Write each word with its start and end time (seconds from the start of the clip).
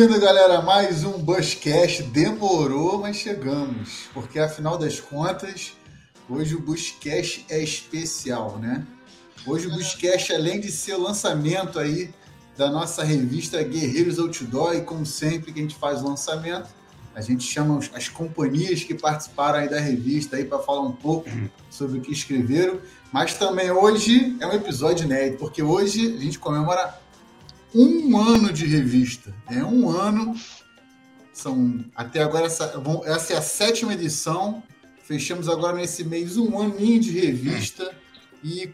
Bem-vindo, 0.00 0.18
galera, 0.18 0.62
mais 0.62 1.04
um 1.04 1.18
Buscast. 1.18 2.04
Demorou, 2.04 3.02
mas 3.02 3.16
chegamos, 3.16 4.08
porque 4.14 4.38
afinal 4.38 4.78
das 4.78 4.98
contas, 4.98 5.74
hoje 6.26 6.54
o 6.54 6.58
Buscast 6.58 7.44
é 7.50 7.62
especial, 7.62 8.56
né? 8.56 8.86
Hoje 9.46 9.66
o 9.66 9.70
Buscast, 9.70 10.32
além 10.32 10.58
de 10.58 10.72
ser 10.72 10.94
o 10.94 11.02
lançamento 11.02 11.78
aí 11.78 12.14
da 12.56 12.70
nossa 12.70 13.04
revista 13.04 13.62
Guerreiros 13.62 14.18
Outdoor, 14.18 14.74
e 14.74 14.80
como 14.80 15.04
sempre 15.04 15.52
que 15.52 15.60
a 15.60 15.62
gente 15.64 15.76
faz 15.76 16.00
o 16.00 16.08
lançamento, 16.08 16.70
a 17.14 17.20
gente 17.20 17.44
chama 17.44 17.78
as 17.92 18.08
companhias 18.08 18.82
que 18.82 18.94
participaram 18.94 19.58
aí 19.58 19.68
da 19.68 19.80
revista 19.80 20.36
aí 20.36 20.46
para 20.46 20.60
falar 20.60 20.80
um 20.80 20.92
pouco 20.92 21.28
sobre 21.68 21.98
o 21.98 22.00
que 22.00 22.10
escreveram. 22.10 22.80
Mas 23.12 23.34
também 23.34 23.70
hoje 23.70 24.34
é 24.40 24.46
um 24.46 24.52
episódio 24.54 25.04
inédito, 25.04 25.40
porque 25.40 25.62
hoje 25.62 26.16
a 26.16 26.20
gente 26.20 26.38
comemora 26.38 26.98
um 27.74 28.18
ano 28.18 28.52
de 28.52 28.66
revista. 28.66 29.34
É 29.48 29.62
um 29.64 29.88
ano. 29.88 30.34
São 31.32 31.84
até 31.94 32.22
agora 32.22 32.46
essa, 32.46 32.82
essa 33.04 33.32
é 33.32 33.36
a 33.36 33.42
sétima 33.42 33.94
edição. 33.94 34.62
Fechamos 35.02 35.48
agora 35.48 35.76
nesse 35.76 36.04
mês 36.04 36.36
um 36.36 36.60
aninho 36.60 37.00
de 37.00 37.10
revista 37.10 37.92
e, 38.44 38.70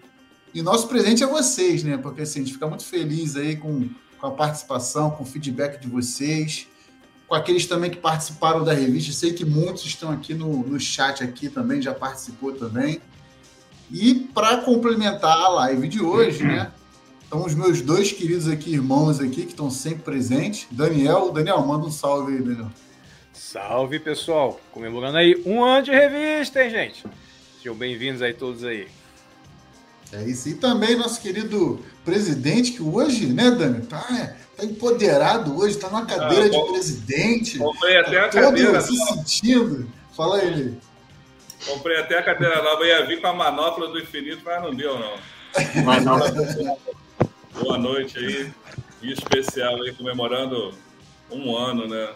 e 0.53 0.63
nosso 0.63 0.89
presente 0.89 1.23
é 1.23 1.27
vocês, 1.27 1.83
né? 1.83 1.97
Porque 1.97 2.23
assim, 2.23 2.41
a 2.41 2.43
gente 2.43 2.55
fica 2.55 2.67
muito 2.67 2.85
feliz 2.85 3.37
aí 3.37 3.57
com, 3.57 3.89
com 4.19 4.27
a 4.27 4.31
participação, 4.31 5.11
com 5.11 5.23
o 5.23 5.27
feedback 5.27 5.81
de 5.81 5.89
vocês, 5.89 6.67
com 7.27 7.35
aqueles 7.35 7.67
também 7.67 7.91
que 7.91 7.99
participaram 7.99 8.65
da 8.65 8.73
revista. 8.73 9.13
Sei 9.13 9.33
que 9.33 9.45
muitos 9.45 9.85
estão 9.85 10.11
aqui 10.11 10.35
no, 10.35 10.67
no 10.67 10.79
chat 10.79 11.23
aqui 11.23 11.49
também, 11.49 11.81
já 11.81 11.95
participou 11.95 12.53
também. 12.53 13.01
E 13.91 14.15
para 14.35 14.59
complementar 14.59 15.37
a 15.39 15.49
live 15.49 15.89
de 15.89 16.03
hoje, 16.03 16.43
né? 16.43 16.73
Estão 17.27 17.45
os 17.45 17.57
meus 17.57 17.83
dois 17.83 18.13
queridos 18.13 18.49
aqui, 18.49 18.75
irmãos 18.75 19.19
aqui, 19.19 19.43
que 19.43 19.51
estão 19.51 19.69
sempre 19.69 20.05
presentes. 20.05 20.69
Daniel, 20.71 21.33
Daniel, 21.33 21.59
manda 21.67 21.85
um 21.85 21.91
salve 21.91 22.35
aí, 22.35 22.41
Daniel. 22.41 22.71
Salve, 23.33 23.99
pessoal. 23.99 24.61
Comemorando 24.71 25.19
aí 25.19 25.43
um 25.45 25.65
ano 25.65 25.87
de 25.87 25.91
revista, 25.91 26.63
hein, 26.63 26.71
gente? 26.71 27.05
Sejam 27.59 27.75
bem-vindos 27.75 28.23
aí 28.23 28.33
todos 28.33 28.63
aí. 28.63 28.87
É 30.13 30.23
isso. 30.23 30.49
E 30.49 30.55
também 30.55 30.95
nosso 30.95 31.21
querido 31.21 31.85
presidente, 32.05 32.71
que 32.71 32.83
hoje, 32.85 33.27
né, 33.27 33.51
Dani, 33.51 33.85
tá, 33.87 34.37
tá 34.57 34.65
empoderado 34.65 35.59
hoje, 35.59 35.79
tá 35.79 35.89
numa 35.89 36.07
cadeira 36.07 36.45
ah, 36.45 36.49
de 36.49 36.71
presidente. 36.71 37.59
Comprei 37.59 37.97
até 37.97 38.21
tá 38.21 38.27
a 38.27 38.29
cadeira. 38.29 38.81
se 38.81 38.97
sentindo. 39.05 39.93
Fala 40.17 40.45
ele. 40.45 40.79
Comprei 41.67 41.99
até 41.99 42.21
a 42.21 42.23
cadeira 42.23 42.63
nova, 42.63 42.87
ia 42.87 43.05
vir 43.05 43.21
com 43.21 43.27
a 43.27 43.33
manopla 43.33 43.89
do 43.89 43.99
infinito, 43.99 44.43
mas 44.45 44.63
não 44.63 44.73
deu, 44.73 44.97
não. 44.97 45.83
Manopla. 45.83 46.33
Boa 47.59 47.79
noite 47.79 48.19
aí, 48.19 48.53
dia 49.01 49.15
especial 49.15 49.83
aí, 49.83 49.95
comemorando 49.95 50.75
um 51.31 51.57
ano, 51.57 51.89
né? 51.89 52.13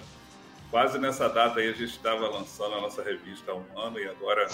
Quase 0.71 0.99
nessa 0.99 1.29
data 1.29 1.61
aí 1.61 1.71
a 1.71 1.73
gente 1.73 1.93
estava 1.93 2.29
lançando 2.29 2.75
a 2.75 2.81
nossa 2.83 3.03
revista 3.03 3.51
há 3.51 3.55
um 3.55 3.79
ano 3.79 3.99
e 3.99 4.07
agora 4.07 4.47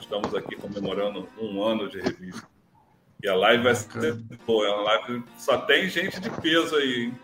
estamos 0.00 0.32
aqui 0.32 0.54
comemorando 0.54 1.28
um 1.38 1.62
ano 1.62 1.90
de 1.90 2.00
revista. 2.00 2.46
E 3.22 3.28
a 3.28 3.34
live 3.34 3.64
vai 3.64 3.74
ser 3.74 4.14
boa, 4.46 4.66
é 4.66 4.70
uma 4.70 4.82
live 4.82 5.24
só 5.36 5.58
tem 5.58 5.88
gente 5.88 6.20
de 6.20 6.30
peso 6.30 6.76
aí, 6.76 7.04
hein? 7.04 7.18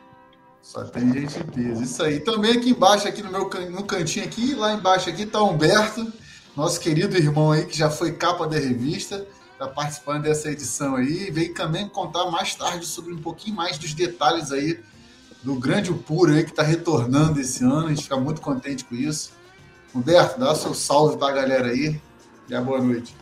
Só 0.60 0.84
tem 0.84 1.12
gente 1.12 1.38
de 1.38 1.44
peso. 1.44 1.82
Isso 1.82 2.02
aí. 2.02 2.18
Também 2.18 2.58
aqui 2.58 2.70
embaixo, 2.70 3.06
aqui 3.06 3.22
no 3.22 3.30
meu 3.30 3.48
no 3.70 3.84
cantinho 3.84 4.24
aqui, 4.24 4.54
lá 4.54 4.72
embaixo 4.74 5.08
aqui 5.08 5.26
tá 5.26 5.40
Humberto, 5.40 6.12
nosso 6.56 6.80
querido 6.80 7.16
irmão 7.16 7.52
aí 7.52 7.66
que 7.66 7.78
já 7.78 7.88
foi 7.88 8.12
capa 8.12 8.48
da 8.48 8.58
revista 8.58 9.26
está 9.60 9.68
participando 9.68 10.22
dessa 10.22 10.50
edição 10.50 10.96
aí 10.96 11.28
e 11.28 11.30
veio 11.30 11.52
também 11.52 11.86
contar 11.86 12.30
mais 12.30 12.54
tarde 12.54 12.86
sobre 12.86 13.12
um 13.12 13.18
pouquinho 13.18 13.54
mais 13.54 13.76
dos 13.76 13.92
detalhes 13.92 14.50
aí 14.52 14.80
do 15.42 15.54
grande 15.54 15.92
puro 15.92 16.32
aí 16.32 16.44
que 16.44 16.50
está 16.50 16.62
retornando 16.62 17.38
esse 17.38 17.62
ano. 17.62 17.86
A 17.86 17.88
gente 17.90 18.04
fica 18.04 18.16
muito 18.16 18.40
contente 18.40 18.86
com 18.86 18.94
isso. 18.94 19.32
Humberto, 19.94 20.40
dá 20.40 20.54
seu 20.54 20.72
salve 20.72 21.18
para 21.18 21.28
a 21.28 21.36
galera 21.42 21.68
aí 21.68 22.00
e 22.48 22.54
a 22.54 22.60
boa 22.62 22.80
noite. 22.80 23.14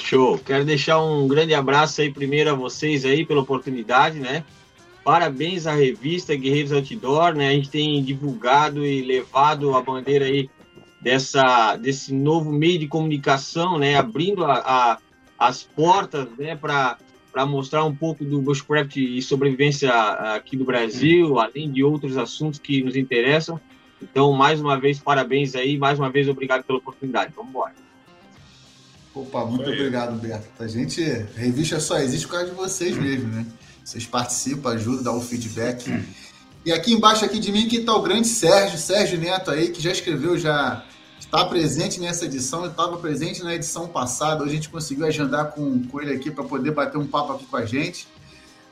Show. 0.00 0.38
Quero 0.38 0.64
deixar 0.64 0.98
um 1.02 1.28
grande 1.28 1.54
abraço 1.54 2.00
aí 2.00 2.10
primeiro 2.10 2.50
a 2.50 2.54
vocês 2.54 3.04
aí 3.04 3.26
pela 3.26 3.42
oportunidade, 3.42 4.18
né? 4.18 4.44
Parabéns 5.04 5.66
à 5.66 5.74
revista 5.74 6.34
Guerreiros 6.34 6.72
Outdoor, 6.72 7.34
né? 7.34 7.48
A 7.48 7.52
gente 7.52 7.68
tem 7.68 8.02
divulgado 8.02 8.84
e 8.84 9.02
levado 9.02 9.74
a 9.74 9.82
bandeira 9.82 10.24
aí 10.24 10.48
dessa 11.02 11.76
desse 11.76 12.14
novo 12.14 12.50
meio 12.50 12.78
de 12.78 12.88
comunicação, 12.88 13.78
né? 13.78 13.96
Abrindo 13.96 14.44
a, 14.44 14.54
a 14.54 14.98
as 15.38 15.62
portas 15.62 16.28
né, 16.38 16.56
para 16.56 16.98
mostrar 17.46 17.84
um 17.84 17.94
pouco 17.94 18.24
do 18.24 18.40
bushcraft 18.40 18.96
e 18.96 19.20
sobrevivência 19.20 19.92
aqui 20.34 20.56
do 20.56 20.64
Brasil, 20.64 21.38
além 21.38 21.70
de 21.70 21.84
outros 21.84 22.16
assuntos 22.16 22.58
que 22.58 22.82
nos 22.82 22.96
interessam. 22.96 23.60
Então, 24.00 24.32
mais 24.32 24.60
uma 24.60 24.78
vez, 24.78 24.98
parabéns 24.98 25.54
aí, 25.54 25.78
mais 25.78 25.98
uma 25.98 26.10
vez, 26.10 26.28
obrigado 26.28 26.64
pela 26.64 26.78
oportunidade. 26.78 27.32
Vamos 27.34 27.50
embora. 27.50 27.72
Opa, 29.14 29.46
muito 29.46 29.70
obrigado, 29.70 30.20
Beto. 30.20 30.46
A 30.58 30.68
gente, 30.68 31.02
a 31.02 31.40
revista 31.40 31.80
só 31.80 31.98
existe 31.98 32.26
por 32.26 32.34
causa 32.34 32.50
de 32.50 32.54
vocês 32.54 32.96
mesmo, 32.96 33.28
né? 33.28 33.46
Vocês 33.82 34.04
participam, 34.04 34.70
ajudam, 34.72 35.02
dão 35.02 35.18
o 35.18 35.22
feedback. 35.22 35.88
E 36.64 36.72
aqui 36.72 36.92
embaixo 36.92 37.24
aqui 37.24 37.38
de 37.38 37.50
mim 37.52 37.68
que 37.68 37.76
está 37.76 37.94
o 37.94 38.02
grande 38.02 38.26
Sérgio, 38.26 38.76
Sérgio 38.76 39.18
Neto 39.18 39.50
aí, 39.50 39.70
que 39.70 39.80
já 39.80 39.92
escreveu 39.92 40.36
já 40.36 40.84
está 41.26 41.44
presente 41.44 42.00
nessa 42.00 42.24
edição, 42.24 42.64
estava 42.66 42.96
presente 42.96 43.42
na 43.42 43.54
edição 43.54 43.88
passada. 43.88 44.42
Hoje 44.42 44.52
a 44.52 44.54
gente 44.54 44.68
conseguiu 44.68 45.06
agendar 45.06 45.52
com, 45.52 45.82
com 45.82 46.00
ele 46.00 46.14
aqui 46.14 46.30
para 46.30 46.44
poder 46.44 46.70
bater 46.70 46.96
um 46.98 47.06
papo 47.06 47.32
aqui 47.32 47.44
com 47.44 47.56
a 47.56 47.66
gente. 47.66 48.06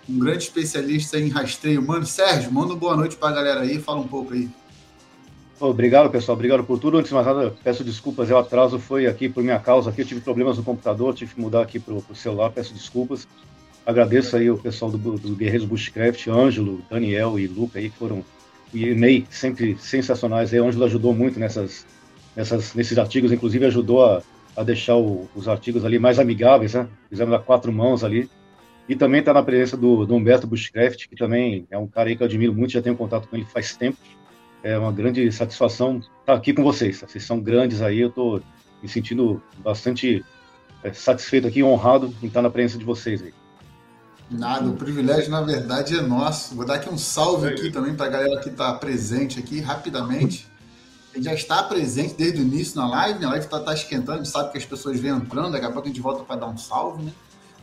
Um 0.09 0.19
grande 0.19 0.45
especialista 0.45 1.19
em 1.19 1.29
rastreio. 1.29 1.83
Mano, 1.83 2.07
Sérgio, 2.07 2.53
manda 2.53 2.69
uma 2.69 2.77
boa 2.77 2.97
noite 2.97 3.17
para 3.17 3.31
a 3.31 3.33
galera 3.33 3.61
aí, 3.61 3.81
fala 3.81 4.01
um 4.01 4.09
pouco 4.09 4.35
aí. 4.35 4.49
Obrigado, 5.59 6.11
pessoal. 6.11 6.37
Obrigado 6.37 6.63
por 6.63 6.79
tudo. 6.79 6.99
Antes 6.99 7.09
de 7.09 7.15
mais 7.15 7.27
nada, 7.27 7.55
peço 7.63 7.83
desculpas. 7.83 8.31
O 8.31 8.37
atraso 8.37 8.79
foi 8.79 9.07
aqui 9.07 9.29
por 9.29 9.43
minha 9.43 9.59
causa. 9.59 9.91
Aqui 9.91 10.03
eu 10.03 10.07
tive 10.07 10.21
problemas 10.21 10.57
no 10.57 10.63
computador, 10.63 11.15
tive 11.15 11.35
que 11.35 11.41
mudar 11.41 11.63
aqui 11.63 11.81
para 11.81 11.95
o 11.95 12.05
celular. 12.15 12.51
Peço 12.51 12.73
desculpas. 12.73 13.27
Agradeço 13.85 14.37
aí 14.37 14.51
o 14.51 14.59
pessoal 14.59 14.91
do, 14.91 14.99
do 15.19 15.35
Guerreiros 15.35 15.67
Bushcraft, 15.67 16.29
Ângelo, 16.29 16.83
Daniel 16.89 17.39
e 17.39 17.47
Luca 17.47 17.79
aí 17.79 17.91
que 17.91 17.99
foram 17.99 18.25
e 18.73 18.93
Ney, 18.95 19.27
sempre 19.31 19.77
sensacionais. 19.79 20.53
Aí, 20.53 20.59
Ângelo 20.59 20.85
ajudou 20.85 21.15
muito 21.15 21.39
nessas 21.39 21.87
nessas, 22.37 22.75
nesses 22.75 22.99
artigos, 22.99 23.33
inclusive 23.33 23.67
ajudou 23.67 24.05
a, 24.05 24.23
a 24.57 24.63
deixar 24.63 24.97
o, 24.97 25.29
os 25.35 25.49
artigos 25.49 25.85
ali 25.85 25.99
mais 25.99 26.19
amigáveis, 26.19 26.75
né? 26.75 26.89
Fizemos 27.09 27.35
a 27.35 27.39
quatro 27.39 27.73
mãos 27.73 28.05
ali. 28.05 28.31
E 28.89 28.95
também 28.95 29.21
está 29.21 29.33
na 29.33 29.43
presença 29.43 29.77
do, 29.77 30.05
do, 30.05 30.15
Humberto 30.15 30.47
Bushcraft, 30.47 31.09
que 31.09 31.17
também 31.17 31.67
é 31.71 31.79
um 31.79 31.87
cara 31.87 32.09
aí 32.09 32.17
que 32.17 32.23
eu 32.23 32.27
admiro 32.27 32.53
muito, 32.53 32.73
já 32.73 32.83
tenho 32.83 32.97
contato 32.97 33.29
com 33.29 33.37
ele 33.37 33.47
faz 33.47 33.77
tempo. 33.77 33.97
É 34.63 34.79
uma 34.79 34.93
grande 34.93 35.31
satisfação 35.33 36.03
estar 36.21 36.35
aqui 36.35 36.53
com 36.53 36.63
vocês. 36.63 37.01
Vocês 37.01 37.25
são 37.25 37.41
grandes 37.41 37.81
aí, 37.81 38.01
eu 38.01 38.09
estou 38.09 38.43
me 38.83 38.89
sentindo 38.89 39.43
bastante 39.59 40.25
é, 40.83 40.93
satisfeito 40.93 41.49
aqui, 41.49 41.63
honrado 41.63 42.15
em 42.23 42.27
estar 42.27 42.43
na 42.43 42.51
presença 42.51 42.79
de 42.79 42.85
vocês 42.85 43.23
aí. 43.23 43.33
Nada, 44.31 44.69
o 44.69 44.77
privilégio 44.77 45.31
na 45.31 45.43
verdade 45.43 45.97
é 45.97 46.03
nosso. 46.03 46.55
Vou 46.55 46.67
dar 46.67 46.75
aqui 46.75 46.89
um 46.89 46.99
salve 46.99 47.49
aqui 47.49 47.71
também 47.71 47.95
para 47.95 48.07
a 48.07 48.09
galera 48.09 48.41
que 48.41 48.49
está 48.49 48.73
presente 48.75 49.39
aqui 49.39 49.61
rapidamente 49.61 50.47
já 51.19 51.33
está 51.33 51.63
presente 51.63 52.15
desde 52.15 52.41
o 52.41 52.43
início 52.43 52.77
na 52.77 52.89
live, 52.89 53.19
né? 53.19 53.27
A 53.27 53.31
live 53.31 53.45
está 53.45 53.61
tá 53.61 53.73
esquentando, 53.73 54.13
a 54.13 54.17
gente 54.25 54.29
sabe 54.29 54.53
que 54.53 54.59
as 54.59 54.65
pessoas 54.65 54.99
vêm 54.99 55.13
entrando, 55.13 55.53
daqui 55.53 55.65
a 55.67 55.71
pouco 55.71 55.87
a 55.87 55.91
gente 55.91 56.01
volta 56.01 56.25
para 56.25 56.37
dar 56.37 56.47
um 56.47 56.57
salve, 56.57 57.05
né? 57.05 57.13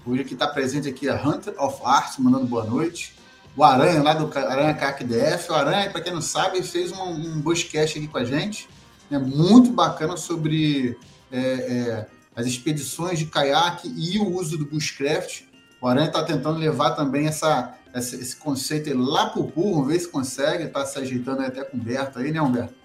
Hoje 0.06 0.22
aqui 0.22 0.34
está 0.34 0.48
presente 0.48 0.90
aqui 0.90 1.08
a 1.10 1.16
Hunter 1.16 1.54
of 1.62 1.80
Art, 1.84 2.18
mandando 2.20 2.48
boa 2.48 2.66
noite. 2.66 3.14
O 3.56 3.64
Aranha, 3.64 4.02
lá 4.02 4.14
do 4.14 4.32
Aranha 4.36 4.74
CAC 4.74 5.04
DF. 5.04 5.52
O 5.52 5.56
Aranha, 5.56 5.90
para 5.90 6.02
quem 6.02 6.14
não 6.14 6.22
sabe, 6.22 6.64
fez 6.64 6.92
um, 6.92 7.04
um 7.04 7.42
podcast 7.42 7.98
aqui 7.98 8.08
com 8.08 8.18
a 8.18 8.24
gente, 8.24 8.68
né? 9.10 9.20
muito 9.20 9.72
bacana 9.72 10.16
sobre 10.18 10.98
é, 11.32 11.40
é, 11.40 12.08
as 12.36 12.48
expedições 12.48 13.20
de 13.20 13.26
caiaque 13.26 13.94
e 13.96 14.18
o 14.18 14.34
uso 14.34 14.58
do 14.58 14.66
bushcraft. 14.66 15.44
O 15.82 15.88
Aranha 15.88 16.08
está 16.08 16.24
tentando 16.24 16.58
levar 16.58 16.92
também 16.92 17.28
essa, 17.28 17.76
essa, 17.94 18.16
esse 18.16 18.36
conceito 18.36 18.98
lá 18.98 19.30
para 19.30 19.42
o 19.42 19.44
burro, 19.44 19.86
ver 19.86 20.00
se 20.00 20.08
consegue, 20.08 20.64
está 20.64 20.86
se 20.86 20.98
ajeitando 20.98 21.42
até 21.42 21.64
com 21.64 21.78
o 21.78 21.80
Humberto 21.80 22.20
aí, 22.20 22.32
né, 22.32 22.42
Humberto? 22.42 22.81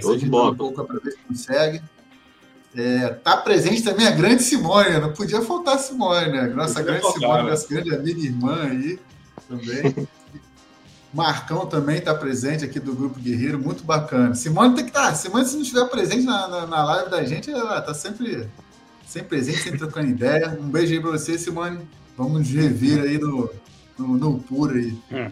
Show 0.00 0.16
de 0.16 0.26
bola. 0.26 0.52
um 0.52 0.56
pouco 0.56 0.84
para 0.84 0.98
ver 0.98 1.12
se 1.12 1.18
consegue. 1.18 1.82
É, 2.76 3.08
tá 3.08 3.36
presente 3.36 3.82
também 3.82 4.06
a 4.06 4.10
grande 4.10 4.42
Simone, 4.42 4.98
não 4.98 5.12
podia 5.12 5.40
faltar 5.42 5.76
a 5.76 5.78
Simone, 5.78 6.32
né? 6.32 6.48
Nossa 6.48 6.82
grande 6.82 7.02
faltar, 7.02 7.20
Simone, 7.20 7.42
né? 7.44 7.50
nossa 7.50 7.68
grande 7.68 7.94
amiga 7.94 8.20
e 8.20 8.24
irmã 8.24 8.62
aí 8.64 8.98
também. 9.48 10.08
Marcão 11.14 11.64
também 11.66 11.98
está 11.98 12.12
presente 12.12 12.64
aqui 12.64 12.80
do 12.80 12.92
Grupo 12.92 13.20
Guerreiro, 13.20 13.56
muito 13.56 13.84
bacana. 13.84 14.34
Simone 14.34 14.74
tem 14.74 14.84
que 14.84 14.90
estar. 14.90 15.10
Tá, 15.10 15.14
Simone, 15.14 15.46
se 15.46 15.54
não 15.54 15.62
estiver 15.62 15.88
presente 15.88 16.24
na, 16.24 16.48
na, 16.48 16.66
na, 16.66 16.84
live 16.84 17.10
da 17.10 17.24
gente, 17.24 17.52
ela 17.52 17.78
está 17.78 17.94
sempre, 17.94 18.48
sempre 19.06 19.28
presente, 19.28 19.62
sempre 19.62 19.78
trocando 19.78 20.08
ideia. 20.08 20.58
Um 20.60 20.68
beijo 20.68 20.92
aí 20.92 21.00
para 21.00 21.12
você, 21.12 21.38
Simone. 21.38 21.86
Vamos 22.16 22.40
nos 22.40 22.50
rever 22.50 23.04
aí 23.04 23.16
no, 23.16 23.48
no, 23.96 24.08
no 24.16 24.40
puro 24.40 24.74
aí. 24.74 24.98
Hum. 25.12 25.30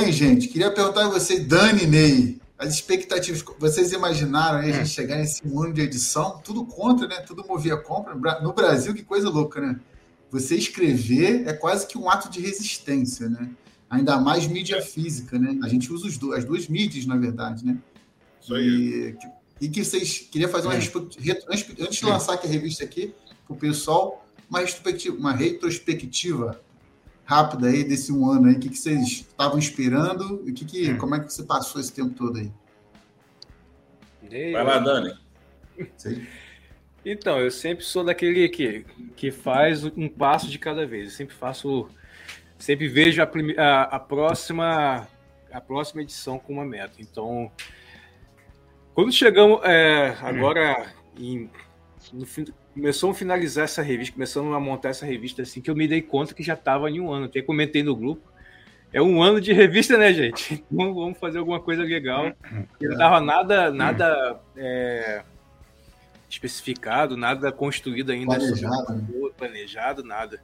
Bem, 0.00 0.12
gente, 0.12 0.46
queria 0.46 0.70
perguntar 0.70 1.06
a 1.06 1.08
vocês, 1.08 1.44
Dani 1.44 1.84
Ney, 1.84 2.38
as 2.56 2.72
expectativas. 2.72 3.44
Vocês 3.58 3.90
imaginaram 3.90 4.60
aí 4.60 4.70
a 4.70 4.76
gente 4.76 4.90
chegar 4.90 5.16
nesse 5.16 5.44
mundo 5.44 5.72
de 5.72 5.80
edição? 5.80 6.40
Tudo 6.44 6.64
contra, 6.64 7.08
né? 7.08 7.16
Tudo 7.22 7.44
movia 7.44 7.76
compra. 7.76 8.14
No 8.40 8.52
Brasil, 8.52 8.94
que 8.94 9.02
coisa 9.02 9.28
louca, 9.28 9.60
né? 9.60 9.80
Você 10.30 10.54
escrever 10.54 11.48
é 11.48 11.52
quase 11.52 11.84
que 11.84 11.98
um 11.98 12.08
ato 12.08 12.30
de 12.30 12.40
resistência, 12.40 13.28
né? 13.28 13.50
Ainda 13.90 14.20
mais 14.20 14.46
mídia 14.46 14.80
física, 14.80 15.36
né? 15.36 15.58
A 15.64 15.68
gente 15.68 15.92
usa 15.92 16.06
as 16.06 16.44
duas 16.44 16.68
mídias, 16.68 17.04
na 17.04 17.16
verdade, 17.16 17.66
né? 17.66 17.76
Isso 18.40 18.54
aí. 18.54 19.16
E, 19.60 19.66
e 19.66 19.68
que 19.68 19.84
vocês 19.84 20.28
queria 20.30 20.48
fazer 20.48 20.68
uma 20.68 20.74
é. 20.74 20.78
antes 20.78 21.96
de 21.96 22.04
lançar 22.04 22.34
aqui 22.34 22.46
a 22.46 22.50
revista 22.50 22.84
aqui 22.84 23.12
para 23.44 23.56
o 23.56 23.58
pessoal, 23.58 24.24
uma 24.48 24.60
uma 25.18 25.32
retrospectiva 25.32 26.60
rápida 27.28 27.66
aí 27.66 27.84
desse 27.84 28.10
um 28.10 28.30
ano 28.30 28.48
aí, 28.48 28.54
o 28.54 28.58
que, 28.58 28.70
que 28.70 28.78
vocês 28.78 29.02
estavam 29.02 29.58
esperando 29.58 30.42
e 30.46 30.52
que, 30.52 30.64
que, 30.64 30.90
hum. 30.90 30.96
como 30.96 31.14
é 31.14 31.20
que 31.20 31.30
você 31.30 31.42
passou 31.42 31.78
esse 31.78 31.92
tempo 31.92 32.14
todo 32.14 32.38
aí? 32.38 32.50
Vai 34.50 34.64
lá, 34.64 34.78
Dani. 34.78 35.14
Sim. 35.98 36.26
Então, 37.04 37.38
eu 37.38 37.50
sempre 37.50 37.84
sou 37.84 38.02
daquele 38.02 38.48
que, 38.48 38.86
que 39.14 39.30
faz 39.30 39.84
um 39.84 40.08
passo 40.08 40.48
de 40.48 40.58
cada 40.58 40.86
vez. 40.86 41.04
Eu 41.04 41.10
sempre 41.10 41.34
faço, 41.34 41.90
sempre 42.58 42.88
vejo 42.88 43.22
a, 43.22 43.28
a, 43.58 43.82
a 43.96 44.00
próxima 44.00 45.06
a 45.52 45.60
próxima 45.60 46.00
edição 46.02 46.38
com 46.38 46.54
uma 46.54 46.64
meta. 46.64 46.94
Então, 46.98 47.52
quando 48.94 49.12
chegamos 49.12 49.60
é, 49.64 50.16
agora 50.20 50.92
em, 51.18 51.50
no, 52.12 52.26
começou 52.78 53.10
a 53.10 53.14
finalizar 53.14 53.64
essa 53.64 53.82
revista, 53.82 54.14
começando 54.14 54.54
a 54.54 54.60
montar 54.60 54.90
essa 54.90 55.04
revista 55.04 55.42
assim, 55.42 55.60
que 55.60 55.68
eu 55.68 55.74
me 55.74 55.88
dei 55.88 56.00
conta 56.00 56.32
que 56.32 56.42
já 56.42 56.54
estava 56.54 56.88
em 56.88 57.00
um 57.00 57.10
ano. 57.10 57.26
Até 57.26 57.42
comentei 57.42 57.82
no 57.82 57.94
grupo. 57.94 58.22
É 58.92 59.02
um 59.02 59.20
ano 59.20 59.40
de 59.40 59.52
revista, 59.52 59.98
né, 59.98 60.14
gente? 60.14 60.64
Então 60.72 60.94
vamos 60.94 61.18
fazer 61.18 61.38
alguma 61.38 61.60
coisa 61.60 61.82
legal. 61.82 62.32
Não 62.80 62.92
estava 62.92 63.20
nada, 63.20 63.70
nada 63.72 64.40
é, 64.56 65.22
especificado, 66.30 67.16
nada 67.16 67.50
construído 67.50 68.12
ainda. 68.12 68.36
Planejado. 68.36 68.94
Né? 68.94 69.30
Planejado, 69.36 70.04
nada. 70.04 70.40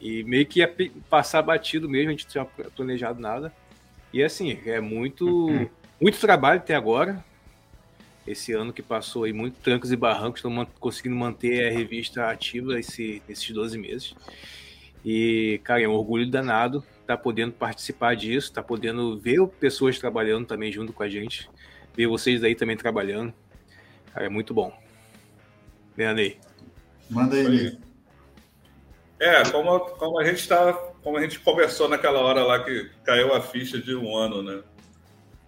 E 0.00 0.24
meio 0.24 0.46
que 0.46 0.60
ia 0.60 0.74
passar 1.08 1.42
batido 1.42 1.88
mesmo, 1.88 2.08
a 2.08 2.12
gente 2.12 2.24
não 2.24 2.30
tinha 2.30 2.70
planejado 2.70 3.20
nada. 3.20 3.52
E 4.12 4.22
assim, 4.22 4.58
é 4.64 4.80
muito, 4.80 5.68
muito 6.00 6.18
trabalho 6.18 6.58
até 6.58 6.74
agora 6.74 7.22
esse 8.26 8.52
ano 8.52 8.72
que 8.72 8.82
passou 8.82 9.24
aí 9.24 9.32
muito 9.32 9.58
trancos 9.60 9.92
e 9.92 9.96
barrancos, 9.96 10.40
estão 10.40 10.66
conseguindo 10.80 11.14
manter 11.14 11.66
a 11.66 11.70
revista 11.70 12.28
ativa 12.28 12.78
esse, 12.78 13.22
esses 13.28 13.50
12 13.50 13.78
meses. 13.78 14.14
E, 15.04 15.60
cara, 15.62 15.82
é 15.82 15.88
um 15.88 15.92
orgulho 15.92 16.28
danado 16.28 16.78
estar 17.00 17.16
tá 17.16 17.22
podendo 17.22 17.52
participar 17.52 18.16
disso, 18.16 18.48
estar 18.48 18.62
tá 18.62 18.66
podendo 18.66 19.16
ver 19.18 19.46
pessoas 19.60 19.98
trabalhando 19.98 20.46
também 20.46 20.72
junto 20.72 20.92
com 20.92 21.02
a 21.02 21.08
gente, 21.08 21.48
ver 21.94 22.08
vocês 22.08 22.42
aí 22.42 22.56
também 22.56 22.76
trabalhando. 22.76 23.32
Cara, 24.12 24.26
é 24.26 24.28
muito 24.28 24.52
bom. 24.52 24.76
Leandro 25.96 26.36
Manda 27.08 27.36
aí, 27.36 27.78
É, 29.20 29.48
como, 29.50 29.78
como 29.78 30.18
a 30.18 30.24
gente 30.24 30.46
tá, 30.48 30.72
como 31.02 31.16
a 31.16 31.22
gente 31.22 31.38
conversou 31.38 31.88
naquela 31.88 32.18
hora 32.18 32.42
lá 32.42 32.64
que 32.64 32.90
caiu 33.04 33.32
a 33.32 33.40
ficha 33.40 33.80
de 33.80 33.94
um 33.94 34.16
ano, 34.16 34.42
né? 34.42 34.62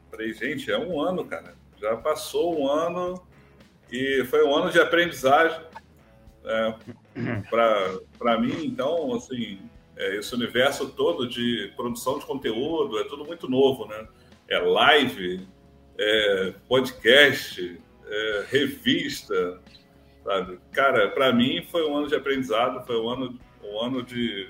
Falei, 0.08 0.32
gente, 0.32 0.70
é 0.70 0.78
um 0.78 1.00
ano, 1.00 1.24
cara 1.24 1.57
já 1.80 1.96
passou 1.96 2.60
um 2.60 2.68
ano 2.68 3.26
e 3.90 4.24
foi 4.24 4.44
um 4.44 4.54
ano 4.54 4.70
de 4.70 4.80
aprendizagem 4.80 5.60
é, 6.44 6.74
para 8.18 8.38
mim. 8.40 8.64
Então, 8.64 9.14
assim, 9.14 9.60
é, 9.96 10.16
esse 10.16 10.34
universo 10.34 10.88
todo 10.90 11.28
de 11.28 11.72
produção 11.76 12.18
de 12.18 12.26
conteúdo 12.26 12.98
é 12.98 13.04
tudo 13.04 13.24
muito 13.24 13.48
novo, 13.48 13.86
né? 13.86 14.06
É 14.48 14.58
live, 14.58 15.46
é 15.98 16.54
podcast, 16.68 17.80
é 18.06 18.44
revista, 18.48 19.60
sabe? 20.24 20.58
Cara, 20.72 21.08
para 21.10 21.32
mim 21.32 21.62
foi 21.70 21.88
um 21.88 21.96
ano 21.96 22.08
de 22.08 22.14
aprendizado, 22.14 22.86
foi 22.86 22.98
um 23.00 23.08
ano, 23.08 23.38
um 23.62 23.80
ano 23.80 24.02
de 24.02 24.48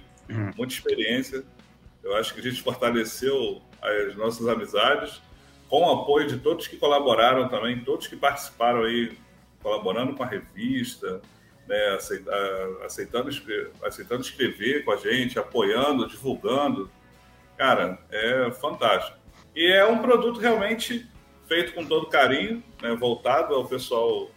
muita 0.57 0.75
experiência. 0.75 1.45
Eu 2.03 2.15
acho 2.17 2.33
que 2.33 2.41
a 2.41 2.43
gente 2.43 2.63
fortaleceu 2.63 3.61
as 3.83 4.17
nossas 4.17 4.47
amizades 4.47 5.21
com 5.69 5.83
o 5.83 6.03
apoio 6.03 6.27
de 6.27 6.39
todos 6.39 6.67
que 6.67 6.77
colaboraram 6.77 7.49
também, 7.49 7.81
todos 7.81 8.07
que 8.07 8.17
participaram 8.17 8.85
aí, 8.85 9.17
colaborando 9.63 10.15
com 10.15 10.23
a 10.23 10.27
revista, 10.27 11.21
né, 11.67 11.89
aceitando, 12.83 13.31
aceitando 13.83 14.23
escrever 14.23 14.85
com 14.85 14.93
a 14.93 14.97
gente, 14.97 15.39
apoiando, 15.39 16.09
divulgando. 16.09 16.91
Cara, 17.57 17.99
é 18.11 18.51
fantástico. 18.53 19.19
E 19.55 19.67
é 19.67 19.85
um 19.85 19.99
produto 19.99 20.41
realmente 20.41 21.07
feito 21.47 21.75
com 21.75 21.85
todo 21.85 22.07
carinho, 22.07 22.63
né, 22.81 22.95
voltado 22.95 23.55
ao 23.55 23.67
pessoal 23.67 24.31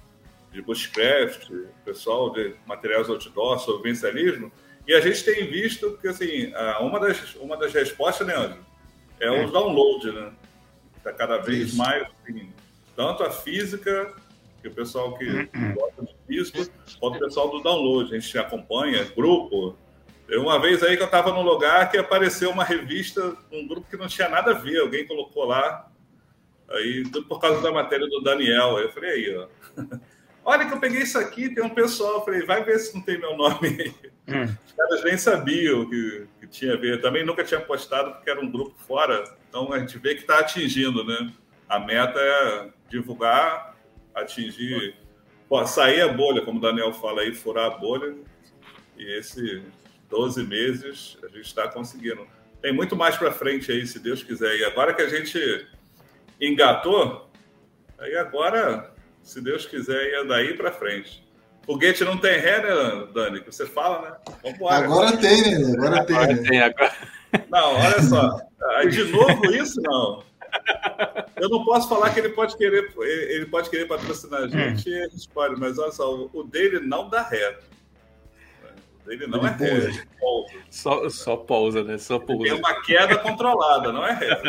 de 0.52 0.62
bushcraft, 0.62 1.50
pessoal 1.86 2.32
de 2.32 2.56
materiais 2.66 3.10
outdoor, 3.10 3.60
sobrevivencialismo. 3.60 4.52
E 4.86 4.94
a 4.94 5.00
gente 5.00 5.24
tem 5.24 5.48
visto 5.48 5.98
que, 6.02 6.08
assim, 6.08 6.52
uma 6.82 7.00
das, 7.00 7.36
uma 7.36 7.56
das 7.56 7.72
respostas, 7.72 8.28
né, 8.28 8.36
André, 8.36 8.58
é 9.20 9.30
o 9.30 9.36
é. 9.36 9.46
download, 9.46 10.12
né? 10.12 10.34
Está 11.02 11.12
cada 11.12 11.38
vez 11.40 11.70
Isso. 11.70 11.78
mais, 11.78 12.04
assim, 12.04 12.54
tanto 12.96 13.24
a 13.24 13.32
física, 13.32 14.14
que 14.62 14.68
o 14.68 14.72
pessoal 14.74 15.18
que 15.18 15.26
gosta 15.74 16.04
de 16.04 16.16
física, 16.28 16.72
quanto 17.00 17.16
o 17.16 17.20
pessoal 17.20 17.50
do 17.50 17.64
download. 17.64 18.16
A 18.16 18.20
gente 18.20 18.38
acompanha, 18.38 19.04
grupo. 19.16 19.76
Eu, 20.28 20.44
uma 20.44 20.60
vez 20.62 20.84
aí 20.84 20.96
que 20.96 21.02
eu 21.02 21.08
estava 21.08 21.34
num 21.34 21.42
lugar 21.42 21.90
que 21.90 21.98
apareceu 21.98 22.52
uma 22.52 22.64
revista, 22.64 23.36
um 23.52 23.68
grupo 23.68 23.90
que 23.90 23.98
não 23.98 24.08
tinha 24.08 24.30
nada 24.30 24.52
a 24.52 24.54
ver, 24.54 24.80
alguém 24.80 25.06
colocou 25.06 25.44
lá, 25.44 25.92
aí 26.70 27.04
tudo 27.04 27.28
por 27.28 27.40
causa 27.40 27.62
da 27.62 27.72
matéria 27.72 28.08
do 28.08 28.22
Daniel. 28.22 28.78
Aí 28.78 28.84
eu 28.84 28.92
falei, 28.92 29.10
aí, 29.10 29.36
ó. 29.36 29.48
Olha 30.44 30.68
que 30.68 30.74
eu 30.74 30.80
peguei 30.80 31.02
isso 31.02 31.20
aqui, 31.20 31.54
tem 31.54 31.64
um 31.64 31.70
pessoal. 31.70 32.16
Eu 32.16 32.22
falei, 32.22 32.46
vai 32.46 32.64
ver 32.64 32.80
se 32.80 32.96
não 32.96 33.02
tem 33.02 33.20
meu 33.20 33.36
nome 33.36 33.68
aí. 33.68 34.12
Hum. 34.28 34.56
Os 34.66 34.72
caras 34.74 35.04
nem 35.04 35.18
sabiam 35.18 35.88
que 35.90 36.28
tinha 36.52 36.74
a 36.74 36.78
ver. 36.78 37.02
Também 37.02 37.26
nunca 37.26 37.44
tinha 37.44 37.60
postado, 37.60 38.12
porque 38.12 38.30
era 38.30 38.40
um 38.40 38.52
grupo 38.52 38.76
fora. 38.86 39.24
Então 39.50 39.74
a 39.74 39.80
gente 39.80 39.98
vê 39.98 40.14
que 40.14 40.22
está 40.22 40.40
atingindo, 40.40 41.04
né? 41.04 41.34
A 41.68 41.80
meta 41.80 42.20
é 42.20 42.70
divulgar, 42.90 43.76
atingir, 44.14 44.96
pô, 45.48 45.66
sair 45.66 46.02
a 46.02 46.10
bolha, 46.10 46.42
como 46.42 46.60
o 46.60 46.62
Daniel 46.62 46.94
fala 46.94 47.22
aí, 47.22 47.34
furar 47.34 47.66
a 47.66 47.78
bolha. 47.78 48.16
E 48.98 49.18
esses 49.18 49.64
12 50.10 50.44
meses 50.44 51.18
a 51.24 51.28
gente 51.28 51.46
está 51.48 51.68
conseguindo. 51.70 52.28
Tem 52.62 52.72
muito 52.72 52.96
mais 52.96 53.18
para 53.18 53.32
frente 53.32 53.72
aí, 53.72 53.88
se 53.88 53.98
Deus 53.98 54.22
quiser. 54.22 54.58
E 54.58 54.66
agora 54.66 54.94
que 54.94 55.02
a 55.02 55.10
gente 55.10 55.68
engatou, 56.40 57.32
aí 57.98 58.16
agora, 58.18 58.94
se 59.24 59.42
Deus 59.42 59.66
quiser, 59.66 60.12
ia 60.12 60.26
daí 60.26 60.56
para 60.56 60.72
frente. 60.72 61.26
Foguete 61.66 62.04
não 62.04 62.18
tem 62.18 62.40
ré, 62.40 62.62
né, 62.62 63.08
Dani? 63.14 63.42
Que 63.42 63.52
você 63.52 63.66
fala, 63.66 64.02
né? 64.02 64.34
Vambora. 64.44 64.76
Agora 64.76 65.18
tem, 65.18 65.60
né? 65.60 65.74
Agora, 65.78 66.06
tem. 66.06 66.16
Agora 66.16 66.34
né? 66.34 66.50
tem 66.50 66.62
agora... 66.62 66.94
Não, 67.50 67.76
olha 67.76 68.02
só. 68.02 68.38
De 68.90 69.04
novo 69.06 69.46
isso, 69.54 69.82
não. 69.82 70.24
Eu 71.38 71.50
não 71.50 71.64
posso 71.64 71.88
falar 71.88 72.10
que 72.14 72.20
ele 72.20 72.30
pode 72.30 72.58
querer, 72.58 72.92
ele 73.00 73.46
pode 73.46 73.70
querer 73.70 73.86
patrocinar 73.88 74.42
a 74.42 74.48
gente 74.48 74.90
e 74.90 75.02
a 75.02 75.08
gente 75.08 75.30
pode, 75.30 75.60
mas 75.60 75.78
olha 75.78 75.92
só, 75.92 76.14
o 76.14 76.44
dele 76.44 76.80
não 76.80 77.10
dá 77.10 77.22
ré. 77.22 77.58
O 79.02 79.08
dele 79.08 79.28
não 79.28 79.46
é 79.48 79.52
ré. 79.52 80.04
Pousa. 80.20 80.54
Só, 80.70 81.10
só 81.10 81.38
pousa, 81.38 81.84
né? 81.84 81.98
Só 81.98 82.20
pousa. 82.20 82.44
Tem 82.44 82.54
uma 82.54 82.82
queda 82.82 83.18
controlada, 83.18 83.92
não 83.92 84.06
é 84.06 84.14
ré. 84.14 84.42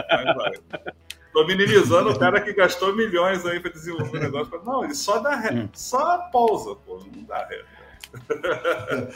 Tô 1.32 1.46
minimizando 1.46 2.10
o 2.10 2.18
cara 2.18 2.40
que 2.40 2.52
gastou 2.52 2.94
milhões 2.94 3.44
aí 3.46 3.58
para 3.58 3.72
desenvolver 3.72 4.18
o 4.18 4.20
negócio. 4.20 4.62
Não, 4.64 4.84
ele 4.84 4.94
só 4.94 5.18
dá 5.18 5.34
ré, 5.36 5.52
hum. 5.52 5.68
só 5.72 6.18
pausa, 6.30 6.74
pô, 6.86 7.02
não 7.14 7.24
dá 7.24 7.46
ré. 7.46 7.64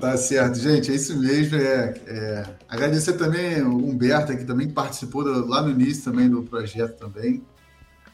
Tá 0.00 0.16
certo, 0.16 0.58
gente, 0.58 0.90
é 0.90 0.94
isso 0.94 1.16
mesmo. 1.20 1.56
É, 1.56 1.94
é... 2.08 2.56
Agradecer 2.68 3.12
também 3.12 3.62
o 3.62 3.76
Humberto, 3.76 4.36
que 4.36 4.44
também 4.44 4.68
participou 4.68 5.22
do, 5.22 5.46
lá 5.46 5.62
no 5.62 5.70
início 5.70 6.02
também 6.02 6.28
do 6.28 6.42
projeto 6.42 6.98
também. 6.98 7.44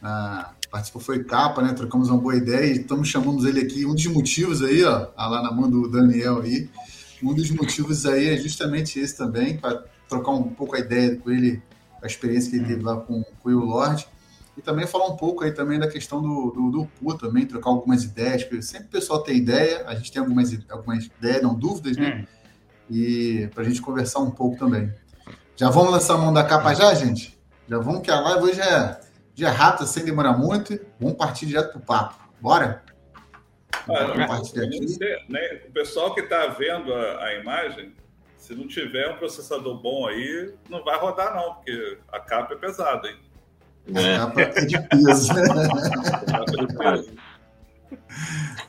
Ah, 0.03 0.53
participou, 0.71 1.00
foi 1.00 1.25
capa, 1.25 1.62
né? 1.62 1.73
Trocamos 1.73 2.11
uma 2.11 2.21
boa 2.21 2.37
ideia 2.37 2.67
e 2.67 2.81
estamos 2.81 3.09
chamando 3.09 3.49
ele 3.49 3.61
aqui. 3.61 3.87
Um 3.87 3.95
dos 3.95 4.05
motivos 4.07 4.62
aí, 4.62 4.85
ó, 4.85 5.07
tá 5.07 5.26
lá 5.26 5.43
na 5.43 5.50
mão 5.50 5.71
do 5.71 5.88
Daniel 5.88 6.43
aí, 6.43 6.69
um 7.23 7.33
dos 7.33 7.50
motivos 7.50 8.05
aí 8.05 8.29
é 8.29 8.37
justamente 8.37 9.00
esse 9.00 9.17
também, 9.17 9.57
para 9.57 9.83
trocar 10.07 10.33
um 10.33 10.43
pouco 10.43 10.76
a 10.76 10.81
ideia 10.81 11.17
com 11.17 11.31
ele, 11.31 11.62
a 12.05 12.07
experiência 12.07 12.51
que 12.51 12.57
ele 12.57 12.67
teve 12.67 12.83
lá 12.83 12.99
com, 12.99 13.25
com 13.43 13.49
o 13.49 13.65
Lorde. 13.65 14.07
E 14.57 14.63
também 14.63 14.87
falar 14.87 15.07
um 15.07 15.17
pouco 15.17 15.43
aí 15.43 15.51
também 15.51 15.81
da 15.81 15.89
questão 15.89 16.23
do, 16.23 16.51
do, 16.53 16.71
do 16.71 16.87
PU 16.87 17.19
também, 17.19 17.45
trocar 17.45 17.71
algumas 17.71 18.05
ideias, 18.05 18.45
porque 18.45 18.63
sempre 18.63 18.87
o 18.87 18.91
pessoal 18.91 19.21
tem 19.21 19.39
ideia, 19.39 19.85
a 19.87 19.97
gente 19.97 20.13
tem 20.13 20.23
algumas, 20.23 20.57
algumas 20.71 21.07
ideias, 21.07 21.43
não 21.43 21.55
dúvidas, 21.55 21.97
né? 21.97 22.21
Hum. 22.21 22.27
E 22.89 23.49
para 23.53 23.63
a 23.63 23.67
gente 23.67 23.83
conversar 23.83 24.21
um 24.21 24.31
pouco 24.31 24.57
também. 24.59 24.93
Já 25.57 25.71
vamos 25.71 25.91
lançar 25.91 26.15
a 26.15 26.19
mão 26.19 26.33
da 26.33 26.45
capa 26.45 26.75
já, 26.75 26.95
gente? 26.95 27.37
Já 27.67 27.79
vamos 27.79 28.03
que 28.03 28.11
a 28.11 28.21
live 28.21 28.45
hoje 28.45 28.61
é 28.61 29.01
dia 29.35 29.51
rápido, 29.51 29.87
sem 29.87 30.05
demorar 30.05 30.37
muito. 30.37 30.79
Vamos 31.01 31.17
partir 31.17 31.47
direto 31.47 31.73
pro 31.73 31.81
papo. 31.81 32.15
Bora? 32.41 32.85
Ah, 33.89 34.15
né, 35.29 35.61
o 35.69 35.73
pessoal 35.73 36.15
que 36.15 36.21
está 36.21 36.47
vendo 36.49 36.93
a, 36.95 37.25
a 37.25 37.35
imagem, 37.35 37.93
se 38.45 38.55
não 38.55 38.69
tiver 38.69 39.11
um 39.11 39.17
processador 39.17 39.81
bom 39.81 40.07
aí, 40.07 40.53
não 40.69 40.85
vai 40.85 40.99
rodar 40.99 41.35
não, 41.35 41.55
porque 41.55 41.97
a 42.13 42.21
capa 42.21 42.53
é 42.53 42.57
pesada, 42.59 43.09
hein? 43.09 43.17
É. 43.95 44.17
A 44.21 44.27
capa 44.29 44.51
é 44.51 44.65
de 44.67 44.89
peso. 44.89 45.33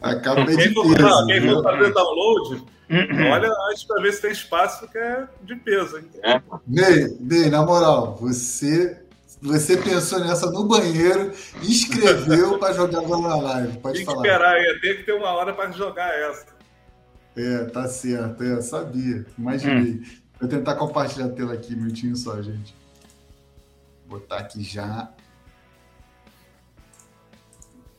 A 0.01 0.15
capa 0.15 0.41
é 0.41 0.45
de 0.45 0.55
quem 0.55 0.73
peso. 0.73 0.95
For, 0.97 1.27
quem 1.27 1.41
for 1.41 1.63
fazer 1.63 1.93
download, 1.93 2.65
olha 3.33 3.51
antes 3.69 3.83
para 3.83 4.01
ver 4.01 4.13
se 4.13 4.21
tem 4.21 4.31
espaço 4.31 4.87
que 4.87 4.97
é 4.97 5.27
de 5.41 5.55
peso. 5.57 5.97
Hein? 5.97 6.09
É. 6.23 6.41
Ney, 6.65 7.17
Ney, 7.19 7.49
na 7.49 7.65
moral, 7.65 8.15
você 8.15 9.01
você 9.41 9.75
pensou 9.75 10.21
nessa 10.21 10.49
no 10.51 10.63
banheiro 10.63 11.33
escreveu 11.61 12.57
para 12.57 12.73
jogar 12.73 12.99
agora 12.99 13.21
na 13.21 13.35
live. 13.35 13.77
Pode 13.79 13.97
tem 13.97 14.05
falar. 14.05 14.21
que 14.21 14.27
esperar, 14.27 14.57
ia 14.57 14.79
ter 14.79 14.97
que 14.97 15.03
ter 15.03 15.13
uma 15.13 15.31
hora 15.31 15.53
para 15.53 15.69
jogar 15.71 16.17
essa. 16.17 16.54
É, 17.35 17.65
tá 17.65 17.87
certo. 17.87 18.43
É, 18.43 18.61
sabia. 18.61 19.25
Imaginei. 19.37 19.93
Hum. 19.93 20.03
Vou 20.39 20.49
tentar 20.49 20.75
compartilhar 20.75 21.25
a 21.25 21.29
tela 21.29 21.53
aqui, 21.53 21.73
um 21.73 21.77
minutinho 21.77 22.15
só, 22.15 22.41
gente. 22.41 22.75
Vou 24.07 24.19
botar 24.19 24.37
aqui 24.37 24.63
já. 24.63 25.11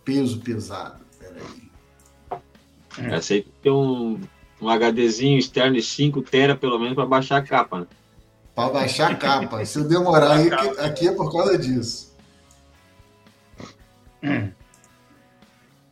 Peso 0.05 0.41
pesado. 0.41 1.05
Peraí. 1.19 1.67
Essa 3.13 3.35
aí 3.35 3.43
tem 3.63 3.73
um, 3.73 4.21
um 4.61 4.69
HDzinho 4.69 5.39
externo 5.39 5.77
de 5.77 5.83
5 5.83 6.23
tera, 6.23 6.57
pelo 6.57 6.79
menos, 6.79 6.95
para 6.95 7.07
baixar 7.07 7.39
a 7.39 7.43
capa, 7.43 7.81
né? 7.81 7.87
Para 8.55 8.73
baixar 8.73 9.13
a 9.13 9.15
capa. 9.17 9.65
Se 9.65 9.79
eu 9.79 9.89
demorar 9.89 10.37
aí, 10.37 10.51
aqui 10.81 11.09
é 11.09 11.13
por 11.13 11.31
causa 11.31 11.59
disso. 11.59 12.15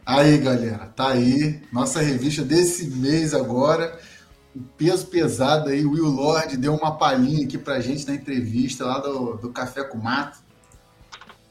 Aí, 0.07 0.39
galera, 0.39 0.87
tá 0.87 1.09
aí. 1.09 1.63
Nossa 1.73 2.01
revista 2.01 2.43
desse 2.43 2.87
mês 2.91 3.33
agora. 3.33 3.99
O 4.55 4.61
peso 4.61 5.07
pesado 5.07 5.71
aí. 5.71 5.85
O 5.85 5.93
Will 5.93 6.07
Lord 6.07 6.57
deu 6.57 6.75
uma 6.75 6.97
palhinha 6.97 7.45
aqui 7.47 7.59
pra 7.59 7.81
gente 7.81 8.07
na 8.07 8.15
entrevista 8.15 8.85
lá 8.85 8.99
do, 8.99 9.37
do 9.37 9.51
Café 9.51 9.83
com 9.85 9.99
Mato. 9.99 10.39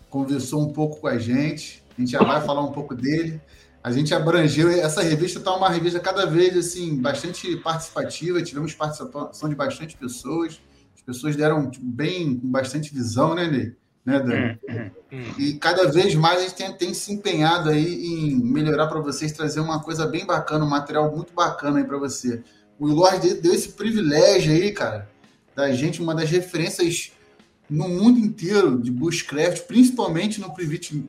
Conversou 0.10 0.62
um 0.62 0.72
pouco 0.72 1.01
com 1.01 1.07
a 1.07 1.17
gente. 1.17 1.83
A 1.98 2.01
gente 2.01 2.12
já 2.12 2.24
vai 2.24 2.41
falar 2.41 2.62
um 2.62 2.72
pouco 2.72 2.93
dele. 2.93 3.41
A 3.83 3.91
gente 3.91 4.13
abrangeu. 4.13 4.69
Essa 4.69 5.01
revista 5.01 5.39
tá 5.39 5.55
uma 5.55 5.69
revista 5.69 6.00
cada 6.00 6.25
vez 6.25 6.55
assim, 6.55 6.95
bastante 6.95 7.55
participativa. 7.57 8.41
Tivemos 8.41 8.74
participação 8.74 9.50
de 9.50 9.55
bastante 9.55 9.98
pessoas 9.98 10.60
pessoas 11.05 11.36
deram 11.36 11.69
tipo, 11.69 11.86
bem, 11.86 12.39
com 12.39 12.50
bastante 12.50 12.93
visão, 12.93 13.36
né, 13.36 13.48
Ney? 13.48 13.75
Né, 14.05 14.19
Dani? 14.19 14.60
Uhum, 14.67 14.91
uhum. 15.12 15.33
E 15.38 15.53
cada 15.53 15.89
vez 15.89 16.13
mais 16.15 16.39
a 16.39 16.41
gente 16.43 16.55
tem, 16.55 16.74
tem 16.74 16.93
se 16.93 17.13
empenhado 17.13 17.69
aí 17.69 18.05
em 18.05 18.36
melhorar 18.36 18.88
para 18.88 19.00
vocês, 19.00 19.31
trazer 19.31 19.62
uma 19.62 19.81
coisa 19.81 20.05
bem 20.05 20.25
bacana, 20.25 20.65
um 20.65 20.69
material 20.69 21.15
muito 21.15 21.33
bacana 21.33 21.79
aí 21.79 21.86
para 21.86 21.98
você. 21.98 22.43
O 22.77 22.88
Lorde 22.88 23.36
deu 23.36 23.53
esse 23.53 23.69
privilégio 23.69 24.51
aí, 24.51 24.72
cara, 24.72 25.10
da 25.55 25.72
gente, 25.72 26.01
uma 26.01 26.13
das 26.13 26.29
referências 26.29 27.12
no 27.69 27.88
mundo 27.88 28.19
inteiro 28.19 28.77
de 28.77 28.91
bushcraft, 28.91 29.62
principalmente 29.67 30.41
no, 30.41 30.53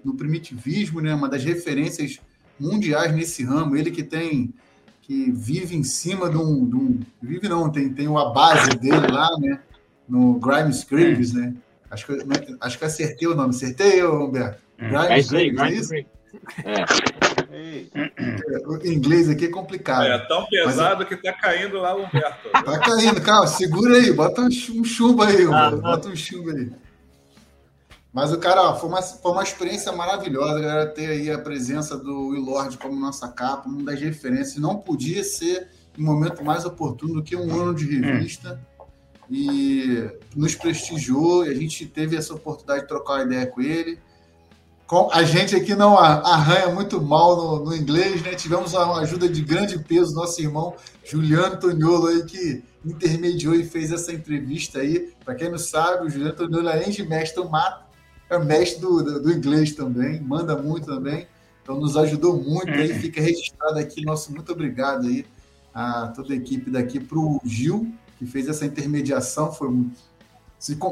no 0.04 0.14
primitivismo, 0.14 1.00
né? 1.00 1.12
Uma 1.14 1.28
das 1.28 1.42
referências 1.42 2.20
mundiais 2.60 3.12
nesse 3.12 3.42
ramo. 3.42 3.76
Ele 3.76 3.90
que 3.90 4.04
tem 4.04 4.54
que 5.02 5.30
vive 5.30 5.76
em 5.76 5.82
cima 5.82 6.30
de 6.30 6.36
um, 6.38 6.66
de 6.66 6.76
um 6.76 7.00
vive 7.20 7.46
não, 7.48 7.70
tem 7.70 7.92
tem 7.92 8.06
a 8.06 8.24
base 8.26 8.70
dele 8.70 9.06
lá, 9.08 9.28
né? 9.38 9.60
no 10.08 10.38
Grimes 10.38 10.84
Graves, 10.84 11.32
né? 11.32 11.54
Acho 11.94 12.06
que, 12.06 12.56
acho 12.60 12.78
que 12.78 12.84
acertei 12.84 13.28
o 13.28 13.34
nome. 13.34 13.50
Acertei, 13.50 14.04
Humberto? 14.04 14.62
Hum. 14.80 14.88
Grimes 14.90 15.32
é 15.32 15.38
é 15.38 15.72
isso? 15.72 15.94
É. 15.94 16.04
O 18.66 18.84
inglês 18.84 19.28
aqui 19.28 19.44
é 19.44 19.48
complicado. 19.48 20.06
É 20.06 20.18
tão 20.26 20.44
pesado 20.46 20.98
Mas, 20.98 21.08
que 21.08 21.16
tá 21.16 21.32
caindo 21.32 21.78
lá 21.78 21.94
o 21.94 22.04
Humberto. 22.04 22.50
Tá 22.50 22.78
caindo, 22.80 23.20
calma, 23.20 23.46
segura 23.46 23.96
aí, 23.96 24.12
bota 24.12 24.40
um 24.40 24.50
chumbo 24.50 25.22
aí, 25.22 25.46
ah, 25.46 25.70
bota 25.70 26.08
um 26.08 26.16
chumbo 26.16 26.50
aí. 26.50 26.72
Mas 28.12 28.32
o 28.32 28.38
cara, 28.38 28.62
ó, 28.62 28.74
foi, 28.76 28.88
uma, 28.88 29.02
foi 29.02 29.32
uma 29.32 29.42
experiência 29.42 29.92
maravilhosa, 29.92 30.60
galera, 30.60 30.86
ter 30.86 31.06
aí 31.06 31.30
a 31.30 31.38
presença 31.38 31.96
do 31.96 32.28
Will 32.28 32.42
Lord 32.42 32.76
como 32.78 32.98
nossa 32.98 33.28
capa, 33.28 33.68
uma 33.68 33.84
das 33.84 34.00
referências. 34.00 34.56
Não 34.56 34.76
podia 34.78 35.22
ser 35.22 35.68
um 35.96 36.02
momento 36.02 36.44
mais 36.44 36.64
oportuno 36.64 37.14
do 37.14 37.22
que 37.22 37.36
um 37.36 37.60
ano 37.60 37.74
de 37.74 38.00
revista. 38.00 38.60
Hum 38.70 38.73
e 39.30 40.08
nos 40.34 40.54
prestigiou 40.54 41.46
e 41.46 41.50
a 41.50 41.54
gente 41.54 41.86
teve 41.86 42.16
essa 42.16 42.34
oportunidade 42.34 42.82
de 42.82 42.88
trocar 42.88 43.14
uma 43.14 43.24
ideia 43.24 43.46
com 43.46 43.60
ele. 43.60 43.98
Com, 44.86 45.08
a 45.12 45.22
gente 45.22 45.56
aqui 45.56 45.74
não 45.74 45.98
arranha 45.98 46.68
muito 46.68 47.00
mal 47.00 47.36
no, 47.36 47.64
no, 47.64 47.76
inglês, 47.76 48.22
né? 48.22 48.34
Tivemos 48.34 48.74
uma 48.74 49.00
ajuda 49.00 49.26
de 49.28 49.40
grande 49.40 49.78
peso, 49.78 50.14
nosso 50.14 50.40
irmão 50.42 50.74
Juliano 51.02 51.58
Toniolo 51.58 52.08
aí, 52.08 52.24
que 52.24 52.62
intermediou 52.84 53.54
e 53.54 53.64
fez 53.64 53.90
essa 53.90 54.12
entrevista 54.12 54.80
aí. 54.80 55.10
Para 55.24 55.34
quem 55.34 55.50
não 55.50 55.58
sabe, 55.58 56.06
o 56.06 56.10
Juliano 56.10 56.36
Toniolo, 56.36 56.68
além 56.68 56.90
de 56.90 57.02
mestre 57.02 57.42
do 57.42 57.48
mato, 57.48 57.84
é 58.28 58.38
mestre 58.38 58.80
do, 58.80 59.02
do, 59.02 59.22
do, 59.22 59.32
inglês 59.32 59.72
também, 59.74 60.20
manda 60.20 60.54
muito 60.54 60.86
também. 60.86 61.26
Então 61.62 61.80
nos 61.80 61.96
ajudou 61.96 62.36
muito 62.36 62.70
aí, 62.70 62.92
fica 62.92 63.22
registrado 63.22 63.78
aqui. 63.78 64.04
Nosso 64.04 64.32
muito 64.32 64.52
obrigado 64.52 65.06
aí 65.06 65.24
a 65.72 66.08
toda 66.08 66.34
a 66.34 66.36
equipe 66.36 66.70
daqui 66.70 67.00
para 67.00 67.18
o 67.18 67.40
Gil, 67.44 67.92
que 68.24 68.30
fez 68.30 68.48
essa 68.48 68.64
intermediação. 68.64 69.52
Foi 69.52 69.68
um, 69.68 69.90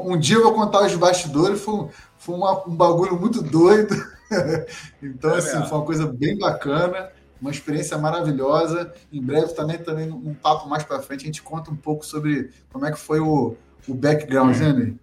um 0.05 0.17
dia 0.17 0.37
eu 0.37 0.43
vou 0.43 0.53
contar 0.53 0.85
os 0.85 0.95
bastidores, 0.95 1.61
foi, 1.61 1.89
foi 2.17 2.35
uma, 2.35 2.67
um 2.67 2.75
bagulho 2.75 3.19
muito 3.19 3.41
doido. 3.41 3.95
então, 5.01 5.31
é 5.31 5.37
assim, 5.37 5.53
mesmo. 5.53 5.67
foi 5.67 5.77
uma 5.77 5.85
coisa 5.85 6.07
bem 6.07 6.37
bacana, 6.37 7.11
uma 7.41 7.51
experiência 7.51 7.97
maravilhosa. 7.97 8.93
Em 9.11 9.21
breve 9.21 9.53
também, 9.53 9.77
também 9.77 10.11
um 10.11 10.33
papo 10.33 10.67
mais 10.69 10.83
para 10.83 11.01
frente, 11.01 11.23
a 11.23 11.25
gente 11.25 11.41
conta 11.41 11.71
um 11.71 11.75
pouco 11.75 12.05
sobre 12.05 12.51
como 12.71 12.85
é 12.85 12.91
que 12.91 12.99
foi 12.99 13.19
o, 13.19 13.55
o 13.87 13.93
background, 13.93 14.57
né, 14.57 14.73
Ney? 14.73 14.97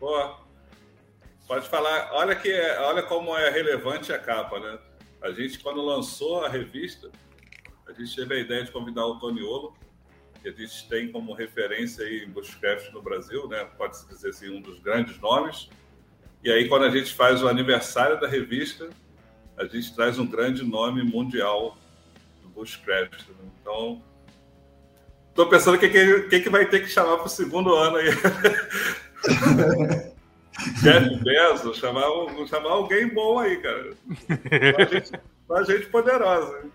Boa. 0.00 0.38
Pode 1.46 1.68
falar. 1.68 2.10
Olha, 2.12 2.36
que, 2.36 2.52
olha 2.80 3.02
como 3.02 3.34
é 3.36 3.50
relevante 3.50 4.12
a 4.12 4.18
capa, 4.18 4.60
né? 4.60 4.78
A 5.22 5.32
gente, 5.32 5.58
quando 5.58 5.80
lançou 5.80 6.44
a 6.44 6.48
revista, 6.48 7.10
a 7.88 7.92
gente 7.92 8.14
teve 8.14 8.34
a 8.34 8.38
ideia 8.38 8.64
de 8.64 8.70
convidar 8.70 9.06
o 9.06 9.18
Toniolo, 9.18 9.74
a 10.48 10.52
gente 10.52 10.88
tem 10.88 11.10
como 11.10 11.32
referência 11.32 12.04
aí 12.04 12.24
em 12.24 12.30
Bushcraft 12.30 12.92
no 12.92 13.02
Brasil, 13.02 13.48
né? 13.48 13.66
pode-se 13.76 14.06
dizer 14.08 14.30
assim, 14.30 14.50
um 14.50 14.60
dos 14.60 14.78
grandes 14.80 15.18
nomes. 15.20 15.68
E 16.42 16.50
aí, 16.50 16.68
quando 16.68 16.84
a 16.84 16.90
gente 16.90 17.14
faz 17.14 17.42
o 17.42 17.48
aniversário 17.48 18.20
da 18.20 18.28
revista, 18.28 18.88
a 19.56 19.64
gente 19.64 19.94
traz 19.94 20.18
um 20.18 20.26
grande 20.26 20.62
nome 20.62 21.02
mundial 21.02 21.76
do 22.42 22.48
Bushcraft. 22.48 23.28
Né? 23.28 23.50
Então, 23.60 24.02
estou 25.30 25.48
pensando 25.48 25.74
o 25.74 25.78
que, 25.78 25.88
que, 25.88 26.40
que 26.40 26.48
vai 26.48 26.66
ter 26.66 26.80
que 26.80 26.88
chamar 26.88 27.16
para 27.16 27.26
o 27.26 27.30
segundo 27.30 27.74
ano 27.74 27.96
aí. 27.96 28.08
Jeff 30.82 31.22
Bezos, 31.22 31.78
chamar, 31.78 32.04
chamar 32.48 32.70
alguém 32.70 33.08
bom 33.08 33.38
aí, 33.38 33.56
cara. 33.58 33.92
Uma 35.48 35.64
gente, 35.64 35.72
gente 35.72 35.90
poderosa. 35.90 36.68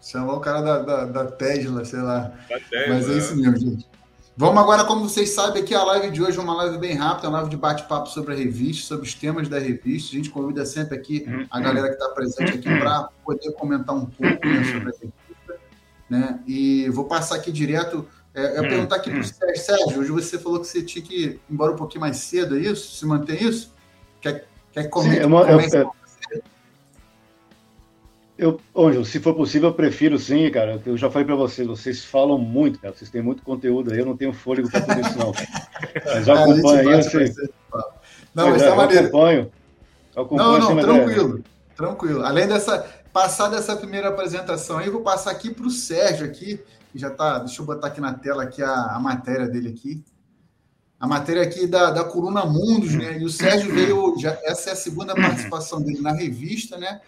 Chamar 0.00 0.34
o 0.34 0.40
cara 0.40 0.60
da, 0.60 0.78
da, 0.78 1.04
da 1.04 1.24
Tesla, 1.26 1.84
sei 1.84 2.00
lá. 2.00 2.32
Tesla, 2.48 2.94
Mas 2.94 3.08
é 3.08 3.12
isso 3.18 3.36
mesmo, 3.36 3.56
gente. 3.56 3.90
Vamos 4.36 4.62
agora, 4.62 4.84
como 4.84 5.06
vocês 5.06 5.30
sabem, 5.30 5.62
aqui 5.62 5.74
a 5.74 5.84
live 5.84 6.10
de 6.10 6.22
hoje 6.22 6.38
é 6.38 6.40
uma 6.40 6.54
live 6.54 6.78
bem 6.78 6.94
rápida, 6.94 7.28
uma 7.28 7.38
live 7.38 7.50
de 7.50 7.58
bate-papo 7.58 8.08
sobre 8.08 8.32
a 8.32 8.36
revista, 8.36 8.86
sobre 8.86 9.06
os 9.06 9.12
temas 9.12 9.48
da 9.48 9.58
revista. 9.58 10.14
A 10.14 10.16
gente 10.16 10.30
convida 10.30 10.64
sempre 10.64 10.96
aqui 10.96 11.26
a 11.50 11.60
galera 11.60 11.88
que 11.88 11.94
está 11.94 12.08
presente 12.08 12.52
aqui 12.52 12.78
para 12.78 13.10
poder 13.22 13.52
comentar 13.52 13.94
um 13.94 14.06
pouco 14.06 14.46
né, 14.46 14.64
sobre 14.64 14.88
a 14.88 14.92
revista. 14.92 15.60
Né? 16.08 16.40
E 16.46 16.88
vou 16.88 17.04
passar 17.04 17.36
aqui 17.36 17.52
direto. 17.52 18.08
É, 18.34 18.58
eu 18.58 18.62
perguntar 18.62 18.96
aqui 18.96 19.10
para 19.10 19.20
o 19.20 19.24
Sérgio. 19.24 19.62
Sérgio, 19.62 20.00
hoje 20.00 20.10
você 20.10 20.38
falou 20.38 20.60
que 20.60 20.66
você 20.66 20.82
tinha 20.82 21.04
que 21.04 21.24
ir 21.24 21.40
embora 21.50 21.72
um 21.72 21.76
pouquinho 21.76 22.00
mais 22.00 22.16
cedo, 22.16 22.56
é 22.56 22.60
isso? 22.60 22.96
Se 22.96 23.04
mantém 23.04 23.44
isso? 23.44 23.74
Quer, 24.22 24.46
quer 24.72 24.84
comer? 24.84 25.16
Sim, 25.16 25.20
eu, 25.20 25.30
eu, 25.30 25.60
eu, 25.60 25.92
eu, 28.40 28.58
Ângelo, 28.74 29.04
se 29.04 29.20
for 29.20 29.34
possível, 29.34 29.68
eu 29.68 29.74
prefiro 29.74 30.18
sim, 30.18 30.50
cara. 30.50 30.80
Eu 30.86 30.96
já 30.96 31.10
falei 31.10 31.26
para 31.26 31.36
vocês, 31.36 31.68
vocês 31.68 32.02
falam 32.02 32.38
muito, 32.38 32.80
cara. 32.80 32.94
Vocês 32.94 33.10
têm 33.10 33.20
muito 33.20 33.42
conteúdo 33.42 33.92
aí, 33.92 33.98
eu 33.98 34.06
não 34.06 34.16
tenho 34.16 34.32
fôlego 34.32 34.70
para 34.70 34.80
tudo 34.80 35.00
isso, 35.00 35.18
não. 35.18 35.32
Mas 36.06 36.26
eu 36.26 36.32
acompanho 36.34 36.88
aí, 36.88 36.96
eu 36.96 37.02
sei. 37.02 37.34
Não, 38.34 38.48
mas 38.48 38.62
tá 38.62 38.74
maneiro. 38.74 39.08
Acompanho, 39.08 39.52
acompanho. 40.16 40.58
Não, 40.58 40.74
não, 40.74 40.80
tranquilo, 40.80 41.44
tranquilo. 41.76 42.24
Além 42.24 42.48
dessa, 42.48 42.86
passar 43.12 43.48
dessa 43.48 43.76
primeira 43.76 44.08
apresentação 44.08 44.78
aí, 44.78 44.88
vou 44.88 45.02
passar 45.02 45.32
aqui 45.32 45.52
para 45.52 45.66
o 45.66 45.70
Sérgio 45.70 46.24
aqui, 46.24 46.58
que 46.90 46.98
já 46.98 47.10
tá, 47.10 47.40
deixa 47.40 47.60
eu 47.60 47.66
botar 47.66 47.88
aqui 47.88 48.00
na 48.00 48.14
tela 48.14 48.44
aqui 48.44 48.62
a, 48.62 48.96
a 48.96 48.98
matéria 48.98 49.46
dele 49.48 49.68
aqui. 49.68 50.02
A 50.98 51.06
matéria 51.06 51.42
aqui 51.42 51.66
da, 51.66 51.90
da 51.90 52.04
Coruna 52.04 52.46
Mundos, 52.46 52.94
né? 52.94 53.18
E 53.18 53.24
o 53.24 53.30
Sérgio 53.30 53.70
veio, 53.72 54.18
já, 54.18 54.38
essa 54.44 54.70
é 54.70 54.72
a 54.72 54.76
segunda 54.76 55.14
participação 55.14 55.82
dele 55.82 56.00
na 56.00 56.12
revista, 56.12 56.78
né? 56.78 57.00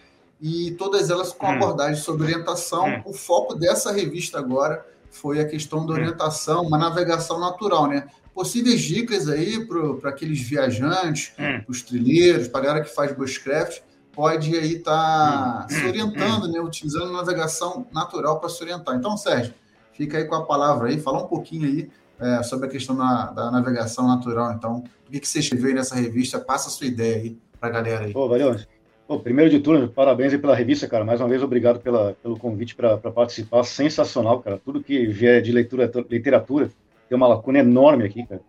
E 0.43 0.71
todas 0.71 1.09
elas 1.09 1.31
com 1.31 1.47
hum. 1.47 1.51
abordagem 1.51 1.95
sobre 1.95 2.25
orientação. 2.25 2.85
Hum. 2.85 3.01
O 3.05 3.13
foco 3.13 3.55
dessa 3.55 3.93
revista 3.93 4.37
agora 4.37 4.85
foi 5.09 5.39
a 5.39 5.47
questão 5.47 5.85
da 5.85 5.93
hum. 5.93 5.95
orientação, 5.95 6.63
uma 6.63 6.77
navegação 6.77 7.39
natural, 7.39 7.87
né? 7.87 8.07
Possíveis 8.35 8.81
dicas 8.81 9.29
aí 9.29 9.65
para 9.65 10.09
aqueles 10.09 10.41
viajantes, 10.41 11.33
os 11.67 11.81
trilheiros, 11.83 12.47
para 12.47 12.61
a 12.61 12.63
galera 12.63 12.83
que 12.83 12.93
faz 12.93 13.15
bushcraft, 13.15 13.81
pode 14.11 14.53
aí 14.57 14.77
estar 14.77 15.61
tá 15.61 15.67
se 15.69 15.85
orientando, 15.85 16.51
né? 16.51 16.59
Utilizando 16.59 17.13
navegação 17.13 17.87
natural 17.93 18.39
para 18.39 18.49
se 18.49 18.61
orientar. 18.63 18.95
Então, 18.95 19.15
Sérgio, 19.15 19.53
fica 19.93 20.17
aí 20.17 20.25
com 20.25 20.35
a 20.35 20.45
palavra 20.45 20.89
aí, 20.89 20.99
fala 20.99 21.23
um 21.23 21.27
pouquinho 21.27 21.67
aí 21.67 21.89
é, 22.19 22.43
sobre 22.43 22.65
a 22.65 22.69
questão 22.69 22.97
da, 22.97 23.27
da, 23.27 23.51
navegação 23.51 24.07
natural. 24.07 24.51
Então, 24.51 24.83
o 25.07 25.11
que, 25.11 25.19
que 25.19 25.27
você 25.27 25.39
escreveu 25.39 25.73
nessa 25.73 25.95
revista? 25.95 26.39
Passa 26.39 26.67
a 26.67 26.71
sua 26.71 26.87
ideia 26.87 27.17
aí 27.17 27.37
para 27.59 27.69
a 27.69 27.71
galera 27.71 28.05
aí. 28.05 28.13
Pô, 28.13 28.27
valeu. 28.27 28.57
Pô, 29.05 29.19
primeiro 29.19 29.51
de 29.51 29.59
tudo, 29.59 29.89
parabéns 29.89 30.35
pela 30.37 30.55
revista, 30.55 30.87
cara. 30.87 31.03
Mais 31.03 31.19
uma 31.19 31.27
vez, 31.27 31.43
obrigado 31.43 31.79
pela, 31.79 32.13
pelo 32.23 32.37
convite 32.39 32.73
para 32.73 32.97
participar. 32.97 33.63
Sensacional, 33.63 34.41
cara. 34.41 34.57
Tudo 34.57 34.81
que 34.81 35.05
vier 35.05 35.41
de 35.41 35.51
leitura, 35.51 35.91
literatura, 36.09 36.69
tem 37.09 37.15
uma 37.17 37.27
lacuna 37.27 37.59
enorme 37.59 38.05
aqui, 38.05 38.25
cara. 38.25 38.41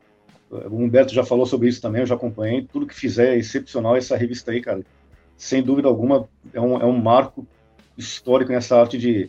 O 0.50 0.76
Humberto 0.76 1.12
já 1.12 1.24
falou 1.24 1.44
sobre 1.44 1.68
isso 1.68 1.82
também, 1.82 2.02
eu 2.02 2.06
já 2.06 2.14
acompanhei. 2.14 2.62
Tudo 2.72 2.86
que 2.86 2.94
fizer 2.94 3.34
é 3.34 3.38
excepcional 3.38 3.96
essa 3.96 4.16
revista 4.16 4.52
aí, 4.52 4.60
cara. 4.60 4.82
Sem 5.36 5.60
dúvida 5.60 5.88
alguma, 5.88 6.28
é 6.52 6.60
um, 6.60 6.80
é 6.80 6.84
um 6.84 6.96
marco 6.96 7.44
histórico 7.98 8.52
nessa 8.52 8.78
arte 8.78 8.96
de, 8.96 9.28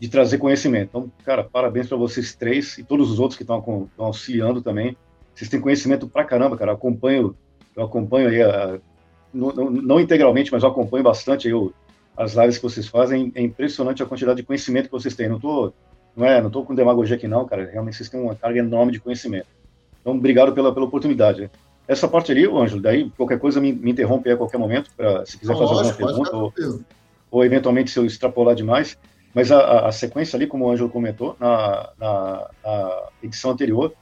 de 0.00 0.08
trazer 0.08 0.38
conhecimento. 0.38 0.88
Então, 0.88 1.12
cara, 1.22 1.44
parabéns 1.44 1.86
para 1.86 1.98
vocês 1.98 2.34
três 2.34 2.78
e 2.78 2.82
todos 2.82 3.10
os 3.10 3.18
outros 3.20 3.36
que 3.36 3.42
estão 3.42 3.90
auxiliando 3.98 4.62
também. 4.62 4.96
Vocês 5.34 5.50
têm 5.50 5.60
conhecimento 5.60 6.08
pra 6.08 6.24
caramba, 6.24 6.56
cara. 6.56 6.72
Acompanho, 6.72 7.36
eu 7.76 7.84
acompanho 7.84 8.30
aí, 8.30 8.42
a, 8.42 8.80
não, 9.32 9.52
não, 9.52 9.70
não, 9.70 10.00
integralmente, 10.00 10.52
mas 10.52 10.62
eu 10.62 10.68
acompanho 10.68 11.04
bastante 11.04 11.48
aí 11.48 11.54
o, 11.54 11.72
as 12.16 12.34
lives 12.34 12.56
que 12.56 12.62
vocês 12.62 12.86
fazem. 12.86 13.32
É 13.34 13.42
impressionante 13.42 14.02
a 14.02 14.06
quantidade 14.06 14.38
de 14.38 14.42
conhecimento 14.42 14.86
que 14.86 14.92
vocês 14.92 15.14
têm. 15.14 15.28
Não 15.28 15.40
tô, 15.40 15.72
não 16.16 16.26
é, 16.26 16.40
não 16.40 16.50
tô 16.50 16.64
com 16.64 16.74
demagogia 16.74 17.16
aqui 17.16 17.26
não, 17.26 17.46
cara. 17.46 17.68
Realmente 17.70 17.96
vocês 17.96 18.08
têm 18.08 18.20
uma 18.20 18.34
carga 18.34 18.58
enorme 18.58 18.92
de 18.92 19.00
conhecimento. 19.00 19.46
Então, 20.00 20.14
obrigado 20.14 20.52
pela, 20.52 20.72
pela 20.72 20.86
oportunidade. 20.86 21.50
Essa 21.86 22.06
parte 22.06 22.30
ali, 22.30 22.46
Ângelo, 22.46 22.80
daí 22.80 23.10
qualquer 23.10 23.38
coisa 23.38 23.60
me, 23.60 23.72
me 23.72 23.90
interrompe 23.90 24.30
a 24.30 24.36
qualquer 24.36 24.58
momento, 24.58 24.90
pra, 24.96 25.24
se 25.26 25.38
quiser 25.38 25.56
fazer 25.56 25.74
alguma 25.74 25.94
pergunta, 25.94 26.36
ou, 26.36 26.52
ou, 27.30 27.44
eventualmente 27.44 27.90
se 27.90 27.98
eu 27.98 28.04
extrapolar 28.04 28.54
demais. 28.54 28.96
Mas 29.34 29.50
a, 29.50 29.86
a, 29.86 29.92
sequência 29.92 30.36
ali, 30.36 30.46
como 30.46 30.66
o 30.66 30.70
Ângelo 30.70 30.90
comentou, 30.90 31.36
na, 31.40 31.90
na, 31.98 32.50
na 32.62 33.02
edição 33.22 33.50
anterior, 33.50 33.92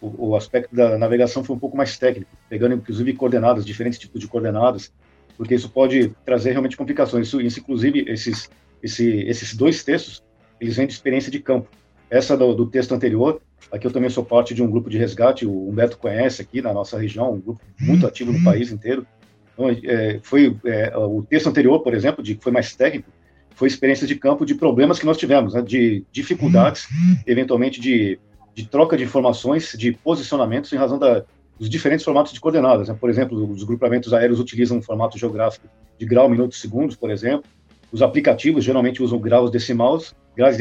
o, 0.00 0.30
o, 0.30 0.36
aspecto 0.36 0.74
da 0.74 0.98
navegação 0.98 1.42
foi 1.42 1.56
um 1.56 1.58
pouco 1.58 1.76
mais 1.76 1.98
técnico, 1.98 2.30
pegando 2.48 2.74
inclusive 2.74 3.12
coordenadas, 3.14 3.64
diferentes 3.64 3.98
tipos 3.98 4.20
de 4.20 4.28
coordenadas, 4.28 4.92
porque 5.36 5.54
isso 5.54 5.68
pode 5.68 6.12
trazer 6.24 6.50
realmente 6.50 6.76
complicações. 6.76 7.28
Isso, 7.28 7.40
isso 7.40 7.60
inclusive, 7.60 8.04
esses, 8.08 8.50
esse, 8.82 9.20
esses 9.22 9.54
dois 9.54 9.82
textos, 9.84 10.22
eles 10.60 10.76
vêm 10.76 10.86
de 10.86 10.92
experiência 10.92 11.30
de 11.30 11.40
campo. 11.40 11.68
Essa 12.08 12.36
do, 12.36 12.54
do, 12.54 12.66
texto 12.66 12.92
anterior, 12.92 13.40
aqui 13.70 13.86
eu 13.86 13.90
também 13.92 14.08
sou 14.08 14.24
parte 14.24 14.54
de 14.54 14.62
um 14.62 14.70
grupo 14.70 14.88
de 14.88 14.96
resgate, 14.96 15.44
o 15.44 15.68
Humberto 15.68 15.98
conhece 15.98 16.40
aqui 16.40 16.62
na 16.62 16.72
nossa 16.72 16.98
região, 16.98 17.32
um 17.32 17.40
grupo 17.40 17.60
muito 17.80 18.06
ativo 18.06 18.32
no 18.32 18.44
país 18.44 18.70
inteiro. 18.70 19.06
Então, 19.52 19.68
é, 19.70 20.20
foi 20.22 20.56
é, 20.64 20.96
o 20.96 21.22
texto 21.22 21.48
anterior, 21.48 21.80
por 21.80 21.94
exemplo, 21.94 22.22
de 22.22 22.34
que 22.34 22.44
foi 22.44 22.52
mais 22.52 22.74
técnico, 22.76 23.10
foi 23.56 23.68
experiência 23.68 24.06
de 24.06 24.14
campo 24.14 24.44
de 24.44 24.54
problemas 24.54 24.98
que 24.98 25.06
nós 25.06 25.16
tivemos, 25.16 25.54
né, 25.54 25.62
de 25.62 26.04
dificuldades, 26.12 26.86
eventualmente 27.26 27.80
de, 27.80 28.20
de, 28.56 28.66
troca 28.66 28.96
de 28.96 29.04
informações, 29.04 29.74
de 29.76 29.92
posicionamentos 29.92 30.72
em 30.72 30.76
razão 30.76 30.98
da, 30.98 31.22
dos 31.58 31.68
diferentes 31.68 32.02
formatos 32.02 32.32
de 32.32 32.40
coordenadas. 32.40 32.88
Né? 32.88 32.96
Por 32.98 33.10
exemplo, 33.10 33.50
os 33.50 33.62
grupamentos 33.62 34.14
aéreos 34.14 34.40
utilizam 34.40 34.78
um 34.78 34.82
formato 34.82 35.18
geográfico 35.18 35.68
de 35.98 36.06
grau, 36.06 36.26
minutos, 36.26 36.58
segundos, 36.58 36.96
por 36.96 37.10
exemplo. 37.10 37.44
Os 37.92 38.00
aplicativos 38.00 38.64
geralmente 38.64 39.02
usam 39.02 39.18
graus 39.18 39.50
decimais, 39.50 40.16
graus, 40.34 40.58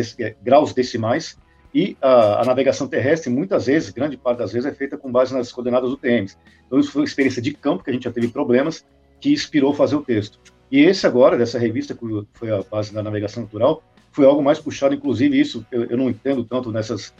é, 0.71 0.73
decimais, 0.75 1.37
e 1.73 1.95
a, 2.01 2.41
a, 2.41 2.45
navegação 2.45 2.85
terrestre, 2.85 3.31
muitas 3.31 3.65
vezes, 3.65 3.89
grande 3.91 4.17
parte 4.17 4.39
das 4.39 4.51
vezes, 4.51 4.69
é 4.69 4.73
feita 4.73 4.97
com 4.97 5.09
base 5.09 5.33
nas 5.33 5.51
coordenadas 5.51 5.89
UTMs. 5.89 6.37
Então, 6.67 6.77
isso 6.77 6.91
foi 6.91 7.01
uma 7.01 7.07
experiência 7.07 7.41
de 7.41 7.53
campo, 7.53 7.83
que 7.83 7.89
a 7.89 7.93
gente 7.93 8.03
já 8.03 8.11
teve 8.11 8.27
problemas, 8.27 8.85
que 9.21 9.31
inspirou 9.31 9.73
fazer 9.73 9.95
o 9.95 10.01
texto. 10.01 10.37
E 10.69 10.81
esse 10.81 11.07
agora, 11.07 11.37
dessa 11.37 11.57
revista, 11.57 11.93
que 11.93 12.05
foi 12.33 12.51
a 12.51 12.61
base 12.61 12.93
da 12.93 13.01
navegação 13.01 13.43
natural, 13.43 13.81
foi 14.11 14.25
algo 14.25 14.41
mais 14.41 14.59
puxado, 14.59 14.95
inclusive 14.95 15.39
isso, 15.39 15.65
eu, 15.71 15.85
eu 15.85 15.97
não 15.97 16.09
entendo 16.09 16.43
tanto 16.43 16.71
nessas, 16.71 17.13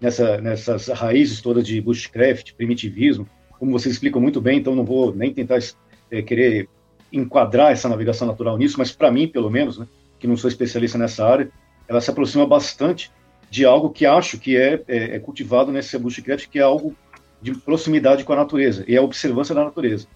nessa, 0.00 0.38
nessas 0.40 0.88
raízes 0.88 1.40
todas 1.40 1.66
de 1.66 1.80
bushcraft, 1.80 2.54
primitivismo, 2.54 3.28
como 3.58 3.72
vocês 3.72 3.94
explicam 3.94 4.20
muito 4.20 4.40
bem, 4.40 4.58
então 4.58 4.74
não 4.74 4.84
vou 4.84 5.14
nem 5.14 5.32
tentar 5.32 5.58
é, 6.10 6.22
querer 6.22 6.68
enquadrar 7.12 7.72
essa 7.72 7.88
navegação 7.88 8.26
natural 8.26 8.58
nisso, 8.58 8.76
mas 8.78 8.92
para 8.92 9.10
mim, 9.10 9.26
pelo 9.28 9.50
menos, 9.50 9.78
né, 9.78 9.86
que 10.18 10.26
não 10.26 10.36
sou 10.36 10.48
especialista 10.48 10.98
nessa 10.98 11.26
área, 11.26 11.50
ela 11.88 12.00
se 12.00 12.10
aproxima 12.10 12.46
bastante 12.46 13.10
de 13.50 13.64
algo 13.64 13.90
que 13.90 14.04
acho 14.04 14.38
que 14.38 14.56
é, 14.56 14.82
é, 14.88 15.16
é 15.16 15.18
cultivado 15.18 15.72
nesse 15.72 15.96
bushcraft, 15.98 16.48
que 16.48 16.58
é 16.58 16.62
algo 16.62 16.94
de 17.40 17.54
proximidade 17.54 18.24
com 18.24 18.32
a 18.32 18.36
natureza, 18.36 18.84
e 18.88 18.94
é 18.94 18.98
a 18.98 19.02
observância 19.02 19.54
da 19.54 19.64
natureza. 19.64 20.06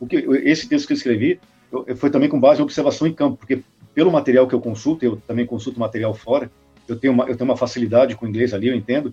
O 0.00 0.06
que, 0.06 0.16
esse 0.44 0.68
texto 0.68 0.86
que 0.86 0.92
eu 0.92 0.96
escrevi 0.96 1.40
eu, 1.70 1.96
foi 1.96 2.10
também 2.10 2.28
com 2.28 2.40
base 2.40 2.60
em 2.60 2.64
observação 2.64 3.06
em 3.06 3.12
campo, 3.12 3.36
porque 3.36 3.62
pelo 3.94 4.10
material 4.10 4.46
que 4.46 4.54
eu 4.54 4.60
consulto, 4.60 5.04
eu 5.04 5.16
também 5.26 5.44
consulto 5.44 5.78
material 5.78 6.14
fora, 6.14 6.50
eu 6.86 6.96
tenho 6.96 7.12
uma, 7.12 7.24
eu 7.24 7.36
tenho 7.36 7.50
uma 7.50 7.56
facilidade 7.56 8.16
com 8.16 8.24
o 8.24 8.28
inglês 8.28 8.54
ali, 8.54 8.68
eu 8.68 8.74
entendo. 8.74 9.12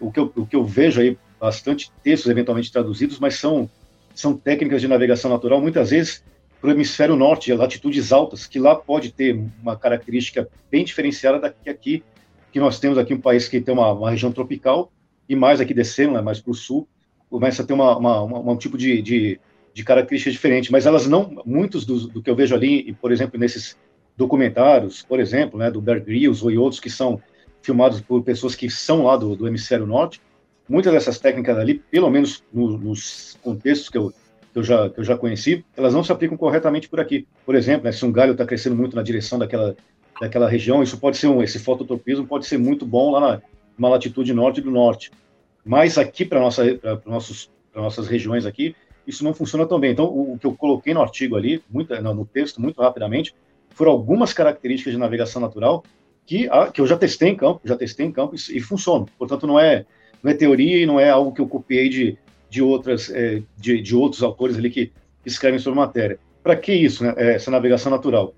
O 0.00 0.10
que 0.10 0.20
eu, 0.20 0.32
o 0.36 0.46
que 0.46 0.56
eu 0.56 0.64
vejo 0.64 1.00
aí, 1.00 1.16
bastante 1.40 1.90
textos 2.02 2.30
eventualmente 2.30 2.72
traduzidos, 2.72 3.18
mas 3.18 3.36
são, 3.36 3.68
são 4.14 4.36
técnicas 4.36 4.80
de 4.80 4.88
navegação 4.88 5.30
natural, 5.30 5.60
muitas 5.60 5.90
vezes 5.90 6.24
para 6.60 6.70
o 6.70 6.72
hemisfério 6.72 7.16
norte, 7.16 7.52
latitudes 7.52 8.12
altas, 8.12 8.46
que 8.46 8.58
lá 8.58 8.74
pode 8.74 9.12
ter 9.12 9.38
uma 9.62 9.76
característica 9.76 10.48
bem 10.70 10.84
diferenciada 10.84 11.38
da 11.38 11.50
que 11.50 11.68
aqui, 11.68 12.02
que 12.50 12.58
nós 12.58 12.78
temos 12.78 12.96
aqui 12.96 13.12
um 13.12 13.20
país 13.20 13.48
que 13.48 13.60
tem 13.60 13.74
uma, 13.74 13.92
uma 13.92 14.10
região 14.10 14.32
tropical, 14.32 14.90
e 15.28 15.36
mais 15.36 15.60
aqui 15.60 15.74
descendo, 15.74 16.14
né, 16.14 16.20
mais 16.22 16.40
para 16.40 16.50
o 16.50 16.54
sul, 16.54 16.88
começa 17.28 17.62
a 17.62 17.66
ter 17.66 17.74
uma, 17.74 17.96
uma, 17.96 18.22
uma 18.22 18.52
um 18.52 18.56
tipo 18.56 18.78
de, 18.78 19.02
de 19.02 19.40
de 19.76 19.84
características 19.84 20.32
diferentes, 20.32 20.70
mas 20.70 20.86
elas 20.86 21.06
não, 21.06 21.42
muitos 21.44 21.84
do, 21.84 22.08
do 22.08 22.22
que 22.22 22.30
eu 22.30 22.34
vejo 22.34 22.54
ali, 22.54 22.94
por 22.94 23.12
exemplo, 23.12 23.38
nesses 23.38 23.76
documentários, 24.16 25.02
por 25.02 25.20
exemplo, 25.20 25.58
né, 25.58 25.70
do 25.70 25.82
Bear 25.82 26.02
Grylls 26.02 26.42
ou 26.42 26.50
outros 26.62 26.80
que 26.80 26.88
são 26.88 27.20
filmados 27.66 28.00
por 28.00 28.22
pessoas 28.22 28.54
que 28.54 28.70
são 28.70 29.04
lá 29.04 29.16
do, 29.16 29.36
do 29.36 29.46
hemisfério 29.46 29.86
norte, 29.86 30.20
muitas 30.68 30.92
dessas 30.92 31.18
técnicas 31.18 31.58
ali, 31.58 31.74
pelo 31.74 32.08
menos 32.10 32.42
no, 32.52 32.78
nos 32.78 33.38
contextos 33.42 33.88
que 33.88 33.98
eu, 33.98 34.12
que 34.52 34.58
eu, 34.58 34.62
já, 34.62 34.88
que 34.88 35.00
eu 35.00 35.04
já 35.04 35.18
conheci, 35.18 35.64
elas 35.76 35.92
não 35.92 36.02
se 36.02 36.12
aplicam 36.12 36.36
corretamente 36.36 36.88
por 36.88 37.00
aqui. 37.00 37.26
Por 37.44 37.54
exemplo, 37.54 37.84
né, 37.84 37.92
se 37.92 38.04
um 38.04 38.12
galho 38.12 38.32
está 38.32 38.46
crescendo 38.46 38.76
muito 38.76 38.96
na 38.96 39.02
direção 39.02 39.38
daquela, 39.38 39.76
daquela 40.20 40.48
região, 40.48 40.82
isso 40.82 40.98
pode 40.98 41.16
ser 41.16 41.26
um, 41.26 41.42
esse 41.42 41.58
fototropismo 41.58 42.26
pode 42.26 42.46
ser 42.46 42.58
muito 42.58 42.86
bom 42.86 43.10
lá 43.10 43.20
na, 43.20 43.42
na 43.78 43.88
latitude 43.88 44.32
norte 44.32 44.60
do 44.60 44.70
norte. 44.70 45.10
Mas 45.64 45.98
aqui 45.98 46.24
para 46.24 46.40
nossa, 46.40 46.62
para 47.72 47.82
nossas 47.82 48.06
regiões 48.06 48.46
aqui, 48.46 48.74
isso 49.06 49.22
não 49.22 49.34
funciona 49.34 49.66
tão 49.66 49.78
bem. 49.78 49.92
Então, 49.92 50.06
o, 50.06 50.34
o 50.34 50.38
que 50.38 50.46
eu 50.46 50.54
coloquei 50.54 50.94
no 50.94 51.02
artigo 51.02 51.36
ali, 51.36 51.62
muito, 51.70 51.94
no, 52.02 52.24
texto, 52.24 52.60
muito 52.60 52.80
rapidamente, 52.80 53.34
foram 53.70 53.92
algumas 53.92 54.32
características 54.32 54.92
de 54.92 54.98
navegação 54.98 55.40
natural 55.40 55.84
que, 56.26 56.48
a, 56.50 56.70
que 56.70 56.80
eu 56.80 56.86
já 56.86 56.96
testei 56.96 57.30
em 57.30 57.36
campo, 57.36 57.60
já 57.64 57.76
testei 57.76 58.04
em 58.04 58.12
campo 58.12 58.34
e, 58.34 58.56
e 58.56 58.60
funcionam. 58.60 59.06
Portanto, 59.16 59.46
não 59.46 59.58
é, 59.58 59.86
não 60.22 60.30
é 60.30 60.34
teoria 60.34 60.82
e 60.82 60.86
não 60.86 60.98
é 60.98 61.08
algo 61.08 61.32
que 61.32 61.40
eu 61.40 61.46
copiei 61.46 61.88
de, 61.88 62.18
de, 62.50 62.60
outras, 62.60 63.08
é, 63.10 63.42
de, 63.56 63.80
de 63.80 63.94
outros 63.94 64.22
autores 64.22 64.58
ali 64.58 64.68
que 64.68 64.92
escrevem 65.24 65.60
sobre 65.60 65.78
matéria. 65.78 66.18
Para 66.42 66.56
que 66.56 66.72
isso, 66.72 67.04
né, 67.04 67.14
é, 67.16 67.34
essa 67.34 67.50
navegação 67.50 67.90
natural? 67.90 68.34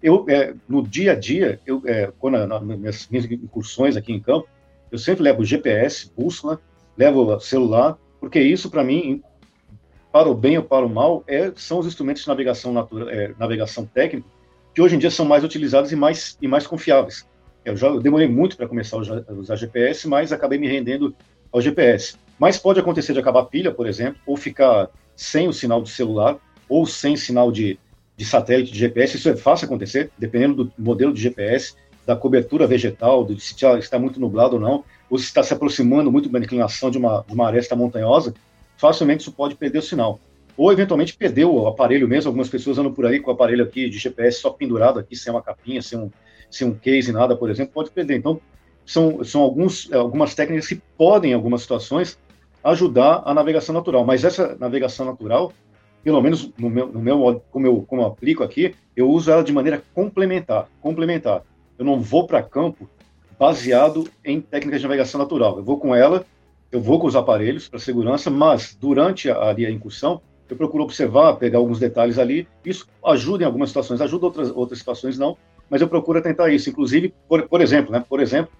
Eu, 0.00 0.24
é, 0.28 0.54
no 0.68 0.86
dia 0.86 1.12
a 1.12 1.14
dia, 1.14 1.58
eu, 1.66 1.82
é, 1.86 2.12
quando 2.18 2.46
nas 2.46 2.62
minhas, 2.62 3.08
minhas 3.08 3.24
incursões 3.24 3.96
aqui 3.96 4.12
em 4.12 4.20
campo, 4.20 4.46
eu 4.92 4.98
sempre 4.98 5.24
levo 5.24 5.44
GPS, 5.44 6.10
bússola, 6.16 6.60
levo 6.96 7.40
celular, 7.40 7.98
porque 8.20 8.40
isso, 8.40 8.70
para 8.70 8.84
mim, 8.84 9.22
para 10.12 10.28
o 10.28 10.34
bem 10.34 10.56
ou 10.56 10.62
para 10.62 10.86
o 10.86 10.88
mal, 10.88 11.24
é, 11.26 11.50
são 11.56 11.78
os 11.78 11.86
instrumentos 11.86 12.22
de 12.22 12.28
navegação, 12.28 12.72
natura, 12.72 13.12
é, 13.12 13.34
navegação 13.38 13.86
técnica 13.86 14.28
que 14.74 14.82
hoje 14.82 14.96
em 14.96 14.98
dia 14.98 15.10
são 15.10 15.24
mais 15.24 15.44
utilizados 15.44 15.92
e 15.92 15.96
mais, 15.96 16.36
e 16.40 16.48
mais 16.48 16.66
confiáveis. 16.66 17.26
Eu 17.64 17.76
já 17.76 17.86
eu 17.88 18.00
demorei 18.00 18.28
muito 18.28 18.56
para 18.56 18.68
começar 18.68 18.96
a 18.96 19.32
usar 19.32 19.56
GPS, 19.56 20.06
mas 20.06 20.32
acabei 20.32 20.58
me 20.58 20.68
rendendo 20.68 21.14
ao 21.52 21.60
GPS. 21.60 22.16
Mas 22.38 22.58
pode 22.58 22.80
acontecer 22.80 23.12
de 23.12 23.20
acabar 23.20 23.40
a 23.40 23.46
pilha, 23.46 23.72
por 23.72 23.86
exemplo, 23.86 24.20
ou 24.26 24.36
ficar 24.36 24.90
sem 25.16 25.48
o 25.48 25.52
sinal 25.52 25.82
de 25.82 25.90
celular, 25.90 26.36
ou 26.68 26.84
sem 26.84 27.16
sinal 27.16 27.52
de, 27.52 27.78
de 28.16 28.24
satélite 28.24 28.72
de 28.72 28.78
GPS. 28.78 29.16
Isso 29.16 29.28
é 29.28 29.36
fácil 29.36 29.66
acontecer, 29.66 30.10
dependendo 30.18 30.64
do 30.64 30.72
modelo 30.76 31.14
de 31.14 31.22
GPS, 31.22 31.74
da 32.04 32.16
cobertura 32.16 32.66
vegetal, 32.66 33.24
de 33.24 33.40
se 33.40 33.54
está 33.78 33.98
muito 33.98 34.20
nublado 34.20 34.56
ou 34.56 34.60
não, 34.60 34.84
ou 35.08 35.16
se 35.18 35.24
está 35.24 35.42
se 35.42 35.54
aproximando 35.54 36.10
muito 36.10 36.28
da 36.28 36.38
inclinação 36.38 36.90
de 36.90 36.98
uma, 36.98 37.24
de 37.26 37.32
uma 37.32 37.46
aresta 37.46 37.74
montanhosa 37.76 38.34
facilmente 38.76 39.22
isso 39.22 39.32
pode 39.32 39.54
perder 39.54 39.78
o 39.78 39.82
sinal. 39.82 40.20
Ou, 40.56 40.72
eventualmente, 40.72 41.16
perder 41.16 41.44
o 41.44 41.66
aparelho 41.66 42.08
mesmo. 42.08 42.28
Algumas 42.28 42.48
pessoas 42.48 42.78
andam 42.78 42.92
por 42.92 43.06
aí 43.06 43.20
com 43.20 43.30
o 43.30 43.34
aparelho 43.34 43.64
aqui 43.64 43.88
de 43.88 43.98
GPS 43.98 44.40
só 44.40 44.50
pendurado 44.50 44.98
aqui, 44.98 45.16
sem 45.16 45.32
uma 45.32 45.42
capinha, 45.42 45.82
sem 45.82 45.98
um, 45.98 46.10
sem 46.50 46.66
um 46.66 46.74
case, 46.74 47.12
nada, 47.12 47.36
por 47.36 47.50
exemplo, 47.50 47.72
pode 47.74 47.90
perder. 47.90 48.16
Então, 48.16 48.40
são, 48.86 49.24
são 49.24 49.40
alguns, 49.40 49.92
algumas 49.92 50.34
técnicas 50.34 50.68
que 50.68 50.80
podem, 50.96 51.32
em 51.32 51.34
algumas 51.34 51.62
situações, 51.62 52.18
ajudar 52.62 53.22
a 53.24 53.34
navegação 53.34 53.74
natural. 53.74 54.04
Mas 54.04 54.24
essa 54.24 54.56
navegação 54.58 55.06
natural, 55.06 55.52
pelo 56.02 56.22
menos 56.22 56.50
no 56.56 56.70
meu, 56.70 56.86
no 56.86 57.00
meu 57.00 57.42
como, 57.50 57.66
eu, 57.66 57.82
como 57.82 58.02
eu 58.02 58.06
aplico 58.06 58.44
aqui, 58.44 58.74
eu 58.96 59.10
uso 59.10 59.30
ela 59.30 59.42
de 59.42 59.52
maneira 59.52 59.82
complementar. 59.92 60.68
Complementar. 60.80 61.42
Eu 61.78 61.84
não 61.84 62.00
vou 62.00 62.26
para 62.26 62.42
campo 62.42 62.88
baseado 63.38 64.08
em 64.24 64.40
técnicas 64.40 64.80
de 64.80 64.86
navegação 64.86 65.18
natural. 65.18 65.58
Eu 65.58 65.64
vou 65.64 65.78
com 65.78 65.94
ela 65.94 66.24
eu 66.74 66.80
vou 66.80 66.98
com 66.98 67.06
os 67.06 67.14
aparelhos 67.14 67.68
para 67.68 67.78
segurança, 67.78 68.28
mas 68.30 68.74
durante 68.74 69.30
a, 69.30 69.50
a 69.50 69.70
incursão, 69.70 70.20
eu 70.48 70.56
procuro 70.56 70.84
observar, 70.84 71.34
pegar 71.34 71.58
alguns 71.58 71.78
detalhes 71.78 72.18
ali. 72.18 72.46
Isso 72.64 72.86
ajuda 73.04 73.44
em 73.44 73.46
algumas 73.46 73.70
situações, 73.70 74.00
ajuda 74.00 74.26
outras 74.26 74.50
outras 74.50 74.78
situações 74.78 75.18
não, 75.18 75.36
mas 75.70 75.80
eu 75.80 75.88
procuro 75.88 76.20
tentar 76.22 76.50
isso. 76.50 76.68
Inclusive, 76.68 77.14
por, 77.28 77.48
por 77.48 77.60
exemplo, 77.60 77.92
né? 77.92 78.04
Por 78.06 78.20
exemplo, 78.20 78.52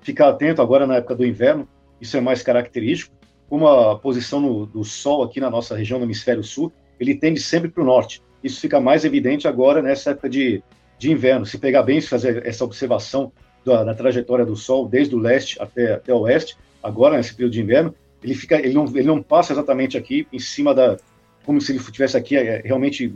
ficar 0.00 0.28
atento 0.28 0.60
agora 0.62 0.86
na 0.86 0.96
época 0.96 1.14
do 1.14 1.24
inverno. 1.24 1.68
isso 2.00 2.16
é 2.16 2.20
mais 2.20 2.42
característico, 2.42 3.14
como 3.48 3.66
a 3.66 3.98
posição 3.98 4.40
no, 4.40 4.66
do 4.66 4.84
Sol 4.84 5.22
aqui 5.22 5.40
na 5.40 5.50
nossa 5.50 5.76
região, 5.76 5.98
no 5.98 6.04
hemisfério 6.04 6.44
sul, 6.44 6.72
ele 7.00 7.14
tende 7.14 7.40
sempre 7.40 7.68
para 7.68 7.82
o 7.82 7.86
norte. 7.86 8.22
Isso 8.42 8.60
fica 8.60 8.80
mais 8.80 9.04
evidente 9.04 9.48
agora 9.48 9.80
nessa 9.80 10.10
época 10.10 10.28
de, 10.28 10.62
de 10.98 11.10
inverno. 11.10 11.46
Se 11.46 11.58
pegar 11.58 11.82
bem, 11.82 12.00
se 12.00 12.08
fazer 12.08 12.46
essa 12.46 12.64
observação 12.64 13.32
da, 13.64 13.84
da, 13.84 13.94
trajetória 13.94 14.44
do 14.44 14.54
Sol 14.54 14.86
desde 14.86 15.14
o 15.14 15.18
leste 15.18 15.60
até, 15.60 15.94
até 15.94 16.12
o 16.12 16.20
oeste, 16.20 16.56
agora 16.82 17.16
nesse 17.16 17.34
período 17.34 17.52
de 17.52 17.60
inverno, 17.60 17.94
ele 18.22 18.34
fica, 18.34 18.56
ele 18.56 18.74
não, 18.74 18.84
ele 18.86 19.06
não 19.06 19.22
passa 19.22 19.52
exatamente 19.52 19.96
aqui 19.96 20.26
em 20.32 20.38
cima 20.38 20.74
da, 20.74 20.96
como 21.44 21.60
se 21.60 21.72
ele 21.72 21.78
estivesse 21.78 22.16
aqui 22.16 22.36
é, 22.36 22.60
realmente 22.64 23.08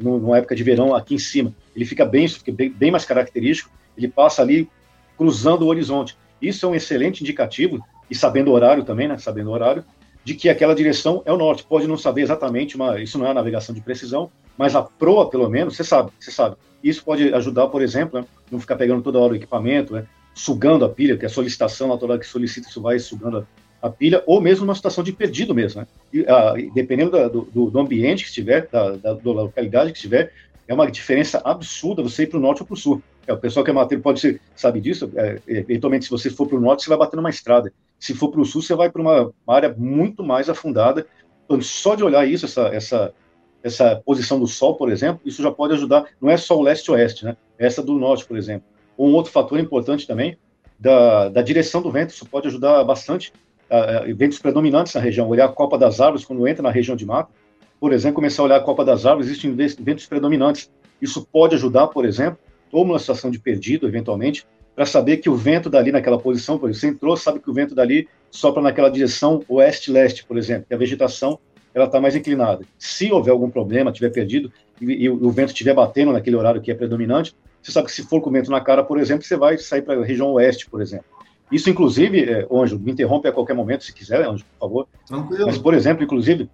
numa 0.00 0.38
época 0.38 0.54
de 0.54 0.62
verão 0.62 0.94
aqui 0.94 1.14
em 1.14 1.18
cima. 1.18 1.52
Ele 1.74 1.84
fica 1.84 2.04
bem, 2.04 2.28
fica 2.28 2.52
bem, 2.52 2.90
mais 2.90 3.04
característico. 3.04 3.70
Ele 3.96 4.08
passa 4.08 4.42
ali 4.42 4.68
cruzando 5.16 5.62
o 5.62 5.68
horizonte. 5.68 6.16
Isso 6.40 6.64
é 6.64 6.68
um 6.68 6.74
excelente 6.74 7.22
indicativo 7.22 7.84
e 8.10 8.14
sabendo 8.14 8.48
o 8.48 8.54
horário 8.54 8.84
também, 8.84 9.08
né? 9.08 9.18
Sabendo 9.18 9.50
o 9.50 9.52
horário 9.52 9.84
de 10.24 10.34
que 10.34 10.48
aquela 10.48 10.74
direção 10.74 11.22
é 11.24 11.32
o 11.32 11.36
norte. 11.36 11.64
Pode 11.64 11.86
não 11.86 11.96
saber 11.96 12.22
exatamente, 12.22 12.76
mas 12.76 13.02
isso 13.02 13.18
não 13.18 13.26
é 13.26 13.34
navegação 13.34 13.74
de 13.74 13.80
precisão, 13.80 14.30
mas 14.56 14.74
a 14.74 14.82
proa, 14.82 15.28
pelo 15.28 15.48
menos, 15.48 15.76
você 15.76 15.84
sabe, 15.84 16.10
você 16.18 16.30
sabe. 16.30 16.56
Isso 16.82 17.04
pode 17.04 17.32
ajudar, 17.34 17.68
por 17.68 17.82
exemplo, 17.82 18.20
né, 18.20 18.26
não 18.50 18.60
ficar 18.60 18.76
pegando 18.76 19.02
toda 19.02 19.18
hora 19.18 19.32
o 19.32 19.36
equipamento, 19.36 19.94
né, 19.94 20.06
sugando 20.34 20.84
a 20.84 20.88
pilha, 20.88 21.16
que 21.16 21.24
é 21.24 21.26
a 21.26 21.30
solicitação 21.30 21.88
natural 21.88 22.18
que 22.18 22.26
solicita, 22.26 22.68
isso 22.68 22.80
vai 22.80 22.98
sugando 22.98 23.46
a, 23.80 23.88
pilha, 23.88 24.22
ou 24.26 24.40
mesmo 24.40 24.64
uma 24.64 24.74
situação 24.74 25.02
de 25.02 25.12
perdido 25.12 25.54
mesmo. 25.54 25.80
Né? 25.80 25.86
E, 26.12 26.26
a, 26.26 26.54
dependendo 26.74 27.10
da, 27.10 27.28
do, 27.28 27.42
do, 27.42 27.78
ambiente 27.78 28.24
que 28.24 28.28
estiver, 28.28 28.68
da, 28.70 28.90
da, 28.92 29.14
da, 29.14 29.30
localidade 29.32 29.92
que 29.92 29.98
estiver, 29.98 30.32
é 30.68 30.74
uma 30.74 30.90
diferença 30.90 31.40
absurda 31.44 32.02
você 32.02 32.24
ir 32.24 32.26
para 32.28 32.38
o 32.38 32.42
norte 32.42 32.62
ou 32.62 32.66
para 32.66 32.74
o 32.74 32.76
sul. 32.76 33.02
É, 33.26 33.32
o 33.32 33.38
pessoal 33.38 33.64
que 33.64 33.70
é 33.70 33.74
mateiro 33.74 34.02
pode 34.02 34.20
ser, 34.20 34.40
sabe 34.54 34.80
disso, 34.80 35.10
é, 35.16 35.40
eventualmente 35.46 36.04
se 36.04 36.10
você 36.10 36.30
for 36.30 36.46
para 36.46 36.56
o 36.56 36.60
norte, 36.60 36.82
você 36.82 36.88
vai 36.88 36.98
bater 36.98 37.16
numa 37.16 37.30
estrada. 37.30 37.72
Se 37.98 38.14
for 38.14 38.30
para 38.30 38.40
o 38.40 38.44
sul, 38.44 38.62
você 38.62 38.74
vai 38.74 38.90
para 38.90 39.02
uma 39.02 39.32
área 39.46 39.74
muito 39.76 40.22
mais 40.22 40.48
afundada. 40.48 41.06
Então, 41.44 41.60
só 41.60 41.94
de 41.94 42.04
olhar 42.04 42.26
isso, 42.26 42.46
essa, 42.46 42.68
essa, 42.68 43.14
essa 43.62 43.96
posição 43.96 44.38
do 44.38 44.46
Sol, 44.46 44.76
por 44.76 44.90
exemplo, 44.90 45.20
isso 45.24 45.42
já 45.42 45.50
pode 45.50 45.74
ajudar. 45.74 46.06
Não 46.20 46.30
é 46.30 46.36
só 46.36 46.56
o 46.56 46.62
leste-oeste, 46.62 47.24
né? 47.24 47.36
É 47.58 47.66
essa 47.66 47.82
do 47.82 47.94
norte, 47.98 48.24
por 48.24 48.36
exemplo. 48.36 48.66
Um 48.98 49.12
outro 49.12 49.32
fator 49.32 49.58
importante 49.58 50.06
também, 50.06 50.36
da, 50.78 51.28
da 51.28 51.42
direção 51.42 51.82
do 51.82 51.90
vento, 51.90 52.10
isso 52.10 52.24
pode 52.24 52.48
ajudar 52.48 52.82
bastante. 52.84 53.32
Uh, 53.70 54.14
ventos 54.16 54.38
predominantes 54.38 54.94
na 54.94 55.00
região, 55.00 55.28
olhar 55.28 55.44
a 55.44 55.48
copa 55.48 55.78
das 55.78 56.00
árvores 56.00 56.24
quando 56.24 56.46
entra 56.48 56.62
na 56.62 56.70
região 56.70 56.96
de 56.96 57.06
mata. 57.06 57.30
Por 57.78 57.92
exemplo, 57.92 58.16
começar 58.16 58.42
a 58.42 58.44
olhar 58.46 58.56
a 58.56 58.60
copa 58.60 58.84
das 58.84 59.06
árvores, 59.06 59.30
existem 59.30 59.54
ventos 59.54 60.06
predominantes. 60.06 60.70
Isso 61.00 61.26
pode 61.32 61.54
ajudar, 61.54 61.86
por 61.86 62.04
exemplo, 62.04 62.38
ou 62.72 62.84
uma 62.84 62.98
situação 62.98 63.30
de 63.30 63.38
perdido, 63.38 63.86
eventualmente, 63.86 64.44
para 64.74 64.86
saber 64.86 65.18
que 65.18 65.30
o 65.30 65.34
vento 65.34 65.70
dali 65.70 65.92
naquela 65.92 66.18
posição, 66.18 66.58
por 66.58 66.68
exemplo, 66.68 66.80
você 66.80 66.86
entrou, 66.88 67.16
sabe 67.16 67.40
que 67.40 67.50
o 67.50 67.52
vento 67.52 67.74
dali 67.74 68.08
sopra 68.30 68.62
naquela 68.62 68.90
direção 68.90 69.42
oeste-leste, 69.48 70.24
por 70.24 70.36
exemplo, 70.36 70.66
que 70.68 70.74
a 70.74 70.78
vegetação 70.78 71.38
ela 71.74 71.86
está 71.86 72.00
mais 72.00 72.16
inclinada. 72.16 72.64
Se 72.78 73.10
houver 73.12 73.30
algum 73.30 73.50
problema, 73.50 73.92
tiver 73.92 74.10
perdido 74.10 74.52
e, 74.80 75.04
e, 75.04 75.10
o 75.10 75.30
vento 75.30 75.50
estiver 75.50 75.74
batendo 75.74 76.12
naquele 76.12 76.36
horário 76.36 76.60
que 76.60 76.70
é 76.70 76.74
predominante, 76.74 77.34
você 77.62 77.72
sabe 77.72 77.86
que 77.86 77.92
se 77.92 78.02
for 78.02 78.20
com 78.20 78.30
o 78.30 78.32
vento 78.32 78.50
na 78.50 78.60
cara, 78.60 78.82
por 78.82 78.98
exemplo, 78.98 79.24
você 79.24 79.36
vai 79.36 79.58
sair 79.58 79.82
para 79.82 80.00
a 80.00 80.04
região 80.04 80.32
oeste, 80.32 80.68
por 80.68 80.80
exemplo. 80.80 81.06
Isso, 81.50 81.68
inclusive, 81.68 82.24
é, 82.24 82.46
Ângelo, 82.50 82.80
me 82.80 82.92
interrompe 82.92 83.28
a 83.28 83.32
qualquer 83.32 83.54
momento, 83.54 83.84
se 83.84 83.92
quiser, 83.92 84.20
Ângelo, 84.20 84.48
por 84.58 84.68
favor. 84.68 84.88
Tranquilo. 85.06 85.46
Mas, 85.46 85.58
por 85.58 85.74
exemplo, 85.74 86.04
inclusive, 86.04 86.48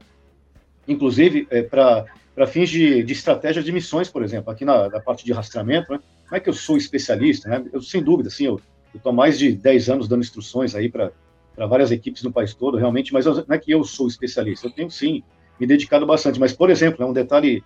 inclusive 0.88 1.46
é, 1.50 1.62
para 1.62 2.46
fins 2.46 2.70
de, 2.70 3.02
de 3.02 3.12
estratégia 3.12 3.62
de 3.62 3.72
missões, 3.72 4.08
por 4.08 4.22
exemplo, 4.22 4.50
aqui 4.50 4.64
na, 4.64 4.88
na 4.88 5.00
parte 5.00 5.24
de 5.24 5.32
rastreamento, 5.32 5.92
né, 5.92 6.00
não 6.30 6.36
é 6.36 6.40
que 6.40 6.48
eu 6.48 6.54
sou 6.54 6.76
especialista, 6.76 7.48
né? 7.48 7.64
Eu, 7.72 7.80
sem 7.80 8.02
dúvida, 8.02 8.28
assim, 8.28 8.46
eu 8.46 8.60
estou 8.94 9.10
há 9.10 9.14
mais 9.14 9.38
de 9.38 9.52
10 9.52 9.90
anos 9.90 10.08
dando 10.08 10.22
instruções 10.22 10.74
aí 10.74 10.88
para 10.88 11.12
várias 11.68 11.90
equipes 11.90 12.22
no 12.22 12.32
país 12.32 12.54
todo, 12.54 12.76
realmente, 12.76 13.12
mas 13.12 13.26
não 13.26 13.44
é 13.48 13.58
que 13.58 13.70
eu 13.70 13.84
sou 13.84 14.08
especialista, 14.08 14.66
eu 14.66 14.70
tenho 14.72 14.90
sim 14.90 15.22
me 15.60 15.66
dedicado 15.66 16.04
bastante. 16.06 16.40
Mas, 16.40 16.52
por 16.52 16.70
exemplo, 16.70 17.02
é 17.02 17.06
um 17.06 17.12
detalhe 17.12 17.62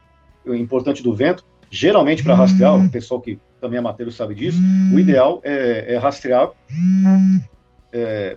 importante 0.46 1.02
do 1.02 1.14
vento, 1.14 1.44
geralmente 1.70 2.22
para 2.22 2.34
rastrear, 2.34 2.76
o 2.76 2.90
pessoal 2.90 3.20
que 3.20 3.38
também 3.60 3.78
é 3.78 3.80
matéria 3.80 4.10
sabe 4.12 4.34
disso, 4.34 4.58
o 4.92 4.98
ideal 4.98 5.40
é, 5.44 5.94
é 5.94 5.98
rastrear 5.98 6.50
é, 7.92 8.36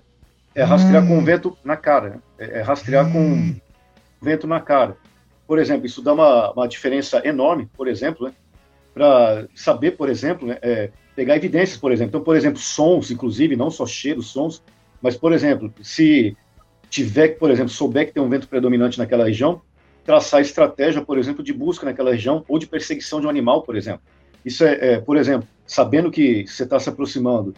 é, 0.53 0.63
rastrear 0.63 1.05
com 1.07 1.17
o 1.17 1.21
vento 1.21 1.57
na 1.63 1.75
cara, 1.75 2.19
é, 2.37 2.59
é 2.59 2.61
rastrear 2.61 3.11
com 3.11 3.55
vento 4.21 4.45
na 4.45 4.59
cara. 4.59 4.95
Por 5.47 5.59
exemplo, 5.59 5.85
isso 5.85 6.01
dá 6.01 6.13
uma, 6.13 6.51
uma 6.51 6.67
diferença 6.67 7.21
enorme, 7.25 7.67
por 7.75 7.87
exemplo, 7.87 8.27
né? 8.27 8.33
para 8.93 9.47
saber, 9.55 9.91
por 9.91 10.07
exemplo, 10.07 10.47
né, 10.47 10.57
é, 10.61 10.91
pegar 11.15 11.35
evidências, 11.35 11.77
por 11.77 11.91
exemplo. 11.91 12.09
Então, 12.09 12.23
por 12.23 12.35
exemplo, 12.35 12.59
sons, 12.59 13.09
inclusive, 13.09 13.55
não 13.55 13.71
só 13.71 13.85
cheiros, 13.85 14.27
sons, 14.27 14.61
mas, 15.01 15.17
por 15.17 15.33
exemplo, 15.33 15.73
se 15.81 16.37
tiver, 16.89 17.29
por 17.39 17.49
exemplo, 17.49 17.69
souber 17.69 18.05
que 18.07 18.13
tem 18.13 18.21
um 18.21 18.29
vento 18.29 18.47
predominante 18.47 18.99
naquela 18.99 19.25
região, 19.25 19.61
traçar 20.05 20.41
estratégia, 20.41 21.01
por 21.01 21.17
exemplo, 21.17 21.43
de 21.43 21.53
busca 21.53 21.85
naquela 21.85 22.11
região 22.11 22.43
ou 22.47 22.59
de 22.59 22.67
perseguição 22.67 23.19
de 23.19 23.27
um 23.27 23.29
animal, 23.29 23.61
por 23.63 23.75
exemplo. 23.75 24.01
Isso 24.43 24.63
é, 24.63 24.93
é 24.93 24.99
por 24.99 25.17
exemplo, 25.17 25.47
sabendo 25.65 26.11
que 26.11 26.45
você 26.45 26.63
está 26.63 26.79
se 26.79 26.89
aproximando 26.89 27.53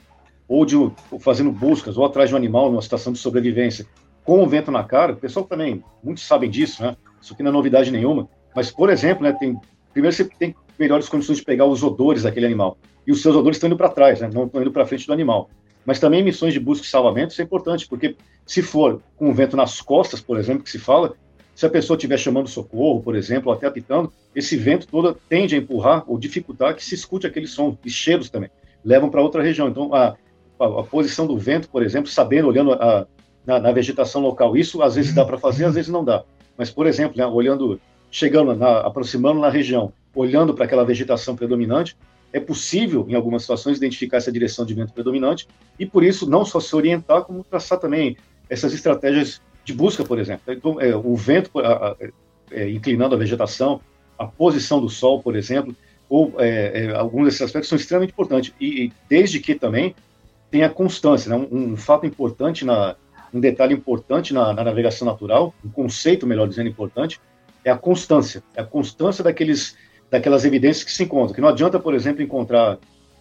ou 0.47 0.65
de 0.65 0.75
fazendo 1.19 1.51
buscas 1.51 1.97
ou 1.97 2.05
atrás 2.05 2.29
de 2.29 2.35
um 2.35 2.37
animal 2.37 2.69
numa 2.69 2.81
situação 2.81 3.11
de 3.11 3.19
sobrevivência 3.19 3.85
com 4.23 4.43
o 4.43 4.47
vento 4.47 4.71
na 4.71 4.83
cara, 4.83 5.13
o 5.13 5.17
pessoal 5.17 5.45
também, 5.45 5.83
muitos 6.03 6.25
sabem 6.25 6.49
disso, 6.49 6.81
né? 6.81 6.95
Isso 7.21 7.33
aqui 7.33 7.43
não 7.43 7.51
é 7.51 7.53
novidade 7.53 7.91
nenhuma. 7.91 8.27
Mas, 8.55 8.71
por 8.71 8.89
exemplo, 8.89 9.23
né, 9.23 9.31
tem, 9.33 9.55
primeiro 9.93 10.15
você 10.15 10.25
tem 10.25 10.55
melhores 10.77 11.07
condições 11.07 11.37
de 11.37 11.43
pegar 11.43 11.65
os 11.65 11.83
odores 11.83 12.23
daquele 12.23 12.45
animal. 12.45 12.77
E 13.05 13.11
os 13.11 13.21
seus 13.21 13.35
odores 13.35 13.57
estão 13.57 13.67
indo 13.67 13.77
para 13.77 13.89
trás, 13.89 14.21
né? 14.21 14.29
não 14.33 14.45
estão 14.45 14.61
indo 14.61 14.71
para 14.71 14.85
frente 14.85 15.05
do 15.05 15.13
animal. 15.13 15.49
Mas 15.85 15.99
também 15.99 16.23
missões 16.23 16.53
de 16.53 16.59
busca 16.59 16.85
e 16.85 16.89
salvamento, 16.89 17.31
isso 17.31 17.41
é 17.41 17.45
importante, 17.45 17.87
porque 17.87 18.15
se 18.45 18.63
for 18.63 19.01
com 19.15 19.29
o 19.29 19.33
vento 19.33 19.55
nas 19.55 19.79
costas, 19.79 20.19
por 20.19 20.39
exemplo, 20.39 20.63
que 20.63 20.71
se 20.71 20.79
fala, 20.79 21.15
se 21.55 21.65
a 21.65 21.69
pessoa 21.69 21.95
estiver 21.95 22.17
chamando 22.17 22.49
socorro, 22.49 23.01
por 23.01 23.15
exemplo, 23.15 23.49
ou 23.49 23.55
até 23.55 23.65
apitando, 23.65 24.11
esse 24.35 24.57
vento 24.57 24.85
todo 24.85 25.17
tende 25.29 25.55
a 25.55 25.57
empurrar 25.57 26.03
ou 26.05 26.19
dificultar 26.19 26.75
que 26.75 26.83
se 26.83 26.93
escute 26.93 27.25
aquele 27.25 27.47
som, 27.47 27.77
e 27.83 27.89
cheiros 27.89 28.29
também, 28.29 28.49
levam 28.83 29.09
para 29.09 29.21
outra 29.21 29.41
região. 29.41 29.69
Então, 29.69 29.93
a, 29.93 30.15
a, 30.59 30.65
a, 30.65 30.83
posição 30.83 31.25
do 31.25 31.37
vento, 31.37 31.69
por 31.69 31.81
exemplo, 31.81 32.11
sabendo, 32.11 32.49
olhando 32.49 32.73
a, 32.73 33.07
na, 33.45 33.57
na, 33.57 33.71
vegetação 33.71 34.21
local, 34.21 34.57
isso 34.57 34.81
às 34.81 34.95
vezes 34.95 35.13
dá 35.13 35.23
para 35.23 35.37
fazer, 35.37 35.63
às 35.63 35.75
vezes 35.75 35.89
não 35.89 36.03
dá. 36.03 36.25
Mas, 36.57 36.69
por 36.69 36.87
exemplo, 36.87 37.17
né, 37.17 37.25
olhando, 37.25 37.79
chegando, 38.11 38.53
na, 38.53 38.79
aproximando 38.79 39.39
na 39.39 39.49
região, 39.49 39.93
olhando 40.13 40.53
para 40.53 40.65
aquela 40.65 40.83
vegetação 40.83 41.37
predominante, 41.37 41.95
é 42.33 42.39
possível, 42.39 43.05
em 43.07 43.15
algumas 43.15 43.43
situações, 43.43 43.77
identificar 43.77 44.17
essa 44.17 44.29
direção 44.29 44.65
de 44.65 44.73
vento 44.73 44.91
predominante 44.91 45.47
e, 45.79 45.85
por 45.85 46.03
isso, 46.03 46.29
não 46.29 46.43
só 46.43 46.59
se 46.59 46.75
orientar, 46.75 47.21
como 47.21 47.45
traçar 47.45 47.79
também 47.79 48.17
essas 48.49 48.73
estratégias 48.73 49.41
de 49.65 49.73
busca, 49.73 50.05
por 50.05 50.19
exemplo. 50.19 50.53
Então, 50.53 50.79
é, 50.79 50.95
o 50.95 51.15
vento 51.15 51.59
a, 51.59 51.89
a, 51.89 51.95
é, 52.51 52.69
inclinando 52.69 53.15
a 53.15 53.17
vegetação, 53.17 53.81
a 54.17 54.25
posição 54.25 54.79
do 54.79 54.87
sol, 54.87 55.21
por 55.21 55.35
exemplo, 55.35 55.75
ou 56.07 56.35
é, 56.37 56.85
é 56.85 56.95
alguns 56.95 57.25
desses 57.25 57.41
aspectos 57.41 57.67
são 57.67 57.77
extremamente 57.77 58.11
importantes. 58.11 58.53
E, 58.61 58.85
e 58.85 58.93
desde 59.09 59.39
que 59.39 59.55
também 59.55 59.95
tem 60.51 60.63
a 60.63 60.69
constância, 60.69 61.29
né? 61.29 61.47
um, 61.51 61.73
um, 61.73 61.75
fato 61.75 62.05
importante, 62.05 62.63
na, 62.63 62.95
um 63.33 63.39
detalhe 63.39 63.73
importante 63.73 64.33
na, 64.33 64.53
na 64.53 64.63
navegação 64.63 65.05
natural, 65.05 65.53
um 65.65 65.69
conceito, 65.69 66.27
melhor 66.27 66.47
dizendo, 66.47 66.69
importante, 66.69 67.19
é 67.63 67.71
a 67.71 67.77
constância. 67.77 68.43
É 68.55 68.61
a 68.61 68.65
constância 68.65 69.23
daqueles 69.23 69.75
daquelas 70.09 70.45
evidências 70.45 70.83
que 70.83 70.91
se 70.91 71.03
encontram. 71.03 71.33
Que 71.33 71.41
não 71.41 71.49
adianta, 71.49 71.79
por 71.79 71.95
exemplo, 71.95 72.21
encontrar 72.21 72.77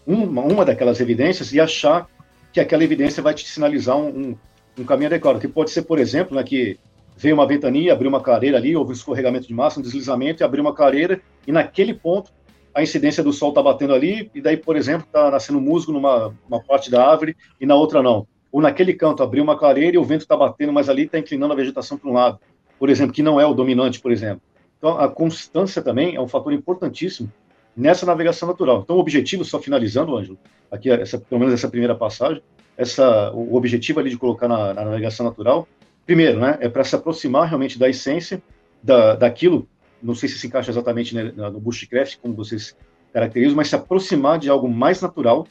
uma, 0.07 0.43
uma 0.43 0.65
daquelas 0.65 1.01
evidências 1.01 1.53
e 1.53 1.59
achar 1.59 2.07
que 2.53 2.61
aquela 2.61 2.85
evidência 2.85 3.23
vai 3.23 3.35
te 3.35 3.49
sinalizar 3.49 3.97
um, 3.97 4.37
um 4.79 4.85
caminho 4.85 5.09
adequado. 5.09 5.41
Que 5.41 5.49
pode 5.49 5.71
ser, 5.71 5.83
por 5.83 5.99
exemplo, 5.99 6.37
né, 6.37 6.43
que 6.43 6.79
veio 7.17 7.35
uma 7.35 7.47
ventania, 7.47 7.93
abriu 7.93 8.09
uma 8.09 8.21
clareira 8.21 8.57
ali, 8.57 8.77
houve 8.77 8.91
um 8.91 8.95
escorregamento 8.95 9.47
de 9.47 9.55
massa, 9.55 9.79
um 9.79 9.83
deslizamento, 9.83 10.43
e 10.43 10.45
abriu 10.45 10.63
uma 10.63 10.75
clareira, 10.75 11.21
e 11.47 11.53
naquele 11.53 11.95
ponto 11.95 12.31
a 12.75 12.83
incidência 12.83 13.23
do 13.23 13.33
sol 13.33 13.51
está 13.51 13.63
batendo 13.63 13.95
ali, 13.95 14.29
e 14.35 14.41
daí, 14.41 14.57
por 14.57 14.77
exemplo, 14.77 15.07
está 15.07 15.31
nascendo 15.31 15.61
musgo 15.61 15.93
numa 15.93 16.35
uma 16.49 16.61
parte 16.61 16.91
da 16.91 17.09
árvore 17.09 17.37
e 17.61 17.67
na 17.67 17.77
outra 17.77 18.03
não. 18.03 18.27
Ou 18.51 18.61
naquele 18.61 18.93
canto 18.95 19.23
abriu 19.23 19.45
uma 19.45 19.57
clareira 19.57 19.97
e 19.97 19.99
o 19.99 20.05
vento 20.05 20.23
está 20.23 20.37
batendo, 20.37 20.73
mas 20.73 20.89
ali 20.89 21.05
está 21.05 21.19
inclinando 21.19 21.53
a 21.53 21.57
vegetação 21.57 21.97
para 21.97 22.11
um 22.11 22.13
lado, 22.13 22.41
por 22.79 22.91
exemplo, 22.91 23.15
que 23.15 23.23
não 23.23 23.41
é 23.41 23.47
o 23.47 23.55
dominante, 23.55 24.01
por 24.01 24.11
exemplo. 24.11 24.43
Então, 24.79 24.99
a 24.99 25.09
constância 25.09 25.81
também 25.81 26.17
é 26.17 26.21
um 26.21 26.29
fator 26.29 26.53
importantíssimo 26.53 27.33
nessa 27.77 28.05
navegação 28.05 28.49
natural. 28.49 28.83
Então, 28.85 28.97
o 28.97 29.01
objetivo, 29.01 29.45
só 29.45 29.61
finalizando, 29.61 30.17
Ângelo, 30.17 30.39
aqui, 30.71 30.91
essa, 30.91 31.19
pelo 31.19 31.39
menos 31.39 31.55
essa 31.55 31.69
primeira 31.69 31.95
passagem, 31.95 32.43
essa, 32.77 33.31
o 33.33 33.55
objetivo 33.55 34.01
ali 34.01 34.11
de 34.11 34.19
colocar 34.19 34.49
na, 34.49 34.75
na 34.75 34.85
navegação 34.85 35.25
natural, 35.25 35.69
primeiro, 36.05 36.41
né, 36.41 36.59
é 36.61 36.69
para 36.69 36.85
se 36.85 36.95
aproximar 36.95 37.49
realmente 37.49 37.79
da 37.79 37.89
essência 37.89 38.43
da, 38.83 39.15
daquilo, 39.15 39.69
não 40.03 40.15
sei 40.15 40.29
se 40.29 40.39
se 40.39 40.47
encaixa 40.47 40.71
exatamente 40.71 41.15
né, 41.15 41.33
no 41.37 41.61
bushcraft, 41.61 42.19
como 42.21 42.35
vocês 42.35 42.77
caracterizam, 43.13 43.57
mas 43.57 43.69
se 43.69 43.77
aproximar 43.77 44.39
de 44.39 44.51
algo 44.51 44.69
mais 44.69 45.01
natural, 45.01 45.47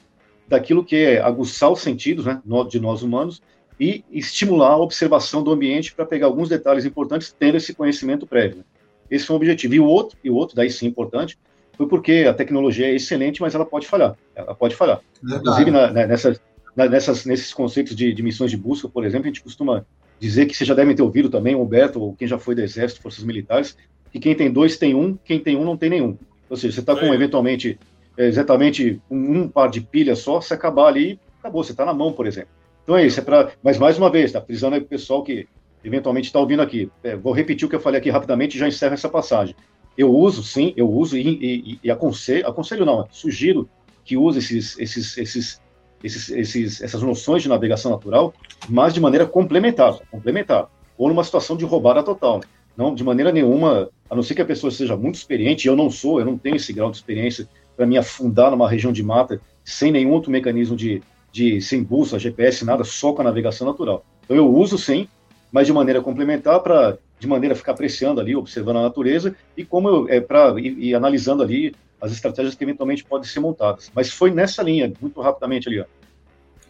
daquilo 0.48 0.84
que 0.84 0.96
é 0.96 1.22
aguçar 1.22 1.72
os 1.72 1.80
sentidos 1.80 2.26
né, 2.26 2.42
de 2.70 2.80
nós 2.80 3.02
humanos 3.02 3.42
e 3.80 4.04
estimular 4.12 4.72
a 4.72 4.78
observação 4.78 5.42
do 5.42 5.52
ambiente 5.52 5.96
para 5.96 6.06
pegar 6.06 6.28
alguns 6.28 6.50
detalhes 6.50 6.86
importantes, 6.86 7.36
tendo 7.38 7.58
esse 7.58 7.74
conhecimento 7.74 8.28
prévio. 8.28 8.58
Né. 8.58 8.64
Esse 9.10 9.26
foi 9.26 9.36
o 9.36 9.38
objetivo. 9.38 9.74
E 9.74 9.80
o 9.80 9.86
outro, 9.86 10.18
e 10.24 10.30
o 10.30 10.36
outro, 10.36 10.56
daí 10.56 10.70
sim 10.70 10.86
importante, 10.86 11.38
foi 11.76 11.88
porque 11.88 12.26
a 12.30 12.34
tecnologia 12.34 12.88
é 12.88 12.96
excelente, 12.96 13.42
mas 13.42 13.56
ela 13.56 13.66
pode 13.66 13.88
falhar. 13.88 14.16
Ela 14.36 14.54
pode 14.54 14.76
falhar. 14.76 15.02
Verdade. 15.22 15.42
Inclusive, 15.42 15.72
na, 15.72 15.92
nessa, 15.92 16.40
nessas, 16.76 17.26
nesses 17.26 17.54
conceitos 17.54 17.96
de, 17.96 18.14
de 18.14 18.24
missões 18.24 18.52
de 18.52 18.58
busca, 18.58 18.90
por 18.90 19.06
exemplo, 19.06 19.26
a 19.26 19.28
gente 19.28 19.44
costuma 19.44 19.86
dizer 20.20 20.46
que 20.46 20.56
vocês 20.56 20.68
já 20.68 20.74
devem 20.74 20.96
ter 20.96 21.02
ouvido 21.02 21.30
também, 21.30 21.56
Humberto, 21.56 22.02
ou 22.02 22.14
quem 22.14 22.28
já 22.28 22.38
foi 22.38 22.56
do 22.56 22.62
Exército, 22.62 23.02
Forças 23.02 23.24
Militares, 23.24 23.78
que 24.12 24.20
quem 24.20 24.36
tem 24.36 24.52
dois 24.52 24.78
tem 24.78 24.96
um, 24.96 25.18
quem 25.24 25.40
tem 25.40 25.56
um 25.56 25.66
não 25.66 25.76
tem 25.76 25.90
nenhum. 25.90 26.18
Ou 26.50 26.56
seja, 26.56 26.76
você 26.76 26.80
está 26.82 26.96
com, 26.96 27.14
eventualmente, 27.14 27.80
é, 28.18 28.28
exatamente 28.28 29.02
um, 29.10 29.48
par 29.48 29.70
de 29.70 29.82
pilhas 29.82 30.20
só, 30.20 30.40
se 30.40 30.54
acabar 30.54 30.88
ali, 30.88 31.20
acabou, 31.40 31.64
você 31.64 31.72
está 31.72 31.84
na 31.84 31.94
mão, 31.94 32.14
por 32.14 32.28
exemplo. 32.28 32.50
Então 32.84 32.98
é 32.98 33.06
isso, 33.06 33.20
é 33.20 33.24
para. 33.24 33.52
Mas 33.64 33.78
mais 33.78 33.98
uma 33.98 34.10
vez, 34.10 34.32
tá 34.32 34.42
frisando 34.42 34.76
aí 34.76 34.82
o 34.82 34.86
pessoal 34.86 35.24
que 35.24 35.48
eventualmente 35.84 36.28
está 36.28 36.40
ouvindo 36.40 36.62
aqui. 36.62 36.92
É, 37.04 37.16
vou 37.16 37.34
repetir 37.34 37.66
o 37.66 37.70
que 37.70 37.76
eu 37.76 37.80
falei 37.80 38.00
aqui 38.00 38.10
rapidamente 38.10 38.56
e 38.56 38.60
já 38.60 38.68
encerro 38.68 38.94
essa 38.94 39.10
passagem. 39.10 39.56
Eu 39.98 40.14
uso, 40.14 40.44
sim, 40.44 40.74
eu 40.76 40.90
uso 40.90 41.18
e, 41.18 41.22
e, 41.22 41.80
e 41.84 41.92
aconselho, 41.92 42.48
aconselho 42.48 42.86
não, 42.86 43.08
sugiro 43.12 43.70
que 44.04 44.18
use 44.18 44.40
esses, 44.40 44.78
esses, 44.80 45.18
esses, 45.18 45.62
esses, 46.04 46.30
esses, 46.30 46.82
essas 46.82 47.02
noções 47.02 47.44
de 47.44 47.50
navegação 47.50 47.92
natural, 47.92 48.34
mas 48.68 48.94
de 48.94 49.00
maneira 49.00 49.26
complementar, 49.26 49.98
complementar, 50.12 50.68
ou 50.98 51.08
numa 51.08 51.24
situação 51.24 51.56
de 51.56 51.66
roubada 51.66 52.04
total. 52.04 52.42
Não, 52.76 52.94
de 52.94 53.04
maneira 53.04 53.32
nenhuma, 53.32 53.90
a 54.10 54.16
não 54.16 54.24
ser 54.24 54.36
que 54.36 54.42
a 54.42 54.46
pessoa 54.46 54.72
seja 54.72 54.98
muito 54.98 55.16
experiente, 55.16 55.68
eu 55.68 55.76
não 55.76 55.90
sou, 55.90 56.20
eu 56.20 56.26
não 56.26 56.38
tenho 56.38 56.56
esse 56.56 56.74
grau 56.74 56.90
de 56.92 56.98
experiência 56.98 57.48
para 57.76 57.86
me 57.86 57.98
afundar 57.98 58.52
numa 58.52 58.70
região 58.70 58.92
de 58.92 59.04
mata 59.04 59.40
sem 59.64 59.92
nenhum 59.92 60.12
outro 60.12 60.32
mecanismo 60.32 60.76
de, 60.76 61.02
de 61.32 61.62
sem 61.62 61.84
bússola, 61.84 62.20
GPS, 62.20 62.66
nada, 62.66 62.84
só 62.84 63.14
com 63.14 63.22
a 63.22 63.26
navegação 63.26 63.66
natural. 63.66 64.04
Então 64.24 64.36
eu 64.36 64.54
uso 64.54 64.78
sim, 64.78 65.08
mas 65.52 65.68
de 65.68 65.74
maneira 65.74 66.02
complementar 66.02 66.60
para 66.62 66.98
de 67.20 67.28
maneira 67.28 67.56
ficar 67.56 67.72
apreciando 67.72 68.20
ali, 68.20 68.36
observando 68.36 68.78
a 68.78 68.82
natureza 68.82 69.34
e 69.56 69.64
como 69.64 69.88
eu, 69.88 70.10
é 70.10 70.20
para 70.20 70.60
e, 70.60 70.90
e, 70.90 70.96
analisando 70.96 71.42
ali 71.42 71.74
as 72.04 72.12
estratégias 72.12 72.54
que 72.54 72.64
eventualmente 72.64 73.04
podem 73.04 73.28
ser 73.28 73.40
montadas. 73.40 73.90
Mas 73.96 74.10
foi 74.10 74.30
nessa 74.30 74.62
linha, 74.62 74.92
muito 75.00 75.22
rapidamente 75.22 75.70
ali. 75.70 75.80
Ó. 75.80 75.86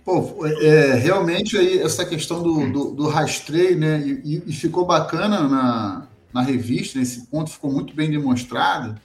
Pô, 0.06 0.46
é, 0.46 0.94
realmente 0.94 1.58
aí 1.58 1.80
essa 1.80 2.06
questão 2.06 2.44
do, 2.44 2.72
do, 2.72 2.92
do 2.92 3.08
rastreio, 3.08 3.80
né? 3.80 4.00
E, 4.06 4.44
e, 4.46 4.54
ficou 4.54 4.86
bacana 4.86 5.48
na, 5.48 6.08
na 6.32 6.42
revista, 6.42 7.00
nesse 7.00 7.26
ponto 7.28 7.50
ficou 7.50 7.72
muito 7.72 7.96
bem 7.96 8.12
demonstrado. 8.12 8.96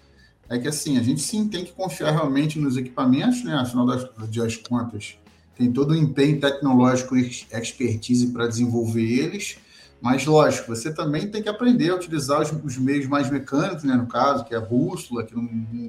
É 0.50 0.58
que 0.58 0.68
assim, 0.68 0.98
a 0.98 1.02
gente 1.02 1.20
sim 1.20 1.48
tem 1.48 1.64
que 1.64 1.72
confiar 1.72 2.10
realmente 2.10 2.58
nos 2.58 2.76
equipamentos, 2.76 3.42
né? 3.42 3.54
Afinal 3.54 3.86
das, 3.86 4.06
das 4.28 4.56
contas, 4.56 5.16
tem 5.56 5.72
todo 5.72 5.92
o 5.92 5.96
empenho 5.96 6.40
tecnológico 6.40 7.16
e 7.16 7.30
expertise 7.52 8.26
para 8.28 8.46
desenvolver 8.46 9.02
eles. 9.02 9.56
Mas, 10.00 10.24
lógico, 10.24 10.74
você 10.74 10.94
também 10.94 11.28
tem 11.28 11.42
que 11.42 11.48
aprender 11.48 11.90
a 11.90 11.96
utilizar 11.96 12.40
os, 12.40 12.52
os 12.52 12.78
meios 12.78 13.06
mais 13.06 13.28
mecânicos, 13.28 13.82
né, 13.82 13.94
no 13.94 14.06
caso, 14.06 14.44
que 14.44 14.54
é 14.54 14.58
a 14.58 14.60
bússola, 14.60 15.24
que 15.24 15.34
não, 15.34 15.42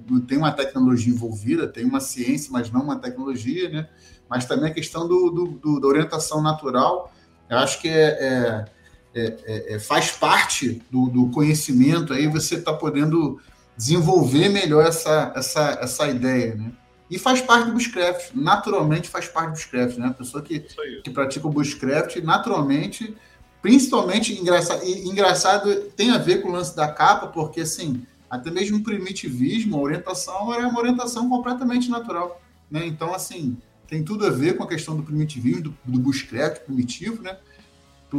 não, 0.09 0.19
tem 0.19 0.37
uma 0.37 0.51
tecnologia 0.51 1.13
envolvida, 1.13 1.67
tem 1.67 1.85
uma 1.85 1.99
ciência, 1.99 2.51
mas 2.51 2.71
não 2.71 2.81
uma 2.81 2.97
tecnologia, 2.97 3.69
né? 3.69 3.87
mas 4.29 4.45
também 4.45 4.69
a 4.69 4.73
questão 4.73 5.07
do, 5.07 5.29
do, 5.31 5.45
do 5.47 5.79
da 5.79 5.87
orientação 5.87 6.41
natural, 6.41 7.11
eu 7.49 7.57
acho 7.57 7.81
que 7.81 7.89
é, 7.89 8.65
é, 9.13 9.25
é, 9.45 9.75
é 9.75 9.79
faz 9.79 10.11
parte 10.11 10.81
do, 10.89 11.07
do, 11.07 11.29
conhecimento, 11.29 12.13
aí 12.13 12.27
você 12.27 12.55
está 12.55 12.71
podendo 12.71 13.39
desenvolver 13.75 14.49
melhor 14.49 14.85
essa, 14.85 15.33
essa, 15.35 15.79
essa 15.81 16.07
ideia, 16.07 16.55
né? 16.55 16.71
E 17.09 17.17
faz 17.17 17.41
parte 17.41 17.65
do 17.65 17.73
bushcraft, 17.73 18.35
naturalmente 18.35 19.09
faz 19.09 19.27
parte 19.27 19.47
do 19.47 19.53
bushcraft, 19.53 19.97
né? 19.97 20.07
A 20.07 20.13
pessoa 20.13 20.43
que, 20.43 20.59
que 21.03 21.09
pratica 21.09 21.47
o 21.47 21.49
bushcraft, 21.49 22.17
naturalmente, 22.17 23.15
principalmente, 23.61 24.39
engraçado, 24.39 24.85
engraçado, 24.85 25.75
tem 25.95 26.11
a 26.11 26.17
ver 26.17 26.41
com 26.41 26.49
o 26.49 26.51
lance 26.51 26.75
da 26.75 26.87
capa, 26.87 27.27
porque, 27.27 27.61
assim, 27.61 28.03
até 28.29 28.51
mesmo 28.51 28.77
o 28.77 28.83
primitivismo, 28.83 29.77
a 29.77 29.81
orientação 29.81 30.53
era 30.53 30.67
uma 30.67 30.79
orientação 30.79 31.27
completamente 31.29 31.89
natural, 31.89 32.41
né? 32.69 32.85
Então, 32.85 33.13
assim, 33.13 33.57
tem 33.87 34.03
tudo 34.03 34.25
a 34.25 34.29
ver 34.29 34.55
com 34.55 34.63
a 34.63 34.67
questão 34.67 34.95
do 34.95 35.03
primitivismo, 35.03 35.63
do, 35.63 35.77
do 35.83 35.99
bushcraft 35.99 36.61
primitivo, 36.61 37.23
né? 37.23 37.37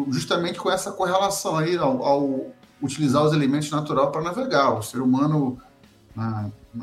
Justamente 0.09 0.59
com 0.59 0.71
essa 0.71 0.93
correlação 0.93 1.57
aí 1.57 1.77
ao, 1.77 2.05
ao 2.05 2.47
utilizar 2.83 3.25
os 3.25 3.33
elementos 3.33 3.71
naturais 3.71 4.11
para 4.11 4.23
navegar. 4.23 4.77
O 4.77 4.83
ser 4.83 5.01
humano 5.01 5.61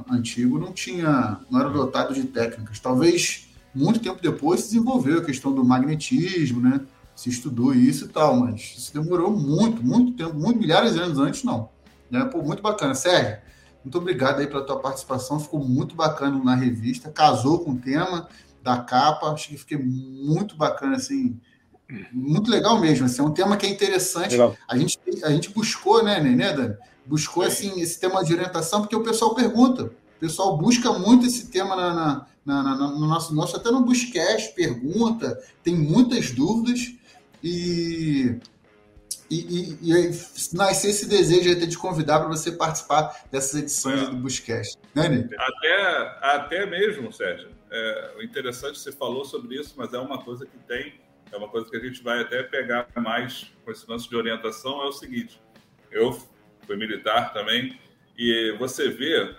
antigo 0.09 0.59
não 0.59 0.71
tinha, 0.71 1.39
não 1.49 1.59
era 1.59 1.69
dotado 1.69 2.13
de 2.13 2.23
técnicas. 2.23 2.79
Talvez 2.79 3.47
muito 3.73 3.99
tempo 3.99 4.21
depois 4.21 4.61
se 4.61 4.67
desenvolveu 4.67 5.19
a 5.19 5.23
questão 5.23 5.53
do 5.53 5.63
magnetismo, 5.63 6.61
né? 6.61 6.81
Se 7.17 7.29
estudou 7.29 7.73
isso 7.73 8.05
e 8.05 8.07
tal, 8.07 8.37
mas 8.37 8.75
isso 8.77 8.93
demorou 8.93 9.31
muito, 9.31 9.83
muito 9.83 10.13
tempo, 10.13 10.35
muito 10.35 10.59
milhares 10.59 10.93
de 10.93 11.01
anos 11.01 11.17
antes, 11.17 11.43
não. 11.43 11.69
Né? 12.09 12.23
Pô, 12.25 12.43
muito 12.43 12.61
bacana. 12.61 12.93
Sérgio, 12.93 13.39
muito 13.83 13.97
obrigado 13.97 14.39
aí 14.39 14.47
pela 14.47 14.63
tua 14.63 14.79
participação, 14.79 15.39
ficou 15.39 15.59
muito 15.59 15.95
bacana 15.95 16.41
na 16.43 16.55
revista, 16.55 17.09
casou 17.09 17.65
com 17.65 17.71
o 17.71 17.77
tema, 17.77 18.29
da 18.67 18.77
capa. 18.77 19.31
Acho 19.31 19.49
que 19.49 19.57
fiquei 19.57 19.77
muito 19.77 20.55
bacana, 20.55 20.97
assim, 20.97 21.39
muito 22.11 22.51
legal 22.51 22.79
mesmo. 22.79 23.05
Assim, 23.05 23.21
é 23.21 23.25
um 23.25 23.31
tema 23.31 23.57
que 23.57 23.65
é 23.65 23.69
interessante. 23.69 24.35
A 24.67 24.77
gente, 24.77 24.99
a 25.23 25.29
gente 25.31 25.49
buscou, 25.49 26.03
né, 26.03 26.19
né, 26.19 26.53
Dani? 26.53 26.75
Buscou 27.05 27.43
assim, 27.43 27.79
esse 27.79 27.99
tema 27.99 28.23
de 28.23 28.33
orientação, 28.33 28.81
porque 28.81 28.95
o 28.95 29.03
pessoal 29.03 29.33
pergunta. 29.33 29.85
O 29.85 30.19
pessoal 30.19 30.57
busca 30.57 30.91
muito 30.93 31.25
esse 31.25 31.47
tema 31.47 31.75
na, 31.75 31.93
na, 31.93 32.25
na, 32.45 32.63
na 32.63 32.87
no 32.87 33.07
nosso, 33.07 33.33
nosso, 33.33 33.55
até 33.55 33.71
no 33.71 33.83
Buscast, 33.83 34.53
pergunta, 34.53 35.39
tem 35.63 35.75
muitas 35.75 36.31
dúvidas. 36.31 36.93
E 37.43 38.39
e, 39.29 39.77
e, 39.81 39.91
e 39.91 40.55
nascer 40.55 40.89
esse 40.89 41.07
desejo 41.07 41.55
de 41.55 41.67
te 41.67 41.77
convidar 41.77 42.19
para 42.19 42.29
você 42.29 42.51
participar 42.51 43.25
dessas 43.31 43.61
edições 43.61 44.03
é. 44.03 44.05
do 44.05 44.17
Buscast. 44.17 44.77
Né, 44.95 45.27
Até, 45.37 46.17
até 46.21 46.65
mesmo, 46.65 47.11
Sérgio, 47.11 47.49
é, 47.69 48.13
o 48.17 48.23
interessante, 48.23 48.79
você 48.79 48.91
falou 48.91 49.25
sobre 49.25 49.59
isso, 49.59 49.73
mas 49.77 49.93
é 49.93 49.99
uma 49.99 50.23
coisa 50.23 50.45
que 50.45 50.57
tem, 50.59 50.93
é 51.31 51.37
uma 51.37 51.49
coisa 51.49 51.69
que 51.69 51.75
a 51.75 51.79
gente 51.79 52.01
vai 52.01 52.21
até 52.21 52.41
pegar 52.43 52.87
mais 52.95 53.51
com 53.65 53.71
esse 53.71 53.89
lance 53.89 54.09
de 54.09 54.15
orientação, 54.15 54.81
é 54.81 54.85
o 54.85 54.93
seguinte, 54.93 55.41
eu 55.91 56.13
fui 56.65 56.77
militar 56.77 57.33
também, 57.33 57.77
e 58.17 58.55
você 58.57 58.89
vê 58.89 59.35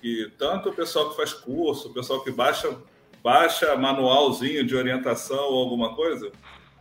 que 0.00 0.32
tanto 0.38 0.68
o 0.68 0.72
pessoal 0.72 1.10
que 1.10 1.16
faz 1.16 1.32
curso, 1.32 1.88
o 1.88 1.92
pessoal 1.92 2.22
que 2.22 2.30
baixa, 2.30 2.78
baixa 3.22 3.74
manualzinho 3.76 4.64
de 4.64 4.76
orientação 4.76 5.50
ou 5.50 5.58
alguma 5.58 5.94
coisa, 5.94 6.30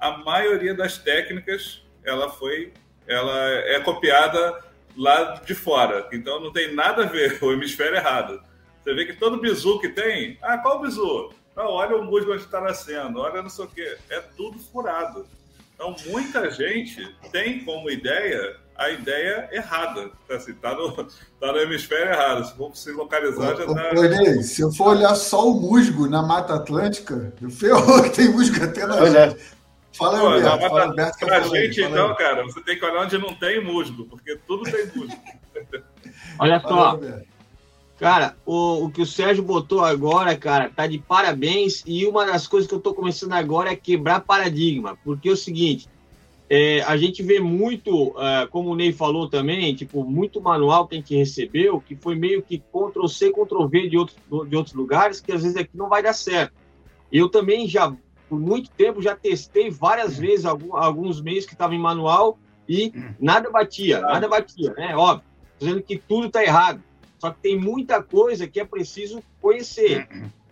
a 0.03 0.17
maioria 0.17 0.73
das 0.73 0.97
técnicas 0.97 1.81
ela 2.03 2.29
foi, 2.29 2.73
ela 3.07 3.39
é 3.39 3.79
copiada 3.79 4.61
lá 4.97 5.35
de 5.45 5.55
fora. 5.55 6.09
Então 6.11 6.41
não 6.41 6.51
tem 6.51 6.75
nada 6.75 7.03
a 7.03 7.07
ver 7.07 7.39
com 7.39 7.45
o 7.47 7.53
hemisfério 7.53 7.95
errado. 7.95 8.41
Você 8.83 8.93
vê 8.93 9.05
que 9.05 9.13
todo 9.13 9.39
bizu 9.39 9.79
que 9.79 9.87
tem, 9.87 10.37
ah, 10.41 10.57
qual 10.57 10.81
bizu? 10.81 11.29
Não, 11.55 11.67
olha 11.67 11.95
o 11.95 12.03
musgo 12.03 12.33
onde 12.33 12.43
está 12.43 12.59
nascendo, 12.59 13.19
olha 13.19 13.41
não 13.41 13.49
sei 13.49 13.63
o 13.63 13.67
quê. 13.69 13.97
É 14.09 14.19
tudo 14.19 14.59
furado. 14.59 15.25
Então 15.73 15.95
muita 16.07 16.51
gente 16.51 17.15
tem 17.31 17.63
como 17.63 17.89
ideia 17.89 18.57
a 18.75 18.89
ideia 18.89 19.47
errada. 19.51 20.11
Assim, 20.29 20.53
tá, 20.53 20.73
no, 20.73 20.91
tá 20.91 21.51
no 21.51 21.57
hemisfério 21.59 22.11
errado. 22.11 22.45
Se 22.45 22.57
for 22.57 22.75
se 22.75 22.91
localizar, 22.91 23.55
já 23.55 23.65
tá. 23.65 24.43
se 24.43 24.61
eu 24.61 24.71
for 24.71 24.97
olhar 24.97 25.15
só 25.15 25.47
o 25.47 25.61
musgo 25.61 26.07
na 26.07 26.21
Mata 26.21 26.55
Atlântica, 26.55 27.33
ferrou 27.51 28.03
que 28.03 28.09
tem 28.09 28.29
musgo 28.29 28.63
até 28.63 28.85
na. 28.85 28.95
É. 29.07 29.35
Fala, 29.95 30.19
Pô, 30.19 30.25
Alberto, 30.25 30.49
não, 30.49 30.69
fala, 30.69 30.85
Alberto, 30.85 31.17
pra 31.19 31.41
gente, 31.41 31.83
aí, 31.83 31.91
então, 31.91 32.09
aí. 32.09 32.15
cara, 32.15 32.43
você 32.43 32.61
tem 32.61 32.77
que 32.77 32.85
olhar 32.85 33.03
onde 33.03 33.17
não 33.17 33.33
tem 33.35 33.63
musgo, 33.63 34.05
porque 34.05 34.37
tudo 34.47 34.63
tem 34.63 34.87
musgo. 34.95 35.15
Olha 36.39 36.59
só. 36.59 36.99
Cara, 37.99 38.35
o, 38.45 38.85
o 38.85 38.91
que 38.91 39.01
o 39.01 39.05
Sérgio 39.05 39.43
botou 39.43 39.81
agora, 39.81 40.35
cara, 40.35 40.69
tá 40.69 40.87
de 40.87 40.97
parabéns. 40.97 41.83
E 41.85 42.05
uma 42.05 42.25
das 42.25 42.47
coisas 42.47 42.67
que 42.67 42.75
eu 42.75 42.79
tô 42.79 42.93
começando 42.93 43.33
agora 43.33 43.71
é 43.71 43.75
quebrar 43.75 44.21
paradigma. 44.21 44.97
Porque 45.03 45.29
é 45.29 45.31
o 45.31 45.37
seguinte, 45.37 45.87
é, 46.49 46.81
a 46.81 46.97
gente 46.97 47.21
vê 47.21 47.39
muito, 47.39 48.13
é, 48.19 48.47
como 48.47 48.71
o 48.71 48.75
Ney 48.75 48.91
falou 48.91 49.29
também, 49.29 49.73
tipo, 49.75 50.03
muito 50.03 50.41
manual 50.41 50.87
que 50.87 50.95
a 50.95 50.97
gente 50.97 51.15
recebeu, 51.15 51.79
que 51.79 51.95
foi 51.95 52.15
meio 52.15 52.41
que 52.41 52.57
Ctrl-C, 52.57 53.31
Ctrl-V 53.31 53.89
de 53.89 53.97
outros, 53.97 54.17
de 54.49 54.55
outros 54.55 54.75
lugares, 54.75 55.21
que 55.21 55.31
às 55.31 55.43
vezes 55.43 55.55
aqui 55.55 55.75
não 55.75 55.87
vai 55.87 56.03
dar 56.03 56.13
certo. 56.13 56.53
Eu 57.11 57.29
também 57.29 57.67
já 57.67 57.95
por 58.33 58.39
muito 58.39 58.71
tempo 58.71 58.99
já 58.99 59.15
testei 59.15 59.69
várias 59.69 60.17
vezes, 60.17 60.43
alguns 60.43 61.21
meses 61.21 61.45
que 61.45 61.53
estava 61.53 61.75
em 61.75 61.79
manual 61.79 62.39
e 62.67 62.91
nada 63.19 63.51
batia, 63.51 64.01
nada 64.01 64.27
batia, 64.27 64.73
né? 64.73 64.95
Óbvio, 64.95 65.23
dizendo 65.59 65.83
que 65.83 65.99
tudo 65.99 66.25
está 66.25 66.43
errado. 66.43 66.81
Só 67.19 67.29
que 67.29 67.41
tem 67.41 67.59
muita 67.59 68.01
coisa 68.01 68.47
que 68.47 68.59
é 68.59 68.65
preciso 68.65 69.21
conhecer. 69.39 70.07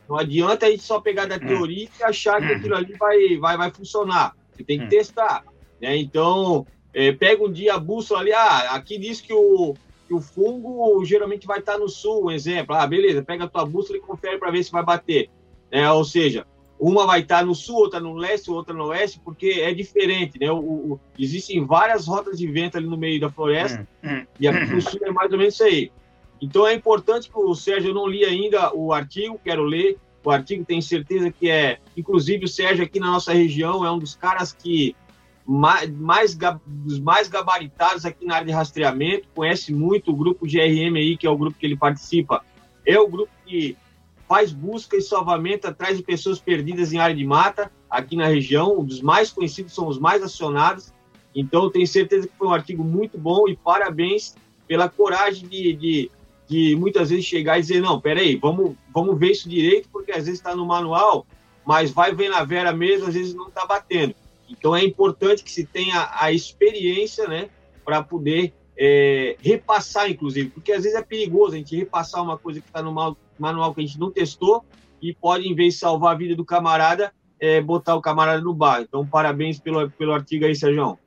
Não 0.07 0.15
adianta 0.15 0.67
a 0.67 0.69
gente 0.69 0.83
só 0.83 1.01
pegar 1.01 1.25
da 1.25 1.39
teoria 1.39 1.89
e 1.99 2.03
achar 2.03 2.39
que 2.39 2.53
aquilo 2.53 2.75
ali 2.75 2.93
vai, 2.93 3.37
vai, 3.37 3.57
vai 3.57 3.71
funcionar. 3.71 4.35
Você 4.51 4.63
tem 4.63 4.77
que 4.77 4.87
testar. 4.87 5.43
Né? 5.81 5.97
Então, 5.97 6.67
é, 6.93 7.11
pega 7.11 7.43
um 7.43 7.51
dia 7.51 7.73
a 7.73 7.79
bússola 7.79 8.19
ali, 8.19 8.31
ah, 8.31 8.75
aqui 8.75 8.99
diz 8.99 9.19
que 9.21 9.33
o, 9.33 9.73
que 10.07 10.13
o 10.13 10.21
fungo 10.21 11.03
geralmente 11.03 11.47
vai 11.47 11.57
estar 11.57 11.79
no 11.79 11.89
sul, 11.89 12.25
um 12.25 12.31
exemplo. 12.31 12.75
Ah, 12.75 12.85
beleza, 12.85 13.23
pega 13.23 13.45
a 13.45 13.49
tua 13.49 13.65
bússola 13.65 13.97
e 13.97 14.01
confere 14.01 14.37
para 14.37 14.51
ver 14.51 14.63
se 14.63 14.71
vai 14.71 14.85
bater. 14.85 15.31
É, 15.71 15.89
ou 15.89 16.05
seja, 16.05 16.45
uma 16.81 17.05
vai 17.05 17.19
estar 17.19 17.45
no 17.45 17.53
sul, 17.53 17.75
outra 17.75 17.99
no 17.99 18.15
leste, 18.15 18.49
outra 18.49 18.73
no 18.73 18.85
oeste, 18.85 19.21
porque 19.23 19.61
é 19.61 19.71
diferente, 19.71 20.39
né? 20.39 20.51
O, 20.51 20.57
o, 20.57 20.99
existem 21.17 21.63
várias 21.63 22.07
rotas 22.07 22.39
de 22.39 22.47
vento 22.47 22.75
ali 22.75 22.87
no 22.87 22.97
meio 22.97 23.21
da 23.21 23.29
floresta, 23.29 23.87
hum, 24.03 24.09
hum, 24.09 24.25
e 24.39 24.47
aqui 24.47 24.73
no 24.73 24.81
sul 24.81 24.99
é 25.03 25.11
mais 25.11 25.31
ou 25.31 25.37
menos 25.37 25.53
isso 25.53 25.63
aí. 25.63 25.91
Então 26.41 26.65
é 26.65 26.73
importante 26.73 27.29
que 27.29 27.37
o 27.37 27.53
Sérgio, 27.53 27.91
eu 27.91 27.93
não 27.93 28.07
li 28.07 28.25
ainda 28.25 28.73
o 28.73 28.91
artigo, 28.91 29.39
quero 29.43 29.63
ler, 29.63 29.99
o 30.23 30.31
artigo, 30.31 30.65
tenho 30.65 30.81
certeza 30.81 31.31
que 31.31 31.51
é, 31.51 31.77
inclusive 31.95 32.45
o 32.45 32.47
Sérgio 32.47 32.83
aqui 32.83 32.99
na 32.99 33.11
nossa 33.11 33.31
região 33.31 33.85
é 33.85 33.91
um 33.91 33.99
dos 33.99 34.15
caras 34.15 34.51
que 34.51 34.95
mais, 35.45 35.87
mais 35.91 36.37
dos 36.65 36.99
mais 36.99 37.27
gabaritados 37.27 38.05
aqui 38.05 38.25
na 38.25 38.35
área 38.35 38.47
de 38.47 38.53
rastreamento, 38.53 39.27
conhece 39.35 39.71
muito 39.71 40.11
o 40.11 40.15
grupo 40.15 40.47
GRM 40.47 40.95
aí, 40.95 41.15
que 41.15 41.27
é 41.27 41.29
o 41.29 41.37
grupo 41.37 41.57
que 41.59 41.65
ele 41.65 41.77
participa, 41.77 42.43
é 42.85 42.99
o 42.99 43.07
grupo 43.07 43.31
que 43.45 43.77
faz 44.31 44.53
busca 44.53 44.95
e 44.95 45.01
salvamento 45.01 45.67
atrás 45.67 45.97
de 45.97 46.03
pessoas 46.03 46.39
perdidas 46.39 46.93
em 46.93 46.99
área 46.99 47.13
de 47.13 47.25
mata, 47.25 47.69
aqui 47.89 48.15
na 48.15 48.27
região, 48.27 48.79
um 48.79 48.85
dos 48.85 49.01
mais 49.01 49.29
conhecidos, 49.29 49.73
são 49.73 49.89
os 49.89 49.99
mais 49.99 50.23
acionados, 50.23 50.93
então 51.35 51.69
tenho 51.69 51.85
certeza 51.85 52.29
que 52.29 52.33
foi 52.37 52.47
um 52.47 52.53
artigo 52.53 52.81
muito 52.81 53.17
bom 53.17 53.49
e 53.49 53.57
parabéns 53.57 54.33
pela 54.69 54.87
coragem 54.87 55.49
de, 55.49 55.73
de, 55.73 56.11
de 56.47 56.77
muitas 56.77 57.09
vezes 57.09 57.25
chegar 57.25 57.57
e 57.57 57.61
dizer, 57.61 57.81
não, 57.81 57.99
peraí, 57.99 58.37
vamos, 58.37 58.73
vamos 58.93 59.19
ver 59.19 59.31
isso 59.31 59.49
direito, 59.49 59.89
porque 59.91 60.13
às 60.13 60.23
vezes 60.23 60.39
está 60.39 60.55
no 60.55 60.65
manual, 60.65 61.27
mas 61.65 61.91
vai 61.91 62.15
ver 62.15 62.29
na 62.29 62.41
vera 62.45 62.71
mesmo, 62.71 63.07
às 63.07 63.13
vezes 63.13 63.33
não 63.33 63.49
está 63.49 63.65
batendo. 63.65 64.15
Então 64.49 64.73
é 64.73 64.81
importante 64.81 65.43
que 65.43 65.51
se 65.51 65.65
tenha 65.65 66.09
a 66.17 66.31
experiência, 66.31 67.27
né, 67.27 67.49
para 67.83 68.01
poder 68.01 68.53
é, 68.77 69.35
repassar, 69.41 70.09
inclusive, 70.09 70.51
porque 70.51 70.71
às 70.71 70.83
vezes 70.83 70.97
é 70.97 71.03
perigoso 71.03 71.53
a 71.53 71.57
gente 71.57 71.75
repassar 71.75 72.23
uma 72.23 72.37
coisa 72.37 72.61
que 72.61 72.67
está 72.67 72.81
no 72.81 72.93
manual 73.41 73.73
que 73.73 73.81
a 73.81 73.85
gente 73.85 73.99
não 73.99 74.11
testou 74.11 74.63
e 75.01 75.13
pode, 75.13 75.47
em 75.47 75.55
vez 75.55 75.73
de 75.73 75.79
salvar 75.79 76.13
a 76.13 76.17
vida 76.17 76.35
do 76.35 76.45
camarada, 76.45 77.11
é, 77.39 77.59
botar 77.59 77.95
o 77.95 78.01
camarada 78.01 78.41
no 78.41 78.53
bar. 78.53 78.81
Então, 78.81 79.05
parabéns 79.05 79.59
pelo, 79.59 79.89
pelo 79.91 80.13
artigo 80.13 80.45
aí, 80.45 80.55
Sérgio. 80.55 80.97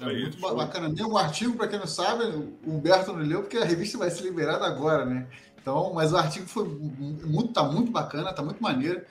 É 0.00 0.04
muito 0.04 0.38
bacana. 0.38 0.88
Nem 0.88 1.04
um 1.04 1.16
artigo, 1.16 1.56
para 1.56 1.68
quem 1.68 1.78
não 1.78 1.86
sabe, 1.86 2.24
o 2.24 2.58
Humberto 2.66 3.12
não 3.12 3.20
leu, 3.20 3.42
porque 3.42 3.56
a 3.56 3.64
revista 3.64 3.98
vai 3.98 4.10
ser 4.10 4.22
liberada 4.22 4.64
agora, 4.64 5.04
né? 5.04 5.26
Então, 5.60 5.92
mas 5.92 6.12
o 6.12 6.16
artigo 6.16 6.46
foi 6.46 6.66
muito, 6.66 7.52
tá 7.52 7.62
muito 7.64 7.90
bacana, 7.90 8.32
tá 8.32 8.42
muito 8.42 8.62
maneiro. 8.62 9.02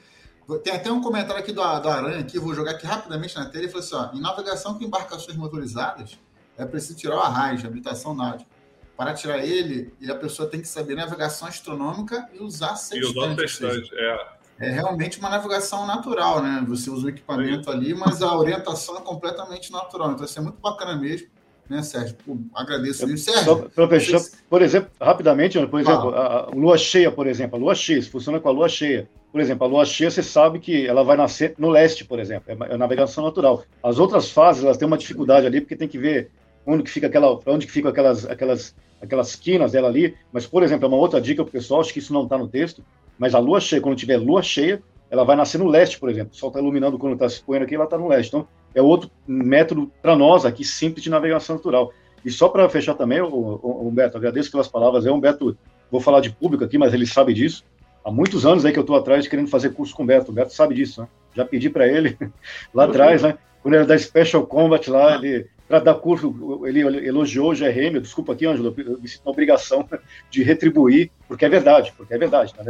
Tem 0.63 0.73
até 0.73 0.89
um 0.89 1.01
comentário 1.01 1.41
aqui 1.41 1.51
do, 1.51 1.61
do 1.61 1.89
Aranha, 1.89 2.19
aqui, 2.19 2.39
vou 2.39 2.53
jogar 2.53 2.71
aqui 2.71 2.85
rapidamente 2.85 3.35
na 3.35 3.45
tela. 3.45 3.65
Ele 3.65 3.71
falou 3.71 3.85
assim: 3.85 3.95
ó, 3.95 4.17
em 4.17 4.21
navegação 4.21 4.77
com 4.77 4.83
embarcações 4.83 5.35
motorizadas, 5.35 6.17
é 6.57 6.65
preciso 6.65 6.97
tirar 6.97 7.17
o 7.17 7.19
arraio 7.19 7.57
de 7.57 7.67
habilitação 7.67 8.15
náutica. 8.15 8.49
Para 8.97 9.13
tirar 9.13 9.45
ele, 9.45 9.93
a 10.09 10.15
pessoa 10.15 10.49
tem 10.49 10.59
que 10.59 10.67
saber 10.67 10.95
navegação 10.95 11.47
astronômica 11.47 12.27
e 12.33 12.39
usar 12.39 12.75
sextante. 12.75 13.15
E 13.15 13.19
usar 13.19 13.35
sextante, 13.35 13.91
é. 13.93 14.37
É 14.59 14.71
realmente 14.71 15.19
uma 15.19 15.29
navegação 15.29 15.85
natural, 15.85 16.41
né? 16.41 16.65
Você 16.67 16.89
usa 16.89 17.05
o 17.05 17.09
equipamento 17.09 17.69
ali, 17.69 17.93
mas 17.93 18.23
a 18.23 18.35
orientação 18.35 18.97
é 18.97 19.01
completamente 19.01 19.71
natural. 19.71 20.13
Então, 20.13 20.25
isso 20.25 20.39
é 20.39 20.41
muito 20.41 20.59
bacana 20.59 20.95
mesmo 20.95 21.27
né, 21.69 21.81
Sérgio? 21.83 22.15
Pô, 22.25 22.37
agradeço 22.53 23.09
isso. 23.09 23.31
Sérgio, 23.31 23.69
Só, 23.73 23.87
fechar, 23.87 24.21
por 24.49 24.61
exemplo, 24.61 24.89
rapidamente, 24.99 25.59
por 25.67 25.79
exemplo, 25.79 26.09
a, 26.15 26.45
a, 26.45 26.49
lua 26.49 26.77
cheia, 26.77 27.11
por 27.11 27.27
exemplo, 27.27 27.57
a 27.57 27.59
lua 27.59 27.75
cheia, 27.75 28.01
se 28.01 28.09
funciona 28.09 28.39
com 28.39 28.49
a 28.49 28.51
lua 28.51 28.69
cheia. 28.69 29.07
Por 29.31 29.41
exemplo, 29.41 29.65
a 29.65 29.69
lua 29.69 29.85
cheia, 29.85 30.09
você 30.09 30.23
sabe 30.23 30.59
que 30.59 30.87
ela 30.87 31.03
vai 31.03 31.17
nascer 31.17 31.53
no 31.57 31.69
leste, 31.69 32.05
por 32.05 32.19
exemplo, 32.19 32.51
é, 32.51 32.73
é 32.73 32.77
navegação 32.77 33.23
natural. 33.23 33.63
As 33.83 33.99
outras 33.99 34.31
fases, 34.31 34.63
elas 34.63 34.77
têm 34.77 34.87
uma 34.87 34.97
dificuldade 34.97 35.45
ali, 35.45 35.61
porque 35.61 35.75
tem 35.75 35.87
que 35.87 35.97
ver 35.97 36.31
onde 36.67 36.83
que 36.83 36.91
fica 36.91 37.07
aquela, 37.07 37.39
onde 37.45 37.65
que 37.65 37.71
ficam 37.71 37.89
aquelas, 37.89 38.29
aquelas, 38.29 38.75
aquelas 39.01 39.35
quinas 39.35 39.71
dela 39.71 39.87
ali. 39.87 40.15
Mas, 40.31 40.45
por 40.45 40.61
exemplo, 40.61 40.85
é 40.85 40.87
uma 40.89 40.97
outra 40.97 41.21
dica 41.21 41.43
para 41.43 41.49
o 41.49 41.51
pessoal, 41.51 41.79
acho 41.79 41.93
que 41.93 41.99
isso 41.99 42.13
não 42.13 42.23
está 42.23 42.37
no 42.37 42.47
texto, 42.47 42.83
mas 43.17 43.33
a 43.33 43.39
lua 43.39 43.61
cheia, 43.61 43.81
quando 43.81 43.95
tiver 43.95 44.17
lua 44.17 44.43
cheia, 44.43 44.83
ela 45.09 45.23
vai 45.23 45.37
nascer 45.37 45.57
no 45.57 45.67
leste, 45.67 45.97
por 45.97 46.09
exemplo. 46.09 46.33
O 46.33 46.35
sol 46.35 46.49
está 46.49 46.59
iluminando 46.59 46.99
quando 46.99 47.13
está 47.13 47.29
se 47.29 47.41
pondo 47.41 47.63
aqui, 47.63 47.73
ela 47.73 47.85
está 47.85 47.97
no 47.97 48.09
leste. 48.09 48.29
Então, 48.29 48.47
é 48.75 48.81
outro 48.81 49.09
método 49.25 49.89
para 50.01 50.15
nós 50.15 50.45
aqui, 50.45 50.65
simples 50.65 51.03
de 51.03 51.09
navegação 51.09 51.55
natural. 51.55 51.93
E 52.25 52.29
só 52.29 52.49
para 52.49 52.67
fechar 52.67 52.93
também, 52.93 53.21
o, 53.21 53.27
o, 53.27 53.87
Humberto, 53.87 54.17
agradeço 54.17 54.51
pelas 54.51 54.67
palavras. 54.67 55.05
É 55.05 55.11
Humberto, 55.11 55.57
vou 55.89 56.01
falar 56.01 56.19
de 56.19 56.29
público 56.29 56.65
aqui, 56.65 56.77
mas 56.77 56.93
ele 56.93 57.05
sabe 57.05 57.33
disso. 57.33 57.63
Há 58.03 58.11
muitos 58.11 58.45
anos 58.45 58.65
aí 58.65 58.73
que 58.73 58.79
eu 58.79 58.81
estou 58.81 58.95
atrás 58.95 59.27
querendo 59.27 59.47
fazer 59.47 59.69
curso 59.73 59.95
com 59.95 60.01
o 60.01 60.03
Humberto. 60.03 60.29
O 60.29 60.31
Humberto 60.31 60.53
sabe 60.53 60.75
disso, 60.75 61.01
né? 61.01 61.07
Já 61.33 61.45
pedi 61.45 61.69
para 61.69 61.87
ele 61.87 62.17
lá 62.73 62.83
atrás, 62.83 63.21
né? 63.21 63.37
Quando 63.61 63.75
ele 63.75 63.83
era 63.83 63.87
da 63.87 63.97
Special 63.97 64.45
Combat 64.45 64.89
lá, 64.89 65.15
ele 65.15 65.47
para 65.67 65.79
dar 65.79 65.95
curso, 65.95 66.65
ele 66.65 66.79
elogiou 67.07 67.51
o 67.51 67.55
GRM, 67.55 67.99
desculpa 67.99 68.33
aqui, 68.33 68.45
Ângelo, 68.45 68.73
eu 68.77 68.99
me 68.99 69.07
sinto 69.07 69.23
uma 69.25 69.31
obrigação 69.31 69.87
de 70.31 70.41
retribuir, 70.43 71.11
porque 71.27 71.45
é 71.45 71.49
verdade, 71.49 71.93
porque 71.97 72.13
é 72.13 72.17
verdade, 72.17 72.53
tá? 72.53 72.63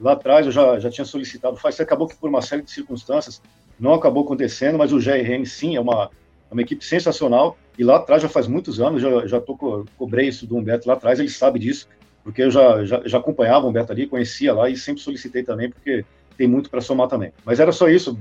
Lá 0.00 0.12
atrás 0.12 0.46
eu 0.46 0.52
já, 0.52 0.78
já 0.78 0.90
tinha 0.90 1.04
solicitado, 1.04 1.56
faz, 1.56 1.80
acabou 1.80 2.06
que 2.06 2.16
por 2.16 2.28
uma 2.28 2.42
série 2.42 2.62
de 2.62 2.70
circunstâncias 2.70 3.42
não 3.80 3.94
acabou 3.94 4.24
acontecendo, 4.24 4.78
mas 4.78 4.92
o 4.92 4.98
GRM 4.98 5.44
sim 5.44 5.76
é 5.76 5.80
uma, 5.80 6.10
é 6.50 6.52
uma 6.52 6.62
equipe 6.62 6.84
sensacional, 6.84 7.56
e 7.78 7.82
lá 7.82 7.96
atrás 7.96 8.22
já 8.22 8.28
faz 8.28 8.46
muitos 8.46 8.80
anos, 8.80 9.00
já, 9.00 9.26
já 9.26 9.40
tô, 9.40 9.86
cobrei 9.96 10.28
isso 10.28 10.46
do 10.46 10.56
Humberto 10.56 10.86
lá 10.86 10.94
atrás, 10.94 11.18
ele 11.18 11.30
sabe 11.30 11.58
disso, 11.58 11.88
porque 12.22 12.42
eu 12.42 12.50
já, 12.50 12.84
já, 12.84 13.02
já 13.06 13.18
acompanhava 13.18 13.66
o 13.66 13.70
Humberto 13.70 13.90
ali, 13.92 14.06
conhecia 14.06 14.52
lá 14.52 14.68
e 14.68 14.76
sempre 14.76 15.02
solicitei 15.02 15.42
também, 15.42 15.70
porque 15.70 16.04
tem 16.36 16.46
muito 16.46 16.68
para 16.68 16.80
somar 16.80 17.08
também. 17.08 17.32
Mas 17.44 17.58
era 17.58 17.72
só 17.72 17.88
isso. 17.88 18.18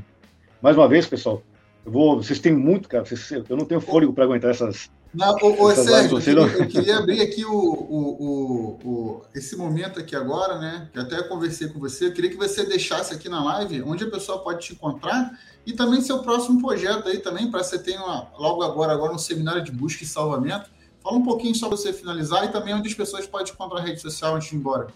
Mais 0.62 0.78
uma 0.78 0.88
vez, 0.88 1.06
pessoal, 1.06 1.43
eu 1.88 1.91
vou, 1.91 2.21
vocês 2.21 2.38
têm 2.38 2.54
muito, 2.54 2.89
cara. 2.89 3.06
Vocês, 3.06 3.32
eu 3.32 3.56
não 3.56 3.63
tenho 3.63 3.80
fôlego 3.80 4.12
para 4.12 4.26
aguentar 4.26 4.52
essas. 4.52 4.91
Não, 5.13 5.34
ô, 5.41 5.63
ô 5.63 5.73
Sérgio, 5.73 6.17
eu 6.17 6.21
queria, 6.21 6.41
eu 6.41 6.67
queria, 6.67 6.97
abrir 6.97 7.21
aqui 7.21 7.45
o, 7.45 7.50
o, 7.50 8.80
o, 8.84 9.21
esse 9.34 9.56
momento 9.56 9.97
aqui 9.97 10.13
agora, 10.13 10.60
né? 10.60 10.89
Que 10.91 11.00
até 11.00 11.23
conversei 11.23 11.69
com 11.69 11.80
você. 11.80 12.08
Eu 12.08 12.12
queria 12.12 12.30
que 12.30 12.36
você 12.36 12.65
deixasse 12.65 13.13
aqui 13.13 13.30
na 13.30 13.41
live 13.41 13.84
onde 13.84 14.04
a 14.04 14.12
pessoa 14.12 14.39
pode 14.39 14.65
te 14.65 14.73
encontrar 14.73 15.39
e 15.65 15.71
também 15.71 16.02
seu 16.02 16.19
próximo 16.19 16.62
projeto 16.62 17.08
aí 17.08 17.19
também, 17.19 17.50
para 17.50 17.63
você 17.63 17.80
ter 17.80 17.95
uma, 17.95 18.28
logo 18.38 18.62
agora, 18.63 18.91
agora 18.91 19.13
um 19.13 19.17
seminário 19.17 19.63
de 19.63 19.71
busca 19.71 20.04
e 20.04 20.08
salvamento. 20.08 20.69
Fala 21.02 21.15
um 21.15 21.23
pouquinho 21.23 21.56
só 21.56 21.69
para 21.69 21.78
você 21.78 21.93
finalizar 21.93 22.43
e 22.43 22.50
também 22.50 22.73
onde 22.73 22.89
as 22.89 22.93
pessoas 22.93 23.26
podem 23.26 23.54
encontrar 23.54 23.80
a 23.80 23.84
rede 23.84 24.02
social 24.02 24.36
antes 24.36 24.50
de 24.50 24.56
ir 24.56 24.60
embora. 24.60 24.88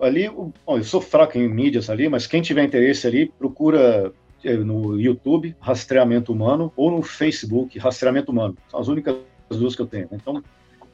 Ali, 0.00 0.28
bom, 0.28 0.52
eu 0.76 0.84
sou 0.84 1.00
fraco 1.00 1.38
em 1.38 1.48
mídias 1.48 1.88
ali, 1.88 2.10
mas 2.10 2.26
quem 2.26 2.42
tiver 2.42 2.62
interesse 2.62 3.06
ali, 3.06 3.32
procura 3.38 4.12
no 4.64 5.00
YouTube, 5.00 5.54
Rastreamento 5.60 6.32
Humano, 6.32 6.72
ou 6.76 6.90
no 6.90 7.02
Facebook, 7.02 7.78
Rastreamento 7.78 8.32
Humano. 8.32 8.56
São 8.68 8.80
as 8.80 8.88
únicas 8.88 9.14
duas 9.50 9.76
que 9.76 9.82
eu 9.82 9.86
tenho. 9.86 10.08
Então, 10.12 10.42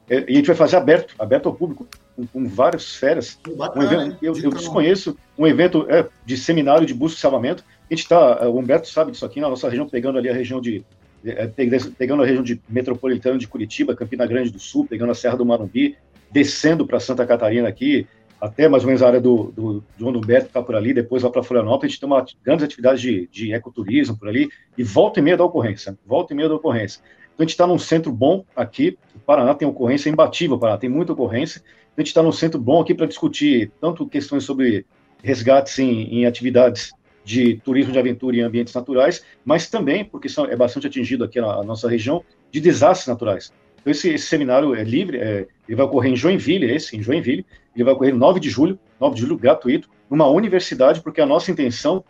É, 0.09 0.25
e 0.27 0.33
a 0.33 0.35
gente 0.37 0.47
vai 0.47 0.55
fazer 0.55 0.77
aberto, 0.77 1.13
aberto 1.19 1.47
ao 1.47 1.53
público, 1.53 1.87
com, 2.15 2.25
com 2.25 2.49
várias 2.49 2.95
férias. 2.95 3.39
Bacana, 3.55 3.85
um 3.85 3.91
evento, 3.91 4.17
eu, 4.19 4.33
eu, 4.35 4.49
desconheço 4.49 5.15
um 5.37 5.45
evento 5.45 5.85
é, 5.87 6.09
de 6.25 6.35
seminário 6.35 6.87
de 6.87 6.93
busca 6.95 7.19
e 7.19 7.21
salvamento. 7.21 7.63
A 7.87 7.93
gente 7.93 8.01
está, 8.01 8.39
é, 8.41 8.47
o 8.47 8.57
Humberto 8.57 8.87
sabe 8.87 9.11
disso 9.11 9.27
aqui, 9.27 9.39
na 9.39 9.47
nossa 9.47 9.69
região, 9.69 9.87
pegando 9.87 10.17
ali 10.17 10.27
a 10.27 10.33
região 10.33 10.59
de. 10.59 10.83
É, 11.23 11.45
pegando 11.45 12.23
a 12.23 12.25
região 12.25 12.43
de 12.43 12.59
metropolitana 12.67 13.37
de 13.37 13.47
Curitiba, 13.47 13.95
Campina 13.95 14.25
Grande 14.25 14.49
do 14.49 14.59
Sul, 14.59 14.87
pegando 14.89 15.11
a 15.11 15.15
Serra 15.15 15.37
do 15.37 15.45
Marumbi, 15.45 15.95
descendo 16.31 16.85
para 16.85 16.99
Santa 16.99 17.27
Catarina 17.27 17.67
aqui, 17.67 18.07
até 18.43 18.67
mais 18.67 18.83
ou 18.83 18.87
menos 18.87 19.01
a 19.01 19.07
área 19.07 19.21
do, 19.21 19.53
do 19.55 19.83
João 19.97 20.13
Humberto 20.13 20.47
está 20.47 20.61
por 20.61 20.75
ali, 20.75 20.93
depois 20.93 21.23
lá 21.23 21.29
para 21.29 21.41
Florianópolis, 21.41 21.83
a 21.85 21.87
gente 21.93 21.99
tem 22.01 22.09
uma 22.09 22.25
grande 22.43 22.65
atividade 22.65 23.01
de, 23.01 23.29
de 23.31 23.53
ecoturismo 23.53 24.17
por 24.17 24.27
ali, 24.27 24.49
e 24.77 24.83
volta 24.83 25.21
e 25.21 25.23
meia 25.23 25.37
da 25.37 25.45
ocorrência, 25.45 25.97
volta 26.05 26.33
e 26.33 26.35
meia 26.35 26.49
da 26.49 26.55
ocorrência. 26.55 27.01
Então 27.33 27.37
a 27.39 27.43
gente 27.43 27.51
está 27.51 27.65
num 27.65 27.79
centro 27.79 28.11
bom 28.11 28.43
aqui, 28.53 28.97
o 29.15 29.19
Paraná 29.19 29.55
tem 29.55 29.65
ocorrência 29.65 30.09
imbatível, 30.09 30.59
Paraná 30.59 30.77
tem 30.77 30.89
muita 30.89 31.13
ocorrência, 31.13 31.63
a 31.95 32.01
gente 32.01 32.07
está 32.07 32.21
num 32.21 32.33
centro 32.33 32.59
bom 32.59 32.81
aqui 32.81 32.93
para 32.93 33.05
discutir 33.05 33.71
tanto 33.79 34.05
questões 34.05 34.43
sobre 34.43 34.85
resgates 35.23 35.79
em, 35.79 36.01
em, 36.13 36.25
atividades 36.25 36.91
de 37.23 37.55
turismo 37.63 37.93
de 37.93 37.99
aventura 37.99 38.35
em 38.35 38.41
ambientes 38.41 38.73
naturais, 38.73 39.23
mas 39.45 39.69
também, 39.69 40.03
porque 40.03 40.27
são, 40.27 40.45
é 40.47 40.55
bastante 40.57 40.87
atingido 40.87 41.23
aqui 41.23 41.39
na 41.39 41.63
nossa 41.63 41.87
região, 41.87 42.21
de 42.51 42.59
desastres 42.59 43.07
naturais. 43.07 43.53
Então, 43.79 43.91
esse, 43.91 44.09
esse 44.09 44.25
seminário 44.25 44.75
é 44.75 44.83
livre, 44.83 45.17
é, 45.17 45.47
ele 45.65 45.77
vai 45.77 45.85
ocorrer 45.85 46.11
em 46.11 46.15
Joinville, 46.15 46.69
esse, 46.69 46.97
em 46.97 47.01
Joinville, 47.01 47.45
ele 47.75 47.83
vai 47.83 47.93
ocorrer 47.93 48.15
9 48.15 48.39
de 48.39 48.49
julho, 48.49 48.79
9 48.99 49.15
de 49.15 49.21
julho, 49.21 49.37
gratuito, 49.37 49.89
numa 50.09 50.27
universidade, 50.27 51.01
porque 51.01 51.21
a 51.21 51.25
nossa 51.25 51.51
intenção 51.51 52.03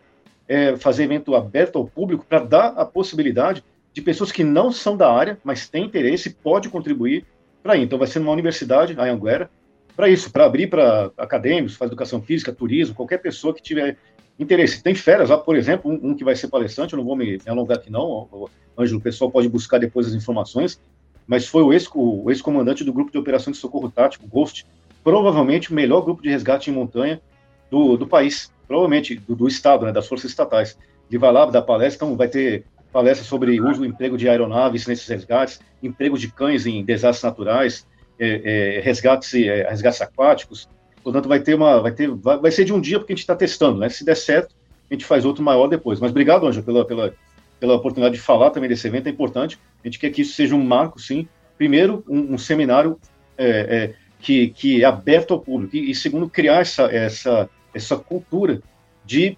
é 0.46 0.76
fazer 0.76 1.04
evento 1.04 1.34
aberto 1.34 1.76
ao 1.78 1.86
público 1.86 2.24
para 2.28 2.40
dar 2.40 2.66
a 2.76 2.84
possibilidade 2.84 3.64
de 3.92 4.02
pessoas 4.02 4.30
que 4.30 4.44
não 4.44 4.70
são 4.70 4.96
da 4.96 5.10
área, 5.10 5.38
mas 5.44 5.68
têm 5.68 5.84
interesse, 5.84 6.30
pode 6.30 6.68
contribuir 6.68 7.24
para 7.62 7.76
ir. 7.76 7.82
Então, 7.82 7.98
vai 7.98 8.08
ser 8.08 8.18
numa 8.18 8.32
universidade, 8.32 8.94
a 8.98 9.04
Anguera, 9.04 9.48
para 9.96 10.08
isso, 10.08 10.30
para 10.30 10.44
abrir 10.44 10.66
para 10.66 11.12
acadêmicos, 11.16 11.76
faz 11.76 11.88
educação 11.88 12.20
física, 12.20 12.52
turismo, 12.52 12.94
qualquer 12.94 13.18
pessoa 13.18 13.54
que 13.54 13.62
tiver 13.62 13.96
interesse. 14.38 14.82
Tem 14.82 14.94
férias 14.94 15.30
lá, 15.30 15.38
por 15.38 15.56
exemplo, 15.56 15.90
um, 15.90 16.10
um, 16.10 16.14
que 16.14 16.24
vai 16.24 16.34
ser 16.34 16.48
palestrante, 16.48 16.92
eu 16.92 16.96
não 16.96 17.04
vou 17.04 17.16
me 17.16 17.38
alongar 17.46 17.78
aqui 17.78 17.90
não, 17.90 18.28
Ângelo, 18.76 18.98
o 18.98 19.02
pessoal 19.02 19.30
pode 19.30 19.48
buscar 19.48 19.78
depois 19.78 20.08
as 20.08 20.14
informações, 20.14 20.80
mas 21.26 21.46
foi 21.46 21.62
o 21.62 21.72
ex-comandante 21.72 22.82
ex 22.82 22.86
do 22.86 22.92
grupo 22.92 23.12
de 23.12 23.18
operações 23.18 23.56
de 23.56 23.60
socorro 23.60 23.88
tático, 23.88 24.26
GHOST, 24.26 24.66
provavelmente 25.04 25.70
o 25.70 25.74
melhor 25.74 26.00
grupo 26.00 26.22
de 26.22 26.30
resgate 26.30 26.70
em 26.70 26.72
montanha 26.72 27.20
do, 27.70 27.96
do 27.96 28.06
país. 28.06 28.50
provavelmente 28.66 29.14
do, 29.16 29.36
do 29.36 29.46
Estado, 29.46 29.84
né, 29.84 29.92
das 29.92 30.08
forças 30.08 30.30
estatais. 30.30 30.76
Ele 31.10 31.18
vai 31.18 31.30
lá 31.30 31.44
dar 31.44 31.62
palestra, 31.62 32.06
então 32.06 32.16
vai 32.16 32.28
ter 32.28 32.64
palestra 32.90 33.24
sobre 33.24 33.60
uso 33.60 33.84
e 33.84 33.88
emprego 33.88 34.16
de 34.16 34.28
aeronaves 34.28 34.86
nesses 34.86 35.06
resgates, 35.06 35.60
emprego 35.82 36.16
de 36.16 36.32
cães 36.32 36.64
em 36.64 36.82
desastres 36.84 37.24
naturais, 37.24 37.86
é, 38.18 38.78
é, 38.78 38.80
resgates, 38.80 39.34
é, 39.34 39.68
resgates 39.68 40.00
aquáticos. 40.00 40.68
Portanto, 41.02 41.28
vai 41.28 41.40
ter 41.40 41.54
uma, 41.54 41.80
vai 41.80 41.92
ter, 41.92 42.08
vai, 42.08 42.38
vai 42.38 42.50
ser 42.50 42.64
de 42.64 42.72
um 42.72 42.80
dia 42.80 42.98
porque 42.98 43.12
a 43.12 43.16
gente 43.16 43.24
está 43.24 43.36
testando, 43.36 43.78
né? 43.78 43.88
Se 43.88 44.04
der 44.04 44.16
certo, 44.16 44.54
a 44.90 44.94
gente 44.94 45.04
faz 45.04 45.24
outro 45.24 45.42
maior 45.42 45.66
depois. 45.66 46.00
Mas 46.00 46.10
obrigado, 46.10 46.46
Anjo, 46.46 46.62
pela, 46.62 46.84
pela, 46.84 47.14
pela 47.60 47.74
oportunidade 47.74 48.14
de 48.14 48.20
falar 48.20 48.50
também 48.50 48.68
desse 48.68 48.86
evento, 48.86 49.08
é 49.08 49.10
importante. 49.10 49.58
A 49.82 49.86
gente 49.86 49.98
quer 49.98 50.10
que 50.10 50.22
isso 50.22 50.34
seja 50.34 50.54
um 50.54 50.64
marco, 50.64 50.98
sim. 50.98 51.28
Primeiro, 51.58 52.04
um, 52.08 52.34
um 52.34 52.38
seminário 52.38 52.98
é, 53.36 53.48
é, 53.48 53.94
que, 54.24 54.48
que 54.48 54.82
é 54.82 54.86
aberto 54.86 55.34
ao 55.34 55.40
público. 55.40 55.76
E, 55.76 55.90
e, 55.90 55.94
segundo, 55.94 56.30
criar 56.30 56.60
essa, 56.60 56.84
essa, 56.84 57.48
essa 57.74 57.94
cultura 57.96 58.62
de 59.04 59.36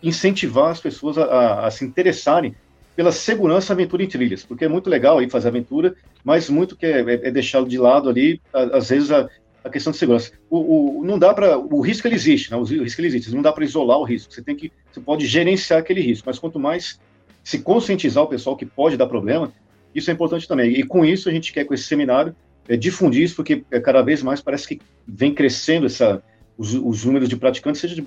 incentivar 0.00 0.70
as 0.70 0.80
pessoas 0.80 1.18
a, 1.18 1.24
a, 1.24 1.66
a 1.66 1.70
se 1.70 1.84
interessarem 1.84 2.54
pela 2.94 3.10
segurança 3.10 3.72
aventura 3.72 4.04
em 4.04 4.06
trilhas, 4.06 4.44
porque 4.44 4.66
é 4.66 4.68
muito 4.68 4.88
legal 4.88 5.18
aí 5.18 5.28
fazer 5.28 5.48
aventura, 5.48 5.96
mas 6.22 6.48
muito 6.48 6.76
que 6.76 6.86
é, 6.86 7.00
é, 7.00 7.28
é 7.28 7.30
deixado 7.32 7.68
de 7.68 7.76
lado 7.76 8.08
ali, 8.08 8.40
às 8.52 8.90
vezes 8.90 9.10
a, 9.10 9.28
a 9.64 9.68
questão 9.68 9.90
de 9.90 9.98
segurança. 9.98 10.30
O, 10.48 11.00
o 11.00 11.04
não 11.04 11.18
dá 11.18 11.34
para 11.34 11.58
o 11.58 11.80
risco 11.80 12.06
ele 12.06 12.14
existe, 12.14 12.52
né? 12.52 12.56
o 12.56 12.62
risco 12.62 13.00
ele 13.00 13.08
existe, 13.08 13.34
não 13.34 13.42
dá 13.42 13.52
para 13.52 13.64
isolar 13.64 13.98
o 13.98 14.04
risco. 14.04 14.32
Você 14.32 14.42
tem 14.42 14.54
que, 14.54 14.70
você 14.92 15.00
pode 15.00 15.26
gerenciar 15.26 15.80
aquele 15.80 16.00
risco, 16.00 16.28
mas 16.28 16.38
quanto 16.38 16.60
mais 16.60 17.00
se 17.42 17.58
conscientizar 17.58 18.22
o 18.22 18.28
pessoal 18.28 18.56
que 18.56 18.64
pode 18.64 18.96
dar 18.96 19.08
problema, 19.08 19.52
isso 19.92 20.08
é 20.08 20.14
importante 20.14 20.46
também. 20.46 20.70
E 20.70 20.84
com 20.84 21.04
isso 21.04 21.28
a 21.28 21.32
gente 21.32 21.52
quer 21.52 21.64
com 21.64 21.74
esse 21.74 21.82
seminário 21.82 22.34
é, 22.68 22.76
difundir 22.76 23.22
isso, 23.22 23.36
porque 23.36 23.64
é, 23.70 23.80
cada 23.80 24.02
vez 24.02 24.22
mais 24.22 24.40
parece 24.40 24.68
que 24.68 24.80
vem 25.06 25.34
crescendo 25.34 25.86
essa 25.86 26.22
os, 26.56 26.72
os 26.74 27.04
números 27.04 27.28
de 27.28 27.36
praticantes, 27.36 27.80
seja 27.80 27.94
de 27.94 28.02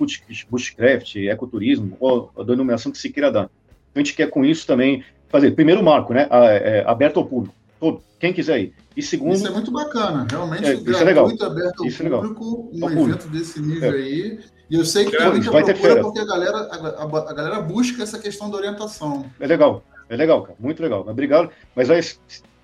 bushcraft, 0.50 1.16
ecoturismo 1.16 1.96
ou 2.00 2.30
a 2.36 2.42
denominação 2.42 2.90
que 2.90 2.98
se 2.98 3.10
queira 3.10 3.30
dar. 3.30 3.50
Então 3.90 3.96
a 3.96 3.98
gente 3.98 4.14
quer 4.14 4.30
com 4.30 4.44
isso 4.44 4.66
também 4.66 5.04
fazer, 5.28 5.50
primeiro 5.50 5.82
marco, 5.82 6.14
né, 6.14 6.26
é, 6.30 6.84
aberto 6.86 7.18
ao 7.18 7.26
público, 7.26 7.54
todo, 7.78 8.02
quem 8.18 8.32
quiser 8.32 8.60
ir. 8.60 8.74
E 8.96 9.02
segundo... 9.02 9.34
Isso 9.34 9.46
é 9.46 9.50
muito 9.50 9.70
bacana, 9.70 10.26
realmente 10.28 10.64
é, 10.64 10.74
gratuito, 10.74 11.02
é 11.02 11.04
legal. 11.04 11.26
aberto 11.26 11.80
ao 11.80 11.86
isso 11.86 12.02
é 12.02 12.08
público, 12.08 12.70
é 12.72 12.84
um 12.84 12.90
evento 12.90 12.96
público. 12.96 13.28
desse 13.28 13.60
nível 13.60 13.92
é. 13.92 13.96
aí. 13.96 14.38
E 14.70 14.74
eu 14.74 14.84
sei 14.84 15.06
que 15.06 15.16
tem 15.16 15.30
muita 15.30 15.50
vai 15.50 15.64
procura 15.64 15.94
ter 15.94 16.02
porque 16.02 16.20
a 16.20 16.26
galera, 16.26 16.58
a, 16.58 17.04
a, 17.04 17.30
a, 17.30 17.34
galera 17.34 17.60
busca 17.60 18.02
essa 18.02 18.18
questão 18.18 18.50
da 18.50 18.56
orientação. 18.56 19.24
É 19.40 19.46
legal, 19.46 19.82
é 20.08 20.16
legal, 20.16 20.42
cara, 20.42 20.56
muito 20.58 20.82
legal. 20.82 21.06
Obrigado. 21.08 21.50
Mas 21.74 21.88
aí, 21.88 22.00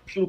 estilo 0.06 0.28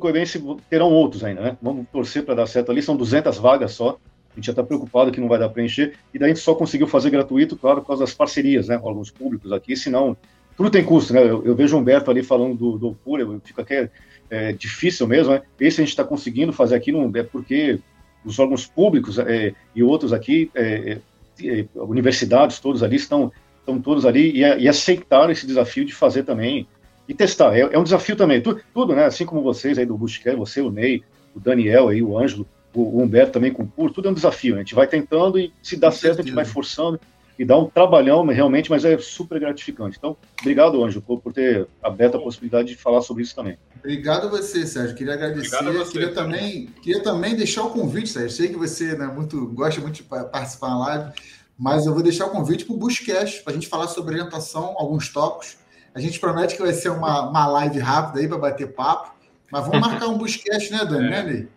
terão 0.69 0.91
outros 0.91 1.23
ainda, 1.23 1.41
né? 1.41 1.57
Vamos 1.61 1.86
torcer 1.91 2.23
para 2.23 2.36
dar 2.36 2.47
certo 2.47 2.71
ali, 2.71 2.82
são 2.82 2.95
200 2.95 3.38
vagas 3.38 3.73
só. 3.73 3.97
A 4.32 4.36
gente 4.36 4.47
já 4.47 4.51
está 4.51 4.63
preocupado 4.63 5.11
que 5.11 5.21
não 5.21 5.30
vai 5.30 5.39
dar 5.39 5.49
para 5.49 5.63
encher. 5.63 5.93
E 6.13 6.19
daí 6.19 6.32
a 6.32 6.34
gente 6.34 6.43
só 6.43 6.53
conseguiu 6.53 6.88
fazer 6.88 7.09
gratuito, 7.09 7.55
claro, 7.55 7.82
por 7.82 7.88
causa 7.88 8.03
das 8.03 8.13
parcerias, 8.13 8.67
né? 8.67 8.76
Alguns 8.76 9.09
públicos 9.09 9.51
aqui, 9.51 9.76
senão 9.76 10.17
tudo 10.57 10.69
tem 10.69 10.84
custo, 10.84 11.13
né? 11.13 11.21
Eu, 11.21 11.45
eu 11.45 11.55
vejo 11.55 11.76
o 11.76 11.80
Humberto 11.80 12.09
ali 12.09 12.23
falando 12.23 12.55
do, 12.55 12.78
do 12.78 12.93
Pura, 12.93 13.23
eu 13.23 13.41
fico 13.43 13.61
aqui, 13.61 13.89
é, 14.30 14.53
difícil 14.53 15.07
mesmo, 15.07 15.34
né? 15.34 15.41
Esse 15.59 15.82
a 15.82 15.84
gente 15.84 15.91
está 15.91 16.03
conseguindo 16.03 16.53
fazer 16.53 16.76
aqui, 16.76 16.91
não 16.91 17.11
é 17.13 17.23
porque 17.23 17.80
os 18.23 18.39
órgãos 18.39 18.65
públicos 18.65 19.19
é, 19.19 19.53
e 19.76 19.84
outros 19.84 20.13
aqui, 20.13 20.49
é, 20.55 20.99
é, 21.43 21.59
é 21.59 21.65
universidades, 21.76 22.59
todos 22.59 22.82
ali 22.82 22.95
estão, 22.95 23.32
estão 23.59 23.80
todos 23.80 24.05
ali 24.05 24.32
e, 24.32 24.39
e 24.39 24.67
aceitaram 24.67 25.32
esse 25.32 25.45
desafio 25.45 25.86
de 25.86 25.93
fazer 25.93 26.23
também 26.23 26.67
e 27.08 27.14
testar. 27.14 27.56
É, 27.56 27.62
é 27.62 27.80
um 27.80 27.84
desafio 27.84 28.16
também, 28.16 28.41
tudo, 28.41 28.62
tudo, 28.74 28.95
né? 28.95 29.06
Assim 29.06 29.26
como 29.26 29.41
vocês 29.41 29.78
aí 29.78 29.86
do 29.86 29.97
Bushcare, 29.97 30.36
você, 30.36 30.62
o 30.62 30.72
Ney, 30.72 31.03
o 31.36 31.39
Daniel 31.39 31.89
aí, 31.89 32.01
o 32.01 32.18
Ângelo, 32.18 32.47
o, 32.74 32.82
o 32.82 33.01
Humberto 33.01 33.34
também 33.34 33.51
com 33.51 33.64
o 33.64 33.68
Puro, 33.68 33.93
tudo 33.93 34.08
é 34.08 34.12
um 34.12 34.16
desafio. 34.16 34.56
Né? 34.56 34.62
A 34.62 34.64
gente 34.64 34.76
vai 34.76 34.88
tentando 34.88 35.39
e 35.39 35.53
se 35.62 35.78
dá 35.78 35.91
certo, 35.91 36.20
a 36.20 36.24
gente 36.24 36.34
vai 36.34 36.45
forçando 36.45 36.99
e 37.38 37.43
dá 37.43 37.58
um 37.58 37.66
trabalhão 37.66 38.26
realmente, 38.26 38.70
mas 38.70 38.86
é 38.86 38.97
super 38.97 39.39
gratificante. 39.39 39.97
Então, 39.97 40.16
obrigado, 40.39 40.84
Anjo, 40.84 41.01
por 41.01 41.34
ter 41.34 41.68
aberto 41.84 42.16
a 42.16 42.22
possibilidade 42.22 42.70
de 42.70 42.76
falar 42.76 43.01
sobre 43.01 43.24
isso 43.24 43.36
também. 43.36 43.58
Obrigado 43.78 44.28
a 44.28 44.30
você, 44.30 44.66
Sérgio. 44.66 44.95
Queria 44.95 45.14
agradecer. 45.14 45.64
Você, 45.64 45.91
queria, 45.91 46.14
também, 46.14 46.68
queria 46.82 47.03
também 47.03 47.36
deixar 47.36 47.64
o 47.64 47.72
convite, 47.72 48.10
Sérgio. 48.10 48.32
Sei 48.32 48.47
que 48.47 48.58
você 48.58 48.95
né, 48.95 49.08
muito, 49.08 49.47
gosta 49.47 49.82
muito 49.82 49.95
de 49.95 50.03
participar 50.03 50.70
na 50.70 50.80
live, 50.80 51.12
mas 51.58 51.86
eu 51.86 51.93
vou 51.93 52.01
deixar 52.01 52.26
o 52.26 52.30
convite 52.30 52.66
para 52.66 52.74
o 52.74 52.78
Buscast, 52.78 53.43
para 53.43 53.51
a 53.51 53.53
gente 53.53 53.68
falar 53.68 53.88
sobre 53.88 54.16
orientação, 54.16 54.74
alguns 54.78 55.10
tópicos. 55.10 55.58
A 55.96 56.00
gente 56.02 56.20
promete 56.20 56.58
que 56.58 56.62
vai 56.62 56.74
ser 56.74 56.89
uma, 56.89 57.30
uma 57.30 57.48
live 57.48 57.80
rápida 57.80 58.20
aí 58.20 58.28
para 58.28 58.38
bater 58.38 58.74
papo, 58.74 59.16
mas 59.50 59.66
vamos 59.66 59.80
marcar 59.88 60.08
um 60.08 60.18
Buscast, 60.18 60.70
né, 60.70 60.84
Dani? 60.84 61.06
É. 61.06 61.24
Né, 61.24 61.48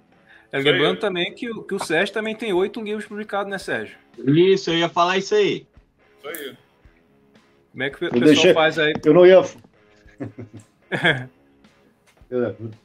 é, 0.52 0.58
lembrando 0.60 1.00
também 1.00 1.34
que, 1.34 1.48
que 1.64 1.74
o 1.74 1.84
Sérgio 1.84 2.14
também 2.14 2.36
tem 2.36 2.52
oito 2.52 2.80
livros 2.80 3.04
publicados, 3.04 3.50
né, 3.50 3.58
Sérgio? 3.58 3.98
Isso, 4.16 4.70
eu 4.70 4.78
ia 4.78 4.88
falar 4.88 5.18
isso 5.18 5.34
aí. 5.34 5.66
Isso 6.18 6.28
aí. 6.28 6.56
Como 7.72 7.82
é 7.82 7.90
que 7.90 7.96
o 7.96 7.98
pessoal 7.98 8.20
deixei... 8.20 8.54
faz 8.54 8.78
aí? 8.78 8.94
Eu 9.04 9.12
não 9.12 9.26
ia. 9.26 9.42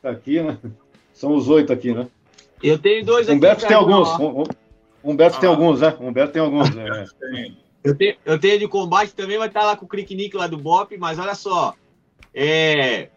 tá 0.01 0.09
aqui, 0.09 0.41
né? 0.41 0.57
São 1.13 1.35
os 1.35 1.47
oito 1.49 1.71
aqui, 1.71 1.93
né? 1.93 2.07
Eu 2.61 2.79
tenho 2.79 3.05
dois 3.05 3.29
aqui. 3.29 3.37
Humberto 3.37 3.67
tem 3.67 3.77
alguns. 3.77 4.09
Humberto 5.03 5.37
ah. 5.37 5.39
tem 5.39 5.49
alguns, 5.49 5.81
né? 5.81 5.95
Humberto 5.99 6.33
tem 6.33 6.41
alguns. 6.41 6.69
É. 6.75 7.62
Eu, 7.83 7.95
tenho, 7.95 8.15
eu 8.25 8.39
tenho 8.39 8.59
de 8.59 8.67
combate 8.67 9.13
também, 9.13 9.37
vai 9.37 9.47
estar 9.47 9.63
lá 9.63 9.75
com 9.75 9.85
o 9.85 9.89
Cricknick 9.89 10.35
lá 10.35 10.47
do 10.47 10.57
Bop, 10.57 10.95
mas 10.97 11.19
olha 11.19 11.35
só. 11.35 11.75
É, 12.33 13.09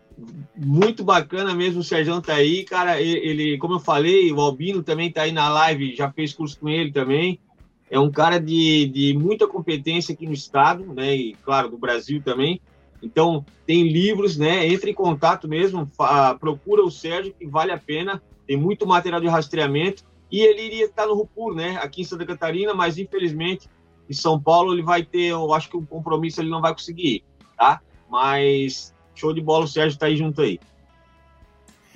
muito 0.56 1.04
bacana 1.04 1.54
mesmo, 1.54 1.80
o 1.80 1.84
Sérgio 1.84 2.20
tá 2.20 2.34
aí, 2.34 2.64
cara, 2.64 3.00
ele, 3.00 3.58
como 3.58 3.74
eu 3.74 3.80
falei, 3.80 4.32
o 4.32 4.40
Albino 4.40 4.82
também 4.82 5.10
tá 5.10 5.22
aí 5.22 5.32
na 5.32 5.48
live, 5.48 5.94
já 5.94 6.10
fez 6.10 6.32
curso 6.32 6.58
com 6.58 6.68
ele 6.68 6.90
também, 6.90 7.38
é 7.90 8.00
um 8.00 8.10
cara 8.10 8.38
de, 8.38 8.86
de 8.86 9.14
muita 9.16 9.46
competência 9.46 10.14
aqui 10.14 10.26
no 10.26 10.32
estado, 10.32 10.84
né, 10.94 11.14
e 11.14 11.34
claro, 11.44 11.68
do 11.68 11.78
Brasil 11.78 12.22
também, 12.22 12.60
então 13.02 13.44
tem 13.66 13.88
livros, 13.88 14.36
né, 14.38 14.66
entre 14.66 14.90
em 14.90 14.94
contato 14.94 15.46
mesmo, 15.46 15.90
procura 16.40 16.82
o 16.82 16.90
Sérgio, 16.90 17.34
que 17.38 17.46
vale 17.46 17.72
a 17.72 17.78
pena, 17.78 18.22
tem 18.46 18.56
muito 18.56 18.86
material 18.86 19.20
de 19.20 19.28
rastreamento, 19.28 20.02
e 20.32 20.40
ele 20.40 20.62
iria 20.62 20.86
estar 20.86 21.06
no 21.06 21.14
Rupur, 21.14 21.54
né, 21.54 21.78
aqui 21.82 22.00
em 22.00 22.04
Santa 22.04 22.24
Catarina, 22.24 22.72
mas 22.72 22.96
infelizmente 22.96 23.68
em 24.08 24.14
São 24.14 24.40
Paulo 24.40 24.72
ele 24.72 24.82
vai 24.82 25.02
ter, 25.02 25.26
eu 25.26 25.52
acho 25.52 25.68
que 25.68 25.76
um 25.76 25.84
compromisso 25.84 26.40
ele 26.40 26.50
não 26.50 26.60
vai 26.60 26.72
conseguir, 26.72 27.24
tá? 27.56 27.80
Mas 28.08 28.94
Show 29.16 29.32
de 29.32 29.40
bola, 29.40 29.64
o 29.64 29.68
Sérgio 29.68 29.98
tá 29.98 30.06
aí 30.06 30.16
junto 30.16 30.42
aí. 30.42 30.60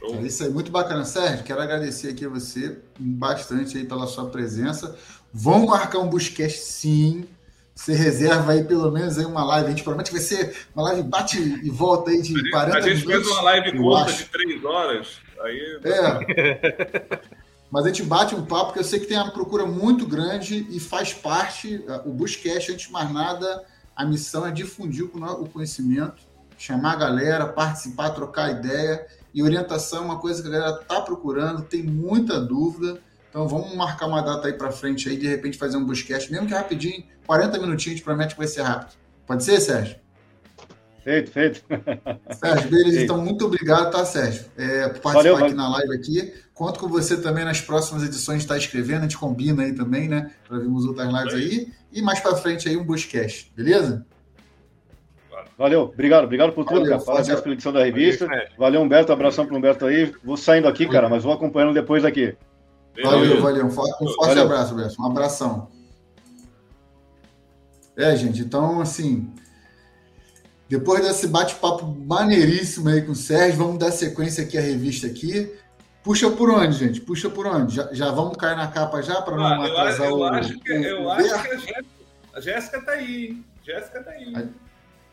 É 0.03 0.23
isso 0.23 0.43
aí, 0.43 0.51
muito 0.51 0.73
bacana. 0.73 1.05
Sérgio, 1.05 1.45
quero 1.45 1.61
agradecer 1.61 2.09
aqui 2.09 2.25
a 2.25 2.29
você 2.31 2.79
bastante 2.99 3.77
aí 3.77 3.85
pela 3.85 4.07
sua 4.07 4.31
presença. 4.31 4.97
Vamos 5.33 5.69
marcar 5.69 5.99
um 5.99 6.09
Buscast 6.09 6.59
sim. 6.59 7.27
Você 7.75 7.95
reserva 7.95 8.53
aí 8.53 8.65
pelo 8.65 8.91
menos 8.91 9.19
aí 9.19 9.27
uma 9.27 9.45
live. 9.45 9.67
A 9.67 9.71
gente 9.71 9.85
promete 9.85 10.11
que 10.11 10.17
vai 10.17 10.25
ser 10.25 10.57
uma 10.75 10.85
live 10.85 11.03
bate 11.03 11.39
e 11.39 11.71
volta 11.71 12.11
aí 12.11 12.23
de 12.23 12.33
40 12.51 12.67
minutos. 12.67 12.87
A 12.87 12.95
gente 12.95 13.07
minutos, 13.07 13.29
fez 13.29 13.39
uma 13.39 13.43
live 13.43 13.79
curta 13.79 14.13
de 14.13 14.25
3 14.25 14.65
horas. 14.65 15.09
Aí... 15.43 15.81
É. 15.85 17.21
Mas 17.71 17.85
a 17.85 17.89
gente 17.89 18.03
bate 18.03 18.35
um 18.35 18.45
papo, 18.45 18.67
porque 18.67 18.81
eu 18.81 18.85
sei 18.85 18.99
que 18.99 19.07
tem 19.07 19.17
uma 19.17 19.31
procura 19.31 19.65
muito 19.65 20.07
grande 20.07 20.67
e 20.71 20.81
faz 20.81 21.15
parte, 21.15 21.85
o 22.05 22.13
Buscast, 22.13 22.73
antes 22.73 22.87
de 22.87 22.93
mais 22.93 23.13
nada, 23.13 23.65
a 23.95 24.05
missão 24.05 24.47
é 24.47 24.51
difundir 24.51 25.05
o 25.05 25.49
conhecimento 25.49 26.31
chamar 26.61 26.93
a 26.93 26.97
galera, 26.97 27.47
participar, 27.47 28.11
trocar 28.11 28.51
ideia. 28.51 29.07
E 29.33 29.43
orientação 29.43 30.03
é 30.03 30.05
uma 30.05 30.19
coisa 30.19 30.43
que 30.43 30.49
a 30.49 30.51
galera 30.51 30.79
está 30.79 31.01
procurando, 31.01 31.63
tem 31.63 31.83
muita 31.83 32.39
dúvida. 32.39 33.01
Então 33.31 33.49
vamos 33.49 33.75
marcar 33.75 34.07
uma 34.07 34.21
data 34.21 34.47
aí 34.47 34.53
para 34.53 34.71
frente 34.71 35.09
aí, 35.09 35.17
de 35.17 35.27
repente 35.27 35.57
fazer 35.57 35.79
um 35.79 35.85
buscast, 35.87 36.31
mesmo 36.31 36.47
que 36.47 36.53
rapidinho, 36.53 37.05
40 37.27 37.59
minutinhos, 37.59 37.87
a 37.87 37.91
gente 37.97 38.03
promete 38.03 38.35
que 38.35 38.41
vai 38.41 38.49
ser 38.49 38.63
rápido. 38.63 38.99
Pode 39.27 39.43
ser, 39.43 39.59
Sérgio? 39.61 39.97
Feito, 41.03 41.31
feito. 41.31 41.65
Sérgio, 42.33 42.71
beleza. 42.71 42.91
Feito. 42.91 43.05
Então, 43.05 43.25
muito 43.25 43.47
obrigado, 43.47 43.91
tá, 43.91 44.05
Sérgio? 44.05 44.45
É, 44.57 44.89
por 44.89 45.01
participar 45.01 45.13
valeu, 45.13 45.37
aqui 45.37 45.55
na 45.55 45.69
live 45.71 45.95
aqui. 45.95 46.35
Conto 46.53 46.79
com 46.79 46.89
você 46.89 47.21
também 47.21 47.45
nas 47.45 47.61
próximas 47.61 48.03
edições, 48.03 48.43
está 48.43 48.57
escrevendo, 48.57 48.99
a 48.99 49.03
gente 49.03 49.17
combina 49.17 49.63
aí 49.63 49.73
também, 49.73 50.09
né? 50.09 50.31
Para 50.47 50.59
vermos 50.59 50.85
outras 50.85 51.09
lives 51.09 51.35
aí. 51.35 51.73
E 51.93 52.03
mais 52.03 52.21
para 52.21 52.37
frente 52.37 52.69
aí 52.69 52.77
um 52.77 52.85
buscast, 52.85 53.51
beleza? 53.57 54.07
Valeu, 55.57 55.83
obrigado, 55.83 56.25
obrigado 56.25 56.53
por 56.53 56.65
tudo, 56.65 56.81
Valeu, 56.81 56.93
cara. 56.93 57.03
Parabéns 57.03 57.41
pela 57.41 57.55
edição 57.55 57.73
da 57.73 57.85
revista. 57.85 58.27
Valeu, 58.59 58.81
Humberto, 58.81 59.13
abração 59.13 59.47
pro 59.47 59.57
Humberto 59.57 59.87
aí. 59.87 60.13
Vou 60.25 60.37
saindo 60.37 60.69
aqui, 60.69 60.87
cara, 60.87 61.09
mas 61.09 61.23
vou 61.23 61.33
acompanhando 61.33 61.75
depois 61.75 62.05
aqui. 62.05 62.37
Valeu, 63.03 63.41
valeu. 63.41 63.67
Um 63.67 63.71
forte, 63.71 63.93
um 64.03 64.09
forte 64.09 64.29
valeu. 64.29 64.45
abraço, 64.45 64.75
Humberto. 64.75 65.03
Um 65.03 65.07
abração. 65.07 65.69
É, 67.97 68.17
gente, 68.17 68.41
então, 68.41 68.81
assim, 68.81 69.31
depois 70.71 71.03
desse 71.03 71.27
bate-papo 71.27 71.85
maneiríssimo 71.85 72.89
aí 72.91 73.03
com 73.03 73.11
o 73.11 73.15
Sérgio, 73.17 73.59
vamos 73.59 73.77
dar 73.77 73.91
sequência 73.91 74.45
aqui 74.45 74.57
à 74.57 74.61
revista 74.61 75.09
aqui. 75.09 75.53
Puxa 76.01 76.31
por 76.31 76.49
onde, 76.49 76.79
gente? 76.79 77.01
Puxa 77.01 77.29
por 77.29 77.45
onde? 77.45 77.75
Já, 77.75 77.93
já 77.93 78.13
vamos 78.13 78.37
cair 78.37 78.57
na 78.57 78.69
capa 78.69 79.03
já 79.03 79.21
para 79.21 79.37
não 79.37 79.45
ah, 79.45 79.67
atrasar 79.67 80.07
eu, 80.07 80.19
o. 80.19 80.25
Acho 80.25 80.61
que, 80.61 80.73
eu 80.73 81.03
o 81.03 81.11
acho 81.11 81.43
que 81.43 81.75
a 82.33 82.41
Jéssica 82.41 82.81
tá 82.83 82.93
aí, 82.93 83.27
hein? 83.27 83.45
Jéssica 83.65 84.01
tá 84.01 84.11
aí. 84.13 84.33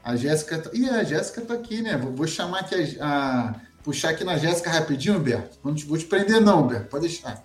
A... 0.03 0.11
A 0.11 0.15
Jéssica. 0.15 0.59
Tá... 0.59 0.69
Ih, 0.71 0.89
a 0.91 1.03
Jéssica 1.03 1.41
tá 1.41 1.55
aqui, 1.55 1.81
né? 1.81 1.97
Vou, 1.97 2.11
vou 2.11 2.27
chamar 2.27 2.59
aqui 2.59 2.99
a, 2.99 3.49
a. 3.49 3.55
Puxar 3.83 4.09
aqui 4.09 4.23
na 4.23 4.37
Jéssica 4.37 4.69
rapidinho, 4.69 5.17
Humberto. 5.17 5.57
Não 5.63 5.73
te, 5.73 5.85
vou 5.85 5.97
te 5.97 6.05
prender, 6.05 6.39
não, 6.39 6.65
Humberto. 6.65 6.87
Pode 6.87 7.07
deixar. 7.07 7.43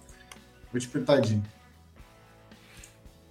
Vou 0.71 0.79
te 0.79 0.87
prendadinho. 0.87 1.43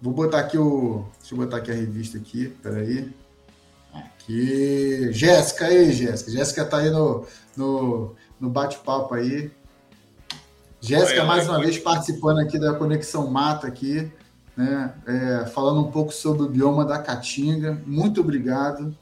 Vou 0.01 0.11
botar 0.11 0.39
aqui 0.39 0.57
o. 0.57 1.05
Deixa 1.19 1.35
eu 1.35 1.37
botar 1.37 1.57
aqui 1.57 1.69
a 1.69 1.75
revista 1.75 2.17
aqui, 2.17 2.47
peraí. 2.63 3.20
Aqui. 3.93 5.11
Jéssica 5.11 5.65
aí, 5.65 5.91
Jéssica. 5.91 6.31
Jéssica 6.31 6.65
tá 6.65 6.77
aí 6.77 6.89
no, 6.89 7.25
no, 7.55 8.15
no 8.39 8.49
bate-papo 8.49 9.13
aí. 9.13 9.51
Jéssica, 10.79 11.23
mais 11.23 11.47
uma 11.47 11.59
vez, 11.59 11.77
participando 11.77 12.39
aqui 12.39 12.57
da 12.57 12.73
Conexão 12.73 13.29
Mata 13.29 13.67
aqui, 13.67 14.11
né? 14.57 14.93
É, 15.05 15.45
falando 15.47 15.81
um 15.81 15.91
pouco 15.91 16.11
sobre 16.11 16.43
o 16.43 16.49
bioma 16.49 16.83
da 16.83 16.97
Caatinga. 16.97 17.81
Muito 17.85 18.21
obrigado. 18.21 18.95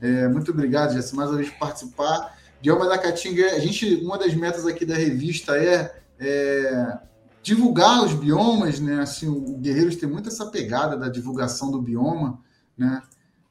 É, 0.00 0.28
muito 0.28 0.50
obrigado, 0.50 0.92
Jéssica, 0.92 1.16
mais 1.16 1.30
uma 1.30 1.38
vez 1.38 1.48
por 1.50 1.58
participar. 1.58 2.36
Bioma 2.60 2.86
da 2.86 2.98
Caatinga, 2.98 3.46
a 3.52 3.58
gente, 3.60 3.96
uma 4.04 4.18
das 4.18 4.34
metas 4.34 4.66
aqui 4.66 4.84
da 4.84 4.94
revista 4.94 5.56
é, 5.56 5.94
é 6.20 6.98
divulgar 7.42 8.04
os 8.04 8.12
biomas, 8.12 8.78
né? 8.78 9.00
Assim, 9.00 9.26
o 9.26 9.56
Guerreiros 9.58 9.96
tem 9.96 10.08
muito 10.08 10.28
essa 10.28 10.46
pegada 10.46 10.96
da 10.96 11.08
divulgação 11.08 11.70
do 11.70 11.80
bioma, 11.80 12.38
né? 12.76 13.02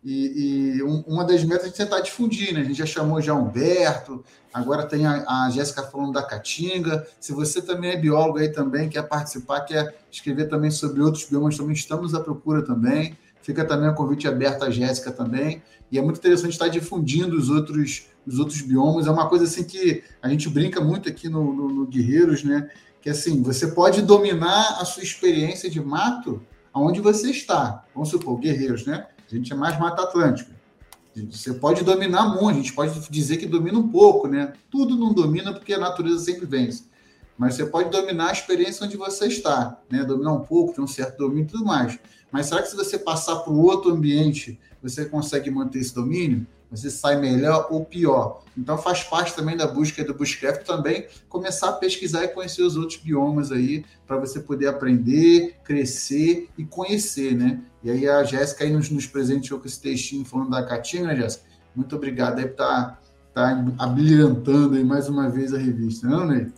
E, 0.04 0.78
e 0.78 0.84
um, 0.84 1.02
uma 1.08 1.24
das 1.24 1.44
metas 1.44 1.68
é 1.68 1.72
tentar 1.72 2.00
difundir, 2.00 2.54
né? 2.54 2.62
A 2.62 2.64
gente 2.64 2.78
já 2.78 2.86
chamou 2.86 3.22
já 3.22 3.34
Humberto, 3.36 4.24
agora 4.54 4.86
tem 4.86 5.06
a, 5.06 5.46
a 5.46 5.50
Jéssica 5.52 5.84
falando 5.84 6.14
da 6.14 6.24
Caatinga. 6.24 7.08
Se 7.20 7.34
você 7.34 7.62
também 7.62 7.92
é 7.92 7.98
biólogo 7.98 8.40
aí 8.40 8.50
também, 8.50 8.90
quer 8.90 9.04
participar, 9.04 9.62
quer 9.62 9.96
escrever 10.12 10.50
também 10.50 10.72
sobre 10.72 11.02
outros 11.02 11.26
biomas, 11.26 11.56
também 11.56 11.74
estamos 11.74 12.16
à 12.16 12.20
procura 12.20 12.64
também. 12.64 13.18
Fica 13.44 13.66
também 13.66 13.90
o 13.90 13.96
convite 13.96 14.28
aberto 14.28 14.64
à 14.64 14.70
Jéssica 14.70 15.12
também. 15.12 15.62
E 15.92 15.98
é 15.98 16.02
muito 16.02 16.18
interessante 16.18 16.54
estar 16.54 16.68
difundindo 16.68 17.36
os 17.36 17.50
outros, 17.50 18.08
os 18.26 18.40
outros 18.40 18.62
biomas. 18.62 19.08
É 19.08 19.12
uma 19.12 19.28
coisa 19.28 19.46
assim 19.46 19.64
que 19.64 20.04
a 20.22 20.30
gente 20.30 20.48
brinca 20.50 20.80
muito 20.80 21.10
aqui 21.10 21.28
no, 21.28 21.54
no, 21.54 21.70
no 21.70 21.88
Guerreiros, 21.88 22.44
né? 22.44 22.70
que 23.02 23.10
assim, 23.10 23.42
você 23.42 23.68
pode 23.68 24.04
dominar 24.04 24.78
a 24.80 24.86
sua 24.86 25.04
experiência 25.04 25.70
de 25.70 25.82
mato 25.82 26.42
aonde 26.72 27.02
você 27.02 27.32
está. 27.32 27.84
Vamos 27.94 28.10
supor, 28.10 28.40
guerreiros, 28.40 28.86
né? 28.86 29.08
A 29.32 29.38
gente 29.38 29.54
é 29.54 29.56
mais 29.56 29.80
Mata 29.80 30.04
Atlântica. 30.04 30.52
Você 31.30 31.54
pode 31.54 31.84
dominar 31.84 32.30
muito, 32.30 32.52
a 32.52 32.54
gente 32.54 32.74
pode 32.74 33.10
dizer 33.10 33.38
que 33.38 33.46
domina 33.46 33.78
um 33.78 33.90
pouco, 33.90 34.28
né? 34.28 34.54
Tudo 34.70 34.96
não 34.96 35.14
domina 35.14 35.54
porque 35.54 35.74
a 35.74 35.78
natureza 35.78 36.20
sempre 36.20 36.46
vence. 36.46 36.86
Mas 37.38 37.56
você 37.56 37.66
pode 37.66 37.90
dominar 37.90 38.30
a 38.30 38.34
experiência 38.34 38.86
onde 38.86 38.96
você 38.96 39.28
está, 39.28 39.82
né? 39.90 40.04
Dominar 40.04 40.34
um 40.34 40.42
pouco, 40.42 40.74
ter 40.74 40.82
um 40.82 40.88
certo 40.88 41.18
domínio 41.18 41.44
e 41.44 41.48
tudo 41.48 41.66
mais. 41.66 42.00
Mas 42.32 42.46
será 42.46 42.62
que 42.62 42.70
se 42.70 42.76
você 42.76 42.98
passar 42.98 43.38
para 43.38 43.52
o 43.52 43.62
outro 43.62 43.92
ambiente, 43.92 44.60
você 44.82 45.06
consegue 45.06 45.52
manter 45.52 45.80
esse 45.80 45.94
domínio? 45.94 46.48
você 46.72 46.90
sai 46.90 47.20
melhor 47.20 47.68
ou 47.70 47.84
pior. 47.84 48.44
Então 48.58 48.78
faz 48.78 49.04
parte 49.04 49.36
também 49.36 49.58
da 49.58 49.68
busca 49.68 50.04
do 50.06 50.14
Bushcraft 50.14 50.66
também 50.66 51.06
começar 51.28 51.70
a 51.70 51.74
pesquisar 51.74 52.24
e 52.24 52.30
conhecer 52.30 52.64
os 52.64 52.78
outros 52.78 52.98
biomas 52.98 53.52
aí 53.52 53.84
para 54.08 54.16
você 54.16 54.40
poder 54.40 54.68
aprender, 54.68 55.58
crescer 55.66 56.50
e 56.58 56.64
conhecer, 56.64 57.36
né? 57.36 57.62
E 57.84 57.90
aí 57.90 58.08
a 58.08 58.24
Jéssica 58.24 58.64
aí 58.64 58.72
nos, 58.72 58.90
nos 58.90 59.06
presenteou 59.06 59.60
com 59.60 59.66
esse 59.66 59.82
textinho 59.82 60.26
falando 60.26 60.52
da 60.52 60.66
Caatinga, 60.66 61.08
né, 61.08 61.16
Jéssica? 61.16 61.50
Muito 61.76 61.96
obrigado 61.96 62.40
aí 62.40 62.46
por 62.46 62.52
estar 62.52 63.02
tá, 63.34 63.56
tá 63.56 63.66
abrilhantando 63.80 64.76
aí 64.76 64.84
mais 64.84 65.10
uma 65.10 65.30
vez 65.30 65.54
a 65.54 65.58
revista, 65.58 66.08
não, 66.08 66.26
Ney? 66.26 66.52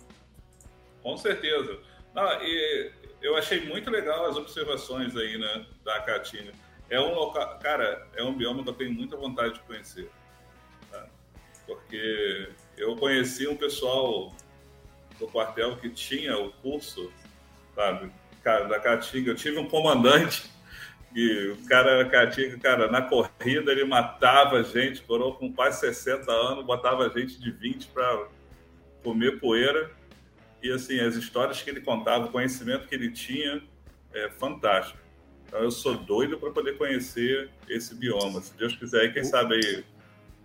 Com 1.02 1.16
certeza. 1.16 1.78
Não, 2.14 2.24
e 2.42 2.90
eu 3.22 3.36
achei 3.36 3.66
muito 3.66 3.90
legal 3.90 4.26
as 4.26 4.36
observações 4.36 5.16
aí, 5.16 5.38
né, 5.38 5.66
da 5.84 6.00
Caatinga 6.00 6.52
é 6.90 7.00
um 7.00 7.14
local, 7.14 7.58
cara, 7.58 8.06
é 8.14 8.22
um 8.22 8.34
bioma 8.34 8.62
que 8.62 8.68
eu 8.68 8.74
tenho 8.74 8.92
muita 8.92 9.16
vontade 9.16 9.54
de 9.54 9.60
conhecer. 9.60 10.10
Tá? 10.90 11.06
Porque 11.66 12.48
eu 12.76 12.96
conheci 12.96 13.46
um 13.48 13.56
pessoal 13.56 14.32
do 15.18 15.26
quartel 15.28 15.76
que 15.76 15.88
tinha 15.90 16.36
o 16.38 16.52
curso, 16.52 17.12
sabe, 17.74 18.12
da 18.44 18.78
Caatinga. 18.80 19.30
Eu 19.30 19.34
tive 19.34 19.58
um 19.58 19.68
comandante 19.68 20.50
e 21.14 21.48
o 21.48 21.68
cara 21.68 21.90
era 21.92 22.08
Caatinga, 22.08 22.58
cara, 22.58 22.90
na 22.90 23.00
corrida 23.00 23.70
ele 23.70 23.84
matava 23.84 24.62
gente, 24.64 25.00
coroa 25.02 25.36
com 25.36 25.52
quase 25.52 25.78
60 25.80 26.30
anos, 26.30 26.64
botava 26.64 27.08
gente 27.08 27.40
de 27.40 27.52
20 27.52 27.86
para 27.88 28.28
comer 29.02 29.38
poeira. 29.38 29.92
E 30.60 30.72
assim, 30.72 30.98
as 30.98 31.14
histórias 31.14 31.62
que 31.62 31.70
ele 31.70 31.80
contava, 31.80 32.24
o 32.24 32.32
conhecimento 32.32 32.88
que 32.88 32.94
ele 32.94 33.12
tinha, 33.12 33.62
é 34.12 34.28
fantástico. 34.28 34.98
Então 35.46 35.60
eu 35.60 35.70
sou 35.70 35.94
doido 35.94 36.36
para 36.36 36.50
poder 36.50 36.76
conhecer 36.76 37.48
esse 37.68 37.94
bioma. 37.94 38.40
Se 38.40 38.56
Deus 38.56 38.74
quiser, 38.74 39.12
quem 39.12 39.22
sabe 39.22 39.54
aí 39.54 39.84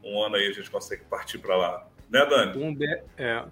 um 0.03 0.23
ano 0.23 0.35
aí 0.35 0.47
a 0.47 0.51
gente 0.51 0.69
consegue 0.69 1.03
partir 1.05 1.39
para 1.39 1.55
lá. 1.55 1.87
Né, 2.09 2.23
Dani? 2.25 2.63
Humber... 2.63 3.03
É, 3.17 3.43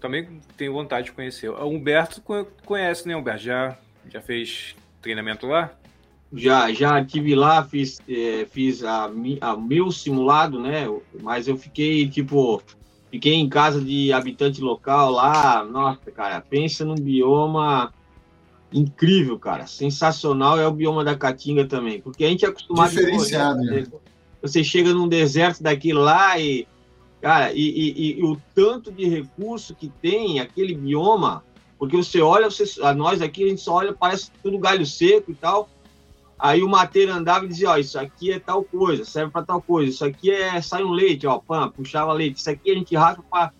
também 0.00 0.40
tenho 0.56 0.74
vontade 0.74 1.06
de 1.06 1.12
conhecer. 1.12 1.48
O 1.48 1.66
Humberto 1.66 2.22
conhece, 2.66 3.08
né, 3.08 3.16
Humberto? 3.16 3.42
Já, 3.42 3.78
já 4.10 4.20
fez 4.20 4.76
treinamento 5.00 5.46
lá? 5.46 5.78
Já, 6.34 6.72
já 6.72 7.04
tive 7.04 7.34
lá, 7.34 7.62
fiz, 7.62 8.00
é, 8.08 8.46
fiz 8.50 8.82
a, 8.82 9.10
a 9.40 9.56
meu 9.56 9.90
simulado, 9.90 10.58
né? 10.58 10.88
Mas 11.20 11.46
eu 11.46 11.58
fiquei, 11.58 12.08
tipo, 12.08 12.62
fiquei 13.10 13.34
em 13.34 13.48
casa 13.48 13.80
de 13.80 14.12
habitante 14.12 14.62
local 14.62 15.10
lá. 15.10 15.62
Nossa, 15.62 16.10
cara, 16.10 16.40
pensa 16.40 16.84
num 16.84 16.94
bioma 16.94 17.92
incrível, 18.72 19.38
cara. 19.38 19.66
Sensacional 19.66 20.58
é 20.58 20.66
o 20.66 20.72
bioma 20.72 21.04
da 21.04 21.14
Caatinga 21.14 21.66
também. 21.66 22.00
Porque 22.00 22.24
a 22.24 22.28
gente 22.28 22.44
é 22.46 22.48
acostumado... 22.48 22.90
Diferenciado, 22.90 23.60
a 23.60 23.64
né? 23.64 23.86
Você 24.40 24.64
chega 24.64 24.94
num 24.94 25.08
deserto 25.08 25.62
daquilo 25.62 26.00
lá 26.00 26.38
e... 26.38 26.66
Cara, 27.20 27.52
e, 27.52 27.60
e, 27.60 28.18
e, 28.18 28.24
o 28.24 28.36
tanto 28.52 28.90
de 28.90 29.08
recurso 29.08 29.76
que 29.76 29.88
tem 29.88 30.40
aquele 30.40 30.74
bioma, 30.74 31.44
porque 31.78 31.96
você 31.96 32.20
olha, 32.20 32.50
você, 32.50 32.64
a 32.82 32.92
nós 32.92 33.22
aqui, 33.22 33.44
a 33.44 33.48
gente 33.48 33.60
só 33.60 33.74
olha, 33.74 33.92
parece 33.92 34.32
tudo 34.42 34.58
galho 34.58 34.84
seco 34.84 35.30
e 35.30 35.34
tal. 35.34 35.68
Aí 36.42 36.62
o 36.62 36.68
mateiro 36.68 37.12
andava 37.12 37.44
e 37.44 37.48
dizia, 37.48 37.70
ó, 37.70 37.76
isso 37.76 37.96
aqui 37.98 38.32
é 38.32 38.38
tal 38.40 38.64
coisa, 38.64 39.04
serve 39.04 39.30
para 39.30 39.46
tal 39.46 39.62
coisa, 39.62 39.90
isso 39.90 40.04
aqui 40.04 40.28
é 40.30 40.60
sai 40.60 40.82
um 40.82 40.90
leite, 40.90 41.24
ó, 41.24 41.38
pã, 41.38 41.68
puxava 41.68 42.12
leite, 42.12 42.38
isso 42.38 42.50
aqui 42.50 42.72
a 42.72 42.74
gente 42.74 42.96
raspa 42.96 43.22
para 43.30 43.52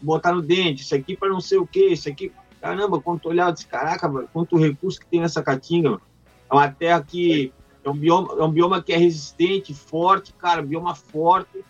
botar 0.00 0.32
no 0.32 0.40
dente, 0.40 0.82
isso 0.82 0.94
aqui 0.94 1.16
para 1.16 1.28
não 1.28 1.40
sei 1.40 1.58
o 1.58 1.66
que, 1.66 1.86
isso 1.86 2.08
aqui 2.08 2.32
Caramba, 2.60 3.00
quando 3.00 3.20
tu 3.20 3.28
olhava, 3.28 3.52
disse, 3.52 3.66
caraca, 3.66 4.08
mano, 4.08 4.28
quanto 4.32 4.56
recurso 4.56 4.98
que 4.98 5.06
tem 5.06 5.20
nessa 5.20 5.42
caatinga. 5.42 6.00
É 6.50 6.54
uma 6.54 6.68
terra 6.68 7.02
que 7.02 7.52
é 7.84 7.88
um 7.88 7.96
bioma, 7.96 8.34
é 8.38 8.42
um 8.42 8.50
bioma 8.50 8.82
que 8.82 8.92
é 8.92 8.96
resistente, 8.96 9.72
forte, 9.72 10.32
cara, 10.32 10.62
bioma 10.62 10.94
forte. 10.94 11.64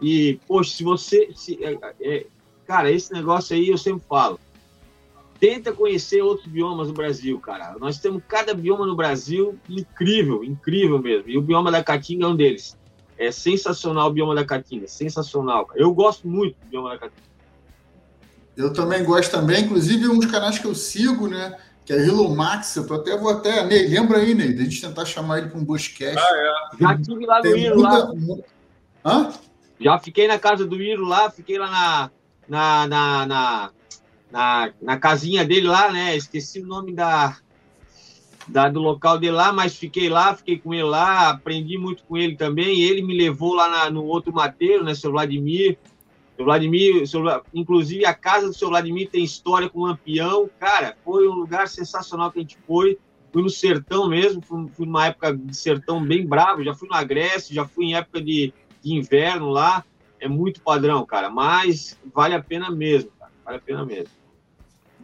E, 0.00 0.40
poxa, 0.48 0.70
se 0.70 0.82
você. 0.82 1.30
Se, 1.34 1.62
é, 1.62 1.78
é, 2.00 2.26
cara, 2.66 2.90
esse 2.90 3.12
negócio 3.12 3.54
aí 3.54 3.68
eu 3.68 3.78
sempre 3.78 4.02
falo. 4.08 4.40
Tenta 5.42 5.72
conhecer 5.72 6.22
outros 6.22 6.46
biomas 6.46 6.86
do 6.86 6.94
Brasil, 6.94 7.36
cara. 7.40 7.74
Nós 7.80 7.98
temos 7.98 8.22
cada 8.28 8.54
bioma 8.54 8.86
no 8.86 8.94
Brasil 8.94 9.58
incrível, 9.68 10.44
incrível 10.44 11.00
mesmo. 11.00 11.28
E 11.28 11.36
o 11.36 11.42
bioma 11.42 11.68
da 11.68 11.82
Caatinga 11.82 12.26
é 12.26 12.28
um 12.28 12.36
deles. 12.36 12.78
É 13.18 13.32
sensacional 13.32 14.08
o 14.08 14.12
bioma 14.12 14.36
da 14.36 14.44
Caatinga, 14.44 14.86
sensacional. 14.86 15.66
Cara. 15.66 15.80
Eu 15.80 15.92
gosto 15.92 16.28
muito 16.28 16.54
do 16.60 16.66
bioma 16.68 16.90
da 16.90 16.98
Caatinga. 16.98 17.22
Eu 18.56 18.72
também 18.72 19.02
gosto 19.02 19.32
também, 19.32 19.64
inclusive 19.64 20.06
um 20.06 20.20
dos 20.20 20.30
canais 20.30 20.60
que 20.60 20.64
eu 20.64 20.76
sigo, 20.76 21.26
né? 21.26 21.58
Que 21.84 21.92
é 21.92 22.06
Hilo 22.06 22.32
Max, 22.32 22.76
eu 22.76 22.86
tô 22.86 22.94
até, 22.94 23.18
vou 23.18 23.32
até, 23.32 23.66
Ney, 23.66 23.88
lembra 23.88 24.18
aí, 24.18 24.36
Ney, 24.36 24.52
da 24.52 24.62
gente 24.62 24.80
tentar 24.80 25.04
chamar 25.04 25.38
ele 25.38 25.48
para 25.48 25.58
um 25.58 25.64
Buscast. 25.64 26.18
Ah, 26.20 26.36
é. 26.36 26.82
Já 26.82 26.98
tive 26.98 27.26
lá 27.26 27.42
no 27.42 27.56
Iro, 27.56 27.80
muita... 27.80 27.98
lá. 27.98 28.44
Hã? 29.04 29.32
Já 29.80 29.98
fiquei 29.98 30.28
na 30.28 30.38
casa 30.38 30.64
do 30.64 30.80
Iro 30.80 31.04
lá, 31.04 31.28
fiquei 31.32 31.58
lá 31.58 31.68
na, 31.68 32.10
na, 32.48 32.86
na, 32.86 33.26
na, 33.26 33.70
na, 34.32 34.72
na 34.80 34.96
casinha 34.96 35.44
dele 35.44 35.68
lá, 35.68 35.92
né? 35.92 36.16
Esqueci 36.16 36.60
o 36.60 36.66
nome 36.66 36.92
da, 36.92 37.36
da, 38.48 38.68
do 38.70 38.80
local 38.80 39.18
dele 39.18 39.32
lá, 39.32 39.52
mas 39.52 39.76
fiquei 39.76 40.08
lá, 40.08 40.34
fiquei 40.34 40.58
com 40.58 40.72
ele 40.72 40.84
lá, 40.84 41.28
aprendi 41.28 41.76
muito 41.76 42.02
com 42.04 42.16
ele 42.16 42.34
também. 42.34 42.80
Ele 42.80 43.02
me 43.02 43.14
levou 43.14 43.52
lá 43.54 43.68
na, 43.68 43.90
no 43.90 44.04
outro 44.04 44.32
mateiro, 44.32 44.82
né, 44.82 44.94
seu 44.94 45.12
Vladimir. 45.12 45.78
Seu 46.34 46.46
Vladimir, 46.46 47.06
seu, 47.06 47.22
inclusive 47.52 48.06
a 48.06 48.14
casa 48.14 48.46
do 48.46 48.54
seu 48.54 48.70
Vladimir 48.70 49.10
tem 49.10 49.22
história 49.22 49.68
com 49.68 49.82
Lampião. 49.82 50.48
Cara, 50.58 50.96
foi 51.04 51.28
um 51.28 51.34
lugar 51.34 51.68
sensacional 51.68 52.32
que 52.32 52.38
a 52.38 52.42
gente 52.42 52.56
foi. 52.66 52.98
Fui 53.30 53.42
no 53.42 53.50
sertão 53.50 54.08
mesmo, 54.08 54.40
fui, 54.40 54.66
fui 54.74 54.86
numa 54.86 55.06
época 55.06 55.36
de 55.36 55.54
sertão 55.54 56.02
bem 56.02 56.26
bravo. 56.26 56.64
Já 56.64 56.74
fui 56.74 56.88
no 56.88 56.94
Agreste, 56.94 57.54
já 57.54 57.66
fui 57.66 57.86
em 57.86 57.94
época 57.94 58.20
de, 58.22 58.52
de 58.82 58.94
inverno 58.94 59.50
lá. 59.50 59.84
É 60.18 60.26
muito 60.26 60.62
padrão, 60.62 61.04
cara, 61.04 61.28
mas 61.28 61.98
vale 62.14 62.34
a 62.34 62.42
pena 62.42 62.70
mesmo, 62.70 63.10
cara. 63.18 63.32
Vale 63.44 63.58
a 63.58 63.60
pena 63.60 63.84
mesmo. 63.84 64.21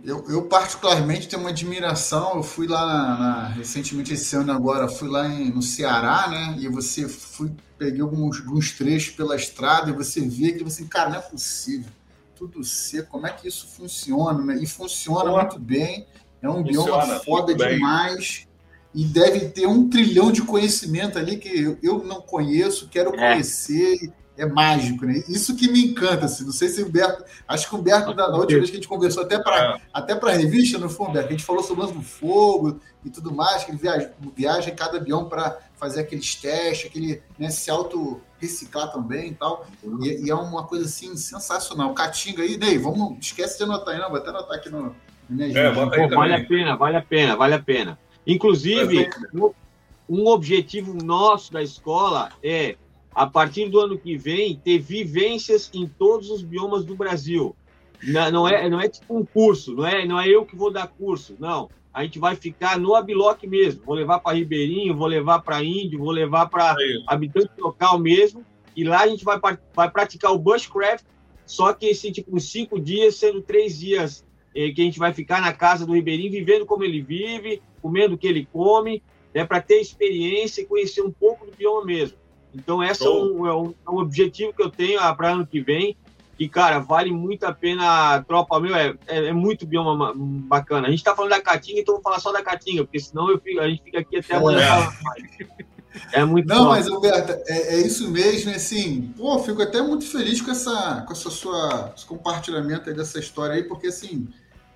Eu, 0.05 0.25
eu, 0.29 0.43
particularmente 0.43 1.29
tenho 1.29 1.43
uma 1.43 1.51
admiração. 1.51 2.37
Eu 2.37 2.43
fui 2.43 2.67
lá 2.67 2.87
na, 2.87 3.19
na, 3.19 3.49
recentemente 3.49 4.15
esse 4.15 4.35
ano 4.37 4.53
agora, 4.53 4.89
fui 4.89 5.09
lá 5.09 5.29
em, 5.29 5.51
no 5.51 5.63
Ceará, 5.63 6.29
né? 6.29 6.57
E 6.59 6.69
você 6.69 7.09
fui 7.09 7.51
peguei 7.79 8.01
alguns, 8.01 8.41
alguns 8.41 8.73
trechos 8.73 9.15
pela 9.15 9.37
estrada 9.37 9.91
e 9.91 9.95
você 9.95 10.21
vê 10.21 10.53
que 10.53 10.65
você, 10.65 10.85
cara, 10.85 11.11
não 11.11 11.19
é 11.19 11.23
possível. 11.23 11.91
Tudo 12.35 12.63
seco, 12.65 13.11
como 13.11 13.27
é 13.27 13.31
que 13.31 13.49
isso 13.49 13.67
funciona, 13.69 14.45
né? 14.45 14.59
E 14.61 14.67
funciona 14.67 15.31
muito 15.31 15.59
bem. 15.59 16.07
É 16.43 16.49
um 16.49 16.65
funciona 16.65 17.05
bioma 17.05 17.21
foda 17.21 17.55
demais. 17.55 18.47
E 18.95 19.05
deve 19.05 19.49
ter 19.51 19.67
um 19.67 19.89
trilhão 19.89 20.33
de 20.33 20.43
conhecimento 20.43 21.19
ali 21.19 21.37
que 21.37 21.49
eu, 21.49 21.79
eu 21.83 22.05
não 22.05 22.21
conheço, 22.21 22.89
quero 22.89 23.15
é. 23.15 23.33
conhecer. 23.33 24.13
É 24.39 24.47
mágico, 24.47 25.05
né? 25.05 25.23
Isso 25.29 25.57
que 25.57 25.69
me 25.69 25.87
encanta, 25.87 26.27
assim. 26.27 26.45
Não 26.45 26.53
sei 26.53 26.69
se 26.69 26.81
o 26.81 26.87
Humberto. 26.87 27.25
Acho 27.47 27.69
que 27.69 27.75
o 27.75 27.79
Humberto, 27.79 28.15
da, 28.15 28.29
última 28.29 28.59
vez 28.59 28.71
que 28.71 28.77
a 28.77 28.81
gente 28.81 28.89
conversou, 28.89 29.25
até 29.25 29.39
para 29.39 29.75
é. 29.75 29.81
até 29.93 30.13
a 30.13 30.37
revista, 30.37 30.79
não 30.79 30.89
foi, 30.89 31.09
Humberto? 31.09 31.29
A 31.29 31.33
gente 31.33 31.45
falou 31.45 31.63
sobre 31.63 31.83
o 31.83 31.87
lance 31.87 31.99
do 31.99 32.05
fogo 32.05 32.81
e 33.05 33.11
tudo 33.11 33.35
mais, 33.35 33.65
que 33.65 33.73
ele 33.73 33.79
viaja, 33.79 34.13
viaja 34.37 34.71
em 34.71 34.77
cada 34.77 34.99
avião 34.99 35.29
para 35.29 35.59
fazer 35.77 36.01
aqueles 36.01 36.37
testes, 36.37 36.89
aquele, 36.89 37.21
né, 37.39 37.51
se 37.51 37.71
auto-reciclar 37.71 38.93
também 38.93 39.31
e 39.31 39.35
tal. 39.35 39.67
E, 40.01 40.27
e, 40.27 40.31
é 40.31 40.35
uma 40.35 40.65
coisa 40.65 40.85
assim 40.85 41.17
sensacional. 41.17 41.93
Catinga 41.93 42.43
aí, 42.43 42.57
Ney, 42.57 42.79
vamos. 42.79 43.19
Esquece 43.19 43.59
de 43.59 43.65
anotar 43.65 43.95
aí, 43.95 44.01
não. 44.01 44.09
Vou 44.09 44.19
até 44.19 44.31
anotar 44.31 44.57
aqui 44.57 44.71
no. 44.71 44.95
no 45.29 45.43
é, 45.43 45.73
Pô, 45.73 46.09
vale 46.15 46.35
a 46.35 46.47
pena, 46.47 46.77
vale 46.77 46.97
a 46.97 47.03
pena, 47.03 47.37
vale 47.37 47.55
a 47.55 47.63
pena. 47.63 47.99
Inclusive, 48.25 49.11
um 50.09 50.27
objetivo 50.27 50.95
nosso 50.95 51.53
da 51.53 51.63
escola 51.63 52.31
é 52.43 52.77
a 53.19 53.27
partir 53.27 53.69
do 53.69 53.81
ano 53.81 53.99
que 53.99 54.17
vem, 54.17 54.55
ter 54.55 54.79
vivências 54.79 55.69
em 55.75 55.89
todos 55.89 56.31
os 56.31 56.41
biomas 56.41 56.85
do 56.85 56.95
Brasil. 56.95 57.57
Não, 58.33 58.47
é, 58.47 58.71
não 58.71 58.81
é 58.81 58.89
tipo 58.89 59.19
um 59.19 59.25
curso, 59.25 59.75
não 59.75 59.85
é, 59.85 60.07
não 60.07 60.21
é 60.21 60.29
eu 60.29 60.47
que 60.47 60.55
vou 60.55 60.71
dar 60.71 60.87
curso, 60.87 61.35
não. 61.37 61.69
A 61.93 62.05
gente 62.05 62.17
vai 62.17 62.37
ficar 62.37 62.79
no 62.79 62.95
Abiloc 62.95 63.43
mesmo. 63.43 63.83
Vou 63.85 63.97
levar 63.97 64.21
para 64.21 64.37
Ribeirinho, 64.37 64.97
vou 64.97 65.09
levar 65.09 65.41
para 65.41 65.65
Índio, 65.65 65.99
vou 65.99 66.13
levar 66.13 66.47
para 66.47 66.77
habitante 67.09 67.51
local 67.59 67.99
mesmo. 67.99 68.47
E 68.77 68.85
lá 68.85 69.01
a 69.01 69.09
gente 69.09 69.25
vai, 69.25 69.41
vai 69.75 69.91
praticar 69.91 70.33
o 70.33 70.39
bushcraft, 70.39 71.05
só 71.45 71.73
que 71.73 71.87
esse 71.87 72.13
tipo 72.13 72.39
cinco 72.39 72.79
dias, 72.79 73.17
sendo 73.17 73.43
três 73.43 73.81
dias 73.81 74.25
eh, 74.55 74.71
que 74.71 74.81
a 74.81 74.85
gente 74.85 75.01
vai 75.01 75.13
ficar 75.13 75.41
na 75.41 75.53
casa 75.53 75.85
do 75.85 75.95
Ribeirinho, 75.95 76.31
vivendo 76.31 76.65
como 76.65 76.85
ele 76.85 77.03
vive, 77.03 77.61
comendo 77.83 78.15
o 78.15 78.19
que 78.19 78.29
ele 78.29 78.47
come, 78.53 79.03
é 79.35 79.41
né, 79.41 79.45
para 79.45 79.61
ter 79.61 79.81
experiência 79.81 80.63
e 80.63 80.67
conhecer 80.67 81.03
um 81.03 81.11
pouco 81.11 81.45
do 81.45 81.51
bioma 81.51 81.85
mesmo. 81.85 82.17
Então, 82.55 82.83
esse 82.83 83.05
é 83.05 83.11
um, 83.11 83.47
é, 83.47 83.55
um, 83.55 83.75
é 83.87 83.91
um, 83.91 83.99
objetivo 83.99 84.53
que 84.53 84.63
eu 84.63 84.71
tenho 84.71 85.01
ah, 85.01 85.15
para 85.15 85.33
ano 85.33 85.47
que 85.47 85.61
vem. 85.61 85.97
E, 86.39 86.49
cara, 86.49 86.79
vale 86.79 87.11
muito 87.11 87.45
a 87.45 87.53
pena 87.53 88.15
a 88.15 88.23
tropa, 88.23 88.61
meu, 88.61 88.75
é, 88.75 88.95
é, 89.09 89.27
é 89.27 89.33
muito 89.33 89.67
bioma 89.67 90.13
bacana. 90.17 90.87
A 90.87 90.91
gente 90.91 91.03
tá 91.03 91.15
falando 91.15 91.31
da 91.31 91.41
Caatinga, 91.41 91.81
então 91.81 91.95
vou 91.95 92.03
falar 92.03 92.21
só 92.21 92.31
da 92.31 92.43
Caatinga, 92.43 92.85
porque 92.85 93.01
senão 93.01 93.29
eu 93.29 93.41
fico, 93.41 93.61
a 93.61 93.69
gente 93.69 93.83
fica 93.83 93.99
aqui 93.99 94.19
até 94.19 94.37
amanhã. 94.37 94.61
É. 96.13 96.21
é 96.21 96.25
muito 96.25 96.47
Não, 96.47 96.65
bom. 96.65 96.69
mas, 96.69 96.87
Alberto, 96.87 97.33
é, 97.47 97.75
é, 97.75 97.81
isso 97.81 98.09
mesmo, 98.09 98.53
assim, 98.53 99.13
pô, 99.17 99.37
fico 99.41 99.61
até 99.61 99.83
muito 99.83 100.07
feliz 100.07 100.41
com 100.41 100.53
essa, 100.53 101.03
com 101.05 101.13
essa 101.13 101.29
sua 101.29 101.93
esse 101.97 102.07
compartilhamento 102.07 102.89
aí 102.89 102.95
dessa 102.95 103.19
história 103.19 103.57
aí, 103.57 103.65
porque, 103.65 103.89
assim, 103.89 104.29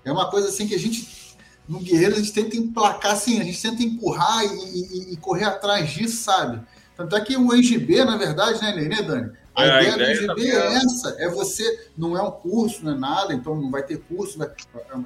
é 0.04 0.10
uma 0.10 0.28
coisa, 0.28 0.48
assim, 0.48 0.66
que 0.66 0.74
a 0.74 0.78
gente, 0.78 1.36
no 1.68 1.78
Guerreiro, 1.78 2.16
a 2.16 2.18
gente 2.18 2.32
tenta 2.32 2.56
emplacar, 2.56 3.12
assim, 3.12 3.40
a 3.40 3.44
gente 3.44 3.62
tenta 3.62 3.84
empurrar 3.84 4.44
e, 4.44 4.48
e, 4.48 5.12
e 5.12 5.16
correr 5.16 5.44
atrás 5.44 5.90
disso, 5.92 6.24
sabe? 6.24 6.60
Tanto 7.03 7.16
é 7.16 7.20
que 7.20 7.36
o 7.36 7.53
EGB, 7.55 8.05
na 8.05 8.16
verdade, 8.16 8.61
né, 8.62 8.72
né 8.74 9.03
Dani? 9.03 9.32
A, 9.55 9.64
é, 9.64 9.66
ideia, 9.66 9.92
a 9.92 9.96
ideia 9.96 10.14
do 10.14 10.32
EGB 10.32 10.53
tá 10.53 10.59
é 10.59 10.74
essa, 10.74 11.16
é 11.18 11.28
você, 11.28 11.88
não 11.96 12.16
é 12.16 12.22
um 12.22 12.30
curso, 12.30 12.84
não 12.84 12.92
é 12.92 12.98
nada, 12.98 13.34
então 13.34 13.55
não 13.55 13.70
vai 13.70 13.82
ter 13.82 13.98
curso, 13.98 14.38
vai, 14.38 14.48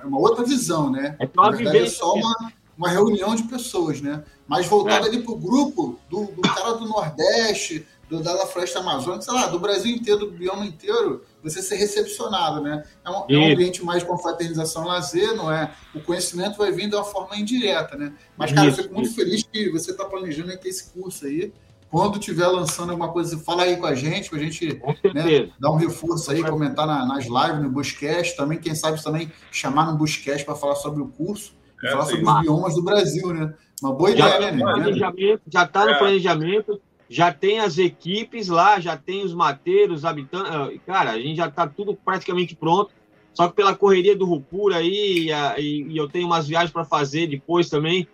é 0.03 0.07
uma 0.07 0.19
outra 0.19 0.45
visão, 0.45 0.91
né? 0.91 1.17
É 1.19 1.29
na 1.35 1.51
verdade, 1.51 1.79
é 1.79 1.87
só 1.87 2.15
uma, 2.15 2.53
uma 2.77 2.89
reunião 2.89 3.35
de 3.35 3.45
pessoas, 3.45 4.01
né? 4.01 4.23
Mas 4.47 4.67
voltado 4.67 5.07
é. 5.07 5.09
ali 5.09 5.23
para 5.23 5.33
o 5.33 5.39
grupo 5.39 5.99
do, 6.09 6.27
do 6.27 6.43
cara 6.43 6.75
do 6.75 6.87
Nordeste, 6.87 7.87
do, 8.09 8.23
da 8.23 8.47
Floresta 8.47 8.79
Amazônica, 8.79 9.23
sei 9.23 9.35
lá, 9.35 9.47
do 9.47 9.59
Brasil 9.59 9.95
inteiro, 9.95 10.21
do 10.21 10.31
bioma 10.31 10.65
inteiro, 10.65 11.25
você 11.43 11.61
ser 11.61 11.77
recepcionado, 11.77 12.61
né? 12.61 12.85
É 13.05 13.11
um, 13.11 13.25
é 13.29 13.37
um 13.37 13.53
ambiente 13.53 13.85
mais 13.85 14.03
com 14.03 14.17
fraternização 14.17 14.85
lazer, 14.85 15.35
não 15.35 15.51
é? 15.51 15.73
O 15.95 16.01
conhecimento 16.01 16.57
vai 16.57 16.71
vir 16.71 16.89
de 16.89 16.95
uma 16.95 17.05
forma 17.05 17.37
indireta, 17.37 17.97
né? 17.97 18.13
Mas, 18.37 18.53
cara, 18.53 18.69
isso, 18.69 18.81
eu 18.81 18.85
fico 18.85 18.95
muito 18.95 19.09
isso. 19.09 19.17
feliz 19.17 19.43
que 19.43 19.71
você 19.71 19.91
está 19.91 20.05
planejando 20.05 20.57
ter 20.57 20.69
esse 20.69 20.91
curso 20.91 21.27
aí. 21.27 21.53
Quando 21.91 22.19
tiver 22.19 22.47
lançando 22.49 22.91
alguma 22.91 23.13
coisa, 23.13 23.39
fala 23.39 23.63
aí 23.63 23.77
com 23.77 23.87
a 23.87 23.95
gente, 23.95 24.29
para 24.29 24.39
a 24.39 24.43
gente 24.43 24.81
né, 25.15 25.51
dar 25.59 25.71
um 25.71 25.77
reforço 25.77 26.31
aí, 26.31 26.43
comentar 26.43 26.87
na, 26.87 27.07
nas 27.07 27.27
lives, 27.27 27.63
no 27.63 27.71
Buscast, 27.71 28.37
também, 28.37 28.59
quem 28.59 28.75
sabe 28.75 29.03
também 29.03 29.31
chamar 29.53 29.91
no 29.91 29.97
Buscast 29.97 30.45
para 30.45 30.55
falar 30.55 30.75
sobre 30.75 31.01
o 31.01 31.09
curso, 31.09 31.55
é, 31.83 31.91
falar 31.91 32.05
sobre 32.07 32.25
os 32.25 32.41
biomas 32.41 32.75
do 32.75 32.83
Brasil, 32.83 33.33
né? 33.33 33.55
Uma 33.81 33.93
boa 33.93 34.17
já 34.17 34.37
ideia, 34.37 34.53
né? 34.53 34.63
Planejamento, 34.63 35.43
já 35.49 35.63
está 35.63 35.85
no 35.85 35.91
é. 35.91 35.99
planejamento, 35.99 36.81
já 37.09 37.33
tem 37.33 37.61
as 37.61 37.79
equipes 37.79 38.49
lá, 38.49 38.81
já 38.81 38.97
tem 38.97 39.25
os 39.25 39.33
mateiros, 39.33 40.05
habitantes. 40.05 40.51
Ah, 40.51 40.71
cara, 40.85 41.11
a 41.13 41.19
gente 41.21 41.37
já 41.37 41.47
está 41.47 41.67
tudo 41.67 41.95
praticamente 41.95 42.57
pronto. 42.57 42.91
Só 43.33 43.49
que 43.49 43.55
pela 43.55 43.77
correria 43.77 44.17
do 44.17 44.25
Rupura 44.25 44.79
aí, 44.79 45.31
e, 45.59 45.83
e 45.93 45.97
eu 45.97 46.09
tenho 46.09 46.27
umas 46.27 46.49
viagens 46.49 46.73
para 46.73 46.87
fazer 46.87 47.27
depois 47.27 47.69
também, 47.69 48.09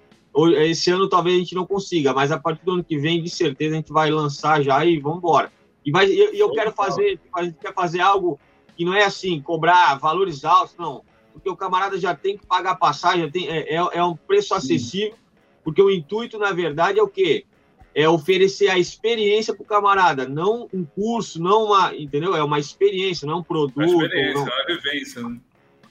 esse 0.63 0.91
ano 0.91 1.09
talvez 1.09 1.37
a 1.37 1.39
gente 1.39 1.55
não 1.55 1.67
consiga, 1.67 2.13
mas 2.13 2.33
a 2.33 2.39
partir 2.39 2.65
do 2.65 2.73
ano 2.73 2.85
que 2.85 2.99
vem, 2.99 3.23
de 3.23 3.29
certeza, 3.29 3.75
a 3.75 3.77
gente 3.77 3.93
vai 3.93 4.11
lançar 4.11 4.63
já 4.63 4.85
e 4.85 4.99
vamos 4.99 5.19
embora. 5.19 5.53
E, 5.85 5.91
vai, 5.91 6.07
e 6.07 6.39
eu 6.39 6.51
quero 6.53 6.73
fazer, 6.73 7.21
a 7.35 7.43
gente 7.43 7.59
quer 7.59 7.75
fazer 7.75 8.01
algo 8.01 8.39
que 8.77 8.85
não 8.85 8.95
é 8.95 9.05
assim, 9.05 9.41
cobrar 9.43 9.95
valores 9.97 10.45
altos, 10.45 10.75
não. 10.79 11.03
Porque 11.33 11.49
o 11.49 11.57
camarada 11.57 11.99
já 11.99 12.15
tem 12.15 12.37
que 12.37 12.47
pagar 12.47 12.77
passagem, 12.77 13.31
tem, 13.31 13.49
é, 13.49 13.75
é, 13.75 13.77
é 13.77 14.05
um 14.05 14.17
preço 14.17 14.55
acessível, 14.55 15.15
porque 15.65 15.83
o 15.83 15.91
intuito, 15.91 16.39
na 16.39 16.53
verdade, 16.53 16.99
é 16.99 17.03
o 17.03 17.09
quê? 17.09 17.45
É 17.95 18.09
oferecer 18.09 18.71
a 18.71 18.79
experiência 18.79 19.55
para 19.55 19.63
o 19.63 19.67
camarada, 19.67 20.27
não 20.27 20.69
um 20.73 20.85
curso, 20.85 21.43
não 21.43 21.67
uma, 21.67 21.95
entendeu? 21.95 22.35
É 22.35 22.43
uma 22.43 22.59
experiência, 22.59 23.27
não 23.27 23.35
é 23.35 23.37
um 23.39 23.43
produto. 23.43 23.77
Uma 23.77 23.87
experiência, 23.87 24.35
não... 24.35 24.43
uma 24.45 24.67
vivência, 24.67 25.23
né? 25.23 25.41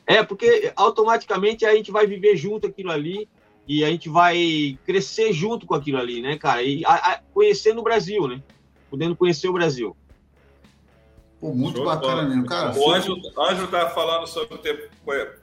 É, 0.08 0.24
porque 0.24 0.74
automaticamente 0.76 1.66
a 1.66 1.76
gente 1.76 1.92
vai 1.92 2.08
viver 2.08 2.36
junto 2.36 2.68
aquilo 2.68 2.92
ali, 2.92 3.30
e 3.68 3.84
a 3.84 3.90
gente 3.90 4.10
vai 4.10 4.78
crescer 4.86 5.32
junto 5.34 5.66
com 5.66 5.76
aquilo 5.76 5.98
ali, 5.98 6.22
né, 6.22 6.38
cara? 6.38 6.62
E 6.62 6.84
a, 6.86 6.94
a, 6.94 7.20
conhecendo 7.34 7.80
o 7.80 7.84
Brasil, 7.84 8.28
né? 8.28 8.42
Podendo 8.90 9.16
conhecer 9.16 9.48
o 9.48 9.54
Brasil. 9.54 9.96
Pô, 11.40 11.54
muito 11.54 11.78
Show 11.78 11.86
bacana 11.86 12.24
mesmo, 12.24 12.46
cara. 12.46 12.78
O 12.78 12.92
Ângelo, 12.92 13.18
Ângelo 13.38 13.68
tá 13.68 13.90
falando 13.90 14.28
sobre 14.28 14.58
ter 14.60 14.92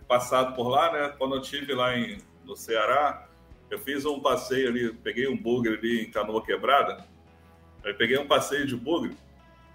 passado 0.07 0.55
por 0.55 0.69
lá, 0.69 0.93
né? 0.93 1.15
Quando 1.19 1.35
eu 1.35 1.41
estive 1.41 1.75
lá 1.75 1.97
em, 1.97 2.19
no 2.45 2.55
Ceará, 2.55 3.27
eu 3.71 3.79
fiz 3.79 4.05
um 4.05 4.21
passeio 4.21 4.69
ali, 4.69 4.93
peguei 4.93 5.29
um 5.29 5.37
bugre 5.37 5.75
ali 5.75 6.03
em 6.03 6.11
Canoa 6.11 6.45
Quebrada. 6.45 7.05
Aí 7.85 7.93
peguei 7.95 8.19
um 8.19 8.27
passeio 8.27 8.67
de 8.67 8.77
bugre 8.77 9.17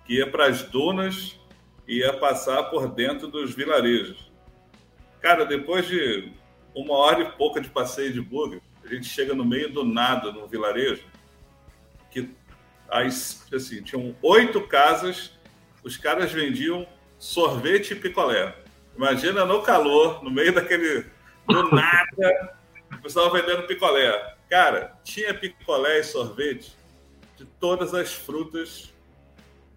que 0.05 0.15
ia 0.15 0.29
para 0.29 0.47
as 0.47 0.63
dunas 0.63 1.39
e 1.87 1.99
ia 1.99 2.13
passar 2.13 2.63
por 2.63 2.87
dentro 2.87 3.27
dos 3.27 3.53
vilarejos. 3.53 4.31
Cara, 5.21 5.45
depois 5.45 5.87
de 5.87 6.31
uma 6.75 6.95
hora 6.95 7.21
e 7.21 7.31
pouca 7.31 7.61
de 7.61 7.69
passeio 7.69 8.11
de 8.13 8.21
bug, 8.21 8.61
a 8.83 8.87
gente 8.87 9.05
chega 9.05 9.33
no 9.33 9.45
meio 9.45 9.71
do 9.71 9.83
nada, 9.83 10.31
no 10.31 10.47
vilarejo, 10.47 11.03
que 12.11 12.29
as, 12.89 13.45
assim, 13.53 13.81
tinham 13.81 14.15
oito 14.21 14.61
casas, 14.67 15.31
os 15.83 15.97
caras 15.97 16.31
vendiam 16.31 16.87
sorvete 17.17 17.91
e 17.91 17.95
picolé. 17.95 18.55
Imagina 18.95 19.45
no 19.45 19.61
calor, 19.61 20.23
no 20.23 20.29
meio 20.29 20.53
daquele. 20.53 21.05
do 21.47 21.69
nada, 21.73 22.57
o 22.91 23.01
pessoal 23.01 23.31
vendendo 23.31 23.65
picolé. 23.65 24.35
Cara, 24.49 24.95
tinha 25.03 25.33
picolé 25.33 25.99
e 25.99 26.03
sorvete 26.03 26.75
de 27.35 27.45
todas 27.59 27.93
as 27.93 28.13
frutas 28.13 28.93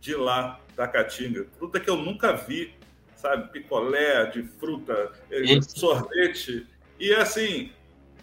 de 0.01 0.15
lá, 0.15 0.61
da 0.77 0.87
Caatinga. 0.87 1.47
Fruta 1.59 1.81
que 1.81 1.89
eu 1.89 1.97
nunca 1.97 2.35
vi, 2.35 2.75
sabe? 3.17 3.51
Picolé 3.51 4.27
de 4.27 4.43
fruta, 4.43 5.13
eh, 5.31 5.61
sorvete. 5.63 6.67
E 6.99 7.13
assim, 7.13 7.73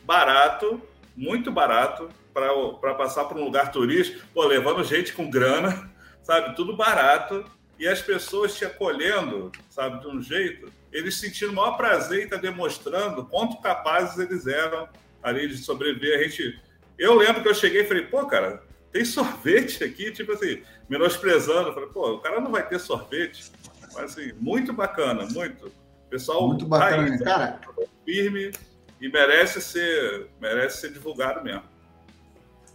barato, 0.03 0.82
muito 1.15 1.51
barato 1.51 2.09
para 2.34 2.95
passar 2.95 3.26
por 3.26 3.38
um 3.38 3.45
lugar 3.45 3.71
turístico, 3.71 4.26
pô, 4.34 4.45
levando 4.45 4.84
gente 4.84 5.13
com 5.13 5.30
grana, 5.30 5.89
sabe? 6.24 6.55
Tudo 6.55 6.76
barato. 6.76 7.45
E 7.80 7.88
as 7.88 8.01
pessoas 8.01 8.55
te 8.55 8.63
acolhendo, 8.63 9.51
sabe, 9.69 9.99
de 9.99 10.07
um 10.07 10.21
jeito, 10.21 10.71
eles 10.91 11.17
sentindo 11.17 11.51
o 11.51 11.55
maior 11.55 11.76
prazer 11.76 12.21
em 12.21 12.24
estar 12.26 12.36
tá 12.38 12.41
demonstrando 12.41 13.26
quanto 13.26 13.61
capazes 13.61 14.17
eles 14.19 14.45
eram 14.47 14.88
ali 15.21 15.47
de 15.47 15.57
sobreviver. 15.57 16.19
A 16.19 16.24
gente. 16.24 16.61
Eu 16.97 17.15
lembro 17.15 17.41
que 17.41 17.49
eu 17.49 17.55
cheguei 17.55 17.82
e 17.82 17.86
falei, 17.86 18.03
pô, 18.05 18.26
cara, 18.28 18.63
tem 18.91 19.03
sorvete 19.05 19.84
aqui, 19.84 20.11
tipo 20.11 20.32
assim, 20.34 20.61
menosprezando. 20.88 21.74
Falei, 21.74 21.89
pô, 21.89 22.13
o 22.13 22.19
cara 22.19 22.39
não 22.39 22.51
vai 22.51 22.65
ter 22.67 22.80
sorvete. 22.80 23.51
Mas 23.93 24.17
assim, 24.17 24.32
muito 24.39 24.71
bacana, 24.71 25.26
muito. 25.26 25.71
Pessoal, 26.09 26.47
muito 26.47 26.65
bacana, 26.65 27.11
aí, 27.11 27.24
cara. 27.24 27.59
Firme 28.06 28.51
e 28.99 29.10
merece 29.10 29.62
ser, 29.62 30.30
merece 30.39 30.82
ser 30.82 30.93
divulgado 30.93 31.43
mesmo. 31.43 31.64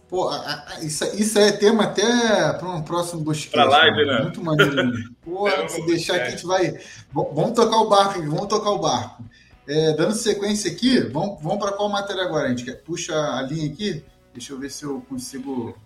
Pô, 0.09 0.27
isso, 0.81 1.05
isso 1.15 1.37
é 1.37 1.51
tema 1.51 1.83
até 1.83 2.53
para 2.53 2.67
um 2.67 2.81
próximo 2.81 3.21
Busquete. 3.21 3.51
Para 3.51 3.65
live, 3.65 4.05
né? 4.05 4.21
Muito 4.23 4.43
maneiro. 4.43 4.91
Pô, 5.21 5.47
se 5.67 5.85
deixar 5.85 6.15
aqui, 6.15 6.23
a 6.23 6.29
gente 6.31 6.45
vai. 6.47 6.79
Vamos 7.13 7.53
tocar 7.53 7.77
o 7.77 7.87
barco 7.87 8.19
aqui, 8.19 8.27
vamos 8.27 8.47
tocar 8.47 8.71
o 8.71 8.79
barco. 8.79 9.23
É, 9.67 9.93
dando 9.93 10.13
sequência 10.13 10.71
aqui, 10.71 10.99
vamos, 10.99 11.41
vamos 11.43 11.59
para 11.59 11.73
qual 11.73 11.89
matéria 11.89 12.23
agora? 12.23 12.47
A 12.47 12.49
gente 12.49 12.65
quer, 12.65 12.81
puxa 12.81 13.13
a 13.13 13.43
linha 13.43 13.71
aqui. 13.71 14.03
Deixa 14.33 14.53
eu 14.53 14.59
ver 14.59 14.71
se 14.71 14.83
eu 14.83 15.01
consigo. 15.07 15.77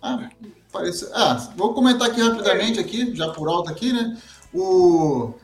Ah, 0.00 0.30
parece... 0.72 1.06
ah, 1.12 1.34
vou 1.54 1.74
comentar 1.74 2.08
aqui 2.08 2.22
rapidamente, 2.22 2.80
aqui, 2.80 3.14
já 3.14 3.28
por 3.28 3.48
alto 3.48 3.70
aqui, 3.70 3.92
né? 3.92 4.16
O 4.54 5.34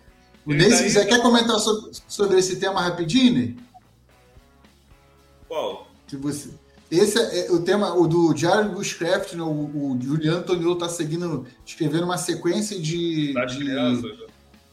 o 0.47 0.53
Ney, 0.53 0.71
se 0.71 0.83
quiser, 0.85 1.07
quer 1.07 1.21
comentar 1.23 1.59
sobre, 1.59 1.91
sobre 2.09 2.39
esse 2.39 2.57
tema 2.57 2.81
rapidinho, 2.81 3.33
Ney? 3.35 3.57
Qual? 5.49 5.87
Que 6.07 6.17
você... 6.17 6.51
Esse 6.91 7.19
é, 7.19 7.47
é 7.47 7.51
o 7.53 7.63
tema 7.63 7.95
o 7.95 8.07
do 8.07 8.35
Diário 8.35 8.69
do 8.69 8.75
Bushcraft, 8.77 9.33
né? 9.33 9.43
o, 9.43 9.47
o 9.49 9.99
Juliano 10.01 10.43
Toniolo 10.43 10.75
está 10.75 10.91
seguindo, 10.91 11.47
escrevendo 11.65 12.05
uma 12.05 12.19
sequência 12.19 12.79
de. 12.79 13.33
Das 13.33 13.51
de, 13.53 13.59
crianças. 13.61 14.11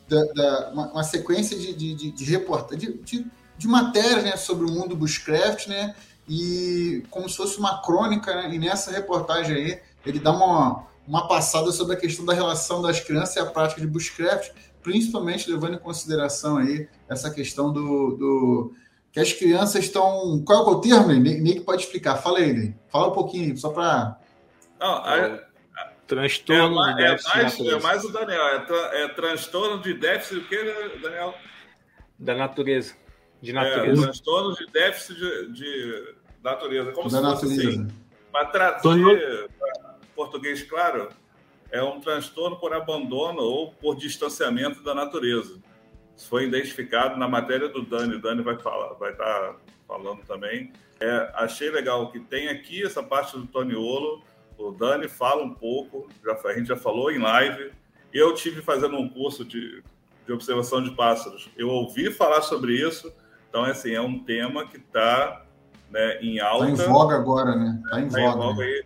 da, 0.09 0.25
da- 0.33 0.69
uma, 0.73 0.91
uma 0.91 1.03
sequência 1.03 1.57
de, 1.57 1.73
de, 1.73 1.93
de, 1.95 2.11
de, 2.11 2.23
reporta- 2.25 2.75
de, 2.75 2.91
de, 3.03 3.25
de 3.57 3.67
matérias 3.69 4.23
né, 4.25 4.35
sobre 4.35 4.65
o 4.65 4.69
mundo 4.69 4.97
Bushcraft, 4.97 5.67
né? 5.67 5.95
E 6.27 7.03
como 7.09 7.29
se 7.29 7.37
fosse 7.37 7.57
uma 7.57 7.81
crônica, 7.81 8.33
né? 8.35 8.53
E 8.53 8.59
nessa 8.59 8.91
reportagem 8.91 9.55
aí, 9.55 9.79
ele 10.05 10.19
dá 10.19 10.31
uma, 10.33 10.83
uma 11.07 11.25
passada 11.25 11.71
sobre 11.71 11.95
a 11.95 11.97
questão 11.97 12.25
da 12.25 12.33
relação 12.33 12.81
das 12.81 12.99
crianças 12.99 13.37
e 13.37 13.39
a 13.39 13.45
prática 13.45 13.79
de 13.79 13.87
Bushcraft, 13.87 14.51
principalmente 14.81 15.49
levando 15.49 15.75
em 15.75 15.79
consideração 15.79 16.57
aí 16.57 16.87
essa 17.09 17.29
questão 17.31 17.71
do. 17.71 18.15
do 18.17 18.73
que 19.11 19.19
as 19.19 19.33
crianças 19.33 19.85
estão. 19.85 20.43
Qual 20.45 20.67
é 20.67 20.69
o 20.71 20.81
termo, 20.81 21.11
que 21.23 21.61
pode 21.61 21.81
explicar. 21.83 22.17
Fala 22.17 22.39
aí. 22.39 22.73
Fala 22.91 23.07
um 23.07 23.13
pouquinho, 23.13 23.57
só 23.57 23.69
para. 23.69 24.19
É, 25.07 25.49
Transtorno 26.07 26.75
mais, 26.75 26.95
de 26.95 27.03
é, 27.03 27.09
déficit 27.11 27.31
de 27.31 27.41
mais, 27.41 27.59
é 27.59 27.79
mais 27.79 28.03
o 28.05 28.11
Daniel. 28.11 28.41
É, 28.47 28.59
tra- 28.59 28.89
é 28.97 29.07
transtorno 29.09 29.81
de 29.81 29.93
déficit 29.93 30.37
o 30.39 30.47
que, 30.47 30.99
Daniel? 31.03 31.35
Da 32.17 32.33
natureza. 32.35 32.95
De 33.41 33.51
É, 33.51 33.53
natureza. 33.53 34.01
transtorno 34.01 34.55
de 34.55 34.65
déficit 34.71 35.15
de, 35.15 35.53
de 35.53 36.13
natureza. 36.43 36.91
Como 36.93 37.09
Da 37.09 37.17
se 37.17 37.23
fosse 37.23 37.45
natureza. 37.45 37.69
assim. 37.83 37.87
Para 38.31 38.45
traduzir 38.45 39.49
para 39.59 39.95
português 40.15 40.63
claro, 40.63 41.09
é 41.71 41.81
um 41.83 41.99
transtorno 41.99 42.57
por 42.57 42.73
abandono 42.73 43.41
ou 43.41 43.71
por 43.73 43.95
distanciamento 43.95 44.83
da 44.83 44.93
natureza. 44.93 45.59
Isso 46.15 46.27
foi 46.27 46.45
identificado 46.45 47.17
na 47.17 47.27
matéria 47.27 47.69
do 47.69 47.81
Dani. 47.81 48.15
O 48.15 48.21
Dani 48.21 48.41
vai 48.41 48.57
falar, 48.57 48.93
vai 48.95 49.11
estar 49.11 49.55
falando 49.87 50.21
também. 50.25 50.71
É, 50.99 51.31
achei 51.35 51.69
legal 51.69 52.11
que 52.11 52.19
tem 52.19 52.49
aqui 52.49 52.83
essa 52.83 53.01
parte 53.01 53.37
do 53.37 53.47
Toniolo. 53.47 54.21
O 54.57 54.71
Dani 54.71 55.07
fala 55.07 55.43
um 55.43 55.53
pouco, 55.53 56.09
já, 56.23 56.33
a 56.49 56.53
gente 56.53 56.67
já 56.67 56.75
falou 56.75 57.09
em 57.11 57.19
live. 57.19 57.71
Eu 58.11 58.33
tive 58.33 58.61
fazendo 58.61 58.97
um 58.97 59.07
curso 59.07 59.45
de, 59.45 59.81
de 60.25 60.33
observação 60.33 60.83
de 60.83 60.91
pássaros. 60.91 61.49
Eu 61.55 61.69
ouvi 61.69 62.11
falar 62.11 62.41
sobre 62.41 62.73
isso. 62.73 63.11
Então, 63.49 63.63
assim, 63.63 63.93
é 63.93 64.01
um 64.01 64.19
tema 64.19 64.67
que 64.67 64.77
está 64.77 65.45
né, 65.89 66.19
em 66.21 66.39
alta. 66.39 66.69
Está 66.69 66.85
em 66.85 66.87
voga 66.89 67.15
agora, 67.15 67.55
né? 67.55 67.81
Está 67.85 68.01
em 68.01 68.09
Tá 68.09 68.19
em 68.19 68.25
voga. 68.25 68.37
voga 68.37 68.65
né? 68.65 68.81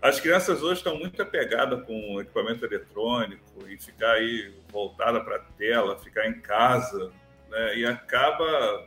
As 0.00 0.20
crianças 0.20 0.62
hoje 0.62 0.74
estão 0.74 0.96
muito 0.98 1.20
apegadas 1.20 1.84
com 1.84 2.20
equipamento 2.20 2.64
eletrônico 2.64 3.66
e 3.68 3.76
ficar 3.78 4.12
aí 4.12 4.54
voltada 4.70 5.20
para 5.20 5.36
a 5.36 5.40
tela, 5.40 5.98
ficar 5.98 6.26
em 6.28 6.40
casa, 6.40 7.10
né? 7.50 7.78
E 7.78 7.86
acaba 7.86 8.86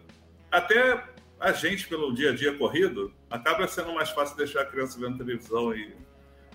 até 0.51 1.03
a 1.39 1.51
gente 1.51 1.87
pelo 1.87 2.13
dia 2.13 2.31
a 2.31 2.35
dia 2.35 2.57
corrido 2.57 3.13
acaba 3.29 3.67
sendo 3.67 3.93
mais 3.93 4.09
fácil 4.09 4.35
deixar 4.37 4.61
a 4.61 4.65
criança 4.65 4.99
vendo 4.99 5.17
televisão 5.17 5.73
e 5.73 5.95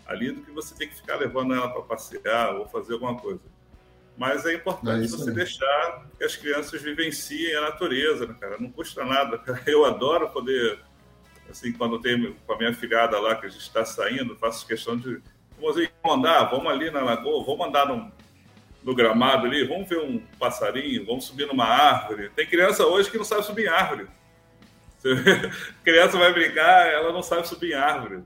ali 0.06 0.30
do 0.32 0.42
que 0.42 0.50
você 0.52 0.74
tem 0.74 0.88
que 0.88 0.96
ficar 0.96 1.16
levando 1.16 1.54
ela 1.54 1.70
para 1.70 1.82
passear 1.82 2.54
ou 2.56 2.68
fazer 2.68 2.94
alguma 2.94 3.16
coisa. 3.18 3.40
Mas 4.16 4.44
é 4.46 4.52
É 4.52 4.54
importante 4.54 5.06
isso 5.06 5.18
você 5.18 5.30
aí. 5.30 5.36
deixar 5.36 6.06
que 6.16 6.24
as 6.24 6.36
crianças 6.36 6.80
vivenciem 6.80 7.56
a 7.56 7.62
natureza, 7.62 8.26
né, 8.26 8.36
cara? 8.38 8.58
Não 8.58 8.70
custa 8.70 9.04
nada. 9.04 9.42
Eu 9.66 9.84
adoro 9.84 10.30
poder 10.30 10.78
assim, 11.50 11.72
quando 11.72 12.00
tem 12.00 12.34
com 12.46 12.52
a 12.52 12.58
minha 12.58 12.74
filhada 12.74 13.18
lá, 13.18 13.34
que 13.36 13.46
a 13.46 13.48
gente 13.48 13.62
está 13.62 13.84
saindo, 13.84 14.36
faço 14.36 14.66
questão 14.66 14.96
de. 14.96 15.20
Vamos 15.60 15.88
vamos 16.02 16.18
andar, 16.18 16.44
vamos 16.44 16.66
ali 16.70 16.90
na 16.90 17.00
lagoa, 17.00 17.44
vamos 17.44 17.66
andar 17.66 17.86
no, 17.86 18.12
no 18.82 18.94
gramado 18.94 19.46
ali, 19.46 19.64
vamos 19.64 19.88
ver 19.88 19.98
um 19.98 20.18
passarinho, 20.38 21.06
vamos 21.06 21.24
subir 21.24 21.46
numa 21.46 21.64
árvore. 21.64 22.30
Tem 22.30 22.46
criança 22.46 22.84
hoje 22.86 23.10
que 23.10 23.16
não 23.16 23.24
sabe 23.24 23.44
subir 23.44 23.66
em 23.66 23.68
árvore. 23.68 24.06
Criança 25.84 26.18
vai 26.18 26.32
brincar, 26.32 26.86
ela 26.88 27.12
não 27.12 27.22
sabe 27.22 27.46
subir 27.46 27.72
em 27.72 27.74
árvore. 27.74 28.22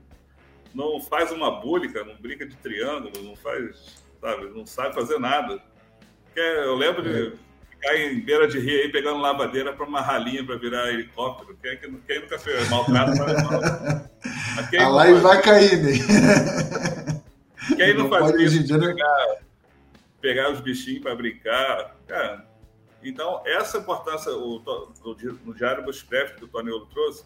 Não 0.73 1.01
faz 1.01 1.31
uma 1.31 1.59
búlica, 1.59 2.03
não 2.03 2.15
brinca 2.15 2.45
de 2.45 2.55
triângulo, 2.55 3.21
não 3.21 3.35
faz, 3.35 4.03
sabe, 4.21 4.49
não 4.49 4.65
sabe 4.65 4.95
fazer 4.95 5.19
nada. 5.19 5.61
Eu 6.35 6.75
lembro 6.75 7.01
de 7.01 7.37
ficar 7.79 7.97
em 7.97 8.19
beira 8.19 8.47
de 8.47 8.59
rio 8.59 8.81
aí 8.83 8.89
pegando 8.91 9.19
lavadeira 9.19 9.73
para 9.73 9.85
uma 9.85 10.01
ralinha 10.01 10.45
para 10.45 10.55
virar 10.57 10.89
helicóptero. 10.89 11.57
Quem, 11.61 11.77
quem, 11.77 11.93
quem 12.07 12.19
nunca 12.21 12.37
fez 12.39 12.69
maltrato. 12.69 13.11
Mas 14.55 14.69
quem 14.69 14.79
A 14.79 14.89
live 14.89 15.19
vai 15.21 15.41
cair, 15.41 15.81
Ney. 15.81 15.99
Quem 17.75 17.93
não, 17.93 18.03
Não 18.03 18.09
faz 18.09 18.31
pode 18.31 18.43
isso? 18.43 18.63
dia, 18.63 18.77
né? 18.77 18.87
pegar, 18.87 19.37
pegar 20.21 20.51
os 20.51 20.59
bichinhos 20.59 21.01
para 21.01 21.15
brincar. 21.15 21.95
Cara, 22.07 22.45
então, 23.03 23.41
essa 23.45 23.77
importância 23.77 24.31
o, 24.33 24.61
di- 25.17 25.37
no 25.45 25.53
Diário 25.53 25.83
Bushcraft 25.83 26.35
que 26.35 26.43
o 26.45 26.47
Tony 26.47 26.71
Olo 26.71 26.87
trouxe, 26.87 27.23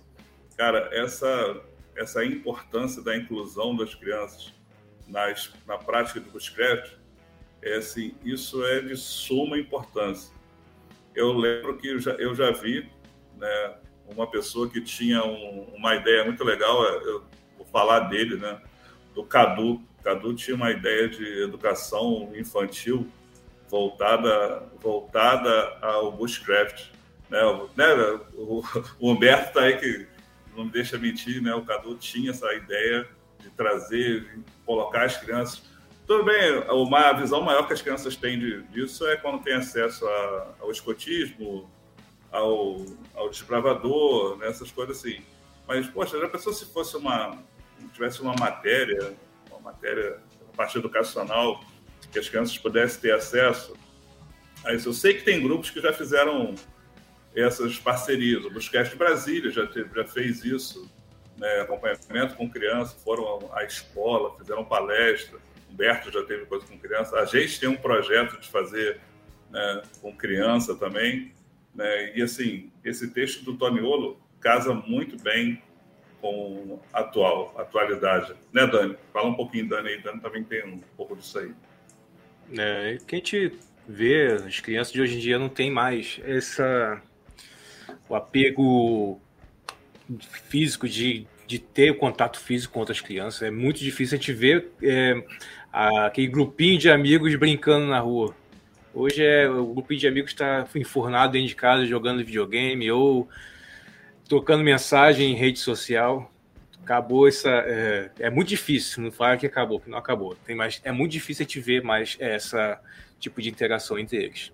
cara, 0.56 0.90
essa, 0.92 1.62
essa 1.96 2.24
importância 2.24 3.02
da 3.02 3.18
inclusão 3.18 3.76
das 3.76 3.96
crianças 3.96 4.54
nas, 5.08 5.52
na 5.66 5.78
prática 5.78 6.20
do 6.20 6.30
Bushcraft, 6.30 6.92
é 7.62 7.78
assim, 7.78 8.14
isso 8.24 8.64
é 8.66 8.82
de 8.82 8.96
suma 8.98 9.58
importância. 9.58 10.32
Eu 11.16 11.34
lembro 11.34 11.78
que 11.78 11.88
eu 11.88 12.00
já, 12.00 12.12
eu 12.14 12.34
já 12.34 12.52
vi 12.52 12.90
né, 13.38 13.76
uma 14.08 14.28
pessoa 14.28 14.70
que 14.70 14.82
tinha 14.82 15.24
um- 15.24 15.72
uma 15.76 15.96
ideia 15.96 16.24
muito 16.24 16.44
legal, 16.44 16.84
eu 16.84 17.24
vou 17.58 17.66
falar 17.68 18.02
dele, 18.02 18.38
né, 18.38 18.62
do 19.14 19.24
Cadu. 19.24 19.82
Cadu 20.04 20.34
tinha 20.34 20.56
uma 20.56 20.72
ideia 20.72 21.08
de 21.08 21.44
educação 21.44 22.32
infantil 22.36 23.08
voltada, 23.70 24.64
voltada 24.82 25.78
ao 25.82 26.12
bushcraft. 26.12 26.90
Né? 27.30 27.42
O, 27.44 27.70
né, 27.76 27.88
o 29.00 29.12
Humberto 29.12 29.48
está 29.48 29.62
aí 29.62 29.78
que 29.78 30.08
não 30.56 30.66
me 30.66 30.72
deixa 30.72 30.98
mentir, 30.98 31.42
né? 31.42 31.54
o 31.56 31.64
Cadu 31.64 31.96
tinha 31.96 32.32
essa 32.32 32.54
ideia 32.54 33.08
de 33.40 33.50
trazer, 33.50 34.22
de 34.22 34.44
colocar 34.66 35.06
as 35.06 35.18
crianças. 35.18 35.64
Tudo 36.06 36.26
bem, 36.26 36.60
uma 36.70 37.14
visão 37.14 37.42
maior 37.42 37.66
que 37.66 37.74
as 37.74 37.82
crianças 37.82 38.16
têm 38.16 38.38
disso 38.70 39.08
é 39.08 39.16
quando 39.16 39.42
tem 39.42 39.54
acesso 39.54 40.06
a- 40.06 40.54
ao 40.60 40.70
escotismo, 40.70 41.70
ao, 42.32 42.86
ao 43.16 43.30
desbravador, 43.30 44.38
né? 44.38 44.48
essas 44.48 44.70
coisas 44.72 44.98
assim. 44.98 45.22
Mas, 45.68 45.88
poxa, 45.88 46.20
já 46.20 46.28
pensou 46.28 46.52
se 46.52 46.66
fosse 46.66 46.98
uma. 46.98 47.38
tivesse 47.94 48.22
uma 48.22 48.36
matéria, 48.38 49.14
uma 49.50 49.60
matéria, 49.60 50.20
a 50.52 50.56
parte 50.58 50.78
educacional, 50.78 51.64
que 52.12 52.20
as 52.20 52.28
crianças 52.28 52.58
pudessem 52.58 53.00
ter 53.02 53.14
acesso 53.14 53.74
a 54.66 54.74
isso? 54.74 54.90
Eu 54.90 54.94
sei 54.94 55.14
que 55.14 55.24
tem 55.24 55.42
grupos 55.42 55.70
que 55.70 55.80
já 55.80 55.94
fizeram 55.94 56.54
essas 57.34 57.80
parcerias. 57.80 58.44
O 58.44 58.50
Buscast 58.52 58.94
Brasília 58.98 59.50
já, 59.52 59.66
teve, 59.68 59.90
já 59.96 60.06
fez 60.06 60.44
isso, 60.44 60.92
né? 61.38 61.62
acompanhamento 61.62 62.36
com 62.36 62.50
criança, 62.50 62.94
foram 63.04 63.50
à 63.54 63.64
escola, 63.64 64.38
fizeram 64.38 64.66
palestra. 64.66 65.40
Humberto 65.74 66.12
já 66.12 66.24
teve 66.24 66.46
coisa 66.46 66.66
com 66.66 66.78
criança. 66.78 67.18
A 67.18 67.26
gente 67.26 67.60
tem 67.60 67.68
um 67.68 67.76
projeto 67.76 68.40
de 68.40 68.48
fazer 68.48 69.00
né, 69.50 69.82
com 70.02 70.16
criança 70.16 70.76
também. 70.76 71.34
Né? 71.74 72.16
E 72.16 72.22
assim, 72.22 72.72
esse 72.86 73.12
texto 73.12 73.44
do 73.44 73.58
Toniolo 73.58 74.22
casa 74.40 74.74
muito 74.74 75.22
bem 75.22 75.62
com 76.22 76.80
atual, 76.94 77.54
atualidade. 77.58 78.34
Né, 78.54 78.68
Dani? 78.68 78.96
Fala 79.12 79.30
um 79.30 79.36
pouquinho, 79.36 79.68
Dani, 79.68 79.90
aí. 79.90 80.02
Dani 80.02 80.20
também 80.20 80.44
tem 80.44 80.66
um 80.66 80.80
pouco 80.96 81.16
disso 81.16 81.40
aí. 81.40 81.52
É, 82.58 82.98
que 83.06 83.16
a 83.16 83.18
gente 83.18 83.58
vê, 83.88 84.28
as 84.28 84.60
crianças 84.60 84.94
de 84.94 85.02
hoje 85.02 85.18
em 85.18 85.20
dia 85.20 85.40
não 85.40 85.50
tem 85.50 85.72
mais 85.72 86.20
essa 86.24 87.02
o 88.08 88.16
apego 88.16 89.20
físico 90.50 90.88
de, 90.88 91.26
de 91.48 91.60
ter 91.60 91.92
o 91.92 91.96
contato 91.96 92.40
físico 92.40 92.74
com 92.74 92.80
outras 92.80 93.02
crianças. 93.02 93.42
É 93.42 93.52
muito 93.52 93.80
difícil 93.80 94.18
a 94.18 94.20
gente 94.20 94.34
ver 94.34 94.72
é, 94.82 95.24
aquele 95.74 96.28
grupinho 96.28 96.78
de 96.78 96.90
amigos 96.90 97.34
brincando 97.36 97.88
na 97.88 98.00
rua. 98.00 98.36
Hoje 98.94 99.24
é 99.26 99.50
o 99.50 99.66
grupinho 99.74 100.00
de 100.00 100.08
amigos 100.08 100.32
está 100.32 100.68
enfurnado 100.76 101.34
dentro 101.34 101.48
de 101.48 101.56
casa 101.56 101.86
jogando 101.86 102.24
videogame 102.24 102.92
ou 102.92 103.28
trocando 104.30 104.64
mensagem 104.64 105.32
em 105.32 105.36
rede 105.36 105.58
social. 105.60 106.32
Acabou 106.84 107.28
essa. 107.28 107.50
É, 107.50 108.12
é 108.20 108.30
muito 108.30 108.50
difícil, 108.50 109.02
não 109.04 109.12
fala 109.12 109.36
que 109.38 109.48
acabou, 109.48 109.80
que 109.80 109.90
não 109.90 109.98
acabou. 109.98 110.36
Tem 110.46 110.56
mais, 110.56 110.80
é 110.84 110.92
muito 110.92 111.12
difícil 111.12 111.44
a 111.44 111.46
gente 111.48 111.60
ver 111.60 111.82
mais 111.82 112.18
essa 112.20 112.80
tipo 113.20 113.42
de 113.42 113.50
interação 113.50 113.98
entre 113.98 114.18
eles. 114.18 114.52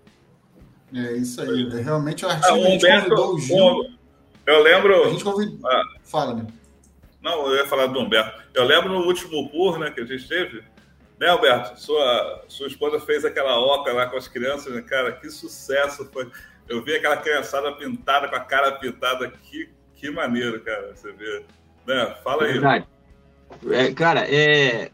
É 0.94 1.12
isso 1.16 1.40
aí. 1.42 1.68
É 1.72 1.82
realmente 1.82 2.24
o 2.24 2.28
Ah, 2.28 2.32
artigo 2.32 2.54
o 2.56 2.64
a 2.66 2.70
gente 2.70 2.76
Humberto, 2.86 3.14
o 3.14 3.38
Gil. 3.38 3.56
o- 3.56 3.90
eu 4.46 4.62
lembro. 4.62 5.04
A 5.04 5.10
gente 5.10 5.22
convidou. 5.24 5.58
Ah. 5.68 5.82
Fala, 6.04 6.34
né? 6.34 6.46
Não, 7.20 7.46
eu 7.48 7.56
ia 7.56 7.66
falar 7.66 7.86
do 7.88 7.98
Humberto. 8.00 8.42
Eu 8.54 8.64
lembro 8.64 8.88
no 8.88 9.04
último 9.06 9.50
PUR 9.50 9.78
né, 9.78 9.90
que 9.90 10.00
a 10.00 10.04
gente 10.04 10.26
teve, 10.26 10.62
né, 11.20 11.32
Humberto? 11.34 11.78
Sua, 11.78 12.44
sua 12.48 12.66
esposa 12.66 12.98
fez 12.98 13.24
aquela 13.26 13.60
oca 13.60 13.92
lá 13.92 14.06
com 14.06 14.16
as 14.16 14.26
crianças, 14.26 14.74
né, 14.74 14.80
cara? 14.80 15.12
Que 15.12 15.30
sucesso 15.30 16.08
foi. 16.10 16.30
Eu 16.66 16.82
vi 16.82 16.94
aquela 16.94 17.18
criançada 17.18 17.70
pintada, 17.72 18.26
com 18.28 18.36
a 18.36 18.40
cara 18.40 18.72
pintada, 18.72 19.28
que, 19.28 19.68
que 19.96 20.10
maneiro, 20.10 20.60
cara. 20.60 20.94
Você 20.94 21.12
vê. 21.12 21.44
Né? 21.86 22.16
Fala 22.24 22.44
aí. 22.44 22.52
Verdade. 22.52 22.86
É, 23.70 23.92
cara, 23.92 24.20
é 24.20 24.90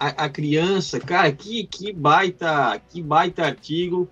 a, 0.00 0.24
a 0.24 0.28
criança, 0.28 0.98
cara, 0.98 1.30
que, 1.30 1.64
que 1.64 1.92
baita, 1.92 2.80
que 2.88 3.00
baita 3.00 3.44
artigo. 3.44 4.08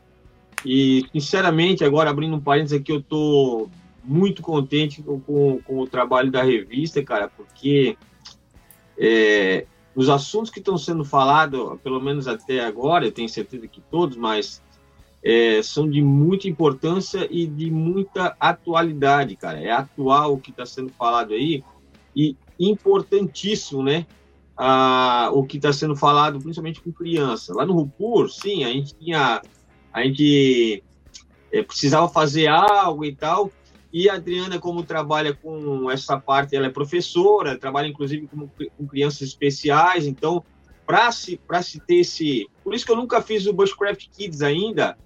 E 0.65 1.07
sinceramente, 1.13 1.85
agora 1.85 2.11
abrindo 2.11 2.37
um 2.37 2.41
parênteses 2.41 2.81
aqui, 2.81 2.93
eu 2.93 3.03
tô 3.03 3.69
muito 4.05 4.41
contente 4.41 5.03
com, 5.03 5.19
com, 5.21 5.61
com, 5.63 5.79
o 5.79 5.87
trabalho 5.87 6.31
da 6.31 6.43
revista, 6.43 7.03
cara, 7.03 7.29
porque 7.29 7.97
é, 8.99 9.67
os 9.97 10.11
assuntos 10.11 10.51
que 10.51 10.59
estão 10.59 10.77
sendo 10.77 11.05
falados, 11.07 11.81
pelo 11.83 11.99
menos 11.99 12.29
até 12.29 12.61
agora, 12.61 13.07
eu 13.07 13.13
tenho 13.13 13.29
certeza 13.31 13.67
que 13.67 13.81
todos, 13.81 14.15
mas 14.15 14.63
é, 15.25 15.63
são 15.63 15.89
de 15.89 16.03
muita 16.03 16.47
importância 16.47 17.27
e 17.31 17.47
de 17.47 17.71
muita 17.71 18.37
atualidade, 18.39 19.35
cara. 19.37 19.59
É 19.59 19.73
atual 19.73 20.35
o 20.35 20.39
que 20.39 20.51
está 20.51 20.67
sendo 20.67 20.91
falado 20.91 21.33
aí 21.33 21.65
e 22.15 22.37
importantíssimo, 22.61 23.83
né? 23.83 24.07
Ah, 24.55 25.31
o 25.33 25.45
que 25.45 25.57
está 25.57 25.73
sendo 25.73 25.97
falado, 25.97 26.39
principalmente 26.41 26.83
com 26.83 26.93
criança. 26.93 27.55
Lá 27.55 27.65
no 27.65 27.73
Rupur, 27.73 28.29
sim, 28.29 28.65
a 28.65 28.69
gente 28.69 28.95
tinha, 28.95 29.41
a 29.93 30.03
gente 30.03 30.85
é, 31.51 31.63
precisava 31.63 32.07
fazer 32.07 32.49
algo 32.49 33.03
e 33.03 33.15
tal. 33.15 33.51
E 33.93 34.09
a 34.09 34.15
Adriana, 34.15 34.59
como 34.59 34.83
trabalha 34.83 35.35
com 35.35 35.91
essa 35.91 36.19
parte, 36.19 36.55
ela 36.55 36.67
é 36.67 36.71
professora, 36.71 37.59
trabalha 37.59 37.87
inclusive 37.87 38.27
com, 38.27 38.49
com 38.49 38.87
crianças 38.87 39.23
especiais. 39.23 40.07
Então, 40.07 40.45
para 40.87 41.11
se, 41.13 41.41
se 41.63 41.81
ter 41.81 41.97
esse. 41.97 42.47
Por 42.63 42.75
isso 42.75 42.85
que 42.85 42.93
eu 42.93 42.97
nunca 42.97 43.23
fiz 43.23 43.47
o 43.47 43.53
Bushcraft 43.53 44.09
Kids 44.11 44.43
ainda, 44.43 44.97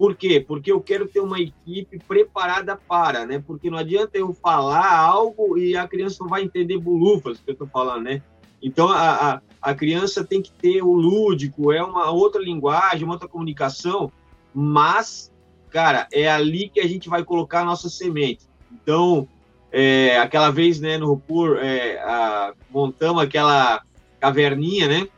por 0.00 0.16
quê? 0.16 0.40
Porque 0.40 0.72
eu 0.72 0.80
quero 0.80 1.06
ter 1.06 1.20
uma 1.20 1.38
equipe 1.38 1.98
preparada 1.98 2.74
para, 2.74 3.26
né? 3.26 3.38
Porque 3.46 3.68
não 3.68 3.76
adianta 3.76 4.16
eu 4.16 4.32
falar 4.32 4.98
algo 4.98 5.58
e 5.58 5.76
a 5.76 5.86
criança 5.86 6.16
não 6.20 6.28
vai 6.30 6.42
entender 6.42 6.78
bolufas 6.78 7.38
que 7.38 7.50
eu 7.50 7.52
estou 7.52 7.66
falando, 7.66 8.04
né? 8.04 8.22
Então, 8.62 8.88
a, 8.88 9.34
a, 9.34 9.42
a, 9.60 9.74
criança 9.74 10.24
tem 10.24 10.40
que 10.40 10.52
ter 10.52 10.82
o 10.82 10.92
lúdico, 10.94 11.70
é 11.70 11.82
uma 11.82 12.10
outra 12.10 12.40
linguagem, 12.40 13.04
uma 13.04 13.12
outra 13.12 13.28
comunicação, 13.28 14.10
mas, 14.54 15.29
cara, 15.70 16.08
é 16.12 16.30
ali 16.30 16.68
que 16.68 16.80
a 16.80 16.88
gente 16.88 17.08
vai 17.08 17.24
colocar 17.24 17.60
a 17.60 17.64
nossa 17.64 17.88
semente. 17.88 18.44
Então, 18.72 19.28
é, 19.72 20.18
aquela 20.18 20.50
vez, 20.50 20.80
né, 20.80 20.98
no 20.98 21.06
Rupur, 21.06 21.58
é, 21.58 21.98
a, 21.98 22.52
montamos 22.70 23.22
aquela 23.22 23.82
caverninha, 24.18 24.88
né? 24.88 25.08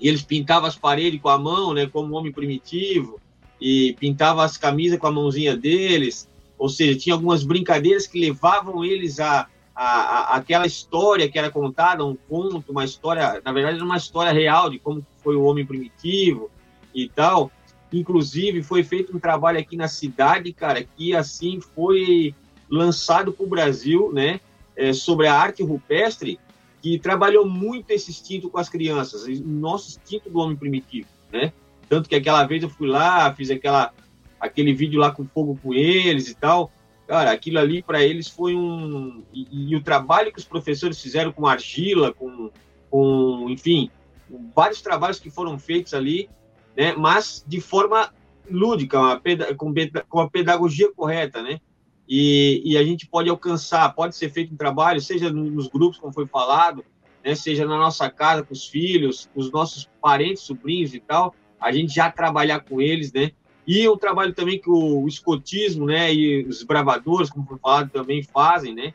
E 0.00 0.08
eles 0.08 0.22
pintavam 0.22 0.68
as 0.68 0.76
paredes 0.76 1.20
com 1.20 1.28
a 1.28 1.38
mão, 1.38 1.74
né, 1.74 1.86
como 1.86 2.12
um 2.12 2.16
homem 2.16 2.32
primitivo 2.32 3.20
e 3.60 3.94
pintava 4.00 4.44
as 4.44 4.56
camisas 4.56 4.98
com 4.98 5.06
a 5.06 5.12
mãozinha 5.12 5.56
deles, 5.56 6.28
ou 6.58 6.68
seja, 6.68 6.98
tinha 6.98 7.14
algumas 7.14 7.44
brincadeiras 7.44 8.08
que 8.08 8.18
levavam 8.18 8.84
eles 8.84 9.20
a, 9.20 9.46
aquela 9.74 10.66
história 10.66 11.28
que 11.28 11.38
era 11.38 11.50
contada, 11.50 12.04
um 12.04 12.16
conto, 12.28 12.72
uma 12.72 12.84
história, 12.84 13.40
na 13.44 13.52
verdade 13.52 13.82
uma 13.82 13.96
história 13.96 14.32
real 14.32 14.68
de 14.68 14.78
como 14.78 15.04
foi 15.22 15.36
o 15.36 15.44
homem 15.44 15.64
primitivo 15.64 16.50
e 16.94 17.08
tal. 17.08 17.50
Inclusive 17.92 18.62
foi 18.62 18.82
feito 18.82 19.14
um 19.14 19.20
trabalho 19.20 19.58
aqui 19.58 19.76
na 19.76 19.88
cidade, 19.88 20.52
cara, 20.52 20.82
que 20.82 21.14
assim 21.14 21.60
foi 21.60 22.34
lançado 22.68 23.32
para 23.32 23.44
o 23.44 23.48
Brasil, 23.48 24.10
né, 24.12 24.40
é, 24.74 24.92
sobre 24.92 25.26
a 25.26 25.34
arte 25.34 25.62
rupestre, 25.62 26.40
que 26.80 26.98
trabalhou 26.98 27.46
muito 27.46 27.90
esse 27.90 28.10
instinto 28.10 28.48
com 28.48 28.58
as 28.58 28.68
crianças, 28.68 29.24
o 29.26 29.44
nosso 29.46 29.90
instinto 29.90 30.30
do 30.30 30.38
homem 30.38 30.56
primitivo, 30.56 31.06
né? 31.30 31.52
Tanto 31.88 32.08
que 32.08 32.14
aquela 32.14 32.44
vez 32.44 32.62
eu 32.62 32.70
fui 32.70 32.88
lá, 32.88 33.32
fiz 33.34 33.50
aquela, 33.50 33.92
aquele 34.40 34.72
vídeo 34.72 34.98
lá 34.98 35.12
com 35.12 35.26
fogo 35.26 35.58
com 35.62 35.74
eles 35.74 36.28
e 36.28 36.34
tal. 36.34 36.72
Cara, 37.06 37.30
aquilo 37.30 37.58
ali 37.58 37.82
para 37.82 38.02
eles 38.02 38.28
foi 38.28 38.56
um. 38.56 39.22
E, 39.32 39.70
e, 39.70 39.76
o 39.76 39.82
trabalho 39.82 40.32
que 40.32 40.38
os 40.38 40.44
professores 40.44 41.00
fizeram 41.00 41.30
com 41.30 41.46
argila, 41.46 42.12
com, 42.14 42.50
com 42.90 43.46
enfim, 43.50 43.90
vários 44.54 44.80
trabalhos 44.80 45.20
que 45.20 45.30
foram 45.30 45.58
feitos 45.58 45.92
ali, 45.92 46.30
né? 46.76 46.94
Mas 46.96 47.44
de 47.46 47.60
forma 47.60 48.12
lúdica, 48.50 48.98
com, 50.08 50.20
a 50.20 50.30
pedagogia 50.30 50.92
correta, 50.92 51.42
né? 51.42 51.60
E, 52.08 52.60
e, 52.64 52.76
a 52.76 52.84
gente 52.84 53.06
pode 53.06 53.30
alcançar, 53.30 53.94
pode 53.94 54.16
ser 54.16 54.28
feito 54.28 54.52
um 54.52 54.56
trabalho, 54.56 55.00
seja 55.00 55.32
nos 55.32 55.68
grupos, 55.68 55.98
como 55.98 56.12
foi 56.12 56.26
falado, 56.26 56.84
né, 57.24 57.34
seja 57.34 57.64
na 57.64 57.78
nossa 57.78 58.10
casa, 58.10 58.42
com 58.42 58.52
os 58.52 58.66
filhos, 58.66 59.30
com 59.32 59.40
os 59.40 59.50
nossos 59.50 59.88
parentes, 60.00 60.42
sobrinhos 60.42 60.92
e 60.92 61.00
tal, 61.00 61.34
a 61.60 61.70
gente 61.70 61.94
já 61.94 62.10
trabalhar 62.10 62.60
com 62.60 62.80
eles, 62.80 63.12
né? 63.12 63.30
E 63.64 63.86
o 63.86 63.96
trabalho 63.96 64.34
também 64.34 64.60
que 64.60 64.68
o, 64.68 65.06
escotismo, 65.06 65.86
né, 65.86 66.12
e 66.12 66.44
os 66.44 66.64
bravadores, 66.64 67.30
como 67.30 67.46
foi 67.46 67.58
falado, 67.58 67.90
também 67.90 68.22
fazem, 68.22 68.74
né? 68.74 68.92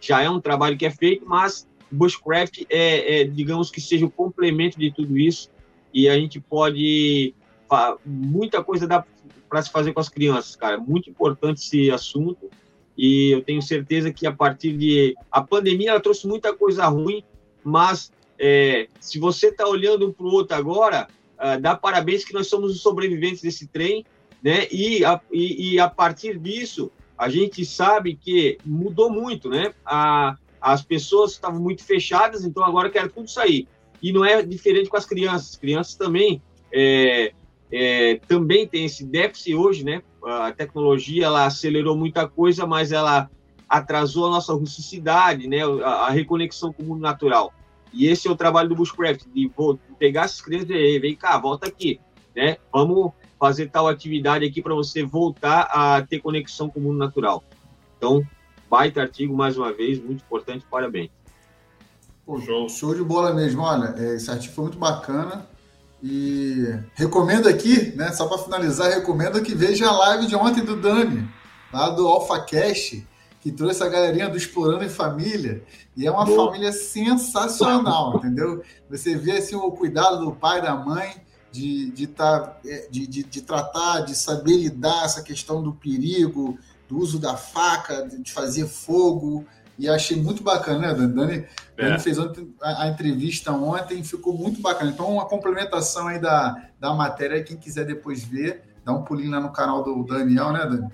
Já 0.00 0.20
é 0.22 0.28
um 0.28 0.40
trabalho 0.40 0.76
que 0.76 0.84
é 0.84 0.90
feito, 0.90 1.24
mas 1.26 1.66
o 1.90 1.94
bushcraft 1.94 2.64
é, 2.68 3.20
é 3.20 3.24
digamos 3.24 3.70
que 3.70 3.80
seja 3.80 4.04
o 4.04 4.10
complemento 4.10 4.78
de 4.78 4.92
tudo 4.92 5.16
isso 5.16 5.48
e 5.92 6.08
a 6.08 6.14
gente 6.14 6.40
pode 6.40 7.34
muita 8.04 8.62
coisa 8.64 8.86
dá 8.86 9.04
para 9.48 9.62
se 9.62 9.70
fazer 9.70 9.92
com 9.92 10.00
as 10.00 10.08
crianças, 10.08 10.56
cara. 10.56 10.78
Muito 10.78 11.08
importante 11.10 11.58
esse 11.58 11.90
assunto 11.90 12.50
e 12.96 13.30
eu 13.30 13.42
tenho 13.42 13.62
certeza 13.62 14.12
que 14.12 14.26
a 14.26 14.32
partir 14.32 14.76
de 14.76 15.14
a 15.30 15.40
pandemia 15.40 15.90
ela 15.90 16.00
trouxe 16.00 16.26
muita 16.26 16.52
coisa 16.54 16.86
ruim, 16.86 17.22
mas 17.62 18.12
é, 18.38 18.88
se 19.00 19.18
você 19.18 19.48
está 19.48 19.66
olhando 19.66 20.08
um 20.08 20.12
para 20.12 20.26
o 20.26 20.32
outro 20.32 20.56
agora, 20.56 21.08
uh, 21.38 21.60
dar 21.60 21.76
parabéns 21.76 22.24
que 22.24 22.34
nós 22.34 22.48
somos 22.48 22.72
os 22.72 22.80
sobreviventes 22.80 23.42
desse 23.42 23.66
trem, 23.68 24.04
né? 24.42 24.66
E 24.70 25.04
a, 25.04 25.20
e, 25.32 25.74
e 25.74 25.80
a 25.80 25.88
partir 25.88 26.38
disso, 26.38 26.90
a 27.16 27.28
gente 27.28 27.64
sabe 27.64 28.14
que 28.14 28.58
mudou 28.64 29.10
muito, 29.10 29.48
né? 29.48 29.72
A, 29.84 30.36
as 30.60 30.82
pessoas 30.82 31.32
estavam 31.32 31.60
muito 31.60 31.84
fechadas, 31.84 32.44
então 32.44 32.64
agora 32.64 32.90
quero 32.90 33.08
tudo 33.08 33.28
sair. 33.30 33.68
E 34.02 34.12
não 34.12 34.24
é 34.24 34.42
diferente 34.42 34.88
com 34.88 34.96
as 34.96 35.06
crianças. 35.06 35.50
As 35.50 35.56
crianças 35.56 35.94
também 35.94 36.42
é, 36.72 37.32
é, 37.70 38.20
também 38.26 38.66
tem 38.66 38.84
esse 38.84 39.04
déficit 39.04 39.54
hoje, 39.54 39.84
né? 39.84 40.02
A 40.24 40.52
tecnologia 40.52 41.26
ela 41.26 41.46
acelerou 41.46 41.96
muita 41.96 42.28
coisa, 42.28 42.66
mas 42.66 42.92
ela 42.92 43.30
atrasou 43.68 44.26
a 44.26 44.30
nossa 44.30 44.52
rusticidade, 44.54 45.46
né? 45.46 45.58
A, 45.84 46.06
a 46.06 46.10
reconexão 46.10 46.72
com 46.72 46.82
o 46.82 46.86
mundo 46.86 47.00
natural. 47.00 47.52
E 47.92 48.06
esse 48.06 48.28
é 48.28 48.30
o 48.30 48.36
trabalho 48.36 48.68
do 48.68 48.74
Bushcraft, 48.74 49.24
de 49.32 49.50
vou 49.56 49.78
pegar 49.98 50.24
essas 50.24 50.40
crianças 50.40 50.70
e 50.70 50.98
vem 50.98 51.14
cá, 51.14 51.38
volta 51.38 51.66
aqui, 51.66 52.00
né? 52.34 52.56
Vamos 52.72 53.12
fazer 53.38 53.68
tal 53.70 53.88
atividade 53.88 54.44
aqui 54.44 54.60
para 54.60 54.74
você 54.74 55.04
voltar 55.04 55.62
a 55.72 56.02
ter 56.02 56.20
conexão 56.20 56.68
com 56.68 56.80
o 56.80 56.82
mundo 56.82 56.98
natural. 56.98 57.42
Então, 57.96 58.26
baita 58.68 59.00
artigo 59.00 59.34
mais 59.34 59.56
uma 59.56 59.72
vez, 59.72 60.02
muito 60.02 60.22
importante, 60.22 60.66
parabéns. 60.70 61.10
Pô, 62.28 62.38
show. 62.42 62.68
show 62.68 62.94
de 62.94 63.02
bola 63.02 63.32
mesmo, 63.32 63.62
olha, 63.62 63.94
é, 63.96 64.16
esse 64.16 64.30
artigo 64.30 64.52
foi 64.52 64.64
muito 64.64 64.78
bacana 64.78 65.48
e 66.02 66.78
recomendo 66.92 67.48
aqui, 67.48 67.96
né, 67.96 68.12
só 68.12 68.26
para 68.26 68.36
finalizar, 68.36 68.90
recomendo 68.90 69.40
que 69.40 69.54
veja 69.54 69.88
a 69.88 69.92
live 69.96 70.26
de 70.26 70.36
ontem 70.36 70.62
do 70.62 70.78
Dani, 70.78 71.26
lá 71.72 71.88
do 71.88 72.06
AlphaCast, 72.06 73.08
que 73.40 73.50
trouxe 73.50 73.82
a 73.82 73.88
galerinha 73.88 74.28
do 74.28 74.36
Explorando 74.36 74.84
em 74.84 74.90
Família. 74.90 75.64
E 75.96 76.06
é 76.06 76.10
uma 76.10 76.26
Boa. 76.26 76.44
família 76.44 76.70
sensacional, 76.70 78.18
entendeu? 78.18 78.62
Você 78.90 79.16
vê 79.16 79.38
assim, 79.38 79.56
o 79.56 79.70
cuidado 79.70 80.22
do 80.22 80.32
pai, 80.32 80.60
da 80.60 80.76
mãe, 80.76 81.22
de, 81.50 81.90
de, 81.92 82.06
tá, 82.08 82.58
é, 82.62 82.88
de, 82.90 83.06
de, 83.06 83.22
de 83.22 83.40
tratar, 83.40 84.00
de 84.00 84.14
saber 84.14 84.58
lidar 84.58 85.06
essa 85.06 85.22
questão 85.22 85.62
do 85.62 85.72
perigo, 85.72 86.58
do 86.88 86.98
uso 86.98 87.18
da 87.18 87.38
faca, 87.38 88.06
de 88.06 88.30
fazer 88.30 88.66
fogo. 88.66 89.46
E 89.78 89.88
achei 89.88 90.16
muito 90.16 90.42
bacana, 90.42 90.88
né, 90.88 90.94
Dani? 90.94 91.14
Dani, 91.14 91.46
é. 91.76 91.84
Dani 91.84 92.00
fez 92.00 92.18
ontem, 92.18 92.52
a, 92.60 92.84
a, 92.84 92.88
entrevista 92.88 93.52
ontem, 93.52 94.02
ficou 94.02 94.36
muito 94.36 94.60
bacana. 94.60 94.90
Então, 94.90 95.12
uma 95.12 95.26
complementação 95.26 96.08
aí 96.08 96.18
da, 96.18 96.56
da 96.80 96.92
matéria, 96.92 97.42
quem 97.44 97.56
quiser 97.56 97.84
depois 97.84 98.24
ver, 98.24 98.62
dá 98.84 98.92
um 98.92 99.04
pulinho 99.04 99.30
lá 99.30 99.40
no 99.40 99.52
canal 99.52 99.84
do 99.84 100.02
Daniel, 100.04 100.52
né, 100.52 100.66
Dani? 100.66 100.88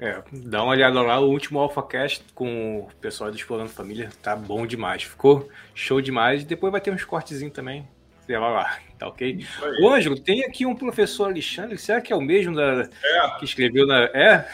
É, 0.00 0.22
dá 0.32 0.62
uma 0.62 0.70
olhada 0.70 1.02
lá, 1.02 1.18
o 1.18 1.28
último 1.28 1.58
AlphaCast 1.58 2.24
com 2.32 2.78
o 2.78 2.88
pessoal 3.00 3.30
do 3.30 3.36
Explorando 3.36 3.70
Família, 3.70 4.10
tá 4.22 4.36
bom 4.36 4.64
demais. 4.64 5.02
Ficou 5.02 5.48
show 5.74 6.00
demais. 6.00 6.44
Depois 6.44 6.70
vai 6.70 6.80
ter 6.80 6.92
uns 6.92 7.04
cortezinhos 7.04 7.52
também. 7.52 7.86
Você 8.20 8.38
vai 8.38 8.52
lá, 8.52 8.78
tá 8.96 9.08
ok? 9.08 9.44
Ô, 9.82 9.88
Ângelo, 9.88 10.20
tem 10.20 10.44
aqui 10.44 10.64
um 10.64 10.76
professor 10.76 11.30
Alexandre, 11.30 11.76
será 11.78 12.00
que 12.00 12.12
é 12.12 12.16
o 12.16 12.20
mesmo 12.20 12.54
da, 12.54 12.82
é. 12.82 13.38
que 13.38 13.44
escreveu 13.44 13.86
na. 13.86 14.04
É? 14.14 14.48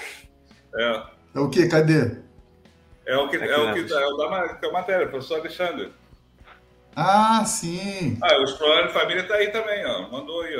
É. 0.76 1.02
É 1.34 1.40
o 1.40 1.50
que? 1.50 1.66
Cadê? 1.66 2.16
É 3.06 3.16
o 3.16 3.28
que, 3.28 3.36
é 3.36 3.56
o 3.56 3.74
que 3.74 3.92
é 3.92 4.06
o 4.06 4.16
da, 4.16 4.58
é 4.62 4.72
matéria, 4.72 5.08
professor 5.08 5.40
Alexandre. 5.40 5.92
Ah, 6.96 7.44
sim. 7.44 8.18
Ah, 8.22 8.38
o 8.38 8.44
Explorando 8.44 8.92
Família 8.92 9.26
tá 9.26 9.34
aí 9.34 9.48
também, 9.48 9.84
ó. 9.84 10.08
Mandou 10.10 10.42
aí, 10.42 10.56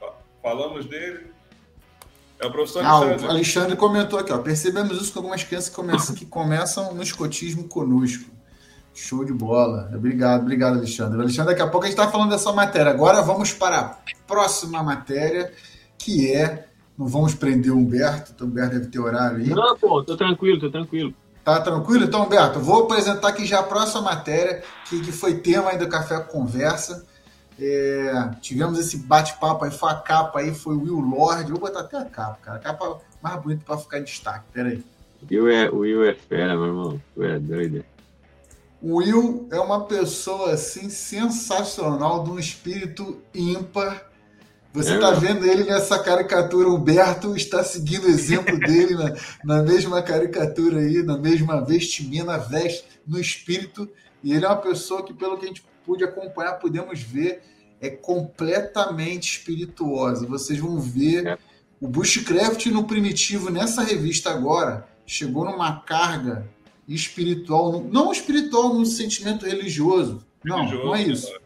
ó. 0.00 0.12
Falamos 0.42 0.86
dele. 0.86 1.32
É 2.40 2.46
o 2.46 2.50
professor 2.50 2.84
ah, 2.84 2.90
Alexandre. 2.90 3.26
O 3.26 3.30
Alexandre 3.30 3.76
comentou 3.76 4.18
aqui, 4.18 4.32
ó. 4.32 4.38
Percebemos 4.38 5.00
isso 5.00 5.12
com 5.12 5.20
algumas 5.20 5.44
crianças 5.44 5.68
que 5.68 5.76
começam, 5.76 6.14
que 6.14 6.26
começam 6.26 6.94
no 6.94 7.02
escotismo 7.02 7.68
conosco. 7.68 8.30
Show 8.94 9.24
de 9.24 9.32
bola. 9.32 9.90
Obrigado, 9.94 10.42
obrigado, 10.42 10.76
Alexandre. 10.76 11.20
Alexandre, 11.20 11.52
daqui 11.52 11.62
a 11.62 11.68
pouco 11.68 11.86
a 11.86 11.88
gente 11.88 11.98
está 11.98 12.10
falando 12.10 12.30
dessa 12.30 12.52
matéria. 12.52 12.90
Agora 12.90 13.22
vamos 13.22 13.52
para 13.52 13.78
a 13.78 13.96
próxima 14.26 14.82
matéria, 14.82 15.52
que 15.96 16.34
é. 16.34 16.68
Não 17.02 17.08
vamos 17.08 17.34
prender 17.34 17.72
o 17.72 17.76
Humberto, 17.76 18.32
o 18.40 18.46
Humberto 18.46 18.76
deve 18.76 18.86
ter 18.86 19.00
horário 19.00 19.38
aí. 19.38 19.48
Não, 19.48 19.76
pô, 19.76 20.04
tô 20.04 20.16
tranquilo, 20.16 20.60
tô 20.60 20.70
tranquilo. 20.70 21.12
Tá 21.44 21.60
tranquilo? 21.60 22.04
Então, 22.04 22.24
Humberto, 22.24 22.60
vou 22.60 22.84
apresentar 22.84 23.26
aqui 23.28 23.44
já 23.44 23.58
a 23.58 23.64
próxima 23.64 24.02
matéria, 24.02 24.62
que, 24.88 25.00
que 25.00 25.10
foi 25.10 25.34
tema 25.34 25.70
aí 25.70 25.78
do 25.78 25.88
Café 25.88 26.20
Conversa. 26.20 27.04
É, 27.58 28.30
tivemos 28.40 28.78
esse 28.78 28.98
bate-papo 28.98 29.64
aí, 29.64 29.72
foi 29.72 29.90
a 29.90 29.96
capa 29.96 30.38
aí, 30.38 30.54
foi 30.54 30.76
o 30.76 30.82
Will 30.82 31.00
Lord. 31.00 31.50
Vou 31.50 31.60
botar 31.60 31.80
até 31.80 31.98
a 31.98 32.04
capa, 32.04 32.38
cara. 32.40 32.58
A 32.58 32.60
capa 32.60 33.00
mais 33.20 33.42
bonita 33.42 33.64
para 33.66 33.78
ficar 33.78 33.98
em 33.98 34.04
destaque. 34.04 34.44
Pera 34.52 34.68
aí. 34.68 34.84
Will 35.28 35.48
é, 35.48 35.68
o 35.70 35.78
Will 35.78 36.04
é 36.04 36.14
fera, 36.14 36.56
meu 36.56 36.66
irmão. 36.66 37.00
O 37.16 37.20
Will 37.20 37.30
é 37.30 37.38
doido. 37.40 37.84
O 38.80 38.96
Will 38.98 39.48
é 39.50 39.58
uma 39.58 39.84
pessoa 39.86 40.52
assim 40.52 40.88
sensacional, 40.88 42.22
de 42.22 42.30
um 42.30 42.38
espírito 42.38 43.20
ímpar. 43.34 44.11
Você 44.72 44.94
está 44.94 45.10
é, 45.10 45.14
vendo 45.14 45.44
ele 45.44 45.64
nessa 45.64 45.98
caricatura. 45.98 46.68
O 46.68 46.76
Humberto 46.76 47.36
está 47.36 47.62
seguindo 47.62 48.04
o 48.04 48.10
exemplo 48.10 48.58
dele 48.58 48.94
na, 48.94 49.14
na 49.44 49.62
mesma 49.62 50.02
caricatura 50.02 50.78
aí, 50.80 51.02
na 51.02 51.18
mesma 51.18 51.60
vestimenta, 51.60 52.38
veste 52.38 52.84
no 53.06 53.20
espírito. 53.20 53.88
E 54.24 54.32
ele 54.32 54.44
é 54.44 54.48
uma 54.48 54.56
pessoa 54.56 55.04
que, 55.04 55.12
pelo 55.12 55.36
que 55.36 55.44
a 55.44 55.48
gente 55.48 55.64
pôde 55.84 56.04
acompanhar, 56.04 56.54
podemos 56.54 57.00
ver, 57.02 57.42
é 57.80 57.90
completamente 57.90 59.38
espirituosa. 59.38 60.26
Vocês 60.26 60.58
vão 60.58 60.80
ver 60.80 61.26
é. 61.26 61.38
o 61.80 61.86
Bushcraft 61.86 62.66
no 62.66 62.84
Primitivo, 62.84 63.50
nessa 63.50 63.82
revista 63.82 64.30
agora, 64.30 64.88
chegou 65.04 65.44
numa 65.44 65.80
carga 65.80 66.48
espiritual, 66.88 67.82
não 67.82 68.12
espiritual 68.12 68.74
no 68.74 68.86
sentimento 68.86 69.44
religioso, 69.44 70.24
não, 70.44 70.58
religioso, 70.58 70.86
não 70.86 70.94
é 70.94 71.02
isso. 71.02 71.41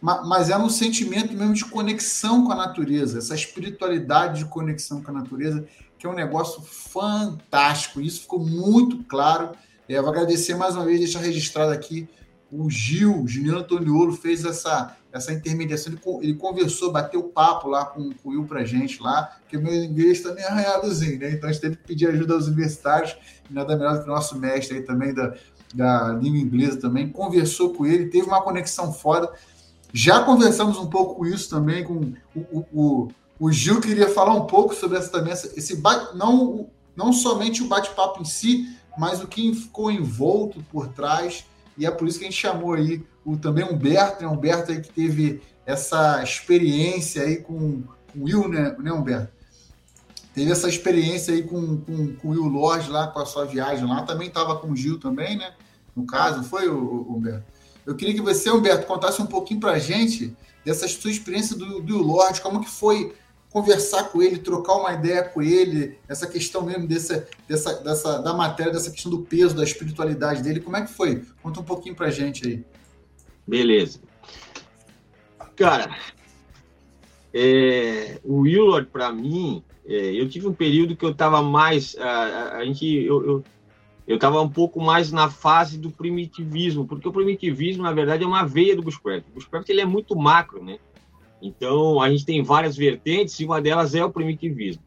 Mas 0.00 0.48
é 0.48 0.56
no 0.56 0.70
sentimento 0.70 1.34
mesmo 1.34 1.54
de 1.54 1.64
conexão 1.64 2.44
com 2.44 2.52
a 2.52 2.56
natureza, 2.56 3.18
essa 3.18 3.34
espiritualidade 3.34 4.40
de 4.40 4.44
conexão 4.44 5.02
com 5.02 5.10
a 5.10 5.14
natureza, 5.14 5.66
que 5.98 6.06
é 6.06 6.08
um 6.10 6.14
negócio 6.14 6.62
fantástico. 6.62 8.00
Isso 8.00 8.22
ficou 8.22 8.38
muito 8.38 9.02
claro. 9.04 9.50
Eu 9.88 10.02
vou 10.02 10.12
agradecer 10.12 10.54
mais 10.54 10.76
uma 10.76 10.84
vez, 10.84 11.00
deixar 11.00 11.20
registrado 11.20 11.72
aqui 11.72 12.08
o 12.50 12.70
Gil, 12.70 13.26
Juliano 13.26 13.58
Antoniolo, 13.58 14.12
fez 14.12 14.44
essa, 14.44 14.96
essa 15.12 15.32
intermediação, 15.32 15.92
ele, 15.92 16.00
ele 16.22 16.34
conversou, 16.34 16.90
bateu 16.90 17.22
papo 17.24 17.68
lá 17.68 17.84
com, 17.84 18.10
com 18.10 18.28
o 18.30 18.32
Will 18.32 18.44
pra 18.46 18.64
gente 18.64 19.02
lá, 19.02 19.36
que 19.48 19.56
o 19.56 19.62
meu 19.62 19.74
inglês 19.74 20.22
tá 20.22 20.32
meio 20.32 20.46
arranhadozinho, 20.46 21.18
né? 21.18 21.32
Então 21.32 21.48
a 21.48 21.52
gente 21.52 21.60
teve 21.60 21.76
que 21.76 21.84
pedir 21.84 22.08
ajuda 22.08 22.34
aos 22.34 22.46
universitários, 22.46 23.16
nada 23.50 23.76
melhor 23.76 23.96
do 23.96 24.04
que 24.04 24.10
o 24.10 24.14
nosso 24.14 24.38
mestre 24.38 24.78
aí 24.78 24.82
também 24.82 25.12
da, 25.12 25.34
da 25.74 26.12
língua 26.12 26.38
inglesa 26.38 26.80
também, 26.80 27.10
conversou 27.10 27.74
com 27.74 27.84
ele, 27.84 28.06
teve 28.06 28.26
uma 28.26 28.42
conexão 28.42 28.92
foda. 28.92 29.30
Já 29.92 30.22
conversamos 30.22 30.76
um 30.78 30.86
pouco 30.86 31.26
isso 31.26 31.48
também, 31.48 31.84
com 31.84 32.12
o, 32.34 32.40
o, 32.40 32.66
o, 32.72 33.08
o 33.40 33.52
Gil 33.52 33.80
queria 33.80 34.08
falar 34.08 34.34
um 34.34 34.44
pouco 34.44 34.74
sobre 34.74 34.98
essa 34.98 35.10
também, 35.10 35.32
esse 35.32 35.76
bate, 35.76 36.16
não, 36.16 36.68
não 36.94 37.12
somente 37.12 37.62
o 37.62 37.68
bate-papo 37.68 38.20
em 38.20 38.24
si, 38.24 38.68
mas 38.98 39.22
o 39.22 39.26
que 39.26 39.54
ficou 39.54 39.90
envolto 39.90 40.62
por 40.70 40.88
trás 40.88 41.44
e 41.78 41.86
é 41.86 41.90
por 41.90 42.08
isso 42.08 42.18
que 42.18 42.24
a 42.24 42.28
gente 42.28 42.40
chamou 42.40 42.74
aí 42.74 43.06
o, 43.24 43.36
também 43.36 43.64
Humberto, 43.64 44.22
né? 44.22 44.28
Humberto 44.28 44.72
aí 44.72 44.80
que 44.80 44.92
teve 44.92 45.40
essa 45.64 46.22
experiência 46.22 47.22
aí 47.22 47.36
com, 47.36 47.82
com 48.12 48.18
o 48.18 48.24
Will, 48.24 48.48
né, 48.48 48.74
né, 48.80 48.92
Humberto? 48.92 49.32
Teve 50.34 50.50
essa 50.50 50.68
experiência 50.68 51.32
aí 51.32 51.42
com, 51.44 51.78
com, 51.78 52.16
com 52.16 52.28
o 52.28 52.30
Will 52.32 52.46
Lodge 52.46 52.90
lá, 52.90 53.06
com 53.06 53.20
a 53.20 53.26
sua 53.26 53.44
viagem 53.44 53.86
lá, 53.86 54.02
também 54.02 54.28
estava 54.28 54.56
com 54.56 54.72
o 54.72 54.76
Gil 54.76 54.98
também, 54.98 55.36
né? 55.36 55.54
No 55.94 56.04
caso, 56.04 56.42
foi, 56.42 56.68
o, 56.68 57.06
Humberto? 57.08 57.44
Eu 57.88 57.96
queria 57.96 58.12
que 58.12 58.20
você, 58.20 58.50
Humberto, 58.50 58.86
contasse 58.86 59.22
um 59.22 59.26
pouquinho 59.26 59.60
para 59.60 59.72
a 59.72 59.78
gente 59.78 60.36
dessa 60.62 60.86
sua 60.86 61.10
experiência 61.10 61.56
do, 61.56 61.80
do 61.80 61.96
Lorde, 61.96 62.42
como 62.42 62.60
que 62.60 62.68
foi 62.68 63.14
conversar 63.50 64.10
com 64.10 64.22
ele, 64.22 64.36
trocar 64.36 64.74
uma 64.74 64.92
ideia 64.92 65.24
com 65.24 65.40
ele, 65.40 65.96
essa 66.06 66.26
questão 66.26 66.60
mesmo 66.60 66.86
dessa, 66.86 67.26
dessa, 67.48 67.82
dessa, 67.82 68.18
da 68.18 68.34
matéria, 68.34 68.70
dessa 68.70 68.90
questão 68.90 69.10
do 69.10 69.22
peso, 69.22 69.56
da 69.56 69.64
espiritualidade 69.64 70.42
dele, 70.42 70.60
como 70.60 70.76
é 70.76 70.82
que 70.82 70.92
foi? 70.92 71.22
Conta 71.42 71.60
um 71.60 71.64
pouquinho 71.64 71.94
pra 71.94 72.10
gente 72.10 72.46
aí. 72.46 72.62
Beleza. 73.46 74.00
Cara, 75.56 75.96
é, 77.32 78.20
o 78.22 78.40
Willard, 78.40 78.90
para 78.90 79.10
mim, 79.10 79.64
é, 79.86 80.12
eu 80.12 80.28
tive 80.28 80.46
um 80.46 80.52
período 80.52 80.94
que 80.94 81.06
eu 81.06 81.12
estava 81.12 81.40
mais. 81.40 81.96
A, 81.98 82.58
a, 82.58 82.64
gente, 82.66 82.86
eu, 82.86 83.24
eu, 83.24 83.44
eu 84.08 84.14
estava 84.14 84.40
um 84.40 84.48
pouco 84.48 84.80
mais 84.80 85.12
na 85.12 85.28
fase 85.28 85.78
do 85.78 85.90
primitivismo, 85.90 86.86
porque 86.86 87.06
o 87.06 87.12
primitivismo, 87.12 87.82
na 87.82 87.92
verdade, 87.92 88.24
é 88.24 88.26
uma 88.26 88.42
veia 88.42 88.74
do 88.74 88.80
Bushcraft. 88.80 89.26
O 89.28 89.34
Bushcraft 89.34 89.68
ele 89.68 89.82
é 89.82 89.84
muito 89.84 90.16
macro, 90.16 90.64
né? 90.64 90.78
Então, 91.42 92.00
a 92.00 92.08
gente 92.08 92.24
tem 92.24 92.42
várias 92.42 92.74
vertentes 92.74 93.38
e 93.38 93.44
uma 93.44 93.60
delas 93.60 93.94
é 93.94 94.02
o 94.02 94.10
primitivismo. 94.10 94.82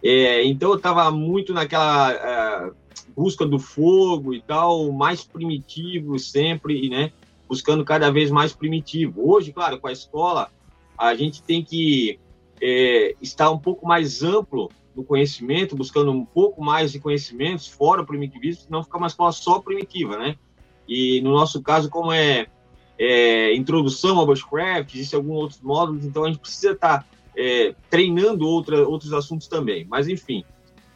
É, 0.00 0.44
então, 0.44 0.70
eu 0.70 0.76
estava 0.76 1.10
muito 1.10 1.52
naquela 1.52 2.12
é, 2.12 2.70
busca 3.16 3.44
do 3.44 3.58
fogo 3.58 4.32
e 4.32 4.40
tal, 4.40 4.92
mais 4.92 5.24
primitivo 5.24 6.16
sempre, 6.16 6.88
né? 6.88 7.10
Buscando 7.48 7.84
cada 7.84 8.08
vez 8.12 8.30
mais 8.30 8.52
primitivo. 8.52 9.32
Hoje, 9.32 9.52
claro, 9.52 9.80
com 9.80 9.88
a 9.88 9.92
escola, 9.92 10.48
a 10.96 11.12
gente 11.16 11.42
tem 11.42 11.60
que 11.60 12.20
é, 12.62 13.16
estar 13.20 13.50
um 13.50 13.58
pouco 13.58 13.84
mais 13.84 14.22
amplo 14.22 14.70
no 14.94 15.04
conhecimento, 15.04 15.76
buscando 15.76 16.10
um 16.10 16.24
pouco 16.24 16.62
mais 16.62 16.92
de 16.92 17.00
conhecimentos 17.00 17.66
fora 17.66 18.02
o 18.02 18.06
primitivismo, 18.06 18.64
senão 18.64 18.82
fica 18.84 18.98
uma 18.98 19.06
escola 19.06 19.32
só 19.32 19.58
primitiva, 19.60 20.16
né? 20.16 20.36
E 20.88 21.20
no 21.22 21.32
nosso 21.32 21.62
caso, 21.62 21.88
como 21.88 22.12
é 22.12 22.46
é, 22.98 23.54
introdução 23.54 24.18
ao 24.18 24.26
bushcraft, 24.26 24.94
existem 24.94 25.16
alguns 25.16 25.36
outros 25.36 25.60
módulos, 25.60 26.04
então 26.04 26.24
a 26.24 26.28
gente 26.28 26.38
precisa 26.38 26.72
estar 26.72 27.00
tá, 27.00 27.06
é, 27.36 27.74
treinando 27.90 28.46
outra, 28.46 28.86
outros 28.86 29.12
assuntos 29.12 29.48
também. 29.48 29.84
Mas, 29.88 30.08
enfim, 30.08 30.44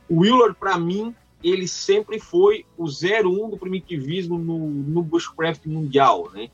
o 0.09 0.21
Willard, 0.21 0.57
para 0.59 0.79
mim, 0.79 1.15
ele 1.43 1.69
sempre 1.69 2.19
foi 2.19 2.65
o 2.77 2.85
01 2.85 3.51
do 3.51 3.57
primitivismo 3.57 4.39
no, 4.39 4.59
no 4.69 5.03
bushcraft 5.03 5.67
mundial, 5.67 6.31
né? 6.33 6.49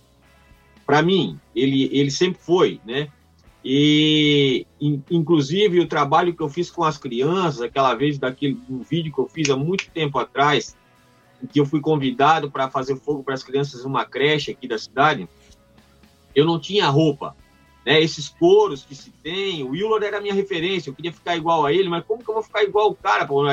Para 0.87 1.03
mim, 1.03 1.39
ele, 1.55 1.89
ele 1.93 2.11
sempre 2.11 2.41
foi, 2.43 2.81
né? 2.85 3.09
E, 3.65 4.67
inclusive, 5.11 5.81
o 5.81 5.89
trabalho 5.89 6.35
que 6.35 6.43
eu 6.43 6.51
fiz 6.51 6.71
com 6.71 6.85
as 6.85 6.99
crianças, 6.99 7.63
aquela 7.63 7.95
vez 7.95 8.19
daquele 8.19 8.61
um 8.69 8.81
vídeo 8.81 9.13
que 9.13 9.19
eu 9.19 9.27
fiz 9.27 9.49
há 9.49 9.57
muito 9.57 9.91
tempo 9.91 10.19
atrás, 10.19 10.77
que 11.51 11.61
eu 11.61 11.65
fui 11.65 11.81
convidado 11.81 12.51
para 12.51 12.69
fazer 12.69 12.97
fogo 12.97 13.23
para 13.23 13.33
as 13.33 13.43
crianças 13.43 13.83
numa 13.85 14.05
creche 14.05 14.51
aqui 14.51 14.69
da 14.69 14.79
cidade, 14.79 15.27
eu 16.35 16.45
não 16.45 16.61
tinha 16.61 16.89
roupa. 16.89 17.35
Né? 17.87 18.03
Esses 18.03 18.29
coros 18.29 18.85
que 18.85 18.95
se 18.95 19.11
tem, 19.11 19.63
o 19.63 19.71
Willard 19.71 20.05
era 20.05 20.19
a 20.19 20.21
minha 20.21 20.35
referência, 20.35 20.91
eu 20.91 20.95
queria 20.95 21.13
ficar 21.13 21.35
igual 21.35 21.65
a 21.65 21.73
ele, 21.73 21.89
mas 21.89 22.05
como 22.05 22.23
que 22.23 22.29
eu 22.29 22.35
vou 22.35 22.43
ficar 22.43 22.63
igual 22.65 22.91
o 22.91 22.95
cara? 22.95 23.27
Pô, 23.27 23.45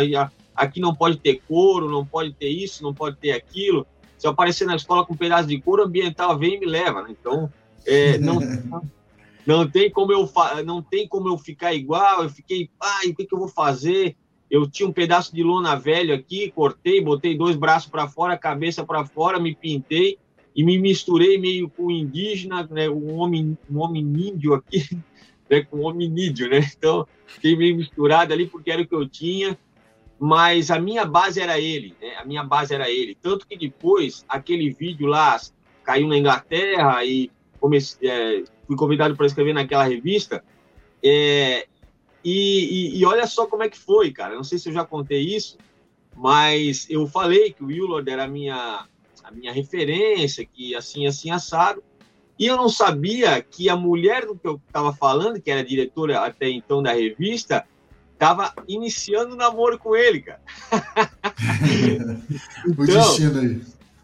aqui 0.55 0.81
não 0.81 0.93
pode 0.93 1.17
ter 1.17 1.41
couro, 1.47 1.89
não 1.89 2.05
pode 2.05 2.33
ter 2.33 2.49
isso, 2.49 2.83
não 2.83 2.93
pode 2.93 3.15
ter 3.15 3.31
aquilo. 3.31 3.87
Se 4.17 4.27
eu 4.27 4.31
aparecer 4.31 4.65
na 4.65 4.75
escola 4.75 5.05
com 5.05 5.13
um 5.13 5.17
pedaço 5.17 5.47
de 5.47 5.59
couro, 5.61 5.83
ambiental 5.83 6.37
vem 6.37 6.55
e 6.55 6.59
me 6.59 6.65
leva. 6.65 7.01
Né? 7.01 7.15
Então, 7.17 7.51
é, 7.85 8.17
não, 8.17 8.39
não, 9.45 9.67
tem 9.69 9.89
como 9.89 10.11
eu, 10.11 10.29
não 10.65 10.81
tem 10.81 11.07
como 11.07 11.27
eu 11.27 11.37
ficar 11.37 11.73
igual. 11.73 12.23
Eu 12.23 12.29
fiquei, 12.29 12.69
pai, 12.77 13.07
o 13.07 13.15
que, 13.15 13.25
que 13.25 13.33
eu 13.33 13.39
vou 13.39 13.47
fazer? 13.47 14.15
Eu 14.49 14.69
tinha 14.69 14.87
um 14.87 14.91
pedaço 14.93 15.33
de 15.33 15.43
lona 15.43 15.75
velho 15.75 16.13
aqui, 16.13 16.51
cortei, 16.51 17.01
botei 17.01 17.37
dois 17.37 17.55
braços 17.55 17.89
para 17.89 18.07
fora, 18.07 18.37
cabeça 18.37 18.85
para 18.85 19.05
fora, 19.05 19.39
me 19.39 19.55
pintei 19.55 20.17
e 20.53 20.63
me 20.63 20.77
misturei 20.77 21.37
meio 21.37 21.69
com 21.69 21.89
indígena, 21.89 22.67
né, 22.69 22.89
um 22.89 23.15
homem, 23.15 23.57
um 23.69 23.79
hominídeo 23.79 24.53
aqui, 24.53 24.83
né, 25.49 25.61
com 25.61 25.79
hominídeo, 25.81 26.49
né? 26.49 26.59
Então, 26.77 27.07
fiquei 27.25 27.55
meio 27.55 27.77
misturado 27.77 28.33
ali 28.33 28.45
porque 28.45 28.69
era 28.69 28.81
o 28.81 28.87
que 28.87 28.93
eu 28.93 29.07
tinha, 29.07 29.57
mas 30.19 30.69
a 30.69 30.77
minha 30.77 31.05
base 31.05 31.39
era 31.39 31.59
ele, 31.59 31.95
né? 32.01 32.15
A 32.17 32.25
minha 32.25 32.43
base 32.43 32.75
era 32.75 32.91
ele. 32.91 33.17
Tanto 33.21 33.47
que 33.47 33.57
depois, 33.57 34.25
aquele 34.27 34.69
vídeo 34.69 35.07
lá 35.07 35.39
caiu 35.83 36.07
na 36.07 36.17
Inglaterra 36.17 37.03
e 37.05 37.31
comecei, 37.61 38.09
é, 38.09 38.43
fui 38.65 38.75
convidado 38.75 39.15
para 39.15 39.27
escrever 39.27 39.53
naquela 39.53 39.83
revista, 39.83 40.43
é, 41.03 41.67
e, 42.23 42.95
e, 42.95 42.99
e, 42.99 43.05
olha 43.05 43.25
só 43.25 43.45
como 43.45 43.63
é 43.63 43.69
que 43.69 43.77
foi, 43.77 44.11
cara. 44.11 44.35
Não 44.35 44.43
sei 44.43 44.57
se 44.57 44.69
eu 44.69 44.73
já 44.73 44.83
contei 44.83 45.21
isso, 45.21 45.57
mas 46.15 46.87
eu 46.89 47.07
falei 47.07 47.53
que 47.53 47.63
o 47.63 47.67
Willard 47.67 48.09
era 48.09 48.25
a 48.25 48.27
minha, 48.27 48.85
a 49.23 49.31
minha 49.31 49.53
referência, 49.53 50.45
que 50.45 50.75
assim, 50.75 51.07
assim, 51.07 51.31
assado. 51.31 51.83
E 52.37 52.45
eu 52.47 52.57
não 52.57 52.69
sabia 52.69 53.41
que 53.41 53.69
a 53.69 53.75
mulher 53.75 54.25
do 54.25 54.35
que 54.35 54.47
eu 54.47 54.59
estava 54.67 54.93
falando, 54.93 55.39
que 55.41 55.49
era 55.49 55.63
diretora 55.63 56.19
até 56.21 56.49
então 56.49 56.81
da 56.81 56.93
revista, 56.93 57.65
estava 58.13 58.53
iniciando 58.67 59.33
o 59.33 59.37
namoro 59.37 59.77
com 59.77 59.95
ele, 59.95 60.21
cara. 60.21 60.41
então, 62.67 62.83
o 62.83 62.85
destino 62.85 63.39
aí. 63.39 63.61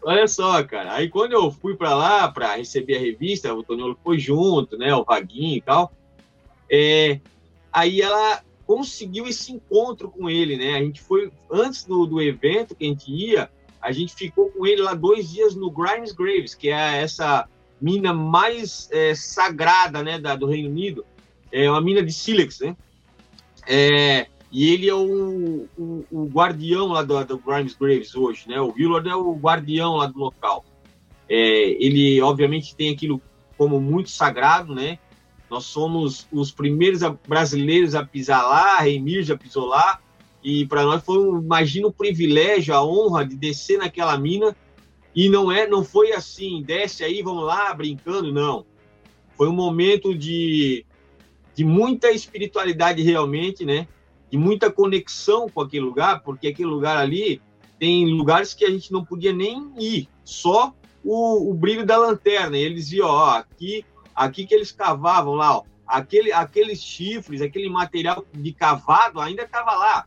Olha 0.08 0.26
só, 0.26 0.64
cara. 0.64 0.94
Aí 0.94 1.10
quando 1.10 1.34
eu 1.34 1.50
fui 1.50 1.76
para 1.76 1.94
lá 1.94 2.32
para 2.32 2.56
receber 2.56 2.96
a 2.96 2.98
revista, 2.98 3.52
o 3.52 3.62
Toniolo 3.62 3.98
foi 4.02 4.18
junto, 4.18 4.78
né? 4.78 4.94
O 4.94 5.04
Vaguinho 5.04 5.58
e 5.58 5.60
tal. 5.60 5.92
É, 6.72 7.20
aí 7.70 8.00
ela 8.00 8.42
conseguiu 8.64 9.26
esse 9.26 9.52
encontro 9.52 10.08
com 10.08 10.30
ele, 10.30 10.56
né? 10.56 10.76
A 10.76 10.80
gente 10.80 11.02
foi, 11.02 11.30
antes 11.52 11.84
do, 11.84 12.06
do 12.06 12.22
evento 12.22 12.74
que 12.74 12.86
a 12.86 12.88
gente 12.88 13.12
ia, 13.12 13.50
a 13.82 13.92
gente 13.92 14.14
ficou 14.14 14.48
com 14.48 14.66
ele 14.66 14.80
lá 14.80 14.94
dois 14.94 15.30
dias 15.30 15.54
no 15.54 15.70
Grimes 15.70 16.12
Graves, 16.12 16.54
que 16.54 16.70
é 16.70 17.02
essa 17.02 17.46
mina 17.78 18.14
mais 18.14 18.88
é, 18.90 19.14
sagrada, 19.14 20.02
né, 20.02 20.18
da, 20.18 20.34
do 20.34 20.46
Reino 20.46 20.70
Unido. 20.70 21.04
É 21.52 21.70
uma 21.70 21.82
mina 21.82 22.02
de 22.02 22.14
sílex, 22.14 22.60
né? 22.60 22.74
É, 23.66 24.26
e 24.50 24.72
ele 24.72 24.88
é 24.88 24.94
o, 24.94 25.68
o, 25.76 26.04
o 26.10 26.24
guardião 26.26 26.88
lá 26.88 27.02
do, 27.02 27.22
do, 27.24 27.38
Grimes 27.38 27.74
Graves 27.74 28.14
hoje, 28.14 28.48
né? 28.48 28.60
O 28.60 28.72
Willard 28.72 29.08
é 29.08 29.14
o 29.14 29.34
guardião 29.34 29.96
lá 29.96 30.06
do 30.06 30.18
local. 30.18 30.64
É, 31.28 31.36
ele, 31.84 32.20
obviamente, 32.22 32.74
tem 32.74 32.92
aquilo 32.92 33.20
como 33.58 33.78
muito 33.80 34.08
sagrado, 34.08 34.74
né? 34.74 34.98
Nós 35.50 35.64
somos 35.64 36.26
os 36.32 36.50
primeiros 36.50 37.00
brasileiros 37.26 37.94
a 37.94 38.04
pisar 38.04 38.42
lá, 38.42 38.78
Remir 38.78 39.22
já 39.22 39.36
pisou 39.36 39.66
lá, 39.66 40.00
E 40.42 40.66
para 40.66 40.84
nós 40.84 41.04
foi, 41.04 41.18
um, 41.18 41.40
imagina 41.40 41.86
o 41.86 41.92
privilégio, 41.92 42.74
a 42.74 42.84
honra 42.84 43.26
de 43.26 43.36
descer 43.36 43.78
naquela 43.78 44.16
mina. 44.16 44.56
E 45.14 45.28
não 45.28 45.50
é, 45.50 45.66
não 45.66 45.84
foi 45.84 46.12
assim, 46.12 46.62
desce 46.62 47.04
aí, 47.04 47.22
vamos 47.22 47.44
lá, 47.44 47.74
brincando, 47.74 48.32
não. 48.32 48.64
Foi 49.36 49.48
um 49.48 49.52
momento 49.52 50.14
de, 50.14 50.86
de 51.54 51.64
muita 51.64 52.10
espiritualidade 52.10 53.02
realmente, 53.02 53.64
né? 53.64 53.86
De 54.30 54.36
muita 54.36 54.70
conexão 54.70 55.48
com 55.48 55.60
aquele 55.60 55.84
lugar, 55.84 56.22
porque 56.22 56.48
aquele 56.48 56.68
lugar 56.68 56.96
ali 56.96 57.40
tem 57.78 58.06
lugares 58.06 58.54
que 58.54 58.64
a 58.64 58.70
gente 58.70 58.92
não 58.92 59.04
podia 59.04 59.32
nem 59.32 59.72
ir, 59.78 60.08
só 60.24 60.74
o, 61.04 61.50
o 61.50 61.54
brilho 61.54 61.86
da 61.86 61.96
lanterna. 61.96 62.56
E 62.58 62.62
eles 62.62 62.92
iam, 62.92 63.08
ó, 63.08 63.38
aqui, 63.38 63.84
aqui 64.14 64.46
que 64.46 64.54
eles 64.54 64.72
cavavam 64.72 65.34
lá, 65.34 65.58
ó, 65.58 65.62
aquele, 65.86 66.32
aqueles 66.32 66.82
chifres, 66.82 67.40
aquele 67.40 67.68
material 67.70 68.24
de 68.32 68.52
cavado 68.52 69.20
ainda 69.20 69.42
estava 69.42 69.72
lá. 69.72 70.06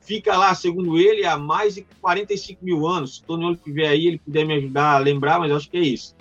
Fica 0.00 0.36
lá, 0.38 0.54
segundo 0.54 0.98
ele, 0.98 1.26
há 1.26 1.36
mais 1.36 1.74
de 1.74 1.86
45 2.00 2.64
mil 2.64 2.86
anos. 2.86 3.16
Se 3.16 3.22
o 3.22 3.26
Tony 3.26 3.52
estiver 3.52 3.88
aí, 3.88 4.06
ele 4.06 4.18
puder 4.18 4.46
me 4.46 4.54
ajudar 4.54 4.94
a 4.94 4.98
lembrar, 4.98 5.38
mas 5.38 5.52
acho 5.52 5.68
que 5.68 5.76
é 5.76 5.82
isso. 5.82 6.16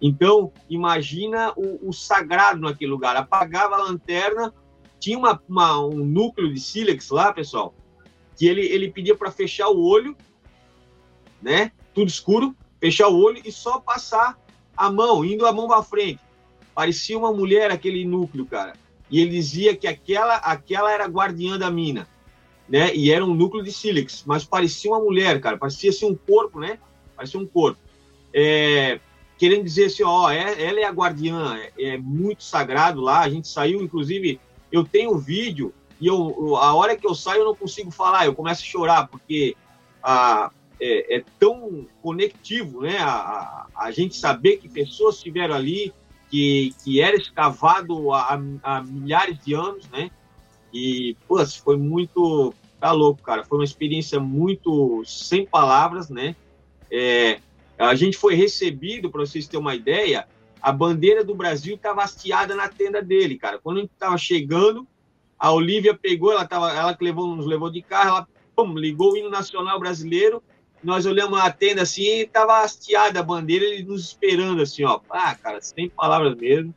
Então, 0.00 0.52
imagina 0.70 1.52
o, 1.56 1.88
o 1.88 1.92
sagrado 1.92 2.60
naquele 2.60 2.90
lugar. 2.90 3.16
Apagava 3.16 3.74
a 3.74 3.82
lanterna, 3.82 4.54
tinha 5.06 5.16
uma, 5.16 5.40
uma, 5.48 5.78
um 5.86 6.04
núcleo 6.04 6.52
de 6.52 6.58
sílex 6.58 7.10
lá, 7.10 7.32
pessoal, 7.32 7.72
que 8.36 8.44
ele, 8.44 8.62
ele 8.62 8.90
pedia 8.90 9.14
para 9.14 9.30
fechar 9.30 9.68
o 9.68 9.80
olho, 9.80 10.16
né? 11.40 11.70
Tudo 11.94 12.08
escuro, 12.08 12.56
fechar 12.80 13.06
o 13.06 13.16
olho 13.16 13.40
e 13.44 13.52
só 13.52 13.78
passar 13.78 14.36
a 14.76 14.90
mão, 14.90 15.24
indo 15.24 15.46
a 15.46 15.52
mão 15.52 15.68
para 15.68 15.80
frente. 15.84 16.18
Parecia 16.74 17.16
uma 17.16 17.32
mulher 17.32 17.70
aquele 17.70 18.04
núcleo, 18.04 18.46
cara. 18.46 18.72
E 19.08 19.20
ele 19.20 19.30
dizia 19.30 19.76
que 19.76 19.86
aquela, 19.86 20.38
aquela 20.38 20.92
era 20.92 21.06
guardiã 21.06 21.56
da 21.56 21.70
mina, 21.70 22.08
né? 22.68 22.92
E 22.92 23.12
era 23.12 23.24
um 23.24 23.32
núcleo 23.32 23.62
de 23.62 23.70
sílex, 23.70 24.24
mas 24.26 24.44
parecia 24.44 24.90
uma 24.90 24.98
mulher, 24.98 25.40
cara. 25.40 25.56
Parecia 25.56 25.90
assim 25.90 26.10
um 26.10 26.16
corpo, 26.16 26.58
né? 26.58 26.80
Parecia 27.14 27.38
um 27.38 27.46
corpo. 27.46 27.78
É, 28.34 28.98
querendo 29.38 29.62
dizer 29.62 29.84
assim, 29.84 30.02
ó, 30.02 30.28
é, 30.32 30.60
ela 30.60 30.80
é 30.80 30.84
a 30.84 30.90
guardiã, 30.90 31.56
é, 31.56 31.90
é, 31.90 31.96
muito 31.96 32.42
sagrado 32.42 33.00
lá. 33.00 33.20
A 33.20 33.30
gente 33.30 33.46
saiu, 33.46 33.80
inclusive, 33.80 34.40
eu 34.76 34.84
tenho 34.84 35.18
vídeo 35.18 35.72
e 36.00 36.06
eu, 36.06 36.56
a 36.56 36.74
hora 36.74 36.96
que 36.96 37.06
eu 37.06 37.14
saio 37.14 37.40
eu 37.40 37.46
não 37.46 37.54
consigo 37.54 37.90
falar, 37.90 38.26
eu 38.26 38.34
começo 38.34 38.62
a 38.62 38.66
chorar 38.66 39.08
porque 39.08 39.56
a, 40.02 40.50
é, 40.80 41.16
é 41.16 41.24
tão 41.38 41.86
conectivo, 42.02 42.82
né? 42.82 42.98
A, 42.98 43.08
a, 43.10 43.66
a, 43.74 43.90
gente 43.90 44.16
saber 44.16 44.58
que 44.58 44.68
pessoas 44.68 45.16
estiveram 45.16 45.54
ali, 45.54 45.92
que, 46.30 46.74
que 46.84 47.00
era 47.00 47.16
escavado 47.16 48.12
há, 48.12 48.38
há 48.62 48.82
milhares 48.82 49.38
de 49.44 49.54
anos, 49.54 49.88
né? 49.88 50.10
E, 50.72 51.16
pô, 51.26 51.44
foi 51.46 51.76
muito. 51.76 52.52
Tá 52.78 52.92
louco, 52.92 53.22
cara. 53.22 53.44
Foi 53.44 53.58
uma 53.58 53.64
experiência 53.64 54.20
muito 54.20 55.02
sem 55.06 55.46
palavras, 55.46 56.10
né? 56.10 56.36
É, 56.90 57.40
a 57.78 57.94
gente 57.94 58.16
foi 58.16 58.34
recebido, 58.34 59.10
para 59.10 59.20
vocês 59.20 59.48
terem 59.48 59.60
uma 59.60 59.74
ideia, 59.74 60.28
a 60.60 60.72
bandeira 60.72 61.24
do 61.24 61.34
Brasil 61.34 61.76
estava 61.76 62.02
hasteada 62.02 62.54
na 62.54 62.68
tenda 62.68 63.02
dele, 63.02 63.38
cara. 63.38 63.58
Quando 63.58 63.78
a 63.78 63.80
gente 63.80 63.92
estava 63.92 64.18
chegando, 64.18 64.86
a 65.38 65.52
Olivia 65.52 65.94
pegou, 65.94 66.32
ela, 66.32 66.46
tava, 66.46 66.72
ela 66.72 66.94
que 66.94 67.04
levou, 67.04 67.34
nos 67.34 67.46
levou 67.46 67.70
de 67.70 67.82
carro, 67.82 68.08
ela 68.08 68.28
pum, 68.54 68.74
ligou 68.74 69.12
o 69.12 69.16
hino 69.16 69.30
nacional 69.30 69.78
brasileiro 69.78 70.42
nós 70.82 71.04
olhamos 71.06 71.38
a 71.40 71.50
tenda 71.50 71.82
assim 71.82 72.20
e 72.20 72.26
tava 72.26 72.62
hasteada 72.62 73.20
a 73.20 73.22
bandeira, 73.22 73.64
ele 73.64 73.82
nos 73.82 74.04
esperando 74.04 74.62
assim, 74.62 74.84
ó. 74.84 75.00
Ah, 75.10 75.34
cara, 75.34 75.60
sem 75.60 75.88
palavras 75.88 76.36
mesmo. 76.36 76.72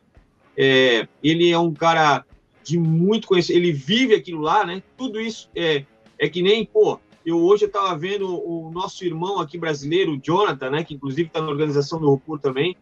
É, 0.58 1.08
ele 1.24 1.52
é 1.52 1.60
um 1.60 1.74
cara 1.74 2.26
de 2.64 2.78
muito 2.78 3.28
conhecimento, 3.28 3.64
ele 3.64 3.72
vive 3.72 4.16
aquilo 4.16 4.42
lá, 4.42 4.66
né? 4.66 4.82
Tudo 4.98 5.22
isso 5.22 5.50
é, 5.56 5.86
é 6.18 6.28
que 6.28 6.42
nem, 6.42 6.66
pô, 6.66 7.00
eu 7.26 7.38
hoje 7.38 7.66
eu 7.66 7.72
tava 7.72 7.96
vendo 7.96 8.28
o 8.28 8.72
nosso 8.72 9.06
irmão 9.06 9.40
aqui 9.40 9.58
brasileiro, 9.58 10.14
o 10.14 10.20
Jonathan, 10.20 10.72
né? 10.72 10.84
Que 10.84 10.96
inclusive 10.96 11.28
está 11.28 11.40
na 11.40 11.50
organização 11.50 12.00
do 12.00 12.10
Rupur 12.10 12.40
também. 12.40 12.76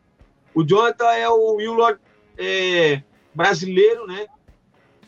O 0.57 0.63
Jonathan 0.63 1.11
é 1.11 1.29
o 1.29 1.57
Willard 1.57 1.99
é, 2.35 3.03
brasileiro, 3.31 4.07
né? 4.07 4.25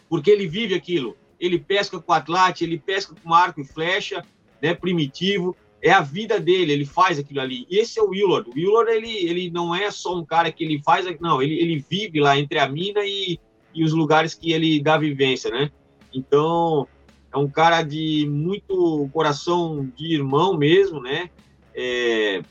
Porque 0.07 0.29
ele 0.29 0.47
vive 0.47 0.75
aquilo. 0.75 1.17
Ele 1.39 1.57
pesca 1.57 1.99
com 1.99 2.13
atlante, 2.13 2.63
ele 2.63 2.77
pesca 2.77 3.15
com 3.15 3.33
arco 3.33 3.59
e 3.59 3.65
flecha, 3.65 4.23
né? 4.61 4.75
Primitivo 4.75 5.57
é 5.81 5.89
a 5.89 6.01
vida 6.01 6.39
dele, 6.39 6.71
ele 6.71 6.85
faz 6.85 7.17
aquilo 7.17 7.41
ali. 7.41 7.65
E 7.67 7.79
esse 7.79 7.99
é 7.99 8.03
o 8.03 8.09
Willard. 8.09 8.47
O 8.47 8.53
Willard, 8.53 8.91
ele, 8.91 9.11
ele 9.27 9.49
não 9.49 9.73
é 9.73 9.89
só 9.89 10.15
um 10.15 10.23
cara 10.23 10.51
que 10.51 10.63
ele 10.63 10.83
faz, 10.83 11.07
não, 11.19 11.41
ele, 11.41 11.59
ele 11.59 11.83
vive 11.89 12.19
lá 12.19 12.37
entre 12.37 12.59
a 12.59 12.69
mina 12.69 12.99
e, 13.03 13.39
e 13.73 13.83
os 13.83 13.91
lugares 13.91 14.35
que 14.35 14.51
ele 14.51 14.79
dá 14.79 14.99
vivência, 14.99 15.49
né? 15.49 15.71
Então, 16.13 16.87
é 17.33 17.39
um 17.39 17.49
cara 17.49 17.81
de 17.81 18.27
muito 18.29 19.09
coração 19.11 19.91
de 19.97 20.13
irmão 20.13 20.55
mesmo, 20.55 21.01
né? 21.01 21.31
É, 21.73 22.43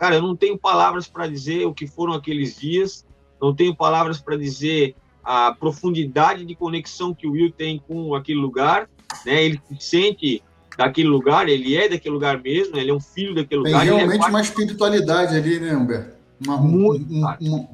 cara, 0.00 0.14
eu 0.14 0.22
não 0.22 0.34
tenho 0.34 0.56
palavras 0.56 1.06
para 1.06 1.26
dizer 1.26 1.66
o 1.66 1.74
que 1.74 1.86
foram 1.86 2.14
aqueles 2.14 2.58
dias, 2.58 3.04
não 3.38 3.54
tenho 3.54 3.76
palavras 3.76 4.18
para 4.18 4.34
dizer 4.34 4.96
a 5.22 5.54
profundidade 5.54 6.42
de 6.46 6.54
conexão 6.54 7.12
que 7.12 7.26
o 7.26 7.32
Will 7.32 7.52
tem 7.52 7.78
com 7.86 8.14
aquele 8.14 8.38
lugar, 8.38 8.88
né? 9.26 9.44
Ele 9.44 9.60
se 9.68 9.76
sente 9.78 10.42
daquele 10.78 11.08
lugar, 11.08 11.50
ele 11.50 11.76
é 11.76 11.86
daquele 11.86 12.14
lugar 12.14 12.40
mesmo, 12.40 12.78
ele 12.78 12.90
é 12.90 12.94
um 12.94 13.00
filho 13.00 13.34
daquele 13.34 13.62
Tem 13.62 13.72
lugar. 13.74 13.86
Tem 13.86 13.94
realmente 13.94 14.24
é 14.24 14.28
uma 14.28 14.40
espiritualidade 14.40 15.36
ali, 15.36 15.60
né, 15.60 15.76
Humberto? 15.76 16.16
Uma, 16.42 16.56
Muito, 16.56 17.12
um, 17.12 17.26
um, 17.42 17.68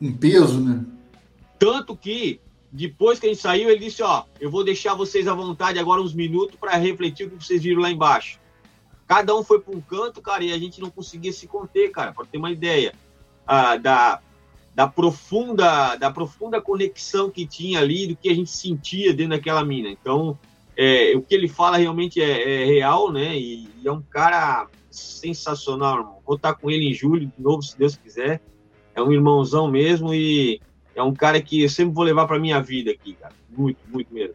um, 0.00 0.12
peso, 0.14 0.58
né? 0.58 0.82
Tanto 1.58 1.94
que, 1.94 2.40
depois 2.72 3.18
que 3.18 3.26
a 3.26 3.28
gente 3.28 3.42
saiu, 3.42 3.68
ele 3.68 3.84
disse, 3.84 4.02
ó, 4.02 4.24
eu 4.40 4.50
vou 4.50 4.64
deixar 4.64 4.94
vocês 4.94 5.28
à 5.28 5.34
vontade 5.34 5.78
agora 5.78 6.00
uns 6.00 6.14
minutos 6.14 6.56
para 6.58 6.78
refletir 6.78 7.26
o 7.26 7.30
que 7.30 7.44
vocês 7.44 7.62
viram 7.62 7.82
lá 7.82 7.90
embaixo. 7.90 8.40
Cada 9.06 9.34
um 9.34 9.42
foi 9.42 9.60
para 9.60 9.76
um 9.76 9.80
canto, 9.80 10.22
cara, 10.22 10.42
e 10.42 10.52
a 10.52 10.58
gente 10.58 10.80
não 10.80 10.90
conseguia 10.90 11.32
se 11.32 11.46
conter, 11.46 11.90
cara, 11.90 12.12
para 12.12 12.24
ter 12.24 12.38
uma 12.38 12.50
ideia 12.50 12.94
ah, 13.46 13.76
da, 13.76 14.20
da 14.74 14.88
profunda 14.88 15.94
da 15.96 16.10
profunda 16.10 16.60
conexão 16.60 17.30
que 17.30 17.46
tinha 17.46 17.80
ali, 17.80 18.06
do 18.06 18.16
que 18.16 18.28
a 18.28 18.34
gente 18.34 18.50
sentia 18.50 19.12
dentro 19.12 19.36
daquela 19.36 19.64
mina. 19.64 19.88
Então, 19.90 20.38
é, 20.76 21.12
o 21.16 21.22
que 21.22 21.34
ele 21.34 21.48
fala 21.48 21.76
realmente 21.76 22.20
é, 22.20 22.62
é 22.62 22.64
real, 22.64 23.12
né? 23.12 23.36
E, 23.36 23.68
e, 23.82 23.86
é 23.86 23.92
um 23.92 24.02
cara 24.02 24.66
sensacional, 24.90 25.98
irmão. 25.98 26.18
Vou 26.26 26.36
estar 26.36 26.54
com 26.54 26.70
ele 26.70 26.88
em 26.88 26.94
julho 26.94 27.26
de 27.26 27.42
novo, 27.42 27.62
se 27.62 27.78
Deus 27.78 27.96
quiser. 27.96 28.40
É 28.94 29.02
um 29.02 29.12
irmãozão 29.12 29.68
mesmo 29.68 30.14
e 30.14 30.60
é 30.94 31.02
um 31.02 31.14
cara 31.14 31.40
que 31.40 31.62
eu 31.62 31.68
sempre 31.68 31.94
vou 31.94 32.04
levar 32.04 32.26
para 32.26 32.38
minha 32.38 32.60
vida 32.60 32.90
aqui, 32.90 33.14
cara. 33.14 33.34
Muito, 33.50 33.78
muito 33.88 34.12
mesmo. 34.12 34.34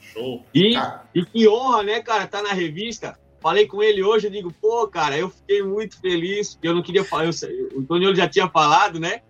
Show. 0.00 0.44
E, 0.54 0.74
e 1.14 1.24
que 1.24 1.48
honra, 1.48 1.82
né, 1.82 2.00
cara, 2.00 2.26
tá 2.26 2.42
na 2.42 2.52
revista. 2.52 3.18
Falei 3.40 3.66
com 3.66 3.82
ele 3.82 4.02
hoje, 4.02 4.26
eu 4.26 4.30
digo, 4.30 4.54
pô, 4.60 4.86
cara, 4.86 5.16
eu 5.16 5.30
fiquei 5.30 5.62
muito 5.62 5.98
feliz. 5.98 6.58
Eu 6.62 6.74
não 6.74 6.82
queria 6.82 7.04
falar, 7.04 7.24
eu, 7.24 7.30
o 7.74 7.82
Toniolo 7.82 8.14
já 8.14 8.28
tinha 8.28 8.48
falado, 8.48 9.00
né? 9.00 9.22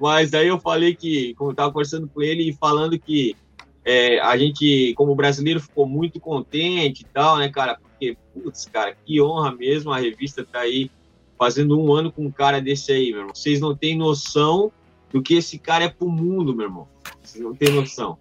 Mas 0.00 0.32
aí 0.34 0.46
eu 0.46 0.60
falei 0.60 0.94
que, 0.94 1.34
como 1.34 1.50
eu 1.50 1.54
tava 1.54 1.72
conversando 1.72 2.08
com 2.08 2.22
ele 2.22 2.48
e 2.48 2.52
falando 2.52 2.98
que 2.98 3.36
é, 3.84 4.20
a 4.20 4.36
gente, 4.36 4.94
como 4.94 5.14
brasileiro, 5.14 5.60
ficou 5.60 5.86
muito 5.86 6.20
contente 6.20 7.02
e 7.02 7.06
tal, 7.06 7.38
né, 7.38 7.48
cara? 7.48 7.78
Porque, 7.80 8.16
putz, 8.34 8.66
cara, 8.66 8.96
que 9.04 9.20
honra 9.20 9.54
mesmo 9.54 9.92
a 9.92 9.98
revista 9.98 10.44
tá 10.44 10.60
aí 10.60 10.90
fazendo 11.38 11.80
um 11.80 11.92
ano 11.92 12.12
com 12.12 12.24
um 12.24 12.30
cara 12.30 12.60
desse 12.60 12.92
aí, 12.92 13.10
meu 13.10 13.20
irmão. 13.20 13.34
Vocês 13.34 13.60
não 13.60 13.74
têm 13.74 13.96
noção 13.96 14.70
do 15.12 15.22
que 15.22 15.34
esse 15.34 15.58
cara 15.58 15.84
é 15.84 15.88
pro 15.88 16.08
mundo, 16.08 16.54
meu 16.54 16.66
irmão. 16.66 16.88
Vocês 17.22 17.42
não 17.42 17.54
têm 17.54 17.72
noção. 17.72 18.18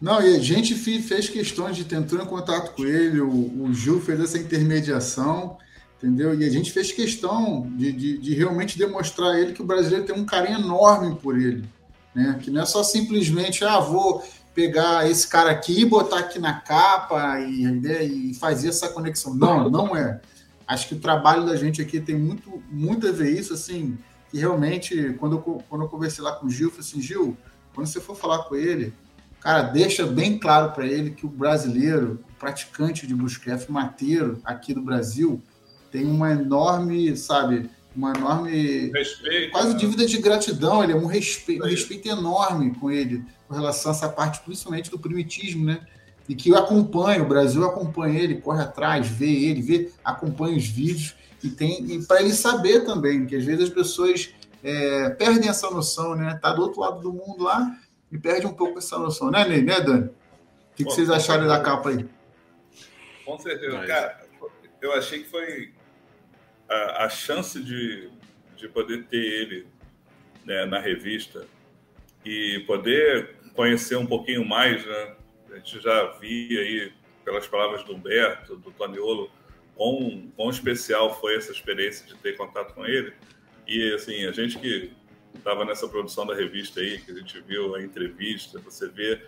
Não, 0.00 0.20
e 0.20 0.36
a 0.36 0.38
gente 0.38 0.74
fez 0.74 1.28
questões 1.28 1.76
de 1.76 1.84
tentar 1.84 2.22
em 2.22 2.26
contato 2.26 2.74
com 2.74 2.84
ele, 2.84 3.20
o, 3.20 3.64
o 3.64 3.72
Gil 3.72 4.00
fez 4.00 4.20
essa 4.20 4.38
intermediação, 4.38 5.56
entendeu? 5.96 6.38
E 6.38 6.44
a 6.44 6.50
gente 6.50 6.70
fez 6.70 6.92
questão 6.92 7.70
de, 7.76 7.92
de, 7.92 8.18
de 8.18 8.34
realmente 8.34 8.78
demonstrar 8.78 9.30
a 9.32 9.40
ele 9.40 9.52
que 9.52 9.62
o 9.62 9.66
brasileiro 9.66 10.04
tem 10.04 10.14
um 10.14 10.26
carinho 10.26 10.58
enorme 10.58 11.16
por 11.16 11.38
ele 11.38 11.64
né? 12.16 12.38
Que 12.42 12.50
não 12.50 12.62
é 12.62 12.64
só 12.64 12.82
simplesmente, 12.82 13.62
ah, 13.62 13.78
vou 13.78 14.24
pegar 14.54 15.08
esse 15.08 15.28
cara 15.28 15.50
aqui 15.50 15.82
e 15.82 15.84
botar 15.84 16.20
aqui 16.20 16.38
na 16.38 16.54
capa 16.54 17.38
e, 17.40 17.66
né, 17.66 18.02
e 18.04 18.32
fazer 18.32 18.70
essa 18.70 18.88
conexão. 18.88 19.34
Não, 19.34 19.68
não 19.68 19.94
é. 19.94 20.18
Acho 20.66 20.88
que 20.88 20.94
o 20.94 20.98
trabalho 20.98 21.44
da 21.44 21.54
gente 21.56 21.82
aqui 21.82 22.00
tem 22.00 22.16
muito, 22.16 22.62
muito 22.70 23.06
a 23.06 23.12
ver 23.12 23.38
isso, 23.38 23.52
assim, 23.52 23.98
que 24.30 24.38
realmente, 24.38 25.14
quando 25.18 25.36
eu, 25.36 25.62
quando 25.68 25.82
eu 25.82 25.88
conversei 25.88 26.24
lá 26.24 26.32
com 26.32 26.46
o 26.46 26.50
Gil, 26.50 26.68
eu 26.68 26.70
falei 26.70 26.86
assim, 26.88 27.02
Gil, 27.02 27.36
quando 27.74 27.86
você 27.86 28.00
for 28.00 28.16
falar 28.16 28.44
com 28.44 28.56
ele, 28.56 28.94
cara, 29.40 29.62
deixa 29.62 30.06
bem 30.06 30.38
claro 30.38 30.72
para 30.72 30.86
ele 30.86 31.10
que 31.10 31.26
o 31.26 31.28
brasileiro, 31.28 32.20
o 32.30 32.38
praticante 32.38 33.06
de 33.06 33.14
bushcraft, 33.14 33.68
mateiro 33.68 34.40
aqui 34.44 34.74
do 34.74 34.82
Brasil, 34.82 35.42
tem 35.90 36.04
uma 36.04 36.32
enorme, 36.32 37.16
sabe, 37.16 37.70
uma 37.94 38.12
enorme. 38.12 38.90
Respeito. 38.90 39.52
Quase 39.52 39.72
né? 39.72 39.78
dívida 39.78 40.06
de 40.06 40.18
gratidão, 40.18 40.84
ele 40.84 40.92
é 40.92 40.96
um 40.96 41.06
respeito, 41.06 41.64
um 41.64 41.68
respeito 41.68 42.08
enorme 42.08 42.74
com 42.74 42.90
ele, 42.90 43.24
com 43.48 43.54
relação 43.54 43.92
a 43.92 43.94
essa 43.94 44.08
parte, 44.08 44.40
principalmente 44.44 44.90
do 44.90 44.98
primitismo, 44.98 45.64
né? 45.64 45.80
E 46.28 46.34
que 46.34 46.54
acompanha, 46.54 47.22
o 47.22 47.28
Brasil 47.28 47.64
acompanha 47.64 48.18
ele, 48.18 48.40
corre 48.40 48.62
atrás, 48.62 49.06
vê 49.06 49.30
ele, 49.30 49.62
vê, 49.62 49.92
acompanha 50.04 50.56
os 50.56 50.66
vídeos 50.66 51.14
e 51.42 51.48
tem. 51.48 51.84
E 51.92 52.04
para 52.04 52.20
ele 52.20 52.32
saber 52.32 52.84
também, 52.84 53.26
que 53.26 53.36
às 53.36 53.44
vezes 53.44 53.64
as 53.64 53.70
pessoas 53.70 54.30
é, 54.62 55.10
perdem 55.10 55.48
essa 55.48 55.70
noção, 55.70 56.14
né? 56.16 56.38
Tá 56.42 56.52
do 56.52 56.62
outro 56.62 56.80
lado 56.80 57.00
do 57.00 57.12
mundo 57.12 57.44
lá 57.44 57.78
e 58.10 58.18
perde 58.18 58.46
um 58.46 58.52
pouco 58.52 58.78
essa 58.78 58.98
noção, 58.98 59.30
né, 59.30 59.46
Ney? 59.46 59.62
Né, 59.62 59.80
Dani? 59.80 60.10
que, 60.76 60.84
que 60.84 60.90
vocês 60.90 61.10
acharam 61.10 61.46
da 61.46 61.58
capa 61.58 61.88
aí? 61.88 62.06
Com 63.24 63.38
certeza. 63.38 63.78
Mas... 63.78 63.86
Cara, 63.86 64.26
eu 64.80 64.92
achei 64.92 65.22
que 65.22 65.30
foi 65.30 65.72
a, 66.68 67.06
a 67.06 67.08
chance 67.08 67.62
de, 67.62 68.10
de 68.56 68.68
poder 68.68 69.06
ter 69.06 69.16
ele 69.16 69.66
né, 70.44 70.66
na 70.66 70.78
revista 70.78 71.46
e 72.24 72.62
poder 72.66 73.36
conhecer 73.54 73.96
um 73.96 74.06
pouquinho 74.06 74.44
mais, 74.44 74.84
né? 74.84 75.16
A 75.50 75.56
gente 75.56 75.80
já 75.80 76.06
via 76.18 76.60
aí, 76.60 76.92
pelas 77.24 77.48
palavras 77.48 77.82
do 77.84 77.94
Humberto, 77.94 78.56
do 78.56 78.70
Toniolo, 78.70 79.30
quão, 79.74 80.30
quão 80.36 80.50
especial 80.50 81.18
foi 81.18 81.36
essa 81.36 81.50
experiência 81.50 82.06
de 82.06 82.14
ter 82.16 82.36
contato 82.36 82.74
com 82.74 82.84
ele. 82.84 83.14
E, 83.66 83.94
assim, 83.94 84.26
a 84.26 84.32
gente 84.32 84.58
que 84.58 84.92
estava 85.36 85.64
nessa 85.64 85.88
produção 85.88 86.26
da 86.26 86.34
revista 86.34 86.80
aí, 86.80 86.98
que 86.98 87.12
a 87.12 87.14
gente 87.14 87.40
viu 87.40 87.74
a 87.74 87.82
entrevista, 87.82 88.58
você 88.58 88.88
vê 88.88 89.20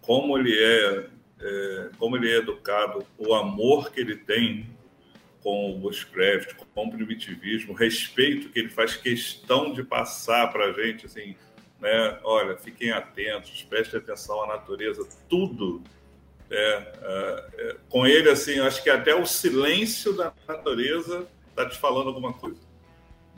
como 0.00 0.38
ele 0.38 0.56
é, 0.56 1.06
é 1.40 1.90
como 1.98 2.16
ele 2.16 2.30
é 2.30 2.36
educado, 2.36 3.06
o 3.18 3.34
amor 3.34 3.90
que 3.92 4.00
ele 4.00 4.16
tem 4.16 4.66
com 5.42 5.72
o 5.72 5.78
bushcraft, 5.78 6.54
com 6.74 6.86
o 6.86 6.90
primitivismo, 6.90 7.72
o 7.72 7.76
respeito 7.76 8.50
que 8.50 8.58
ele 8.58 8.68
faz 8.68 8.96
questão 8.96 9.72
de 9.72 9.82
passar 9.82 10.52
para 10.52 10.66
a 10.66 10.72
gente, 10.72 11.06
assim, 11.06 11.34
né? 11.80 12.18
Olha, 12.22 12.56
fiquem 12.56 12.90
atentos, 12.90 13.62
prestem 13.62 14.00
atenção 14.00 14.42
à 14.42 14.46
natureza, 14.46 15.06
tudo. 15.28 15.82
É, 16.50 16.56
é, 16.56 17.46
é, 17.54 17.76
com 17.88 18.06
ele, 18.06 18.28
assim, 18.28 18.58
acho 18.58 18.82
que 18.82 18.90
até 18.90 19.14
o 19.14 19.24
silêncio 19.24 20.12
da 20.12 20.32
natureza 20.48 21.26
está 21.48 21.68
te 21.68 21.78
falando 21.78 22.08
alguma 22.08 22.32
coisa. 22.32 22.69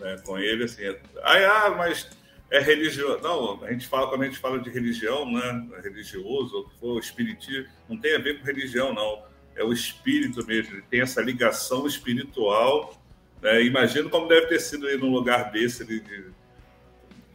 Né? 0.03 0.17
Com 0.25 0.39
ele, 0.39 0.65
assim, 0.65 0.83
ah, 1.23 1.67
ah, 1.67 1.71
mas 1.71 2.11
é 2.51 2.61
religião. 2.61 3.19
Não, 3.21 3.65
a 3.65 3.73
gente 3.73 3.87
fala, 3.87 4.09
quando 4.09 4.23
a 4.23 4.27
gente 4.27 4.39
fala 4.39 4.59
de 4.59 4.69
religião, 4.69 5.31
né? 5.31 5.69
Religioso, 5.83 6.57
ou 6.57 6.69
que 6.69 6.79
for, 6.79 6.99
espiritismo, 6.99 7.67
não 7.89 7.97
tem 7.97 8.15
a 8.15 8.19
ver 8.19 8.39
com 8.39 8.45
religião, 8.45 8.93
não 8.93 9.33
é 9.57 9.63
o 9.63 9.73
espírito 9.73 10.45
mesmo, 10.47 10.75
ele 10.75 10.85
tem 10.91 11.01
essa 11.01 11.21
ligação 11.21 11.87
espiritual. 11.87 13.01
Né? 13.41 13.65
Imagino 13.65 14.11
como 14.11 14.29
deve 14.29 14.47
ter 14.47 14.61
sido 14.61 14.87
aí 14.87 14.97
num 14.97 15.11
lugar 15.11 15.51
desse, 15.51 15.85
de, 15.85 16.01
de, 16.01 16.25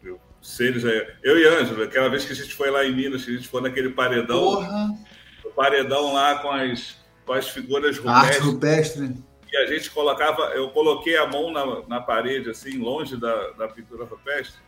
de 0.02 0.16
seres. 0.42 0.84
Eu 1.24 1.38
e 1.38 1.48
Ângelo, 1.48 1.84
aquela 1.84 2.10
vez 2.10 2.26
que 2.26 2.34
a 2.34 2.36
gente 2.36 2.54
foi 2.54 2.70
lá 2.70 2.86
em 2.86 2.96
Minas, 2.96 3.26
que 3.26 3.32
a 3.32 3.36
gente 3.36 3.48
foi 3.48 3.62
naquele 3.62 3.90
paredão. 3.90 4.56
Porra. 4.56 4.98
O 5.46 5.50
paredão 5.52 6.14
lá 6.14 6.40
com 6.40 6.52
as, 6.52 6.98
com 7.26 7.34
as 7.34 7.50
figuras 7.50 7.98
rupestres. 7.98 8.36
Arte 8.36 8.40
rupestre. 8.40 9.16
E 9.52 9.58
a 9.58 9.66
gente 9.66 9.90
colocava, 9.92 10.44
eu 10.54 10.70
coloquei 10.70 11.18
a 11.18 11.26
mão 11.26 11.52
na, 11.52 11.88
na 11.88 12.02
parede, 12.02 12.50
assim, 12.50 12.78
longe 12.78 13.16
da, 13.16 13.52
da 13.52 13.68
pintura 13.68 14.06
rupestre. 14.06 14.60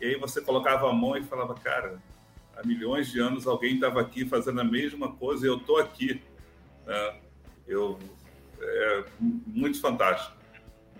E 0.00 0.06
aí 0.06 0.16
você 0.16 0.40
colocava 0.40 0.88
a 0.88 0.92
mão 0.92 1.16
e 1.16 1.22
falava, 1.22 1.54
cara, 1.54 1.98
há 2.56 2.66
milhões 2.66 3.10
de 3.10 3.20
anos 3.20 3.46
alguém 3.46 3.74
estava 3.74 4.00
aqui 4.00 4.24
fazendo 4.24 4.60
a 4.60 4.64
mesma 4.64 5.12
coisa 5.12 5.46
e 5.46 5.48
eu 5.48 5.56
estou 5.56 5.78
aqui. 5.78 6.20
Né? 6.86 7.14
Eu, 7.66 7.98
é 8.60 9.04
muito 9.46 9.80
fantástico. 9.80 10.36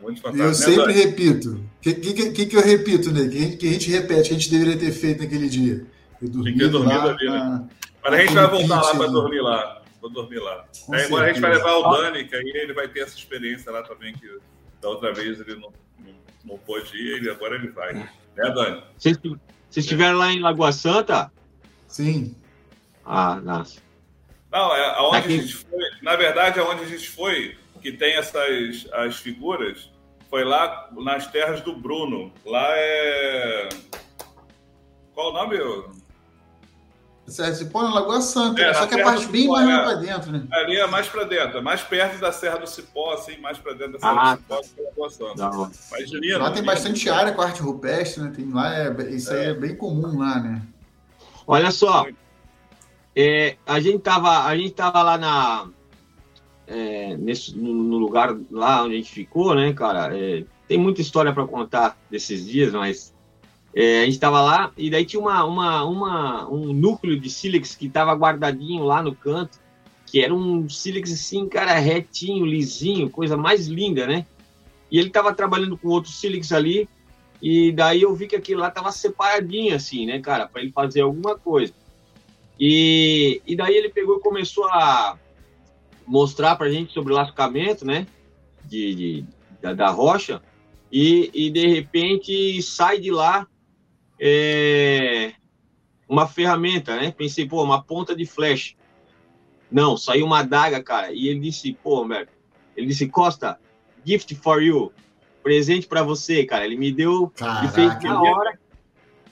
Muito 0.00 0.20
fantástico. 0.20 0.48
Eu 0.48 0.54
sempre 0.54 0.92
repito. 0.92 1.50
O 1.50 1.80
que, 1.80 1.94
que, 1.94 2.46
que, 2.46 2.56
eu 2.56 2.62
repito, 2.62 3.12
né? 3.12 3.28
Que, 3.28 3.56
que 3.56 3.68
a 3.68 3.72
gente 3.72 3.90
repete, 3.90 4.28
que 4.28 4.34
a 4.34 4.38
gente 4.38 4.50
deveria 4.50 4.78
ter 4.78 4.92
feito 4.92 5.22
naquele 5.22 5.48
dia. 5.48 5.86
Eu 6.20 6.28
dormi 6.70 6.94
lá, 6.94 7.04
ali, 7.04 7.30
né? 7.30 7.68
Mas 8.02 8.14
a 8.14 8.18
gente 8.18 8.34
vai 8.34 8.48
voltar 8.48 8.82
lá 8.82 8.94
para 8.96 9.06
dormir 9.08 9.40
lá. 9.40 9.81
Vou 10.02 10.10
dormir 10.10 10.40
lá. 10.40 10.64
Aí, 10.92 11.04
agora 11.04 11.26
a 11.26 11.28
gente 11.28 11.40
vai 11.40 11.52
levar 11.52 11.76
o 11.76 11.92
Dani, 11.92 12.24
que 12.24 12.34
aí 12.34 12.52
ele 12.56 12.72
vai 12.72 12.88
ter 12.88 13.04
essa 13.04 13.16
experiência 13.16 13.70
lá 13.70 13.84
também, 13.84 14.12
que 14.12 14.28
da 14.80 14.88
outra 14.88 15.14
vez 15.14 15.38
ele 15.38 15.54
não, 15.54 15.72
não, 16.00 16.14
não 16.44 16.58
pôde 16.58 16.96
ir, 16.96 17.22
e 17.22 17.30
agora 17.30 17.54
ele 17.54 17.68
vai. 17.68 17.94
Né, 17.94 18.10
Dani? 18.36 18.82
Vocês, 18.98 19.16
vocês 19.16 19.36
estiveram 19.76 20.18
lá 20.18 20.32
em 20.32 20.40
Lagoa 20.40 20.72
Santa? 20.72 21.30
Sim. 21.86 22.34
Ah, 23.04 23.36
nossa. 23.36 23.80
Não, 24.50 24.74
é 24.74 24.90
aonde 24.96 25.18
Aqui. 25.18 25.38
a 25.38 25.42
gente 25.42 25.54
foi. 25.54 25.84
Na 26.02 26.16
verdade, 26.16 26.58
aonde 26.58 26.82
a 26.82 26.86
gente 26.88 27.08
foi, 27.08 27.56
que 27.80 27.92
tem 27.92 28.14
essas 28.14 28.88
as 28.92 29.16
figuras, 29.18 29.88
foi 30.28 30.42
lá 30.42 30.90
nas 30.96 31.28
terras 31.28 31.60
do 31.60 31.76
Bruno. 31.76 32.32
Lá 32.44 32.66
é. 32.74 33.68
Qual 35.14 35.30
o 35.30 35.32
nome? 35.32 35.58
Se 37.26 37.64
põe 37.66 37.84
na 37.84 37.94
Lagoa 37.94 38.20
Santa, 38.20 38.60
é, 38.60 38.74
só 38.74 38.86
que 38.86 39.00
a 39.00 39.04
parte 39.04 39.26
bem 39.26 39.46
mais 39.46 39.68
é, 39.68 39.82
para 39.82 39.94
dentro, 39.94 40.32
né? 40.32 40.46
Ali 40.52 40.76
é 40.76 40.86
mais 40.86 41.08
para 41.08 41.24
dentro, 41.24 41.58
é 41.58 41.60
mais 41.60 41.80
perto 41.80 42.18
da 42.18 42.32
Serra 42.32 42.58
do 42.58 42.66
Cipó, 42.66 43.12
assim, 43.12 43.38
mais 43.38 43.58
para 43.58 43.72
dentro 43.72 43.92
da 43.92 43.98
Serra 44.00 44.32
ah, 44.32 44.34
do 44.34 44.40
Cipó 44.40 44.60
que 44.60 44.80
é 44.80 44.84
Lagoa 44.84 45.10
Santa. 45.10 45.50
Não. 45.50 45.70
Mas, 45.90 46.10
Juliano, 46.10 46.44
lá 46.44 46.50
tem 46.50 46.62
bastante 46.62 47.08
área 47.08 47.32
com 47.32 47.40
arte 47.40 47.62
rupestre, 47.62 48.22
né? 48.22 48.32
Tem 48.34 48.52
lá, 48.52 48.74
é, 48.74 49.10
isso 49.10 49.32
aí 49.32 49.46
é. 49.46 49.50
é 49.50 49.54
bem 49.54 49.74
comum 49.76 50.18
lá, 50.18 50.40
né? 50.40 50.62
Olha 51.46 51.70
só, 51.70 52.06
é, 53.14 53.56
a 53.66 53.78
gente 53.80 54.00
tava, 54.00 54.44
a 54.44 54.56
gente 54.56 54.72
tava 54.72 55.02
lá 55.02 55.16
na 55.16 55.68
é, 56.66 57.16
nesse, 57.16 57.56
no, 57.56 57.72
no, 57.72 57.98
lugar 57.98 58.34
lá 58.50 58.82
onde 58.82 58.94
a 58.94 58.96
gente 58.96 59.12
ficou, 59.12 59.54
né, 59.54 59.72
cara? 59.72 60.16
É, 60.16 60.44
tem 60.66 60.78
muita 60.78 61.00
história 61.00 61.32
para 61.32 61.46
contar 61.46 61.98
desses 62.10 62.46
dias, 62.46 62.72
mas 62.72 63.14
é, 63.74 64.02
a 64.02 64.04
gente 64.04 64.18
tava 64.18 64.40
lá 64.42 64.70
e 64.76 64.90
daí 64.90 65.04
tinha 65.04 65.20
uma, 65.20 65.44
uma, 65.44 65.84
uma, 65.84 66.50
um 66.50 66.72
núcleo 66.72 67.18
de 67.18 67.30
sílex 67.30 67.74
que 67.74 67.88
tava 67.88 68.12
guardadinho 68.12 68.84
lá 68.84 69.02
no 69.02 69.14
canto, 69.14 69.58
que 70.06 70.20
era 70.20 70.34
um 70.34 70.68
sílex 70.68 71.10
assim, 71.10 71.48
cara, 71.48 71.72
retinho, 71.78 72.44
lisinho, 72.44 73.08
coisa 73.08 73.36
mais 73.36 73.66
linda, 73.66 74.06
né? 74.06 74.26
E 74.90 74.98
ele 74.98 75.08
tava 75.08 75.34
trabalhando 75.34 75.78
com 75.78 75.88
outro 75.88 76.10
sílex 76.10 76.52
ali 76.52 76.86
e 77.40 77.72
daí 77.72 78.02
eu 78.02 78.14
vi 78.14 78.26
que 78.26 78.36
aquilo 78.36 78.60
lá 78.60 78.70
tava 78.70 78.92
separadinho 78.92 79.74
assim, 79.74 80.06
né, 80.06 80.20
cara, 80.20 80.46
para 80.46 80.60
ele 80.60 80.70
fazer 80.70 81.00
alguma 81.00 81.38
coisa. 81.38 81.72
E, 82.60 83.40
e 83.46 83.56
daí 83.56 83.74
ele 83.74 83.88
pegou 83.88 84.18
e 84.18 84.20
começou 84.20 84.66
a 84.66 85.18
mostrar 86.06 86.56
para 86.56 86.70
gente 86.70 86.92
sobre 86.92 87.12
o 87.12 87.16
lascamento, 87.16 87.86
né? 87.86 88.06
De, 88.64 88.94
de 88.94 89.24
da, 89.60 89.72
da, 89.72 89.90
rocha. 89.90 90.42
E, 90.92 91.30
e 91.32 91.50
de 91.50 91.66
repente 91.66 92.62
sai 92.62 92.98
de 92.98 93.10
lá 93.10 93.46
é, 94.24 95.32
uma 96.08 96.28
ferramenta, 96.28 96.94
né? 96.94 97.10
Pensei, 97.10 97.46
pô, 97.46 97.62
uma 97.62 97.82
ponta 97.82 98.14
de 98.14 98.24
flecha. 98.24 98.76
Não, 99.70 99.96
saiu 99.96 100.26
uma 100.26 100.40
adaga, 100.40 100.80
cara. 100.82 101.12
E 101.12 101.26
ele 101.26 101.40
disse, 101.40 101.76
pô, 101.82 102.06
velho, 102.06 102.28
ele 102.76 102.86
disse, 102.86 103.08
Costa, 103.08 103.58
gift 104.04 104.32
for 104.36 104.62
you. 104.62 104.92
Presente 105.42 105.88
para 105.88 106.04
você, 106.04 106.44
cara. 106.44 106.64
Ele 106.64 106.76
me 106.76 106.92
deu, 106.92 107.32
Caraca, 107.34 107.64
ele 107.64 107.72
fez 107.72 108.02
na 108.04 108.22
hora. 108.22 108.58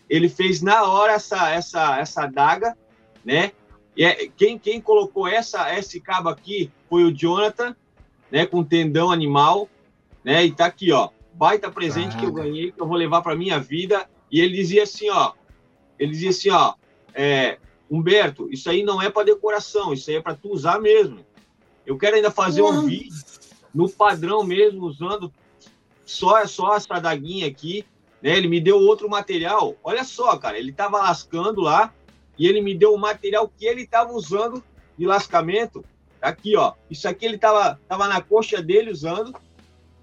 Ele 0.08 0.28
fez 0.28 0.62
na 0.62 0.82
hora 0.82 1.12
essa 1.12 1.50
essa 1.50 2.00
essa 2.00 2.24
adaga 2.24 2.76
né? 3.24 3.52
E 3.96 4.04
é, 4.04 4.28
quem, 4.28 4.58
quem 4.58 4.80
colocou 4.80 5.26
essa, 5.26 5.76
esse 5.76 6.00
cabo 6.00 6.28
aqui 6.28 6.70
foi 6.88 7.04
o 7.04 7.12
Jonathan, 7.12 7.76
né? 8.30 8.46
Com 8.46 8.64
tendão 8.64 9.10
animal, 9.10 9.68
né? 10.24 10.44
E 10.44 10.52
tá 10.52 10.66
aqui, 10.66 10.92
ó. 10.92 11.10
Baita 11.34 11.70
presente 11.70 12.16
que 12.16 12.24
eu 12.24 12.32
ganhei, 12.32 12.72
que 12.72 12.80
eu 12.80 12.86
vou 12.86 12.96
levar 12.96 13.22
para 13.22 13.36
minha 13.36 13.58
vida. 13.58 14.08
E 14.30 14.40
ele 14.40 14.54
dizia 14.56 14.84
assim, 14.84 15.10
ó. 15.10 15.32
Ele 15.98 16.12
dizia 16.12 16.30
assim, 16.30 16.50
ó. 16.50 16.74
É, 17.14 17.58
Humberto, 17.90 18.48
isso 18.52 18.70
aí 18.70 18.84
não 18.84 19.02
é 19.02 19.10
para 19.10 19.26
decoração, 19.26 19.92
isso 19.92 20.08
aí 20.10 20.16
é 20.16 20.22
para 20.22 20.36
tu 20.36 20.52
usar 20.52 20.80
mesmo. 20.80 21.26
Eu 21.84 21.98
quero 21.98 22.16
ainda 22.16 22.30
fazer 22.30 22.62
um 22.62 22.86
vídeo 22.86 23.12
no 23.74 23.88
padrão 23.88 24.44
mesmo, 24.44 24.84
usando 24.84 25.32
só, 26.04 26.46
só 26.46 26.76
essa 26.76 27.00
daguinha 27.00 27.46
aqui. 27.46 27.84
Né? 28.22 28.36
Ele 28.36 28.48
me 28.48 28.60
deu 28.60 28.78
outro 28.78 29.08
material. 29.08 29.76
Olha 29.82 30.04
só, 30.04 30.36
cara, 30.36 30.58
ele 30.58 30.72
tava 30.72 30.98
lascando 30.98 31.60
lá 31.60 31.92
e 32.38 32.46
ele 32.46 32.60
me 32.60 32.74
deu 32.74 32.94
o 32.94 32.98
material 32.98 33.48
que 33.48 33.66
ele 33.66 33.82
estava 33.82 34.12
usando 34.12 34.62
de 34.96 35.06
lascamento. 35.06 35.84
Aqui, 36.22 36.56
ó. 36.56 36.74
Isso 36.90 37.08
aqui 37.08 37.24
ele 37.24 37.36
estava 37.36 37.80
tava 37.88 38.06
na 38.06 38.20
coxa 38.20 38.62
dele 38.62 38.90
usando. 38.90 39.34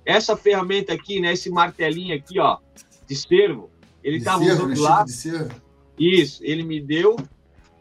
Essa 0.04 0.36
ferramenta 0.36 0.94
aqui, 0.94 1.20
né? 1.20 1.34
Esse 1.34 1.50
martelinho 1.50 2.16
aqui, 2.16 2.40
ó, 2.40 2.58
de 3.06 3.16
cervo. 3.16 3.70
Ele 4.08 4.18
estava 4.18 4.44
usando 4.44 4.70
né? 4.70 4.76
lá. 4.80 5.06
Isso, 6.00 6.44
ele 6.44 6.64
me 6.64 6.80
deu. 6.80 7.18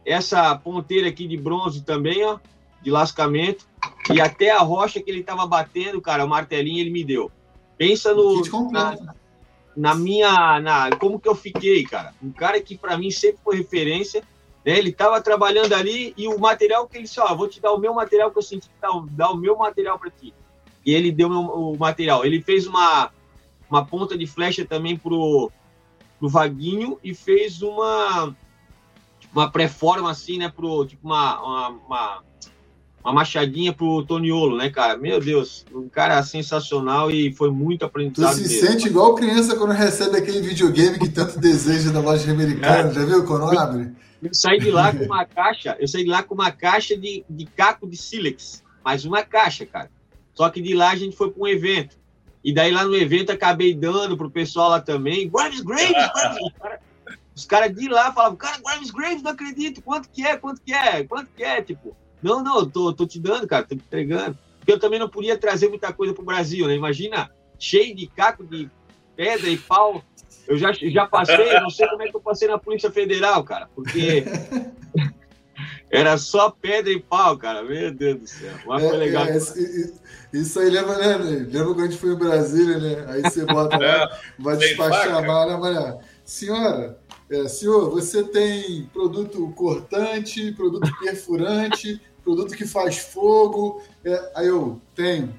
Essa 0.05 0.57
ponteira 0.57 1.09
aqui 1.09 1.27
de 1.27 1.37
bronze 1.37 1.83
também, 1.83 2.25
ó, 2.25 2.39
de 2.83 2.91
lascamento. 2.91 3.67
E 4.13 4.21
até 4.21 4.51
a 4.51 4.59
rocha 4.59 5.01
que 5.01 5.11
ele 5.11 5.21
estava 5.21 5.47
batendo, 5.47 6.01
cara, 6.01 6.25
o 6.25 6.29
martelinho 6.29 6.81
ele 6.81 6.91
me 6.91 7.05
deu. 7.05 7.31
Pensa 7.79 8.13
no. 8.15 8.43
Na, 8.71 8.97
na 9.77 9.95
minha. 9.95 10.61
Na, 10.61 10.91
como 10.97 11.21
que 11.21 11.29
eu 11.29 11.35
fiquei, 11.35 11.85
cara? 11.85 12.13
Um 12.23 12.33
cara 12.33 12.61
que 12.61 12.77
para 12.77 12.99
mim 12.99 13.11
sempre 13.11 13.39
foi 13.45 13.57
referência 13.59 14.23
né? 14.67 14.77
Ele 14.77 14.91
estava 14.91 15.23
trabalhando 15.23 15.73
ali 15.75 16.13
e 16.17 16.27
o 16.27 16.37
material 16.41 16.89
que 16.89 16.97
ele 16.97 17.05
disse, 17.05 17.21
ó, 17.21 17.33
vou 17.37 17.47
te 17.47 17.61
dar 17.61 17.73
o 17.73 17.79
meu 17.79 17.95
material 17.95 18.33
que 18.33 18.39
eu 18.39 18.43
senti 18.43 18.69
que 18.69 18.75
tá, 18.81 18.89
dar 19.13 19.31
o 19.31 19.37
meu 19.37 19.57
material 19.57 19.97
para 19.97 20.11
ti. 20.11 20.35
E 20.85 20.93
ele 20.93 21.13
deu 21.13 21.29
o 21.29 21.79
material. 21.79 22.25
Ele 22.25 22.43
fez 22.43 22.67
uma, 22.67 23.13
uma 23.71 23.87
ponta 23.87 24.19
de 24.19 24.27
flecha 24.27 24.65
também 24.65 24.97
pro, 24.97 25.53
pro 26.19 26.29
Vaguinho 26.29 26.99
e 27.03 27.15
fez 27.15 27.63
uma 27.63 28.35
uma 29.35 29.51
pré-forma 29.51 30.11
assim, 30.11 30.39
né, 30.39 30.49
pro 30.49 30.87
tipo 30.87 31.07
uma, 31.07 31.43
uma, 31.43 31.69
uma, 31.69 32.23
uma 33.05 33.13
machadinha 33.13 33.73
pro 33.73 34.03
Toniolo, 34.05 34.57
né, 34.57 34.71
cara? 34.71 34.97
Meu 34.97 35.21
Deus, 35.21 35.65
um 35.75 35.89
cara 35.89 36.23
sensacional 36.23 37.11
e 37.11 37.33
foi 37.35 37.51
muito 37.51 37.85
aprendizado. 37.85 38.33
Tu 38.33 38.49
se 38.49 38.55
mesmo. 38.55 38.67
sente 38.67 38.89
igual 38.89 39.15
criança 39.15 39.55
quando 39.57 39.73
recebe 39.73 40.17
aquele 40.17 40.41
videogame 40.41 40.99
que 40.99 41.11
tanto 41.11 41.39
deseja 41.39 41.91
da 41.91 42.01
loja 42.01 42.31
americana, 42.31 42.93
já 42.93 43.05
viu 43.05 43.25
quando 43.25 43.59
abre? 43.59 43.93
Eu 44.23 44.33
saí 44.33 44.59
de 44.59 44.71
lá 44.71 44.93
com 44.97 45.05
uma 45.05 45.27
caixa, 45.27 45.77
eu 45.79 45.87
saí 45.87 46.05
de 46.05 46.11
lá 46.11 46.23
com 46.23 46.35
uma 46.35 46.51
caixa 46.51 46.97
de, 46.97 47.23
de 47.29 47.45
caco 47.45 47.87
de 47.87 47.97
sílex, 47.97 48.65
mais 48.83 49.05
uma 49.05 49.23
caixa, 49.23 49.67
cara. 49.67 49.91
Só 50.33 50.49
que 50.49 50.63
de 50.63 50.75
lá 50.75 50.91
a 50.91 50.97
gente 50.97 51.17
foi 51.17 51.31
para 51.31 51.43
um 51.43 51.47
evento. 51.47 51.97
E 52.47 52.55
daí 52.55 52.71
lá 52.71 52.85
no 52.85 52.95
evento 52.95 53.33
acabei 53.33 53.75
dando 53.75 54.17
pro 54.17 54.31
pessoal 54.31 54.71
lá 54.71 54.81
também. 54.81 55.29
Grimes 55.29 55.63
Graves, 55.63 56.13
Graves. 56.15 56.53
Os 57.35 57.45
caras 57.45 57.75
de 57.75 57.89
lá 57.89 58.13
falavam, 58.13 58.37
cara, 58.37 58.61
Grimes 58.65 58.93
Graves, 58.93 59.21
não 59.21 59.33
acredito. 59.33 59.83
Quanto 59.83 60.09
que 60.09 60.25
é? 60.25 60.37
Quanto 60.37 60.63
que 60.63 60.73
é? 60.73 61.03
Quanto 61.03 61.29
que 61.37 61.43
é? 61.43 61.61
Tipo, 61.61 61.97
não, 62.23 62.45
não, 62.45 62.65
tô, 62.71 62.93
tô 62.93 63.05
te 63.05 63.19
dando, 63.19 63.49
cara, 63.49 63.65
tô 63.65 63.75
te 63.75 63.83
entregando. 63.85 64.39
Porque 64.61 64.71
eu 64.71 64.79
também 64.79 65.01
não 65.01 65.09
podia 65.09 65.37
trazer 65.37 65.69
muita 65.69 65.93
coisa 65.93 66.15
pro 66.15 66.25
Brasil, 66.25 66.69
né? 66.69 66.77
Imagina, 66.77 67.29
cheio 67.59 67.97
de 67.97 68.07
caco 68.07 68.45
de 68.45 68.71
pedra 69.17 69.51
e 69.51 69.57
pau. 69.57 70.05
Eu 70.47 70.57
já, 70.57 70.73
já 70.73 71.05
passei, 71.05 71.53
não 71.59 71.71
sei 71.71 71.89
como 71.89 72.03
é 72.05 72.09
que 72.09 72.15
eu 72.15 72.21
passei 72.21 72.47
na 72.47 72.59
Polícia 72.59 72.93
Federal, 72.93 73.43
cara, 73.43 73.69
porque 73.75 74.23
era 75.91 76.19
só 76.19 76.51
pedra 76.51 76.93
e 76.93 77.01
pau, 77.01 77.37
cara. 77.39 77.63
Meu 77.63 77.93
Deus 77.93 78.21
do 78.21 78.27
céu. 78.27 78.55
Mas 78.67 78.83
foi 78.83 78.95
é, 78.95 78.99
legal. 78.99 79.25
É, 79.27 79.37
é, 79.37 79.91
isso 80.33 80.59
aí 80.59 80.71
lembra, 80.71 80.99
né? 80.99 81.17
Lembra 81.17 81.67
quando 81.67 81.81
a 81.81 81.87
gente 81.87 81.99
foi 81.99 82.13
em 82.13 82.19
Brasília, 82.19 82.79
né? 82.79 83.05
Aí 83.09 83.23
você 83.23 83.45
bota 83.45 83.79
lá, 83.79 84.19
vai 84.39 84.57
despachar 84.57 85.17
a 85.17 85.23
mala, 85.23 85.71
né? 85.71 85.99
Senhora, 86.25 86.99
é, 87.31 87.49
senhor, 87.49 87.91
você 87.91 88.23
tem 88.25 88.87
produto 88.93 89.53
cortante, 89.57 90.53
produto 90.53 90.91
perfurante, 90.99 92.01
produto 92.23 92.57
que 92.57 92.67
faz 92.67 92.99
fogo. 92.99 93.81
É, 94.05 94.33
aí 94.35 94.49
eu, 94.49 94.81
tenho. 94.95 95.39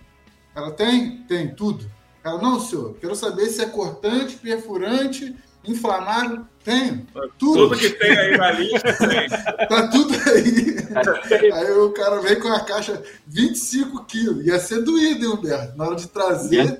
Ela 0.55 0.71
tem? 0.71 1.23
Tem, 1.23 1.53
tudo. 1.53 1.85
Ela, 2.23 2.41
não, 2.41 2.59
senhor, 2.59 2.95
quero 2.99 3.15
saber 3.15 3.47
se 3.47 3.61
é 3.61 3.67
cortante, 3.67 4.37
perfurante, 4.37 5.35
inflamável. 5.67 6.45
Tenho. 6.63 7.05
Tudo. 7.37 7.69
Tudo 7.69 7.77
que 7.77 7.89
tem 7.91 8.17
aí 8.17 8.37
na 8.37 8.51
lista 8.51 8.93
tem. 8.93 9.29
tá 9.67 9.87
tudo 9.87 10.13
aí. 10.29 11.53
aí 11.53 11.71
o 11.73 11.91
cara 11.91 12.21
vem 12.21 12.39
com 12.39 12.49
a 12.49 12.59
caixa 12.59 13.01
25 13.27 14.05
quilos. 14.05 14.45
Ia 14.45 14.59
ser 14.59 14.83
doído, 14.83 15.25
hein, 15.25 15.31
Humberto? 15.31 15.77
Na 15.77 15.85
hora 15.85 15.95
de 15.95 16.07
trazer. 16.07 16.79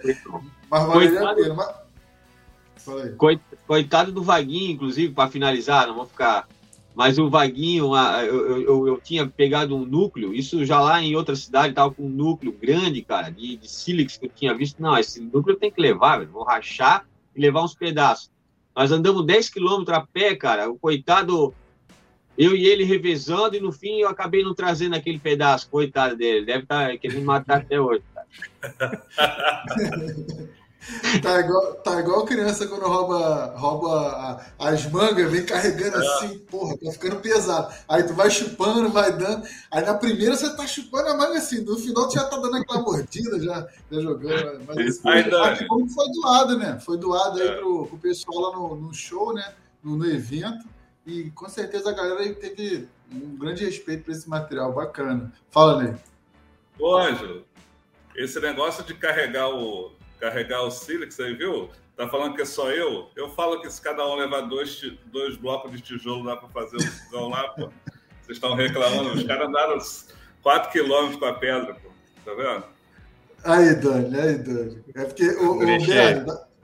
Mas 0.69 0.88
valeria 0.88 1.30
a 1.30 1.35
pena. 1.35 1.53
Mas... 1.53 1.88
Coitado 3.65 4.11
do 4.11 4.23
Vaguinho, 4.23 4.72
inclusive, 4.72 5.14
para 5.14 5.30
finalizar, 5.30 5.88
não 5.88 5.95
vou 5.95 6.05
ficar. 6.05 6.47
Mas 6.95 7.19
o 7.19 7.30
Vaguinho, 7.30 7.95
eu, 7.95 8.61
eu, 8.61 8.88
eu, 8.88 8.99
tinha 8.99 9.27
pegado 9.27 9.76
um 9.76 9.85
núcleo, 9.85 10.34
isso 10.34 10.65
já 10.65 10.80
lá 10.80 10.99
em 10.99 11.15
outra 11.15 11.35
cidade, 11.35 11.69
estava 11.69 11.93
com 11.93 12.03
um 12.03 12.09
núcleo 12.09 12.51
grande, 12.51 13.03
cara, 13.03 13.30
de, 13.30 13.55
de 13.55 13.69
sílex 13.69 14.18
que 14.18 14.26
eu 14.26 14.31
tinha 14.34 14.55
visto. 14.55 14.81
Não, 14.81 14.97
esse 14.97 15.22
núcleo 15.22 15.57
tem 15.57 15.69
que 15.69 15.80
levar, 15.80 16.18
velho, 16.18 16.31
vou 16.31 16.43
rachar 16.43 17.05
e 17.35 17.39
levar 17.39 17.64
uns 17.64 17.76
pedaços. 17.76 18.31
Nós 18.77 18.91
andamos 18.91 19.25
10 19.25 19.49
quilômetros 19.49 19.97
a 19.97 20.01
pé, 20.01 20.35
cara. 20.35 20.69
O 20.69 20.77
coitado, 20.77 21.51
eu 22.37 22.55
e 22.55 22.67
ele 22.67 22.83
revezando, 22.83 23.55
e 23.55 23.59
no 23.59 23.71
fim 23.71 24.01
eu 24.01 24.07
acabei 24.07 24.43
não 24.43 24.53
trazendo 24.53 24.95
aquele 24.95 25.17
pedaço, 25.17 25.67
coitado 25.67 26.15
dele. 26.15 26.45
Deve 26.45 26.61
estar 26.61 26.91
tá 26.91 26.97
querendo 26.97 27.25
matar 27.25 27.57
até 27.57 27.81
hoje, 27.81 28.03
cara. 28.13 28.27
Tá 31.22 31.39
igual, 31.39 31.76
tá 31.76 31.99
igual 31.99 32.26
criança 32.26 32.65
quando 32.65 32.88
rouba, 32.88 33.53
rouba 33.57 34.41
as 34.57 34.89
mangas, 34.89 35.30
vem 35.30 35.45
carregando 35.45 35.97
é. 35.97 36.07
assim, 36.07 36.39
porra, 36.39 36.77
tá 36.77 36.91
ficando 36.91 37.18
pesado. 37.18 37.73
Aí 37.89 38.03
tu 38.03 38.14
vai 38.14 38.30
chupando, 38.30 38.89
vai 38.89 39.11
dando. 39.11 39.45
Aí 39.69 39.84
na 39.84 39.95
primeira 39.95 40.35
você 40.35 40.55
tá 40.55 40.65
chupando 40.65 41.09
a 41.09 41.18
manga 41.18 41.38
assim, 41.38 41.61
no 41.61 41.77
final 41.77 42.07
tu 42.07 42.14
já 42.14 42.23
tá 42.23 42.38
dando 42.38 42.55
aquela 42.57 42.81
mordida, 42.81 43.39
já, 43.41 43.68
já 43.91 44.01
jogando. 44.01 44.64
Mas 44.65 44.77
assim, 44.77 45.09
aí, 45.09 45.57
que 45.57 45.68
bom 45.68 45.85
que 45.85 45.93
foi 45.93 46.11
doado, 46.11 46.57
né? 46.57 46.80
Foi 46.80 46.97
doado 46.97 47.41
aí 47.41 47.47
é. 47.47 47.55
pro, 47.55 47.88
pro 47.88 47.97
pessoal 47.97 48.39
lá 48.39 48.57
no, 48.57 48.76
no 48.76 48.93
show, 48.93 49.34
né? 49.34 49.53
No, 49.84 49.97
no, 49.97 50.05
evento. 50.05 50.65
E 51.05 51.30
com 51.31 51.49
certeza 51.49 51.89
a 51.89 51.93
galera 51.93 52.22
aí 52.22 52.34
teve 52.34 52.88
um 53.11 53.35
grande 53.35 53.65
respeito 53.65 54.05
por 54.05 54.11
esse 54.11 54.30
material, 54.30 54.73
bacana. 54.73 55.31
Fala, 55.49 55.84
Ney. 55.84 55.95
Ô, 56.80 56.95
Ângelo, 56.95 57.43
esse 58.15 58.39
negócio 58.39 58.84
de 58.84 58.93
carregar 58.93 59.49
o 59.49 59.96
carregar 60.19 60.64
o 60.64 60.72
sílex 60.72 61.19
aí, 61.19 61.34
viu? 61.34 61.69
Tá 61.95 62.07
falando 62.07 62.35
que 62.35 62.41
é 62.41 62.45
só 62.45 62.69
eu? 62.72 63.10
Eu 63.15 63.30
falo 63.31 63.60
que 63.61 63.69
se 63.69 63.81
cada 63.81 64.07
um 64.07 64.15
levar 64.15 64.41
dois, 64.41 64.80
dois 65.06 65.35
blocos 65.35 65.72
de 65.72 65.81
tijolo 65.81 66.23
lá 66.23 66.38
para 66.38 66.48
fazer 66.49 66.77
o 66.77 66.81
fogão 66.81 67.30
lá, 67.30 67.48
pô. 67.49 67.69
Vocês 68.22 68.38
estão 68.38 68.53
reclamando. 68.53 69.14
Os 69.14 69.23
caras 69.23 69.48
andaram 69.48 69.77
4 70.44 70.72
quilômetros 70.72 71.18
com 71.18 71.26
a 71.26 71.34
pedra, 71.34 71.73
pô. 71.73 71.89
Tá 72.23 72.34
vendo? 72.34 72.64
Aí, 73.44 73.76
Dani, 73.76 74.19
aí, 74.19 74.38
Dani. 74.38 74.84
É 74.94 75.06
porque 75.06 75.27
o, 75.30 75.57
o 75.57 75.64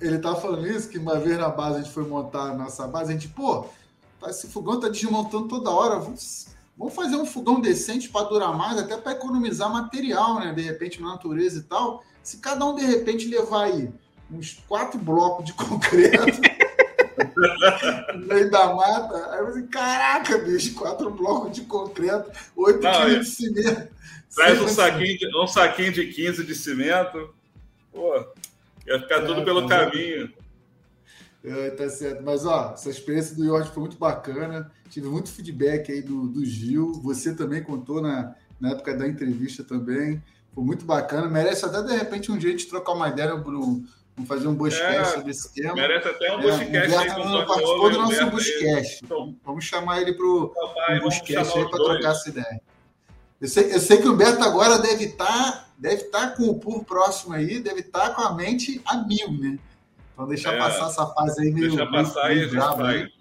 ele 0.04 0.20
tá 0.20 0.36
falando 0.36 0.68
isso, 0.68 0.90
que 0.90 0.98
uma 0.98 1.18
vez 1.18 1.38
na 1.38 1.50
base 1.50 1.78
a 1.78 1.82
gente 1.82 1.94
foi 1.94 2.06
montar 2.06 2.52
a 2.52 2.54
nossa 2.54 2.86
base, 2.88 3.12
a 3.12 3.14
gente, 3.14 3.30
pô, 3.30 3.66
tá, 4.20 4.30
esse 4.30 4.48
fogão 4.50 4.80
tá 4.80 4.90
desmontando 4.90 5.48
toda 5.48 5.70
hora, 5.70 5.98
vamos, 5.98 6.48
vamos 6.78 6.94
fazer 6.94 7.16
um 7.16 7.26
fogão 7.26 7.62
decente 7.62 8.10
para 8.10 8.28
durar 8.28 8.56
mais, 8.56 8.78
até 8.78 8.98
para 8.98 9.14
economizar 9.14 9.72
material, 9.72 10.40
né? 10.40 10.52
De 10.54 10.62
repente 10.62 11.02
na 11.02 11.10
natureza 11.10 11.60
e 11.60 11.64
tal. 11.64 12.04
Se 12.24 12.38
cada 12.38 12.66
um, 12.66 12.76
de 12.76 12.86
repente, 12.86 13.28
levar 13.28 13.66
aí 13.66 13.90
uns 14.32 14.64
quatro 14.68 14.98
blocos 14.98 15.46
de 15.46 15.54
concreto 15.54 16.42
no 18.16 18.26
meio 18.26 18.50
da 18.50 18.74
mata, 18.74 19.32
aí 19.32 19.46
você, 19.46 19.64
caraca, 19.64 20.38
bicho, 20.40 20.74
quatro 20.74 21.12
blocos 21.12 21.52
de 21.52 21.62
concreto, 21.62 22.32
oito 22.56 22.80
quilos 22.80 23.26
de 23.28 23.36
cimento. 23.36 23.94
Traz 24.34 24.60
um 24.60 24.68
saquinho, 24.68 25.18
de, 25.18 25.38
um 25.38 25.46
saquinho 25.46 25.92
de 25.92 26.08
15 26.08 26.44
de 26.44 26.56
cimento, 26.56 27.34
pô, 27.92 28.16
ia 28.88 29.00
ficar 29.00 29.18
é, 29.18 29.26
tudo 29.26 29.44
pelo 29.44 29.68
tá 29.68 29.86
caminho. 29.86 30.32
É, 31.44 31.70
tá 31.72 31.90
certo. 31.90 32.24
Mas, 32.24 32.46
ó, 32.46 32.72
essa 32.74 32.90
experiência 32.90 33.36
do 33.36 33.44
York 33.44 33.72
foi 33.74 33.82
muito 33.82 33.98
bacana. 33.98 34.72
Tive 34.90 35.08
muito 35.08 35.30
feedback 35.30 35.92
aí 35.92 36.02
do, 36.02 36.28
do 36.28 36.46
Gil. 36.46 36.94
Você 37.04 37.36
também 37.36 37.62
contou 37.62 38.02
na, 38.02 38.34
na 38.60 38.72
época 38.72 38.96
da 38.96 39.08
entrevista 39.08 39.64
também. 39.64 40.24
Foi 40.54 40.64
muito 40.64 40.86
bacana. 40.86 41.28
Merece 41.28 41.66
até, 41.66 41.82
de 41.82 41.96
repente, 41.96 42.32
um 42.32 42.40
jeito 42.40 42.60
de 42.60 42.66
trocar 42.68 42.94
uma 42.94 43.10
ideia, 43.10 43.36
Bruno. 43.36 43.84
Vamos 44.16 44.28
fazer 44.28 44.48
um 44.48 44.54
buscast 44.54 44.96
é, 44.96 45.06
sobre 45.06 45.32
esse 45.32 45.52
tema. 45.54 45.74
Merece 45.74 46.08
até 46.08 46.36
um 46.36 46.42
buscast. 46.42 46.76
É, 46.76 47.18
o 47.18 47.24
Humberto 47.24 47.48
participou 47.48 47.92
do 47.92 47.98
nosso 47.98 48.26
buscast. 48.28 49.06
Vamos 49.44 49.66
chamar 49.66 50.02
ele 50.02 50.14
para 50.14 50.26
o 50.26 50.54
buscast 51.02 51.58
aí 51.58 51.70
para 51.70 51.84
trocar 51.84 52.12
essa 52.12 52.30
ideia. 52.30 52.62
Eu 53.42 53.48
sei, 53.48 53.74
eu 53.74 53.80
sei 53.80 53.98
que 53.98 54.08
o 54.08 54.16
Beto 54.16 54.42
agora 54.42 54.78
deve 54.78 55.06
estar 55.06 55.26
tá, 55.26 55.68
deve 55.78 56.04
tá 56.06 56.30
com 56.30 56.44
o 56.44 56.60
PUR 56.60 56.86
próximo 56.86 57.34
aí, 57.34 57.60
deve 57.60 57.82
estar 57.82 58.10
tá 58.10 58.10
com 58.12 58.22
a 58.22 58.34
mente 58.34 58.82
a 58.86 58.98
mil, 58.98 59.34
né? 59.34 59.60
Então 60.14 60.28
deixa 60.28 60.50
é, 60.50 60.58
passar 60.58 60.88
essa 60.88 61.06
fase 61.08 61.42
aí 61.42 61.52
meio. 61.52 61.76
Deixa 61.76 61.86
passar 61.92 62.30
meio, 62.30 62.86
aí. 62.86 63.12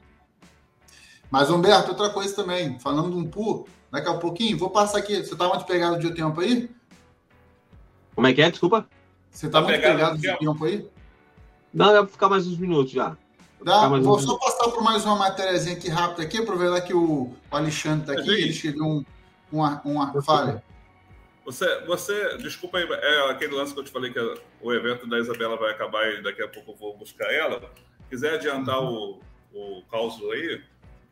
Mas, 1.31 1.51
Humberto, 1.51 1.89
outra 1.91 2.11
coisa 2.11 2.37
também, 2.37 2.79
falando 2.79 3.11
de 3.11 3.17
um 3.17 3.27
PUR, 3.27 3.67
daqui 3.91 4.09
a 4.09 4.15
pouquinho, 4.15 4.59
vou 4.59 4.69
passar 4.71 4.99
aqui. 4.99 5.17
Você 5.17 5.33
está 5.33 5.49
muito 5.49 5.65
pegado 5.65 5.99
de 5.99 6.15
tempo 6.15 6.39
aí? 6.41 6.71
Como 8.15 8.27
é 8.27 8.33
que 8.33 8.43
é? 8.43 8.51
Desculpa. 8.51 8.87
Você 9.31 9.49
tá, 9.49 9.61
tá 9.61 9.69
muito 9.69 9.81
pegado 9.81 10.19
de 10.19 10.39
tempo 10.39 10.65
aí? 10.65 10.87
Não, 11.73 11.93
dá 11.93 12.03
para 12.03 12.13
ficar 12.13 12.29
mais 12.29 12.47
uns 12.47 12.59
minutos 12.59 12.93
já. 12.93 13.17
Dá, 13.65 13.89
vou 13.89 14.19
só 14.19 14.37
passar 14.37 14.71
por 14.71 14.83
mais 14.83 15.05
uma 15.05 15.17
matériazinha 15.17 15.77
aqui 15.77 15.89
rápida 15.89 16.23
aqui, 16.23 16.39
aproveitar 16.39 16.81
que 16.81 16.93
o, 16.93 17.33
Alexandre 17.51 18.11
está 18.11 18.21
aqui, 18.21 18.31
ele 18.31 18.51
escreveu 18.51 18.85
um, 18.85 19.05
uma, 19.53 19.81
uma 19.85 20.23
falha. 20.23 20.63
Você, 21.45 21.81
você, 21.87 22.37
desculpa 22.39 22.79
aí, 22.79 22.89
é 22.91 23.31
aquele 23.31 23.55
lance 23.55 23.73
que 23.73 23.81
eu 23.81 23.85
te 23.85 23.91
falei 23.91 24.13
que 24.13 24.19
o 24.61 24.73
evento 24.73 25.09
da 25.09 25.19
Isabela 25.19 25.57
vai 25.57 25.71
acabar 25.71 26.09
e 26.09 26.23
daqui 26.23 26.43
a 26.43 26.49
pouco 26.49 26.73
eu 26.73 26.77
vou 26.77 26.97
buscar 26.97 27.33
ela. 27.33 27.61
Quiser 28.09 28.35
adiantar 28.35 28.81
uhum. 28.81 29.21
o, 29.53 29.79
o 29.79 29.83
caos 29.91 30.21
aí, 30.33 30.63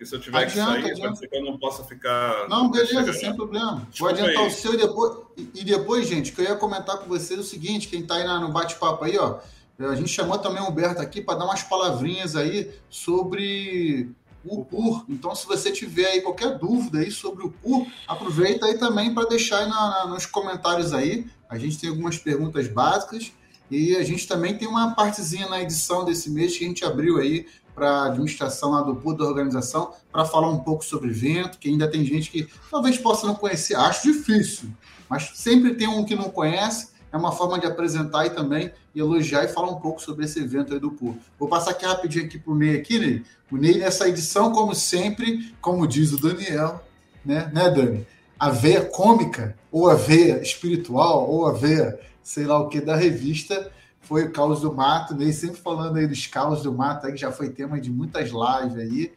e 0.01 0.07
se 0.07 0.15
eu 0.15 0.21
tiver 0.21 0.39
adianta, 0.39 0.73
que 0.77 0.81
sair, 0.81 0.93
adianta. 0.93 1.09
pode 1.09 1.19
ser 1.19 1.29
que 1.29 1.37
eu 1.37 1.45
não 1.45 1.59
possa 1.59 1.85
ficar. 1.85 2.49
Não, 2.49 2.71
beleza, 2.71 3.13
sem 3.13 3.37
problema. 3.37 3.87
Desculpa 3.91 3.99
Vou 3.99 4.09
adiantar 4.09 4.45
aí. 4.45 4.49
o 4.49 4.51
seu 4.51 4.73
e 4.73 4.77
depois. 4.79 5.19
E 5.55 5.65
depois, 5.65 6.09
gente, 6.09 6.33
que 6.33 6.41
eu 6.41 6.47
ia 6.47 6.57
comentar 6.57 6.99
com 6.99 7.07
vocês 7.07 7.39
é 7.39 7.43
o 7.43 7.45
seguinte: 7.45 7.89
quem 7.89 8.01
está 8.01 8.15
aí 8.15 8.41
no 8.41 8.51
bate-papo 8.51 9.05
aí, 9.05 9.19
ó. 9.19 9.39
A 9.79 9.95
gente 9.95 10.09
chamou 10.09 10.37
também 10.39 10.63
o 10.63 10.69
Humberto 10.69 11.01
aqui 11.01 11.23
para 11.23 11.39
dar 11.39 11.47
umas 11.47 11.63
palavrinhas 11.63 12.37
aí 12.37 12.71
sobre 12.91 14.11
o 14.45 14.65
PUR. 14.65 15.05
Então, 15.09 15.35
se 15.35 15.47
você 15.47 15.71
tiver 15.71 16.07
aí 16.07 16.21
qualquer 16.21 16.59
dúvida 16.59 16.99
aí 16.99 17.11
sobre 17.11 17.45
o 17.45 17.51
PUR, 17.51 17.87
aproveita 18.07 18.67
aí 18.67 18.79
também 18.79 19.15
para 19.15 19.29
deixar 19.29 19.61
aí 19.61 19.69
na, 19.69 19.91
na, 19.91 20.07
nos 20.07 20.27
comentários 20.27 20.93
aí. 20.93 21.27
A 21.49 21.59
gente 21.59 21.79
tem 21.79 21.89
algumas 21.89 22.19
perguntas 22.19 22.69
básicas 22.69 23.33
e 23.71 23.97
a 23.97 24.03
gente 24.03 24.27
também 24.27 24.57
tem 24.57 24.69
uma 24.69 24.95
partezinha 24.95 25.49
na 25.49 25.63
edição 25.63 26.05
desse 26.05 26.31
mês 26.31 26.57
que 26.57 26.65
a 26.65 26.69
gente 26.69 26.85
abriu 26.85 27.19
aí 27.19 27.47
para 27.81 27.91
a 27.91 28.07
administração 28.09 28.73
lá 28.73 28.83
do 28.83 28.95
PUR 28.95 29.17
da 29.17 29.25
organização 29.25 29.95
para 30.13 30.27
falar 30.27 30.51
um 30.51 30.59
pouco 30.59 30.85
sobre 30.85 31.09
evento, 31.09 31.59
que 31.59 31.67
ainda 31.67 31.91
tem 31.91 32.05
gente 32.05 32.31
que 32.31 32.47
talvez 32.71 32.99
possa 32.99 33.27
não 33.27 33.35
conhecer. 33.35 33.75
Acho 33.75 34.13
difícil, 34.13 34.69
mas 35.09 35.31
sempre 35.35 35.75
tem 35.75 35.89
um 35.89 36.05
que 36.05 36.15
não 36.15 36.29
conhece. 36.29 36.91
É 37.11 37.17
uma 37.17 37.33
forma 37.33 37.59
de 37.59 37.67
apresentar 37.67 38.27
e 38.27 38.31
também 38.31 38.71
elogiar 38.95 39.45
e 39.45 39.49
falar 39.49 39.71
um 39.71 39.81
pouco 39.81 40.03
sobre 40.03 40.27
esse 40.27 40.39
evento 40.39 40.75
aí 40.75 40.79
do 40.79 40.91
PUR. 40.91 41.15
Vou 41.39 41.49
passar 41.49 41.71
aqui 41.71 41.87
rapidinho 41.87 42.27
aqui 42.27 42.39
para 42.39 42.53
o 42.53 42.55
Ney 42.55 42.77
aqui, 42.77 42.99
Ney. 42.99 43.23
O 43.51 43.57
Ney 43.57 43.79
nessa 43.79 44.07
edição, 44.07 44.53
como 44.53 44.75
sempre, 44.75 45.55
como 45.63 45.87
diz 45.87 46.13
o 46.13 46.21
Daniel, 46.21 46.85
né, 47.25 47.51
né 47.51 47.71
Dani? 47.71 48.07
A 48.39 48.51
veia 48.51 48.85
cômica, 48.85 49.57
ou 49.73 49.89
a 49.89 49.95
veia 49.95 50.43
espiritual, 50.43 51.31
ou 51.31 51.47
a 51.47 51.53
veia, 51.53 51.99
sei 52.23 52.45
lá 52.45 52.61
o 52.61 52.69
que, 52.69 52.79
da 52.79 52.95
revista, 52.95 53.73
foi 54.11 54.25
o 54.25 54.33
Caos 54.33 54.61
do 54.61 54.75
Mato, 54.75 55.15
nem 55.15 55.31
sempre 55.31 55.61
falando 55.61 55.97
aí 55.97 56.05
dos 56.05 56.27
Caos 56.27 56.65
do 56.65 56.73
Mato, 56.73 57.07
aí, 57.07 57.13
que 57.13 57.21
já 57.21 57.31
foi 57.31 57.49
tema 57.49 57.81
de 57.81 57.93
muitas 57.93 58.31
lives 58.31 58.77
aí. 58.77 59.13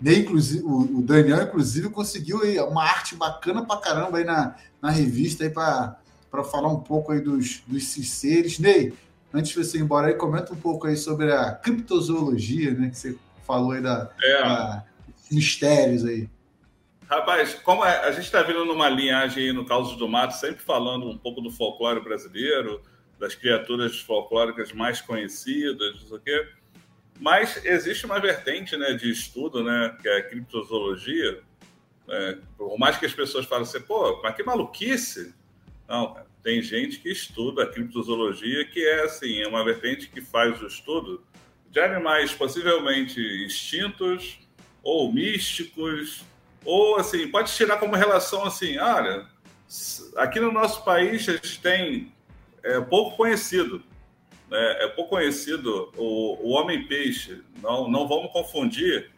Ney, 0.00 0.20
inclusive, 0.20 0.62
o, 0.64 1.02
Daniel, 1.02 1.42
inclusive, 1.42 1.90
conseguiu 1.90 2.44
aí 2.44 2.56
uma 2.60 2.84
arte 2.84 3.16
bacana 3.16 3.66
pra 3.66 3.78
caramba 3.78 4.18
aí 4.18 4.24
na, 4.24 4.54
na 4.80 4.92
revista 4.92 5.42
aí 5.42 5.50
para 5.50 6.44
falar 6.52 6.68
um 6.68 6.78
pouco 6.78 7.10
aí 7.10 7.20
dos, 7.20 7.64
dos 7.66 7.84
seres. 7.88 8.60
Ney, 8.60 8.94
antes 9.34 9.50
de 9.50 9.56
você 9.56 9.76
ir 9.76 9.80
embora 9.80 10.06
aí, 10.06 10.14
comenta 10.14 10.52
um 10.52 10.56
pouco 10.56 10.86
aí 10.86 10.96
sobre 10.96 11.32
a 11.32 11.50
criptozoologia, 11.50 12.74
né? 12.74 12.90
Que 12.90 12.96
você 12.96 13.18
falou 13.44 13.72
aí 13.72 13.82
da, 13.82 14.08
é. 14.22 14.40
da 14.40 14.84
mistérios 15.32 16.04
aí. 16.04 16.30
Rapaz, 17.10 17.54
como 17.54 17.84
é, 17.84 18.06
a 18.06 18.12
gente 18.12 18.26
está 18.26 18.40
vindo 18.44 18.64
numa 18.64 18.88
linhagem 18.88 19.46
aí 19.48 19.52
no 19.52 19.66
Causos 19.66 19.96
do 19.96 20.06
Mato, 20.06 20.34
sempre 20.34 20.62
falando 20.62 21.08
um 21.08 21.18
pouco 21.18 21.40
do 21.40 21.50
folclore 21.50 22.04
brasileiro, 22.04 22.80
das 23.18 23.34
criaturas 23.34 23.98
folclóricas 24.00 24.72
mais 24.72 25.00
conhecidas, 25.00 26.00
não 26.00 26.08
sei 26.08 26.16
o 26.16 26.20
quê. 26.20 26.48
Mas 27.20 27.64
existe 27.64 28.06
uma 28.06 28.20
vertente 28.20 28.76
né, 28.76 28.92
de 28.92 29.10
estudo, 29.10 29.62
né, 29.64 29.96
que 30.00 30.08
é 30.08 30.18
a 30.18 30.22
criptozoologia. 30.22 31.40
Né? 32.06 32.38
Por 32.56 32.78
mais 32.78 32.96
que 32.96 33.06
as 33.06 33.12
pessoas 33.12 33.44
falem 33.46 33.64
assim, 33.64 33.80
pô, 33.80 34.20
mas 34.22 34.36
que 34.36 34.42
maluquice! 34.42 35.34
Não, 35.88 36.16
tem 36.42 36.62
gente 36.62 36.98
que 36.98 37.10
estuda 37.10 37.64
a 37.64 37.66
criptozoologia, 37.66 38.64
que 38.66 38.86
é 38.86 39.04
assim, 39.04 39.40
é 39.40 39.48
uma 39.48 39.64
vertente 39.64 40.08
que 40.08 40.20
faz 40.20 40.60
o 40.62 40.66
estudo 40.66 41.24
de 41.70 41.80
animais 41.80 42.32
possivelmente 42.32 43.20
extintos 43.44 44.38
ou 44.82 45.12
místicos, 45.12 46.22
ou 46.64 46.96
assim, 46.96 47.28
pode 47.28 47.52
tirar 47.52 47.78
como 47.78 47.96
relação 47.96 48.44
assim, 48.44 48.78
olha, 48.78 49.26
aqui 50.16 50.40
no 50.40 50.52
nosso 50.52 50.84
país 50.84 51.28
a 51.28 51.32
gente 51.32 51.60
tem 51.60 52.12
é, 52.76 52.80
pouco 52.80 53.16
conhecido 53.16 53.82
né, 54.50 54.84
é 54.84 54.88
pouco 54.88 55.10
conhecido 55.10 55.92
o, 55.96 56.38
o 56.42 56.50
homem-peixe. 56.50 57.42
Não, 57.62 57.88
não 57.88 58.08
vamos 58.08 58.32
confundir 58.32 59.10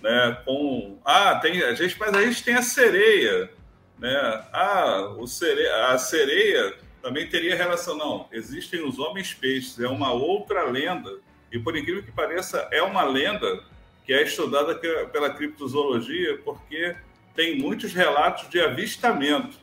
né, 0.00 0.42
com. 0.44 0.98
Ah, 1.04 1.36
tem, 1.36 1.62
a 1.62 1.74
gente, 1.74 1.98
mas 1.98 2.14
a 2.14 2.22
gente 2.22 2.42
tem 2.42 2.54
a 2.54 2.62
sereia. 2.62 3.50
Né? 3.98 4.44
Ah, 4.52 5.14
o 5.16 5.26
sere, 5.26 5.66
a 5.68 5.96
sereia 5.98 6.74
também 7.00 7.28
teria 7.28 7.54
relação. 7.54 7.96
Não, 7.96 8.28
existem 8.32 8.84
os 8.84 8.98
homens-peixes, 8.98 9.78
é 9.78 9.88
uma 9.88 10.12
outra 10.12 10.64
lenda. 10.64 11.18
E 11.52 11.58
por 11.58 11.76
incrível 11.76 12.02
que 12.02 12.10
pareça, 12.10 12.66
é 12.72 12.82
uma 12.82 13.04
lenda 13.04 13.62
que 14.04 14.12
é 14.12 14.22
estudada 14.22 14.74
pela 14.74 15.30
criptozoologia, 15.30 16.38
porque 16.38 16.96
tem 17.36 17.58
muitos 17.58 17.92
relatos 17.92 18.48
de 18.48 18.60
avistamento. 18.60 19.56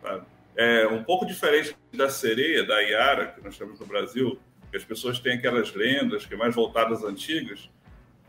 Sabe? 0.00 0.24
É 0.58 0.88
um 0.88 1.04
pouco 1.04 1.24
diferente 1.24 1.76
da 1.94 2.10
sereia, 2.10 2.66
da 2.66 2.80
Iara, 2.82 3.28
que 3.28 3.40
nós 3.40 3.56
temos 3.56 3.78
no 3.78 3.86
Brasil, 3.86 4.36
que 4.72 4.76
as 4.76 4.84
pessoas 4.84 5.20
têm 5.20 5.34
aquelas 5.34 5.72
lendas 5.72 6.26
que 6.26 6.34
é 6.34 6.36
mais 6.36 6.52
voltadas 6.52 7.04
antigas. 7.04 7.70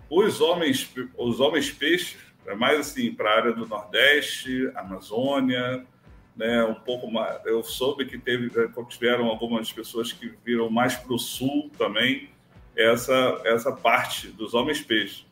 Os 0.08 0.40
homens, 0.40 0.94
os 1.18 1.40
homens 1.40 1.72
peixes, 1.72 2.18
é 2.46 2.54
mais 2.54 2.80
assim 2.80 3.12
para 3.12 3.32
a 3.32 3.36
área 3.36 3.54
do 3.54 3.66
Nordeste, 3.66 4.72
Amazônia, 4.76 5.84
né, 6.36 6.64
um 6.64 6.76
pouco 6.76 7.12
mais. 7.12 7.44
Eu 7.46 7.64
soube 7.64 8.06
que 8.06 8.20
teve, 8.20 8.52
tiveram 8.90 9.26
algumas 9.26 9.72
pessoas 9.72 10.14
que 10.14 10.32
viram 10.46 10.70
mais 10.70 10.96
para 10.96 11.14
o 11.14 11.18
sul 11.18 11.72
também 11.80 12.30
essa 12.78 13.42
essa 13.44 13.72
parte 13.72 14.28
dos 14.28 14.54
homens 14.54 14.82
peixes. 14.82 15.26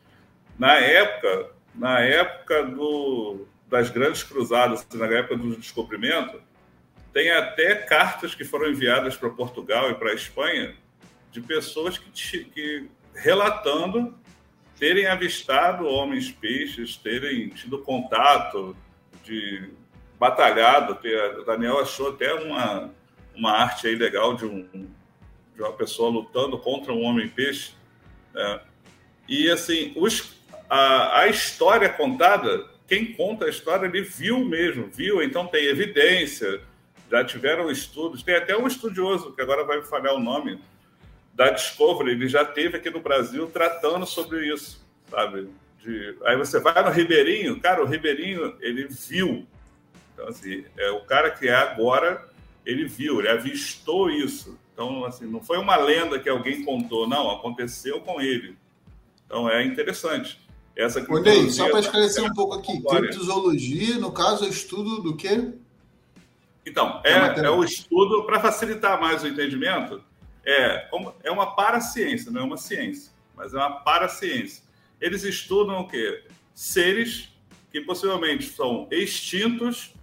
Na 0.58 0.74
época, 0.74 1.52
na 1.74 2.00
época 2.00 2.64
do, 2.64 3.46
das 3.68 3.88
grandes 3.88 4.24
cruzadas, 4.24 4.86
na 4.92 5.06
época 5.06 5.36
do 5.36 5.56
descobrimento, 5.56 6.42
tem 7.12 7.30
até 7.30 7.74
cartas 7.74 8.34
que 8.34 8.44
foram 8.44 8.70
enviadas 8.70 9.16
para 9.16 9.30
Portugal 9.30 9.90
e 9.90 9.94
para 9.94 10.10
a 10.10 10.14
Espanha 10.14 10.74
de 11.30 11.40
pessoas 11.40 11.98
que, 11.98 12.44
que 12.44 12.88
relatando 13.14 14.14
terem 14.78 15.06
avistado 15.06 15.86
homens 15.86 16.30
peixes, 16.30 16.96
terem 16.96 17.48
tido 17.48 17.78
contato, 17.80 18.76
de 19.24 19.70
batalhado. 20.18 20.94
Ter, 20.96 21.44
Daniel 21.44 21.80
achou 21.80 22.10
até 22.10 22.32
uma, 22.34 22.90
uma 23.34 23.52
arte 23.52 23.86
aí 23.86 23.94
legal 23.94 24.34
de, 24.34 24.46
um, 24.46 24.88
de 25.54 25.62
uma 25.62 25.72
pessoa 25.72 26.10
lutando 26.10 26.58
contra 26.58 26.92
um 26.92 27.02
homem 27.02 27.28
peixe. 27.28 27.72
Né? 28.32 28.60
E 29.28 29.50
assim, 29.50 29.92
os, 29.96 30.36
a, 30.70 31.20
a 31.20 31.28
história 31.28 31.88
contada, 31.88 32.66
quem 32.86 33.12
conta 33.12 33.46
a 33.46 33.50
história, 33.50 33.86
ele 33.86 34.02
viu 34.02 34.44
mesmo, 34.44 34.88
viu, 34.88 35.22
então 35.22 35.46
tem 35.46 35.66
evidência 35.66 36.62
já 37.10 37.24
tiveram 37.24 37.70
estudos, 37.70 38.22
tem 38.22 38.36
até 38.36 38.56
um 38.56 38.66
estudioso, 38.66 39.32
que 39.32 39.42
agora 39.42 39.64
vai 39.64 39.78
me 39.78 39.86
falhar 39.86 40.14
o 40.14 40.20
nome, 40.20 40.60
da 41.34 41.50
Discovery, 41.50 42.10
ele 42.10 42.28
já 42.28 42.44
teve 42.44 42.76
aqui 42.76 42.90
no 42.90 43.00
Brasil 43.00 43.46
tratando 43.46 44.04
sobre 44.04 44.52
isso, 44.52 44.84
sabe? 45.08 45.48
De, 45.80 46.16
aí 46.24 46.36
você 46.36 46.58
vai 46.58 46.82
no 46.82 46.90
Ribeirinho, 46.90 47.60
cara, 47.60 47.82
o 47.82 47.86
Ribeirinho, 47.86 48.56
ele 48.60 48.88
viu. 48.88 49.46
Então, 50.12 50.26
assim, 50.26 50.64
é 50.76 50.90
o 50.90 51.00
cara 51.02 51.30
que 51.30 51.46
é 51.46 51.54
agora, 51.54 52.28
ele 52.66 52.86
viu, 52.86 53.20
ele 53.20 53.28
avistou 53.28 54.10
isso. 54.10 54.58
Então, 54.72 55.04
assim, 55.04 55.26
não 55.26 55.40
foi 55.40 55.58
uma 55.58 55.76
lenda 55.76 56.18
que 56.18 56.28
alguém 56.28 56.64
contou, 56.64 57.08
não, 57.08 57.30
aconteceu 57.30 58.00
com 58.00 58.20
ele. 58.20 58.56
Então, 59.24 59.48
é 59.48 59.64
interessante. 59.64 60.40
Essa 60.74 61.04
Olha 61.08 61.32
aí, 61.32 61.50
só 61.50 61.68
para 61.70 61.80
esclarecer 61.80 62.24
um 62.24 62.32
pouco 62.32 62.54
aqui, 62.54 62.82
criptozoologia, 62.82 63.98
no 63.98 64.12
caso, 64.12 64.44
é 64.44 64.48
estudo 64.48 65.02
do 65.02 65.16
quê? 65.16 65.52
Então, 66.68 67.00
é, 67.04 67.46
é 67.46 67.50
o 67.50 67.64
estudo, 67.64 68.24
para 68.24 68.38
facilitar 68.38 69.00
mais 69.00 69.22
o 69.22 69.26
entendimento, 69.26 70.02
é, 70.44 70.88
é 71.24 71.30
uma 71.30 71.54
paraciência, 71.54 72.30
não 72.30 72.42
é 72.42 72.44
uma 72.44 72.58
ciência, 72.58 73.12
mas 73.34 73.54
é 73.54 73.56
uma 73.56 73.80
paraciência. 73.80 74.62
Eles 75.00 75.24
estudam 75.24 75.80
o 75.80 75.88
quê? 75.88 76.24
Seres 76.54 77.32
que 77.72 77.80
possivelmente 77.80 78.44
são 78.44 78.86
extintos 78.90 79.94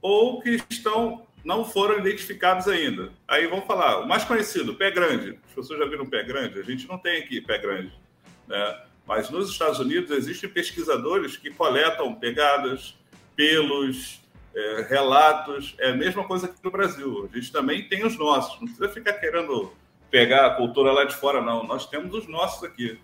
ou 0.00 0.40
que 0.40 0.62
estão 0.70 1.26
não 1.44 1.64
foram 1.64 1.98
identificados 1.98 2.66
ainda. 2.68 3.10
Aí 3.26 3.46
vamos 3.46 3.66
falar, 3.66 4.00
o 4.00 4.08
mais 4.08 4.24
conhecido, 4.24 4.74
pé 4.74 4.90
grande. 4.90 5.38
As 5.48 5.54
pessoas 5.54 5.78
já 5.78 5.86
viram 5.86 6.06
pé 6.06 6.22
grande? 6.22 6.58
A 6.58 6.62
gente 6.62 6.86
não 6.88 6.98
tem 6.98 7.22
aqui 7.22 7.40
pé 7.40 7.58
grande. 7.58 7.92
Né? 8.46 8.82
Mas 9.06 9.30
nos 9.30 9.50
Estados 9.50 9.78
Unidos 9.78 10.10
existem 10.10 10.48
pesquisadores 10.48 11.36
que 11.36 11.50
coletam 11.50 12.14
pegadas, 12.14 12.94
pelos, 13.34 14.20
é, 14.54 14.86
relatos, 14.88 15.74
é 15.78 15.90
a 15.90 15.94
mesma 15.94 16.24
coisa 16.24 16.48
que 16.48 16.62
no 16.62 16.70
Brasil. 16.70 17.28
A 17.30 17.36
gente 17.36 17.52
também 17.52 17.88
tem 17.88 18.04
os 18.04 18.16
nossos, 18.18 18.60
não 18.60 18.66
precisa 18.66 18.88
ficar 18.88 19.14
querendo 19.14 19.72
pegar 20.10 20.46
a 20.46 20.54
cultura 20.54 20.92
lá 20.92 21.04
de 21.04 21.14
fora, 21.14 21.40
não. 21.40 21.64
Nós 21.64 21.86
temos 21.86 22.14
os 22.14 22.26
nossos 22.26 22.64
aqui. 22.64 22.98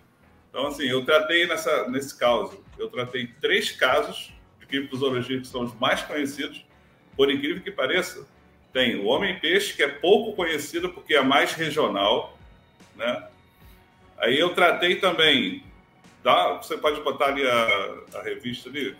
Então, 0.49 0.67
assim, 0.67 0.85
eu 0.85 1.03
tratei 1.05 1.45
nessa, 1.45 1.89
nesse 1.89 2.17
caso, 2.17 2.63
eu 2.77 2.89
tratei 2.89 3.27
três 3.41 3.71
casos 3.71 4.33
de 4.59 4.65
criptozoologia 4.65 5.39
que 5.39 5.47
são 5.47 5.63
os 5.63 5.73
mais 5.75 6.01
conhecidos, 6.01 6.65
por 7.15 7.31
incrível 7.31 7.61
que 7.61 7.71
pareça. 7.71 8.27
Tem 8.71 8.95
o 8.97 9.05
homem-peixe, 9.05 9.75
que 9.75 9.83
é 9.83 9.87
pouco 9.87 10.33
conhecido 10.33 10.89
porque 10.89 11.15
é 11.15 11.21
mais 11.21 11.53
regional, 11.53 12.37
né? 12.95 13.27
Aí 14.17 14.39
eu 14.39 14.53
tratei 14.53 14.95
também, 14.95 15.63
tá? 16.23 16.53
você 16.53 16.77
pode 16.77 17.01
botar 17.01 17.27
ali 17.27 17.45
a, 17.45 18.17
a 18.19 18.21
revista 18.21 18.69
ali, 18.69 18.95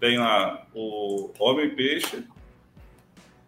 tem 0.00 0.18
lá 0.18 0.66
o 0.74 1.32
Homem-Peixe, 1.38 2.24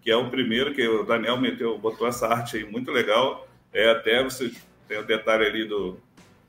que 0.02 0.10
é 0.10 0.16
o 0.16 0.31
primeiro 0.31 0.74
que 0.74 0.86
o 0.86 1.05
Daniel 1.05 1.36
meteu, 1.36 1.78
botou 1.78 2.06
essa 2.06 2.27
arte 2.27 2.56
aí 2.56 2.64
muito 2.64 2.90
legal. 2.90 3.47
É 3.72 3.90
até 3.90 4.22
você 4.22 4.52
tem 4.89 4.98
o 4.98 5.05
detalhe 5.05 5.47
ali 5.47 5.64
do, 5.64 6.01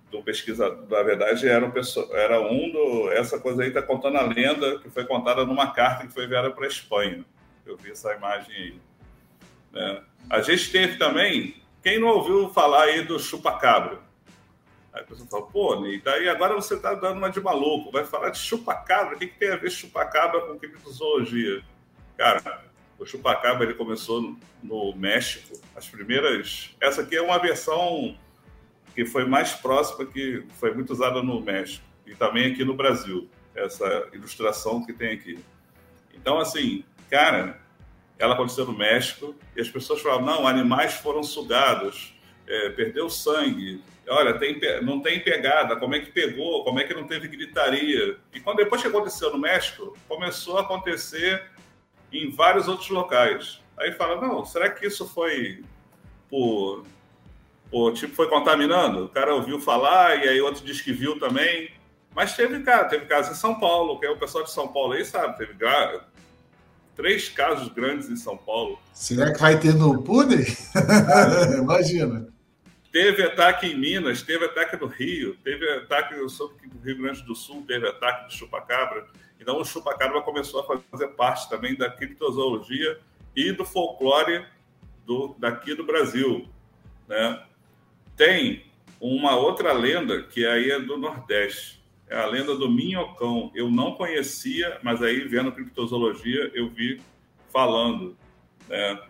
do 0.09 0.23
pesquisador, 0.23 0.87
na 0.89 1.03
verdade 1.03 1.47
era 1.47 1.65
um, 1.65 1.71
era 2.13 2.41
um 2.41 2.71
do, 2.71 3.11
essa 3.11 3.39
coisa 3.39 3.61
aí 3.61 3.69
está 3.69 3.81
contando 3.81 4.17
a 4.17 4.23
lenda 4.23 4.79
que 4.79 4.89
foi 4.89 5.05
contada 5.05 5.45
numa 5.45 5.71
carta 5.71 6.07
que 6.07 6.13
foi 6.13 6.25
enviada 6.25 6.49
para 6.51 6.65
a 6.65 6.69
Espanha. 6.69 7.23
Eu 7.65 7.77
vi 7.77 7.91
essa 7.91 8.13
imagem 8.15 8.55
aí. 8.55 8.75
Né? 9.71 10.01
A 10.29 10.41
gente 10.41 10.71
teve 10.71 10.97
também, 10.97 11.55
quem 11.83 11.99
não 11.99 12.09
ouviu 12.09 12.49
falar 12.49 12.83
aí 12.83 13.03
do 13.03 13.19
chupacabra? 13.19 13.99
Aí 14.93 15.01
a 15.01 15.05
pessoa 15.05 15.27
fala, 15.29 15.45
pô, 15.47 15.85
e 15.85 16.01
daí 16.01 16.27
agora 16.27 16.53
você 16.53 16.75
está 16.75 16.93
dando 16.93 17.17
uma 17.17 17.29
de 17.29 17.39
maluco, 17.39 17.91
vai 17.91 18.03
falar 18.03 18.29
de 18.29 18.39
chupacabra, 18.39 19.15
o 19.15 19.19
que, 19.19 19.27
que 19.27 19.39
tem 19.39 19.51
a 19.51 19.55
ver 19.55 19.71
chupacabra 19.71 20.41
com 20.41 20.59
criptozoologia? 20.59 21.63
Cara, 22.17 22.65
o 22.99 23.05
chupacabra 23.05 23.63
ele 23.63 23.73
começou 23.73 24.35
no 24.61 24.93
México, 24.95 25.59
as 25.75 25.87
primeiras... 25.87 26.75
Essa 26.81 27.01
aqui 27.01 27.15
é 27.15 27.21
uma 27.21 27.39
versão 27.39 28.17
que 28.93 29.05
foi 29.05 29.25
mais 29.25 29.53
próxima, 29.53 30.05
que 30.05 30.45
foi 30.59 30.73
muito 30.73 30.91
usada 30.91 31.23
no 31.23 31.39
México, 31.39 31.85
e 32.05 32.13
também 32.13 32.51
aqui 32.51 32.65
no 32.65 32.73
Brasil, 32.73 33.29
essa 33.55 34.09
ilustração 34.11 34.85
que 34.85 34.91
tem 34.91 35.13
aqui. 35.13 35.39
Então, 36.13 36.37
assim, 36.37 36.83
cara, 37.09 37.61
ela 38.19 38.33
aconteceu 38.33 38.65
no 38.65 38.77
México, 38.77 39.33
e 39.55 39.61
as 39.61 39.69
pessoas 39.69 40.01
falavam, 40.01 40.25
não, 40.25 40.47
animais 40.47 40.95
foram 40.95 41.23
sugados, 41.23 42.13
é, 42.45 42.69
perdeu 42.71 43.09
sangue, 43.09 43.81
olha, 44.07 44.37
tem, 44.37 44.59
não 44.81 44.99
tem 45.01 45.19
pegada, 45.19 45.75
como 45.75 45.95
é 45.95 45.99
que 45.99 46.11
pegou, 46.11 46.63
como 46.63 46.79
é 46.79 46.83
que 46.83 46.93
não 46.93 47.05
teve 47.05 47.27
gritaria. 47.27 48.17
E 48.33 48.39
quando 48.39 48.57
depois 48.57 48.81
que 48.81 48.87
aconteceu 48.87 49.31
no 49.31 49.37
México, 49.37 49.97
começou 50.07 50.57
a 50.57 50.61
acontecer 50.61 51.43
em 52.11 52.29
vários 52.29 52.67
outros 52.67 52.89
locais. 52.89 53.61
Aí 53.77 53.91
fala, 53.93 54.19
não, 54.21 54.45
será 54.45 54.69
que 54.69 54.85
isso 54.85 55.07
foi 55.07 55.63
por, 56.29 56.83
tipo, 57.93 58.15
foi 58.15 58.27
contaminando? 58.27 59.05
O 59.05 59.09
cara 59.09 59.33
ouviu 59.33 59.59
falar 59.59 60.23
e 60.23 60.29
aí 60.29 60.41
outro 60.41 60.63
diz 60.65 60.81
que 60.81 60.91
viu 60.91 61.19
também. 61.19 61.71
Mas 62.13 62.35
teve, 62.35 62.59
cara, 62.61 62.85
teve 62.85 63.05
casos 63.05 63.37
em 63.37 63.39
São 63.39 63.59
Paulo, 63.59 63.99
que 63.99 64.05
é 64.05 64.09
o 64.09 64.17
pessoal 64.17 64.43
de 64.43 64.51
São 64.51 64.67
Paulo 64.67 64.93
aí 64.93 65.05
sabe, 65.05 65.37
teve 65.37 65.55
três 66.95 67.29
casos 67.29 67.69
grandes 67.69 68.09
em 68.09 68.17
São 68.17 68.35
Paulo. 68.35 68.77
Será 68.93 69.31
que 69.31 69.39
vai 69.39 69.57
ter 69.57 69.73
no 69.73 70.03
Pune? 70.03 70.45
Imagina. 71.57 72.27
Teve 72.91 73.23
ataque 73.23 73.67
em 73.67 73.77
Minas, 73.77 74.21
teve 74.21 74.43
ataque 74.43 74.75
no 74.75 74.87
Rio, 74.87 75.37
teve 75.43 75.67
ataque, 75.69 76.13
eu 76.13 76.27
soube 76.27 76.55
que 76.55 76.67
no 76.67 76.81
Rio 76.81 76.97
Grande 76.97 77.23
do 77.23 77.33
Sul 77.33 77.63
teve 77.65 77.87
ataque 77.87 78.27
de 78.27 78.37
chupacabra. 78.37 79.07
Então 79.39 79.57
o 79.57 79.63
chupacabra 79.63 80.21
começou 80.21 80.59
a 80.59 80.79
fazer 80.81 81.07
parte 81.09 81.49
também 81.49 81.73
da 81.75 81.89
criptozoologia 81.89 82.99
e 83.33 83.53
do 83.53 83.63
folclore 83.63 84.45
do, 85.05 85.35
daqui 85.39 85.73
do 85.73 85.85
Brasil. 85.85 86.49
Né? 87.07 87.41
Tem 88.17 88.65
uma 88.99 89.37
outra 89.37 89.71
lenda 89.71 90.23
que 90.23 90.45
aí 90.45 90.71
é 90.71 90.79
do 90.79 90.97
Nordeste. 90.97 91.81
É 92.09 92.17
a 92.17 92.25
lenda 92.25 92.55
do 92.55 92.69
minhocão. 92.69 93.53
Eu 93.55 93.71
não 93.71 93.95
conhecia, 93.95 94.79
mas 94.83 95.01
aí 95.01 95.21
vendo 95.21 95.53
criptozoologia 95.53 96.51
eu 96.53 96.69
vi 96.69 97.01
falando. 97.53 98.17
Né? 98.67 99.01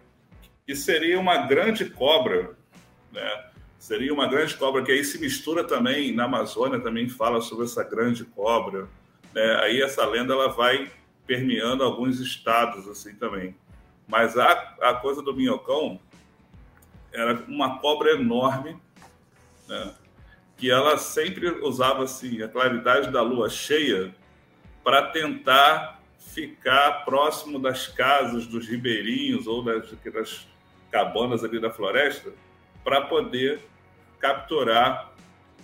Que 0.68 0.76
seria 0.76 1.20
uma 1.20 1.48
grande 1.48 1.86
cobra, 1.90 2.56
né? 3.12 3.51
Seria 3.82 4.14
uma 4.14 4.28
grande 4.28 4.56
cobra 4.58 4.84
que 4.84 4.92
aí 4.92 5.04
se 5.04 5.18
mistura 5.18 5.64
também 5.64 6.14
na 6.14 6.26
Amazônia 6.26 6.80
também 6.80 7.10
fala 7.10 7.42
sobre 7.42 7.66
essa 7.66 7.84
grande 7.84 8.24
cobra. 8.24 8.88
Né? 9.34 9.56
Aí 9.64 9.82
essa 9.82 10.06
lenda 10.06 10.34
ela 10.34 10.50
vai 10.50 10.92
permeando 11.26 11.84
alguns 11.84 12.20
estados 12.20 12.88
assim 12.88 13.16
também. 13.16 13.56
Mas 14.08 14.38
a, 14.38 14.52
a 14.82 14.94
coisa 14.94 15.24
do 15.24 15.36
minhocão 15.36 16.00
era 17.12 17.44
uma 17.48 17.80
cobra 17.80 18.12
enorme, 18.12 18.80
né? 19.68 19.96
que 20.58 20.70
ela 20.70 20.96
sempre 21.00 21.50
usava 21.50 22.04
assim, 22.04 22.44
a 22.44 22.48
claridade 22.48 23.10
da 23.10 23.24
lua 23.24 23.50
cheia 23.50 24.14
para 24.84 25.08
tentar 25.08 26.00
ficar 26.20 27.04
próximo 27.04 27.58
das 27.58 27.88
casas, 27.88 28.46
dos 28.46 28.68
ribeirinhos 28.68 29.48
ou 29.48 29.64
das, 29.64 29.92
das 30.14 30.48
cabanas 30.92 31.44
ali 31.44 31.60
da 31.60 31.72
floresta, 31.72 32.32
para 32.84 33.02
poder 33.02 33.71
capturar 34.22 35.12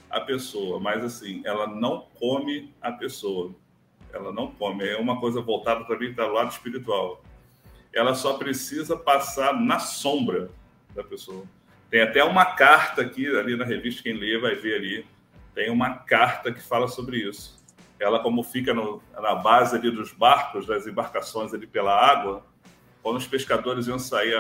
a 0.10 0.20
pessoa. 0.20 0.80
Mas 0.80 1.04
assim, 1.04 1.42
ela 1.46 1.68
não 1.68 2.08
come 2.20 2.74
a 2.82 2.92
pessoa. 2.92 3.54
Ela 4.12 4.32
não 4.32 4.52
come. 4.52 4.86
É 4.86 4.98
uma 4.98 5.20
coisa 5.20 5.40
voltada 5.40 5.86
também 5.86 6.14
para 6.14 6.28
o 6.28 6.34
lado 6.34 6.52
espiritual. 6.52 7.22
Ela 7.94 8.16
só 8.16 8.34
precisa 8.34 8.98
passar 8.98 9.54
na 9.54 9.80
sombra 9.80 10.50
da 10.94 11.04
pessoa. 11.04 11.46
Tem 11.90 12.02
até 12.02 12.24
uma 12.24 12.46
carta 12.46 13.02
aqui, 13.02 13.28
ali 13.38 13.56
na 13.56 13.64
revista, 13.64 14.04
quem 14.04 14.14
lê 14.14 14.38
vai 14.38 14.56
ver 14.56 14.76
ali, 14.76 15.06
tem 15.56 15.70
uma 15.70 15.96
carta 15.96 16.52
que 16.52 16.62
fala 16.62 16.88
sobre 16.88 17.18
isso. 17.18 17.58
Ela, 18.00 18.20
como 18.20 18.44
fica 18.44 18.74
no, 18.74 19.02
na 19.14 19.36
base 19.36 19.76
ali 19.76 19.90
dos 19.90 20.12
barcos, 20.12 20.68
das 20.68 20.86
embarcações 20.86 21.54
ali 21.54 21.66
pela 21.66 21.94
água, 21.94 22.46
quando 23.02 23.18
os 23.18 23.26
pescadores 23.26 23.88
iam 23.88 23.98
sair 23.98 24.36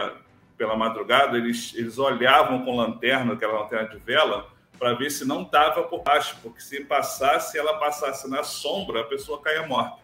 pela 0.57 0.75
madrugada, 0.75 1.37
eles, 1.37 1.73
eles 1.75 1.97
olhavam 1.97 2.65
com 2.65 2.75
lanterna, 2.75 3.33
aquela 3.33 3.61
lanterna 3.61 3.89
de 3.89 3.97
vela, 3.97 4.47
para 4.77 4.93
ver 4.93 5.11
se 5.11 5.25
não 5.25 5.43
estava 5.43 5.83
por 5.83 6.03
baixo, 6.03 6.37
porque 6.41 6.61
se 6.61 6.83
passasse, 6.83 7.57
ela 7.57 7.77
passasse 7.79 8.29
na 8.29 8.43
sombra, 8.43 9.01
a 9.01 9.05
pessoa 9.05 9.41
caía 9.41 9.65
morta. 9.65 9.97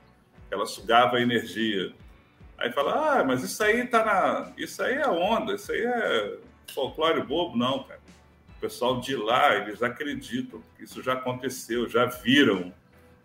Ela 0.50 0.66
sugava 0.66 1.18
a 1.18 1.22
energia. 1.22 1.94
Aí 2.58 2.72
fala, 2.72 3.20
ah, 3.20 3.24
mas 3.24 3.44
isso 3.44 3.64
aí 3.64 3.86
tá 3.88 4.06
na. 4.06 4.52
Isso 4.58 4.82
aí 4.82 4.96
é 4.96 5.08
onda, 5.08 5.56
isso 5.56 5.72
aí 5.72 5.84
é 5.84 6.38
folclore 6.74 7.22
bobo, 7.22 7.58
não, 7.58 7.84
cara. 7.84 8.00
O 8.56 8.60
pessoal 8.62 9.00
de 9.00 9.16
lá, 9.16 9.56
eles 9.56 9.84
acreditam 9.84 10.62
que 10.78 10.84
isso 10.84 11.02
já 11.02 11.14
aconteceu, 11.14 11.90
já 11.90 12.06
viram. 12.06 12.74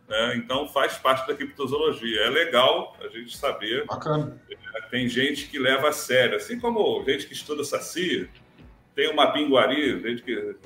Né? 0.09 0.37
Então 0.37 0.67
faz 0.67 0.97
parte 0.97 1.27
da 1.29 1.35
criptozoologia. 1.35 2.23
É 2.23 2.31
legal 2.31 2.97
a 3.01 3.09
gente 3.09 3.37
saber. 3.37 3.85
Bacana. 3.87 4.41
Tem 4.91 5.07
gente 5.09 5.49
que 5.49 5.59
leva 5.59 5.91
a 5.91 5.93
sério, 5.93 6.37
assim 6.37 6.59
como 6.59 7.05
gente 7.05 7.27
que 7.27 7.35
estuda 7.35 7.63
saci, 7.63 8.29
tem 8.95 9.11
uma 9.11 9.33
pinguari, 9.33 10.01
gente 10.01 10.23
que 10.23 10.57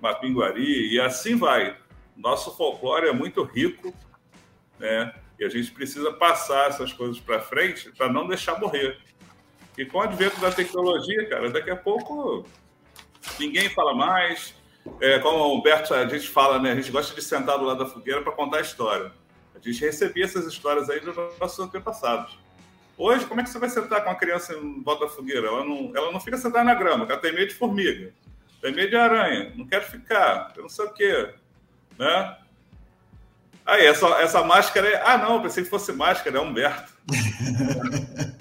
uma 0.00 0.14
pinguari, 0.14 0.92
e 0.92 1.00
assim 1.00 1.36
vai. 1.36 1.76
Nosso 2.16 2.54
folclore 2.54 3.08
é 3.08 3.12
muito 3.12 3.42
rico, 3.44 3.94
né? 4.78 5.14
E 5.38 5.44
a 5.44 5.48
gente 5.48 5.70
precisa 5.70 6.12
passar 6.12 6.68
essas 6.68 6.92
coisas 6.92 7.18
para 7.18 7.40
frente 7.40 7.90
para 7.92 8.12
não 8.12 8.26
deixar 8.26 8.60
morrer. 8.60 8.98
E 9.78 9.86
com 9.86 9.98
o 9.98 10.02
advento 10.02 10.38
da 10.40 10.52
tecnologia, 10.52 11.28
cara, 11.28 11.50
daqui 11.50 11.70
a 11.70 11.76
pouco 11.76 12.44
ninguém 13.40 13.70
fala 13.70 13.94
mais. 13.94 14.54
É, 15.00 15.18
como 15.18 15.38
o 15.38 15.58
Humberto, 15.58 15.94
a 15.94 16.06
gente 16.06 16.28
fala, 16.28 16.58
né? 16.58 16.72
A 16.72 16.74
gente 16.74 16.90
gosta 16.90 17.14
de 17.14 17.22
sentar 17.22 17.58
do 17.58 17.64
lado 17.64 17.84
da 17.84 17.90
fogueira 17.90 18.22
para 18.22 18.32
contar 18.32 18.58
a 18.58 18.60
história. 18.60 19.12
A 19.54 19.58
gente 19.58 19.80
recebia 19.80 20.24
essas 20.24 20.46
histórias 20.46 20.90
aí 20.90 21.00
dos 21.00 21.14
nossos 21.38 21.58
antepassados. 21.60 22.38
Hoje, 22.98 23.24
como 23.26 23.40
é 23.40 23.44
que 23.44 23.50
você 23.50 23.58
vai 23.58 23.68
sentar 23.68 24.02
com 24.02 24.10
uma 24.10 24.16
criança 24.16 24.54
em 24.54 24.82
volta 24.82 25.06
da 25.06 25.10
fogueira? 25.10 25.46
Ela 25.46 25.64
não, 25.64 25.92
ela 25.94 26.12
não 26.12 26.20
fica 26.20 26.36
sentada 26.36 26.64
na 26.64 26.74
grama, 26.74 27.04
ela 27.04 27.16
tem 27.16 27.32
medo 27.32 27.48
de 27.48 27.54
formiga, 27.54 28.12
tem 28.60 28.72
medo 28.72 28.90
de 28.90 28.96
aranha, 28.96 29.52
não 29.56 29.66
quer 29.66 29.82
ficar, 29.82 30.52
eu 30.56 30.62
não 30.62 30.68
sei 30.68 30.84
o 30.84 30.92
quê. 30.92 31.34
Né? 31.98 32.36
Aí, 33.64 33.86
essa, 33.86 34.06
essa 34.20 34.42
máscara 34.42 34.88
é. 34.88 35.02
Ah, 35.04 35.18
não, 35.18 35.40
pensei 35.40 35.62
que 35.62 35.70
fosse 35.70 35.92
máscara, 35.92 36.38
é 36.38 36.40
Humberto. 36.40 36.92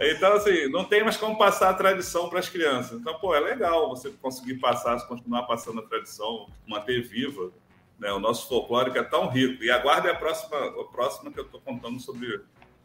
Então, 0.00 0.32
assim, 0.32 0.66
não 0.70 0.84
tem 0.84 1.04
mais 1.04 1.18
como 1.18 1.36
passar 1.36 1.68
a 1.68 1.74
tradição 1.74 2.30
para 2.30 2.38
as 2.38 2.48
crianças. 2.48 2.98
Então, 2.98 3.18
pô, 3.18 3.34
é 3.34 3.40
legal 3.40 3.90
você 3.90 4.10
conseguir 4.10 4.54
passar, 4.54 4.98
continuar 5.06 5.42
passando 5.42 5.80
a 5.80 5.82
tradição, 5.86 6.48
manter 6.66 7.02
viva. 7.02 7.50
Né? 7.98 8.10
O 8.10 8.18
nosso 8.18 8.48
folclore 8.48 8.90
que 8.90 8.98
é 8.98 9.02
tão 9.02 9.28
rico. 9.28 9.62
E 9.62 9.70
aguarde 9.70 10.08
a 10.08 10.14
próxima, 10.14 10.56
a 10.56 10.84
próxima 10.84 11.30
que 11.30 11.38
eu 11.38 11.44
estou 11.44 11.60
contando 11.60 12.00
sobre 12.00 12.40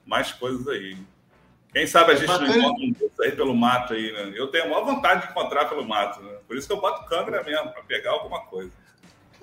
mais 0.06 0.34
coisas 0.34 0.68
aí. 0.68 0.98
Quem 1.72 1.88
sabe 1.88 2.12
a 2.12 2.16
gente 2.16 2.28
não 2.28 2.48
encontra 2.48 2.86
um 2.86 2.92
desses 2.92 3.20
aí 3.20 3.32
pelo 3.32 3.56
mato 3.56 3.94
aí, 3.94 4.12
né? 4.12 4.34
Eu 4.36 4.48
tenho 4.48 4.66
a 4.66 4.68
maior 4.68 4.86
vontade 4.86 5.26
de 5.26 5.32
encontrar 5.32 5.66
pelo 5.66 5.86
mato, 5.86 6.22
né? 6.22 6.38
Por 6.48 6.58
isso 6.58 6.68
que 6.68 6.74
eu 6.74 6.80
boto 6.80 7.06
câmera 7.06 7.44
mesmo, 7.44 7.72
para 7.72 7.84
pegar 7.84 8.12
alguma 8.12 8.42
coisa. 8.46 8.72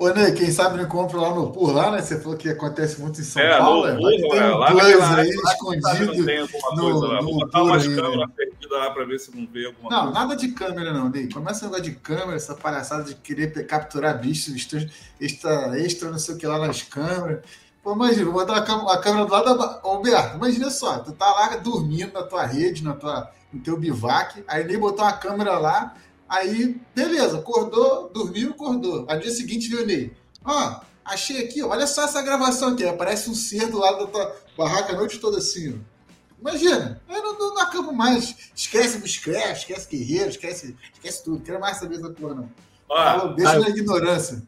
Ô, 0.03 0.09
Ney, 0.13 0.33
quem 0.33 0.51
sabe 0.51 0.79
não 0.79 0.89
compra 0.89 1.21
lá 1.21 1.33
no 1.33 1.53
por 1.53 1.73
lá, 1.73 1.93
né? 1.93 2.03
Você 2.03 2.19
falou 2.19 2.37
que 2.37 2.49
acontece 2.49 3.01
muito 3.01 3.21
em 3.21 3.23
São 3.23 3.41
é, 3.41 3.57
Paulo. 3.57 3.87
No, 3.87 4.11
é, 4.11 4.17
tem 4.17 4.27
um 4.27 4.59
lá 4.59 4.67
plus 4.73 4.85
aí 4.85 5.29
escondido. 5.29 6.25
Tem 6.27 6.39
alguma 6.41 6.71
no, 6.75 6.83
coisa 6.83 7.07
lá. 7.07 7.21
Vou 7.21 7.35
botar 7.37 7.63
umas 7.63 7.87
câmeras 7.87 8.17
né? 8.17 8.27
perdidas 8.37 8.71
lá 8.81 8.91
para 8.91 9.05
ver 9.05 9.21
se 9.21 9.37
não 9.37 9.47
vê 9.47 9.67
alguma 9.67 9.91
não, 9.91 9.99
coisa. 9.99 10.13
Não, 10.13 10.21
nada 10.21 10.35
de 10.35 10.49
câmera, 10.49 10.93
não, 10.93 11.09
Ney. 11.09 11.29
Começa 11.29 11.67
a 11.67 11.69
negócio 11.69 11.85
de 11.85 11.93
câmera, 11.93 12.35
essa 12.35 12.57
palhaçada 12.57 13.05
de 13.05 13.15
querer 13.15 13.53
capturar 13.65 14.21
bichos, 14.21 14.53
extra, 15.21 15.79
extra, 15.79 16.11
não 16.11 16.19
sei 16.19 16.35
o 16.35 16.39
que 16.39 16.49
lá 16.49 16.59
nas 16.59 16.83
câmeras. 16.83 17.45
Pô, 17.81 17.93
imagina, 17.93 18.25
vou 18.25 18.35
botar 18.35 18.57
a 18.57 18.99
câmera 18.99 19.25
do 19.25 19.33
lado 19.33 19.57
da. 19.57 19.81
Ô, 19.85 20.03
imagina 20.35 20.69
só, 20.71 20.99
tu 20.99 21.13
tá 21.13 21.31
lá 21.31 21.57
dormindo 21.59 22.13
na 22.13 22.25
tua 22.25 22.45
rede, 22.45 22.83
na 22.83 22.95
tua, 22.95 23.31
no 23.53 23.61
teu 23.61 23.77
bivac, 23.77 24.43
aí 24.49 24.65
nem 24.65 24.77
botou 24.77 25.05
uma 25.05 25.13
câmera 25.13 25.61
lá, 25.61 25.95
aí, 26.33 26.81
beleza, 26.95 27.39
acordou, 27.39 28.09
dormiu, 28.09 28.51
acordou. 28.51 29.05
Aí 29.09 29.17
no 29.17 29.23
dia 29.23 29.31
seguinte 29.31 29.69
viu 29.69 29.83
o 29.83 29.87
Ney. 29.87 30.13
Ó, 30.45 30.81
achei 31.05 31.45
aqui, 31.45 31.63
olha 31.63 31.87
só 31.87 32.05
essa 32.05 32.23
gravação 32.23 32.71
aqui. 32.71 32.85
Aparece 32.85 33.29
um 33.29 33.35
ser 33.35 33.69
do 33.69 33.79
lado 33.79 33.99
da 33.99 34.07
tua 34.07 34.37
barraca 34.57 34.93
a 34.93 34.97
noite 34.97 35.19
toda 35.19 35.39
assim, 35.39 35.75
ó. 35.75 35.93
Imagina, 36.41 37.01
eu 37.09 37.23
não, 37.23 37.39
não, 37.39 37.55
não 37.55 37.63
acabo 37.63 37.93
mais. 37.93 38.51
Esquece 38.55 38.99
Bushcraft, 38.99 39.59
esquece 39.59 39.89
Guerreiro, 39.89 40.31
esquece, 40.31 40.77
esquece 40.93 41.23
tudo. 41.23 41.45
Quero 41.45 41.61
mais 41.61 41.77
saber 41.77 41.99
dessa 41.99 42.11
porra, 42.11 42.35
não. 42.35 42.51
Ah, 42.91 43.27
deixa 43.27 43.53
ah, 43.53 43.61
na 43.61 43.69
ignorância. 43.69 44.43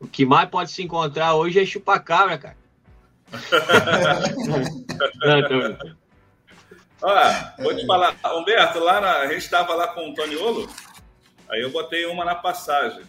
O 0.00 0.06
que 0.06 0.24
mais 0.24 0.48
pode 0.48 0.70
se 0.70 0.82
encontrar 0.82 1.34
hoje 1.34 1.60
é 1.60 1.66
chupacabra, 1.66 2.38
cara. 2.38 2.56
Olha, 7.06 7.54
vou 7.58 7.76
te 7.76 7.84
falar, 7.84 8.16
Humberto, 8.34 8.78
lá 8.78 8.98
na, 8.98 9.18
a 9.18 9.26
gente 9.26 9.42
estava 9.42 9.74
lá 9.74 9.88
com 9.88 10.08
o 10.08 10.14
Toniolo, 10.14 10.66
aí 11.50 11.60
eu 11.60 11.70
botei 11.70 12.06
uma 12.06 12.24
na 12.24 12.34
passagem. 12.34 13.04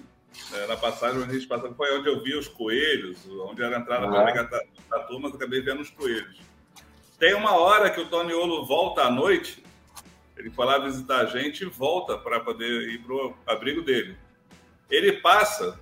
É, 0.54 0.68
na 0.68 0.76
passagem 0.76 1.22
onde 1.22 1.32
a 1.32 1.34
gente 1.34 1.48
passou, 1.48 1.74
foi 1.76 1.98
onde 1.98 2.10
eu 2.10 2.22
vi 2.22 2.36
os 2.36 2.50
coelhos, 2.50 3.26
onde 3.50 3.64
era 3.64 3.78
a 3.78 3.80
entrada 3.80 4.06
para 4.06 4.26
pegar 4.26 4.50
a 4.92 5.00
turma, 5.00 5.30
eu 5.30 5.36
acabei 5.36 5.62
vendo 5.62 5.80
os 5.80 5.90
coelhos. 5.90 6.42
Tem 7.18 7.34
uma 7.36 7.56
hora 7.58 7.90
que 7.90 8.02
o 8.02 8.10
Toniolo 8.10 8.66
volta 8.66 9.04
à 9.04 9.10
noite, 9.10 9.64
ele 10.36 10.52
foi 10.52 10.66
lá 10.66 10.78
visitar 10.78 11.22
a 11.22 11.26
gente 11.28 11.62
e 11.62 11.66
volta 11.66 12.18
para 12.18 12.42
poder 12.42 12.90
ir 12.90 13.02
para 13.02 13.16
o 13.16 13.34
abrigo 13.48 13.82
dele. 13.82 14.18
Ele 14.90 15.14
passa, 15.22 15.80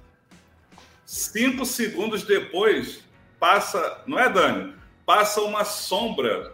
cinco 1.03 1.65
segundos 1.65 2.21
depois, 2.21 3.03
passa, 3.39 4.03
não 4.05 4.19
é 4.19 4.29
Dani? 4.29 4.75
Passa 5.03 5.41
uma 5.41 5.65
sombra, 5.65 6.52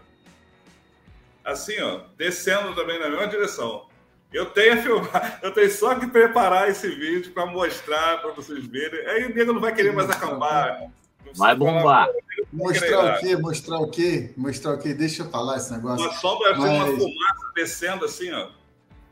assim, 1.51 1.79
ó, 1.81 2.01
descendo 2.17 2.73
também 2.75 2.99
na 2.99 3.09
mesma 3.09 3.27
direção. 3.27 3.87
Eu 4.31 4.45
tenho 4.47 4.81
filmar, 4.81 5.39
eu 5.43 5.51
tenho 5.51 5.71
só 5.71 5.95
que 5.95 6.07
preparar 6.07 6.69
esse 6.69 6.87
vídeo 6.87 7.31
para 7.31 7.45
mostrar 7.45 8.21
para 8.21 8.31
vocês 8.31 8.65
verem. 8.65 9.05
Aí 9.07 9.25
o 9.25 9.35
nego 9.35 9.53
não 9.53 9.61
vai 9.61 9.73
querer 9.73 9.91
mais 9.91 10.09
acampar. 10.09 10.89
Vai 11.35 11.55
bombar. 11.55 12.07
Mostrar 12.51 13.15
o 13.15 13.19
quê? 13.19 13.35
Mostrar 13.35 13.79
o 13.79 13.89
quê? 13.89 14.33
Mostrar 14.37 14.73
o 14.73 14.77
quê? 14.77 14.93
Deixa 14.93 15.23
eu 15.23 15.29
falar 15.29 15.57
esse 15.57 15.71
negócio. 15.71 16.05
Uma 16.05 16.13
sombra 16.15 16.57
Mas... 16.57 16.69
uma 16.69 16.85
fumaça 16.85 17.51
descendo 17.55 18.05
assim, 18.05 18.31
ó. 18.31 18.49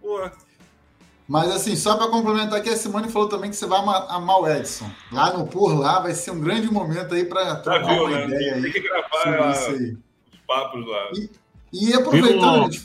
Pô. 0.02 0.30
Mas 1.28 1.52
assim, 1.52 1.76
só 1.76 1.98
para 1.98 2.08
complementar 2.08 2.60
aqui, 2.60 2.70
a 2.70 2.78
Simone 2.78 3.12
falou 3.12 3.28
também 3.28 3.50
que 3.50 3.56
você 3.56 3.66
vai 3.66 3.80
amar 3.80 4.40
o 4.40 4.48
Edson. 4.48 4.90
Lá 5.12 5.38
no 5.38 5.46
Por 5.46 5.78
Lá 5.78 6.00
vai 6.00 6.14
ser 6.14 6.32
um 6.32 6.40
grande 6.40 6.72
momento 6.72 7.14
aí 7.14 7.26
para 7.26 7.58
trocar 7.58 7.94
viu, 7.94 8.06
uma 8.06 8.18
né? 8.18 8.26
ideia 8.26 8.56
aí. 8.56 8.62
Tem 8.62 8.72
que 8.72 8.80
gravar 8.80 9.52
isso 9.52 9.70
aí. 9.72 9.98
os 10.32 10.40
papos 10.48 10.88
lá. 10.88 11.10
E, 11.14 11.30
e 11.72 11.94
aproveitando, 11.94 12.72
gente, 12.72 12.82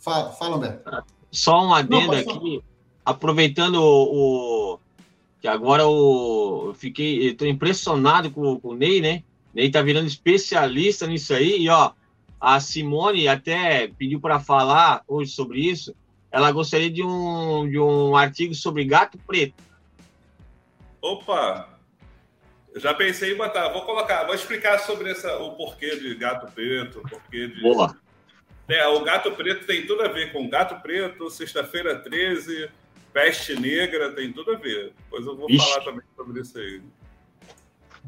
fala, 0.00 0.30
fala, 0.32 0.56
Humberto. 0.56 1.04
Só 1.30 1.64
um 1.64 1.74
adendo 1.74 2.12
Não, 2.12 2.18
aqui, 2.18 2.62
aproveitando 3.04 3.76
o, 3.76 4.74
o, 4.74 4.78
que 5.40 5.48
agora 5.48 5.86
o, 5.86 6.68
eu 6.68 6.74
fiquei, 6.74 7.28
estou 7.28 7.48
impressionado 7.48 8.30
com, 8.30 8.58
com 8.60 8.68
o 8.68 8.74
Ney, 8.74 9.00
né? 9.00 9.22
Ney 9.54 9.70
tá 9.70 9.82
virando 9.82 10.06
especialista 10.06 11.06
nisso 11.06 11.34
aí 11.34 11.62
e 11.62 11.68
ó, 11.68 11.92
a 12.40 12.60
Simone 12.60 13.28
até 13.28 13.88
pediu 13.88 14.20
para 14.20 14.40
falar 14.40 15.02
hoje 15.06 15.32
sobre 15.32 15.60
isso 15.60 15.94
ela 16.32 16.50
gostaria 16.50 16.90
de 16.90 17.02
um, 17.02 17.68
de 17.68 17.78
um 17.78 18.16
artigo 18.16 18.54
sobre 18.54 18.86
gato 18.86 19.18
preto. 19.18 19.62
Opa! 21.02 21.68
Eu 22.72 22.80
já 22.80 22.94
pensei 22.94 23.34
em 23.34 23.36
botar, 23.36 23.68
vou 23.68 23.82
colocar, 23.82 24.24
vou 24.24 24.34
explicar 24.34 24.78
sobre 24.78 25.10
essa, 25.10 25.36
o 25.36 25.52
porquê 25.52 25.94
de 25.96 26.14
gato 26.14 26.50
preto, 26.52 27.00
o 27.00 27.02
porquê 27.02 27.48
de. 27.48 27.60
Boa! 27.60 27.94
É, 28.68 28.86
o 28.86 29.02
gato 29.02 29.32
preto 29.32 29.66
tem 29.66 29.86
tudo 29.86 30.02
a 30.02 30.08
ver 30.08 30.32
com 30.32 30.48
gato 30.48 30.80
preto, 30.82 31.28
sexta-feira 31.30 31.98
13, 31.98 32.70
peste 33.12 33.58
negra, 33.58 34.12
tem 34.12 34.32
tudo 34.32 34.52
a 34.52 34.56
ver. 34.56 34.92
Depois 35.04 35.26
eu 35.26 35.36
vou 35.36 35.50
Ixi. 35.50 35.68
falar 35.68 35.84
também 35.84 36.02
sobre 36.16 36.40
isso 36.40 36.58
aí. 36.58 36.82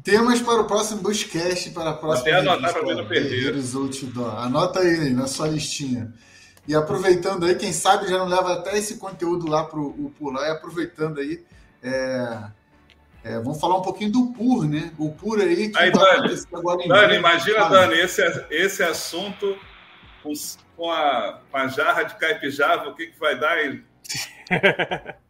Temas 0.03 0.41
para 0.41 0.61
o 0.61 0.65
próximo 0.65 1.01
Buscast, 1.01 1.71
para 1.71 1.91
a 1.91 1.93
próxima. 1.93 2.29
Até 2.29 2.39
anotar 2.39 2.73
para 2.73 2.95
não 2.95 3.07
perder. 3.07 3.55
Anota 4.37 4.79
aí 4.79 5.09
na 5.11 5.27
sua 5.27 5.47
listinha. 5.47 6.13
E 6.67 6.75
aproveitando 6.75 7.45
aí, 7.45 7.55
quem 7.55 7.71
sabe 7.71 8.07
já 8.07 8.17
não 8.17 8.27
leva 8.27 8.53
até 8.53 8.77
esse 8.77 8.97
conteúdo 8.97 9.47
lá 9.47 9.63
para 9.63 9.79
o 9.79 10.11
Pular, 10.17 10.47
e 10.47 10.51
aproveitando 10.51 11.19
aí, 11.19 11.43
é, 11.81 12.43
é, 13.23 13.39
vamos 13.39 13.59
falar 13.59 13.77
um 13.77 13.83
pouquinho 13.83 14.11
do 14.11 14.27
PUR, 14.33 14.67
né? 14.67 14.91
O 14.97 15.11
PUR 15.11 15.39
aí 15.41 15.69
que 15.69 15.77
aí, 15.77 15.91
Dani, 15.91 16.35
agora 16.53 16.83
em 16.83 16.87
Dani, 16.87 17.15
imagina, 17.15 17.69
Dani, 17.69 17.95
esse, 17.99 18.21
esse 18.49 18.81
assunto 18.83 19.55
com, 20.25 20.33
com, 20.75 20.91
a, 20.91 21.39
com 21.51 21.57
a 21.57 21.67
jarra 21.67 22.03
de 22.03 22.15
caipijava, 22.15 22.89
o 22.89 22.95
que, 22.95 23.07
que 23.07 23.19
vai 23.19 23.39
dar 23.39 23.51
aí? 23.51 23.83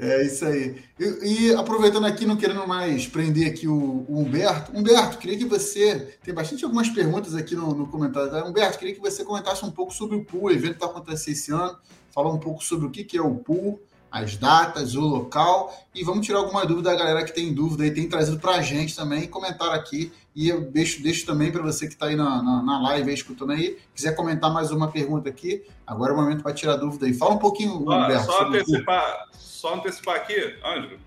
É 0.00 0.22
isso 0.22 0.44
aí. 0.44 0.80
E, 0.96 1.48
e, 1.48 1.54
aproveitando 1.56 2.06
aqui, 2.06 2.24
não 2.24 2.36
querendo 2.36 2.64
mais 2.68 3.08
prender 3.08 3.50
aqui 3.50 3.66
o, 3.66 4.06
o, 4.08 4.20
Humberto. 4.20 4.70
Humberto, 4.72 5.18
queria 5.18 5.36
que 5.36 5.44
você. 5.44 6.16
Tem 6.22 6.32
bastante 6.32 6.64
algumas 6.64 6.88
perguntas 6.88 7.34
aqui 7.34 7.56
no, 7.56 7.74
no 7.74 7.88
comentário. 7.88 8.30
Tá? 8.30 8.44
Humberto, 8.44 8.78
queria 8.78 8.94
que 8.94 9.00
você 9.00 9.24
comentasse 9.24 9.64
um 9.64 9.72
pouco 9.72 9.92
sobre 9.92 10.16
o 10.16 10.24
pool, 10.24 10.44
o 10.44 10.50
evento 10.52 10.74
que 10.74 10.80
vai 10.80 10.88
acontecer 10.90 11.32
esse 11.32 11.50
ano, 11.52 11.76
falar 12.12 12.32
um 12.32 12.38
pouco 12.38 12.62
sobre 12.62 12.86
o 12.86 12.90
que, 12.90 13.02
que 13.02 13.18
é 13.18 13.22
o 13.22 13.34
pool, 13.34 13.82
as 14.10 14.36
datas, 14.36 14.94
o 14.94 15.00
local. 15.00 15.72
E 15.94 16.04
vamos 16.04 16.26
tirar 16.26 16.38
alguma 16.38 16.64
dúvida 16.64 16.90
da 16.90 16.96
galera 16.96 17.24
que 17.24 17.34
tem 17.34 17.52
dúvida 17.52 17.86
e 17.86 17.90
tem 17.90 18.08
trazido 18.08 18.38
para 18.38 18.56
a 18.56 18.62
gente 18.62 18.94
também, 18.94 19.26
comentar 19.26 19.70
aqui. 19.74 20.12
E 20.34 20.48
eu 20.48 20.60
deixo, 20.60 21.02
deixo 21.02 21.26
também 21.26 21.50
para 21.50 21.62
você 21.62 21.86
que 21.86 21.94
está 21.94 22.06
aí 22.06 22.16
na, 22.16 22.42
na, 22.42 22.62
na, 22.62 22.80
live 22.82 23.08
aí, 23.08 23.14
escutando 23.14 23.52
aí, 23.52 23.76
quiser 23.94 24.14
comentar 24.14 24.52
mais 24.52 24.70
uma 24.70 24.88
pergunta 24.88 25.28
aqui, 25.28 25.64
agora 25.84 26.12
é 26.12 26.14
o 26.14 26.18
momento 26.18 26.42
para 26.42 26.54
tirar 26.54 26.76
dúvida 26.76 27.06
aí. 27.06 27.14
Fala 27.14 27.34
um 27.34 27.38
pouquinho, 27.38 27.74
Humberto. 27.74 28.24
Só 28.24 28.46
antecipar 28.46 29.28
só 29.58 29.74
antecipar 29.74 30.14
aqui, 30.14 30.56
Ângelo, 30.64 31.00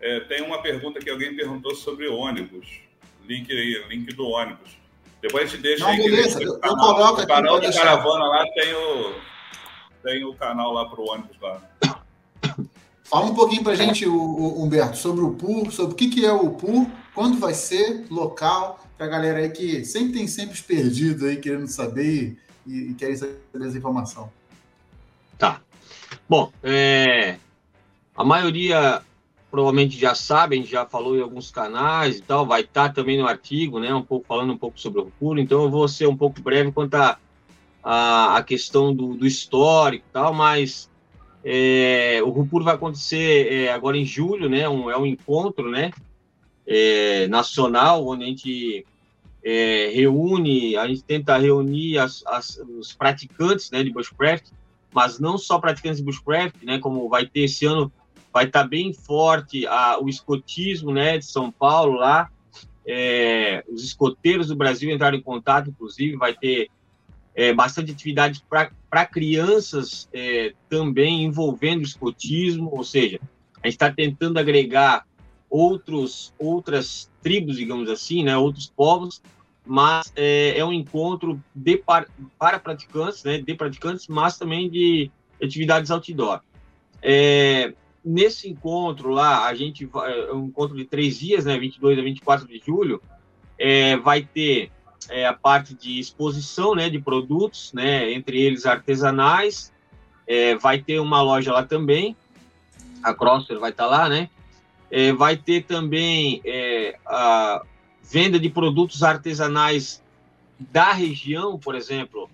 é, 0.00 0.20
tem 0.20 0.42
uma 0.42 0.62
pergunta 0.62 0.98
que 1.00 1.10
alguém 1.10 1.36
perguntou 1.36 1.74
sobre 1.74 2.08
ônibus. 2.08 2.80
Link 3.26 3.52
aí, 3.52 3.84
link 3.90 4.14
do 4.14 4.26
ônibus. 4.26 4.78
Depois 5.20 5.44
a 5.44 5.46
gente 5.46 5.60
deixa 5.60 5.84
Não, 5.84 5.90
aí. 5.90 5.98
Beleza, 5.98 6.42
eu, 6.42 6.54
eu 6.54 6.76
coloco 6.76 7.20
aqui. 7.20 7.24
O 7.24 7.34
canal 7.34 7.60
da 7.60 7.70
caravana 7.70 8.24
lá 8.26 8.44
tem 8.54 8.74
o, 8.74 9.14
tem 10.02 10.24
o 10.24 10.34
canal 10.34 10.72
lá 10.72 10.88
para 10.88 10.98
o 10.98 11.10
ônibus 11.10 11.36
lá. 11.42 11.60
Fala 13.10 13.26
um 13.26 13.34
pouquinho 13.34 13.64
para 13.64 13.72
a 13.72 13.76
gente, 13.76 14.06
o, 14.06 14.14
o, 14.14 14.62
Humberto, 14.62 14.96
sobre 14.96 15.24
o 15.24 15.32
PUR, 15.32 15.72
sobre 15.72 15.94
o 15.94 15.96
que, 15.96 16.08
que 16.08 16.24
é 16.24 16.32
o 16.32 16.50
PUR, 16.50 16.86
quando 17.12 17.40
vai 17.40 17.52
ser, 17.52 18.06
local, 18.08 18.86
para 18.96 19.06
a 19.06 19.08
galera 19.08 19.40
aí 19.40 19.50
que 19.50 19.84
sempre 19.84 20.12
tem 20.12 20.28
sempre 20.28 20.62
perdido 20.62 21.26
aí, 21.26 21.36
querendo 21.36 21.66
saber 21.66 22.38
e, 22.64 22.90
e 22.90 22.94
querem 22.94 23.16
saber 23.16 23.40
essa 23.62 23.76
informação. 23.76 24.30
Tá. 25.36 25.60
Bom, 26.28 26.52
é, 26.62 27.36
a 28.14 28.24
maioria 28.24 29.02
provavelmente 29.50 29.98
já 29.98 30.14
sabem, 30.14 30.62
já 30.62 30.86
falou 30.86 31.16
em 31.16 31.22
alguns 31.22 31.50
canais 31.50 32.18
e 32.18 32.22
tal, 32.22 32.46
vai 32.46 32.60
estar 32.60 32.90
tá 32.90 32.94
também 32.94 33.18
no 33.18 33.26
artigo, 33.26 33.80
né, 33.80 33.92
um 33.92 34.02
pouco 34.02 34.24
falando 34.28 34.52
um 34.52 34.58
pouco 34.58 34.78
sobre 34.78 35.00
o 35.00 35.04
Rupuro, 35.04 35.40
então 35.40 35.64
eu 35.64 35.70
vou 35.70 35.88
ser 35.88 36.06
um 36.06 36.16
pouco 36.16 36.40
breve 36.40 36.70
quanto 36.70 36.94
a, 36.94 37.18
a, 37.82 38.36
a 38.36 38.42
questão 38.44 38.94
do, 38.94 39.14
do, 39.14 39.26
histórico 39.26 40.04
e 40.08 40.12
tal, 40.12 40.34
mas 40.34 40.89
é, 41.44 42.20
o 42.24 42.30
Rupuro 42.30 42.64
vai 42.64 42.74
acontecer 42.74 43.52
é, 43.52 43.72
agora 43.72 43.96
em 43.96 44.04
julho, 44.04 44.48
né, 44.48 44.68
um, 44.68 44.90
é 44.90 44.96
um 44.96 45.06
encontro, 45.06 45.70
né, 45.70 45.90
é, 46.66 47.26
nacional, 47.28 48.06
onde 48.06 48.24
a 48.24 48.26
gente 48.26 48.86
é, 49.42 49.90
reúne, 49.94 50.76
a 50.76 50.86
gente 50.86 51.02
tenta 51.02 51.38
reunir 51.38 51.98
as, 51.98 52.24
as, 52.26 52.60
os 52.78 52.92
praticantes, 52.92 53.70
né, 53.70 53.82
de 53.82 53.90
bushcraft, 53.90 54.46
mas 54.92 55.18
não 55.18 55.38
só 55.38 55.58
praticantes 55.58 55.98
de 55.98 56.04
bushcraft, 56.04 56.62
né, 56.62 56.78
como 56.78 57.08
vai 57.08 57.26
ter 57.26 57.40
esse 57.40 57.64
ano 57.64 57.90
vai 58.32 58.44
estar 58.44 58.62
tá 58.62 58.68
bem 58.68 58.92
forte 58.92 59.66
a, 59.66 59.98
o 60.00 60.08
escotismo 60.08 60.92
né, 60.92 61.18
de 61.18 61.24
São 61.24 61.50
Paulo 61.50 61.94
lá. 61.94 62.30
É, 62.86 63.64
os 63.68 63.84
escoteiros 63.84 64.48
do 64.48 64.56
Brasil 64.56 64.90
entraram 64.90 65.16
em 65.16 65.22
contato, 65.22 65.70
inclusive, 65.70 66.16
vai 66.16 66.34
ter 66.34 66.70
é, 67.34 67.52
bastante 67.52 67.92
atividade 67.92 68.42
para 68.48 69.06
crianças 69.06 70.08
é, 70.12 70.52
também 70.68 71.24
envolvendo 71.24 71.82
escotismo, 71.82 72.70
ou 72.72 72.84
seja, 72.84 73.20
a 73.62 73.66
gente 73.66 73.74
está 73.74 73.92
tentando 73.92 74.38
agregar 74.38 75.06
outros, 75.48 76.32
outras 76.38 77.10
tribos, 77.22 77.56
digamos 77.56 77.88
assim, 77.90 78.24
né, 78.24 78.36
outros 78.36 78.70
povos, 78.74 79.22
mas 79.66 80.12
é, 80.16 80.58
é 80.58 80.64
um 80.64 80.72
encontro 80.72 81.42
de, 81.54 81.76
para, 81.76 82.06
para 82.38 82.58
praticantes, 82.58 83.24
né, 83.24 83.38
de 83.38 83.54
praticantes, 83.54 84.06
mas 84.08 84.38
também 84.38 84.70
de 84.70 85.10
atividades 85.42 85.90
outdoor. 85.90 86.40
É, 87.02 87.72
nesse 88.04 88.48
encontro 88.48 89.10
lá, 89.10 89.46
a 89.46 89.54
gente 89.54 89.84
vai, 89.86 90.18
é 90.18 90.32
um 90.32 90.46
encontro 90.46 90.76
de 90.76 90.84
três 90.84 91.18
dias, 91.18 91.44
né, 91.44 91.58
22 91.58 91.98
a 91.98 92.02
24 92.02 92.46
de 92.46 92.60
julho, 92.64 93.02
é, 93.58 93.96
vai 93.96 94.22
ter 94.22 94.70
é, 95.08 95.26
a 95.26 95.32
parte 95.32 95.74
de 95.74 95.98
exposição, 95.98 96.74
né, 96.74 96.90
de 96.90 97.00
produtos, 97.00 97.72
né, 97.72 98.12
entre 98.12 98.40
eles 98.40 98.66
artesanais, 98.66 99.72
é, 100.26 100.54
vai 100.56 100.80
ter 100.80 101.00
uma 101.00 101.22
loja 101.22 101.52
lá 101.52 101.64
também, 101.64 102.16
a 103.02 103.14
Crosser 103.14 103.58
vai 103.58 103.70
estar 103.70 103.84
tá 103.84 103.90
lá, 103.90 104.08
né, 104.08 104.28
é, 104.90 105.12
vai 105.12 105.36
ter 105.36 105.64
também 105.64 106.40
é, 106.44 106.98
a 107.06 107.62
venda 108.02 108.38
de 108.38 108.50
produtos 108.50 109.02
artesanais 109.02 110.02
da 110.58 110.92
região, 110.92 111.58
por 111.58 111.74
exemplo, 111.74 112.28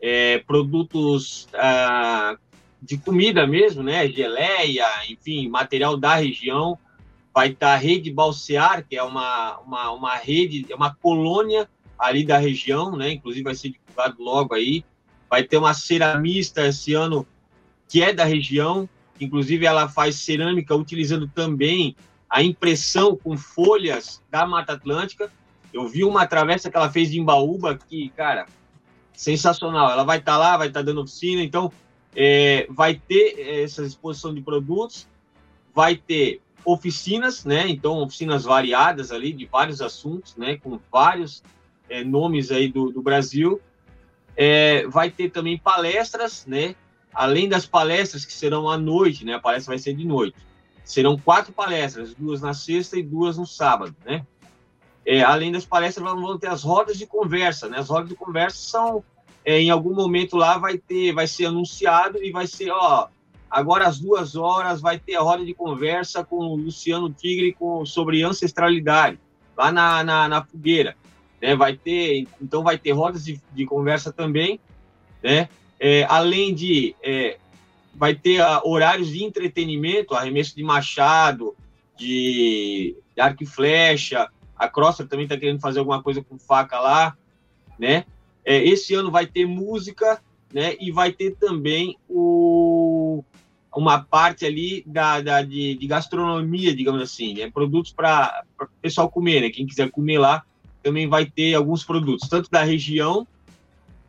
é, 0.00 0.38
produtos 0.38 1.48
ah, 1.54 2.36
de 2.82 2.98
comida 2.98 3.46
mesmo, 3.46 3.82
né? 3.82 4.08
Geleia, 4.08 4.86
enfim, 5.08 5.48
material 5.48 5.96
da 5.96 6.16
região. 6.16 6.78
Vai 7.32 7.50
estar 7.50 7.74
a 7.74 7.76
Rede 7.76 8.10
Balsear, 8.10 8.84
que 8.86 8.96
é 8.96 9.02
uma, 9.02 9.58
uma, 9.60 9.90
uma 9.92 10.16
rede, 10.16 10.66
é 10.68 10.74
uma 10.74 10.94
colônia 10.94 11.68
ali 12.00 12.24
da 12.24 12.38
região, 12.38 12.96
né? 12.96 13.12
Inclusive 13.12 13.44
vai 13.44 13.54
ser 13.54 13.70
divulgado 13.70 14.22
logo 14.22 14.54
aí. 14.54 14.82
Vai 15.28 15.44
ter 15.44 15.58
uma 15.58 15.74
ceramista 15.74 16.66
esse 16.66 16.94
ano 16.94 17.26
que 17.86 18.02
é 18.02 18.12
da 18.12 18.24
região, 18.24 18.88
inclusive 19.20 19.66
ela 19.66 19.88
faz 19.88 20.16
cerâmica 20.16 20.74
utilizando 20.74 21.28
também 21.28 21.94
a 22.28 22.42
impressão 22.42 23.16
com 23.16 23.36
folhas 23.36 24.22
da 24.30 24.46
Mata 24.46 24.72
Atlântica. 24.72 25.30
Eu 25.72 25.86
vi 25.86 26.04
uma 26.04 26.26
travessa 26.26 26.70
que 26.70 26.76
ela 26.76 26.90
fez 26.90 27.10
de 27.10 27.20
Imbaúba 27.20 27.76
que, 27.76 28.08
cara, 28.10 28.46
sensacional. 29.12 29.90
Ela 29.90 30.04
vai 30.04 30.18
estar 30.18 30.38
lá, 30.38 30.56
vai 30.56 30.68
estar 30.68 30.82
dando 30.82 31.02
oficina, 31.02 31.42
então 31.42 31.70
é, 32.14 32.66
vai 32.70 32.94
ter 32.94 33.62
essa 33.62 33.82
exposição 33.82 34.32
de 34.32 34.40
produtos, 34.40 35.06
vai 35.74 35.96
ter 35.96 36.40
oficinas, 36.64 37.44
né? 37.44 37.68
Então, 37.68 37.98
oficinas 37.98 38.44
variadas 38.44 39.10
ali 39.10 39.32
de 39.32 39.46
vários 39.46 39.82
assuntos, 39.82 40.36
né? 40.36 40.56
Com 40.56 40.78
vários 40.90 41.42
é, 41.90 42.02
nomes 42.02 42.50
aí 42.50 42.68
do, 42.68 42.90
do 42.90 43.02
Brasil. 43.02 43.60
É, 44.36 44.86
vai 44.86 45.10
ter 45.10 45.30
também 45.30 45.58
palestras, 45.58 46.46
né? 46.46 46.74
Além 47.12 47.48
das 47.48 47.66
palestras 47.66 48.24
que 48.24 48.32
serão 48.32 48.70
à 48.70 48.78
noite, 48.78 49.24
né? 49.24 49.34
A 49.34 49.40
palestra 49.40 49.72
vai 49.72 49.78
ser 49.78 49.92
de 49.92 50.06
noite. 50.06 50.36
Serão 50.84 51.18
quatro 51.18 51.52
palestras, 51.52 52.14
duas 52.14 52.40
na 52.40 52.54
sexta 52.54 52.98
e 52.98 53.02
duas 53.02 53.36
no 53.36 53.46
sábado, 53.46 53.94
né? 54.04 54.24
É, 55.04 55.22
além 55.22 55.52
das 55.52 55.66
palestras, 55.66 56.04
vão 56.04 56.38
ter 56.38 56.46
as 56.46 56.62
rodas 56.62 56.96
de 56.96 57.06
conversa, 57.06 57.68
né? 57.68 57.78
As 57.78 57.88
rodas 57.88 58.08
de 58.08 58.14
conversa 58.14 58.56
são 58.56 59.04
é, 59.44 59.58
em 59.58 59.70
algum 59.70 59.94
momento 59.94 60.36
lá 60.36 60.58
vai 60.58 60.78
ter, 60.78 61.12
vai 61.12 61.26
ser 61.26 61.46
anunciado 61.46 62.22
e 62.22 62.30
vai 62.30 62.46
ser, 62.46 62.70
ó, 62.70 63.08
agora 63.50 63.86
às 63.86 63.98
duas 63.98 64.36
horas 64.36 64.80
vai 64.80 64.98
ter 64.98 65.16
a 65.16 65.22
roda 65.22 65.44
de 65.44 65.54
conversa 65.54 66.24
com 66.24 66.36
o 66.36 66.56
Luciano 66.56 67.10
Tigre 67.10 67.52
com, 67.52 67.84
sobre 67.86 68.22
ancestralidade, 68.22 69.18
lá 69.56 69.72
na, 69.72 70.04
na, 70.04 70.28
na 70.28 70.44
fogueira, 70.44 70.96
né, 71.40 71.54
vai 71.56 71.76
ter, 71.76 72.26
então 72.40 72.62
vai 72.62 72.78
ter 72.78 72.92
rodas 72.92 73.24
de, 73.24 73.40
de 73.52 73.64
conversa 73.66 74.12
também, 74.12 74.60
né, 75.22 75.48
é, 75.78 76.04
além 76.08 76.54
de 76.54 76.94
é, 77.02 77.38
vai 77.94 78.14
ter 78.14 78.40
uh, 78.40 78.60
horários 78.64 79.08
de 79.08 79.24
entretenimento, 79.24 80.14
arremesso 80.14 80.56
de 80.56 80.62
machado, 80.62 81.54
de, 81.96 82.96
de 83.14 83.20
arco 83.20 83.42
e 83.42 83.46
flecha. 83.46 84.28
A 84.56 84.68
Crosser 84.68 85.06
também 85.06 85.24
está 85.24 85.36
querendo 85.36 85.60
fazer 85.60 85.80
alguma 85.80 86.02
coisa 86.02 86.22
com 86.22 86.38
faca 86.38 86.80
lá, 86.80 87.16
né? 87.78 88.04
É, 88.44 88.62
esse 88.64 88.94
ano 88.94 89.10
vai 89.10 89.26
ter 89.26 89.46
música, 89.46 90.22
né? 90.52 90.76
E 90.80 90.90
vai 90.90 91.12
ter 91.12 91.34
também 91.36 91.96
o, 92.08 93.22
uma 93.74 94.00
parte 94.00 94.46
ali 94.46 94.82
da, 94.86 95.20
da 95.20 95.42
de, 95.42 95.74
de, 95.74 95.86
gastronomia, 95.86 96.74
digamos 96.74 97.02
assim, 97.02 97.34
né? 97.34 97.50
Produtos 97.50 97.92
para 97.92 98.44
o 98.60 98.66
pessoal 98.80 99.10
comer, 99.10 99.42
né? 99.42 99.50
Quem 99.50 99.66
quiser 99.66 99.90
comer 99.90 100.18
lá 100.18 100.42
também 100.82 101.08
vai 101.08 101.26
ter 101.26 101.54
alguns 101.54 101.84
produtos, 101.84 102.28
tanto 102.28 102.50
da 102.50 102.62
região, 102.62 103.26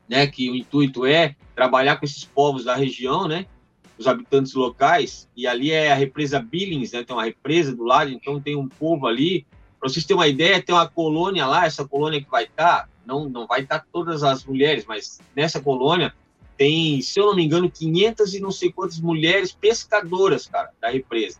né? 0.07 0.27
Que 0.27 0.49
o 0.49 0.56
intuito 0.56 1.06
é 1.06 1.35
trabalhar 1.56 1.98
com 1.98 2.06
esses 2.06 2.23
povos 2.23 2.64
da 2.64 2.76
região, 2.76 3.27
né? 3.27 3.45
Os 3.98 4.07
habitantes 4.07 4.53
locais, 4.53 5.27
e 5.35 5.45
ali 5.45 5.72
é 5.72 5.91
a 5.91 5.95
represa 5.95 6.39
Billings, 6.39 6.91
né? 6.91 7.03
Tem 7.03 7.15
uma 7.15 7.26
represa 7.26 7.76
do 7.76 7.84
lado, 7.84 8.10
então 8.10 8.39
tem 8.41 8.56
um 8.56 8.68
povo 8.68 9.07
ali. 9.07 9.45
Para 9.80 9.89
vocês 9.89 10.06
terem 10.06 10.19
uma 10.19 10.27
ideia, 10.27 10.61
tem 10.61 10.76
uma 10.76 10.88
colônia 10.88 11.45
lá, 11.45 11.65
essa 11.65 11.88
colônia 11.88 12.22
que 12.22 12.30
vai 12.30 12.43
estar, 12.43 12.84
tá, 12.84 12.89
não, 13.06 13.27
não 13.27 13.48
vai 13.48 13.61
estar 13.61 13.80
tá 13.80 13.85
todas 13.91 14.23
as 14.23 14.43
mulheres, 14.43 14.85
mas 14.88 15.19
nessa 15.35 15.60
colônia 15.60 16.14
tem, 16.57 17.02
se 17.02 17.19
eu 17.19 17.26
não 17.26 17.35
me 17.35 17.43
engano, 17.43 17.72
500 17.72 18.35
e 18.35 18.39
não 18.39 18.52
sei 18.52 18.72
quantas 18.72 18.99
mulheres 18.99 19.52
pescadoras, 19.52 20.45
cara, 20.45 20.69
da 20.80 20.89
represa, 20.89 21.39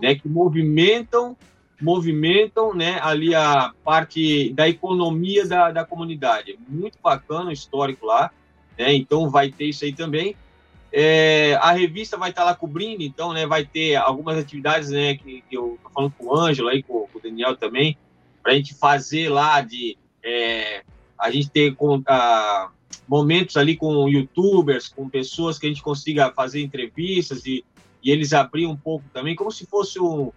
né, 0.00 0.14
que 0.14 0.26
movimentam, 0.26 1.36
movimentam, 1.82 2.72
né, 2.72 2.98
ali 3.02 3.34
a 3.34 3.72
parte 3.84 4.52
da 4.52 4.68
economia 4.68 5.46
da, 5.46 5.70
da 5.70 5.84
comunidade. 5.84 6.58
Muito 6.68 6.98
bacana 7.02 7.50
o 7.50 7.52
histórico 7.52 8.06
lá, 8.06 8.30
né, 8.78 8.94
então 8.94 9.28
vai 9.28 9.50
ter 9.50 9.66
isso 9.66 9.84
aí 9.84 9.92
também. 9.92 10.36
É, 10.92 11.54
a 11.60 11.72
revista 11.72 12.16
vai 12.16 12.30
estar 12.30 12.44
lá 12.44 12.54
cobrindo, 12.54 13.02
então, 13.02 13.32
né, 13.32 13.46
vai 13.46 13.64
ter 13.64 13.96
algumas 13.96 14.38
atividades, 14.38 14.90
né, 14.90 15.16
que, 15.16 15.42
que 15.48 15.56
eu 15.56 15.78
tô 15.82 15.90
falando 15.90 16.12
com 16.16 16.26
o 16.26 16.36
Ângelo 16.36 16.68
aí, 16.68 16.82
com, 16.82 17.06
com 17.06 17.18
o 17.18 17.22
Daniel 17.22 17.56
também, 17.56 17.96
para 18.42 18.52
a 18.52 18.54
gente 18.54 18.74
fazer 18.74 19.28
lá 19.28 19.60
de 19.60 19.96
é, 20.22 20.82
a 21.18 21.30
gente 21.30 21.50
ter 21.50 21.74
com, 21.74 22.02
a, 22.06 22.70
momentos 23.08 23.56
ali 23.56 23.76
com 23.76 24.08
youtubers, 24.08 24.88
com 24.88 25.08
pessoas 25.08 25.58
que 25.58 25.66
a 25.66 25.68
gente 25.68 25.82
consiga 25.82 26.30
fazer 26.32 26.62
entrevistas 26.62 27.44
e, 27.46 27.64
e 28.02 28.10
eles 28.10 28.32
abrir 28.32 28.66
um 28.66 28.76
pouco 28.76 29.04
também, 29.12 29.34
como 29.34 29.50
se 29.50 29.66
fosse 29.66 30.00
um, 30.00 30.30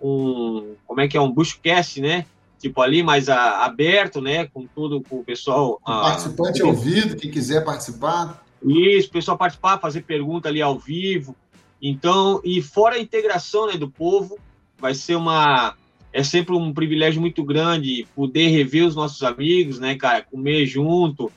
um 0.00 0.74
como 0.86 1.00
é 1.00 1.08
que 1.08 1.16
é, 1.16 1.20
um 1.20 1.30
bushcast, 1.30 2.00
né? 2.00 2.26
Tipo 2.58 2.82
ali, 2.82 3.02
mais 3.02 3.28
a, 3.28 3.64
aberto, 3.64 4.20
né? 4.20 4.46
Com 4.46 4.66
tudo, 4.66 5.00
com 5.02 5.20
o 5.20 5.24
pessoal... 5.24 5.80
O 5.82 5.84
participante 5.84 6.62
a, 6.62 6.66
ouvido, 6.66 7.16
quem 7.16 7.30
quiser 7.30 7.64
participar. 7.64 8.44
Isso, 8.62 9.08
o 9.08 9.12
pessoal 9.12 9.38
participar, 9.38 9.78
fazer 9.78 10.02
pergunta 10.02 10.48
ali 10.48 10.60
ao 10.60 10.78
vivo. 10.78 11.34
Então, 11.80 12.40
e 12.44 12.60
fora 12.60 12.96
a 12.96 13.00
integração 13.00 13.66
né, 13.66 13.76
do 13.76 13.90
povo, 13.90 14.38
vai 14.78 14.94
ser 14.94 15.14
uma... 15.14 15.74
É 16.12 16.24
sempre 16.24 16.54
um 16.54 16.74
privilégio 16.74 17.20
muito 17.20 17.44
grande 17.44 18.06
poder 18.16 18.48
rever 18.48 18.84
os 18.84 18.96
nossos 18.96 19.22
amigos, 19.22 19.78
né, 19.78 19.94
cara? 19.94 20.22
Comer 20.22 20.66
junto, 20.66 21.30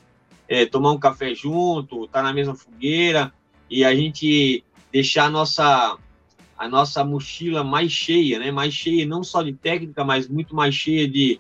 é, 0.48 0.65
tomar 0.65 0.91
um 0.91 0.99
café 0.99 1.34
junto, 1.34 2.06
estar 2.06 2.19
tá 2.19 2.23
na 2.23 2.34
mesma 2.34 2.56
fogueira 2.56 3.31
e 3.69 3.85
a 3.85 3.95
gente 3.95 4.64
deixar 4.91 5.26
a 5.26 5.30
nossa 5.30 5.98
a 6.58 6.68
nossa 6.68 7.04
mochila 7.04 7.64
mais 7.64 7.92
cheia, 7.92 8.40
né? 8.40 8.52
Mais 8.52 8.74
cheia 8.74 9.06
não 9.06 9.24
só 9.24 9.42
de 9.42 9.54
técnica, 9.54 10.04
mas 10.04 10.28
muito 10.28 10.56
mais 10.56 10.76
cheia 10.76 11.08
de, 11.08 11.40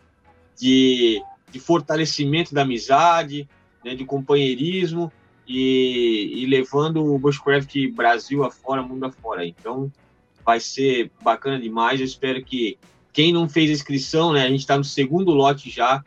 de, 0.59 1.21
de 1.51 1.59
fortalecimento 1.59 2.53
da 2.53 2.63
amizade, 2.63 3.47
né? 3.83 3.95
de 3.95 4.05
companheirismo 4.05 5.11
e, 5.47 6.31
e 6.35 6.45
levando 6.45 7.03
o 7.03 7.19
Bushcraft 7.19 7.75
Brasil 7.93 8.43
afora, 8.43 8.81
mundo 8.81 9.05
afora. 9.05 9.45
Então 9.45 9.91
vai 10.45 10.59
ser 10.59 11.11
bacana 11.21 11.59
demais. 11.59 11.99
Eu 11.99 12.05
espero 12.05 12.43
que 12.43 12.77
quem 13.11 13.31
não 13.31 13.47
fez 13.47 13.69
inscrição, 13.69 14.33
né? 14.33 14.43
A 14.43 14.49
gente 14.49 14.61
está 14.61 14.77
no 14.77 14.83
segundo 14.83 15.31
lote 15.31 15.69
já 15.69 16.03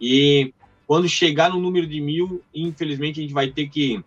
e 0.00 0.52
quando 0.86 1.08
chegar 1.08 1.50
no 1.50 1.60
número 1.60 1.86
de 1.86 2.00
mil, 2.00 2.42
infelizmente 2.54 3.18
a 3.18 3.22
gente 3.22 3.34
vai 3.34 3.50
ter 3.50 3.68
que 3.68 4.02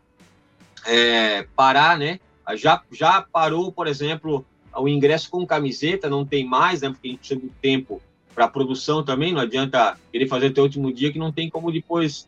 é, 0.85 1.43
parar, 1.55 1.97
né? 1.97 2.19
Já, 2.55 2.81
já 2.91 3.21
parou, 3.21 3.71
por 3.71 3.87
exemplo, 3.87 4.45
o 4.75 4.87
ingresso 4.87 5.29
com 5.29 5.45
camiseta, 5.45 6.09
não 6.09 6.25
tem 6.25 6.45
mais, 6.45 6.81
né? 6.81 6.89
Porque 6.89 7.07
a 7.07 7.11
gente 7.11 7.19
precisa 7.19 7.39
do 7.39 7.49
tempo 7.61 8.01
para 8.33 8.47
produção 8.47 9.03
também, 9.03 9.33
não 9.33 9.41
adianta 9.41 9.97
querer 10.11 10.27
fazer 10.27 10.47
até 10.47 10.61
o 10.61 10.63
último 10.63 10.93
dia 10.93 11.11
que 11.11 11.19
não 11.19 11.31
tem 11.31 11.49
como 11.49 11.71
depois 11.71 12.27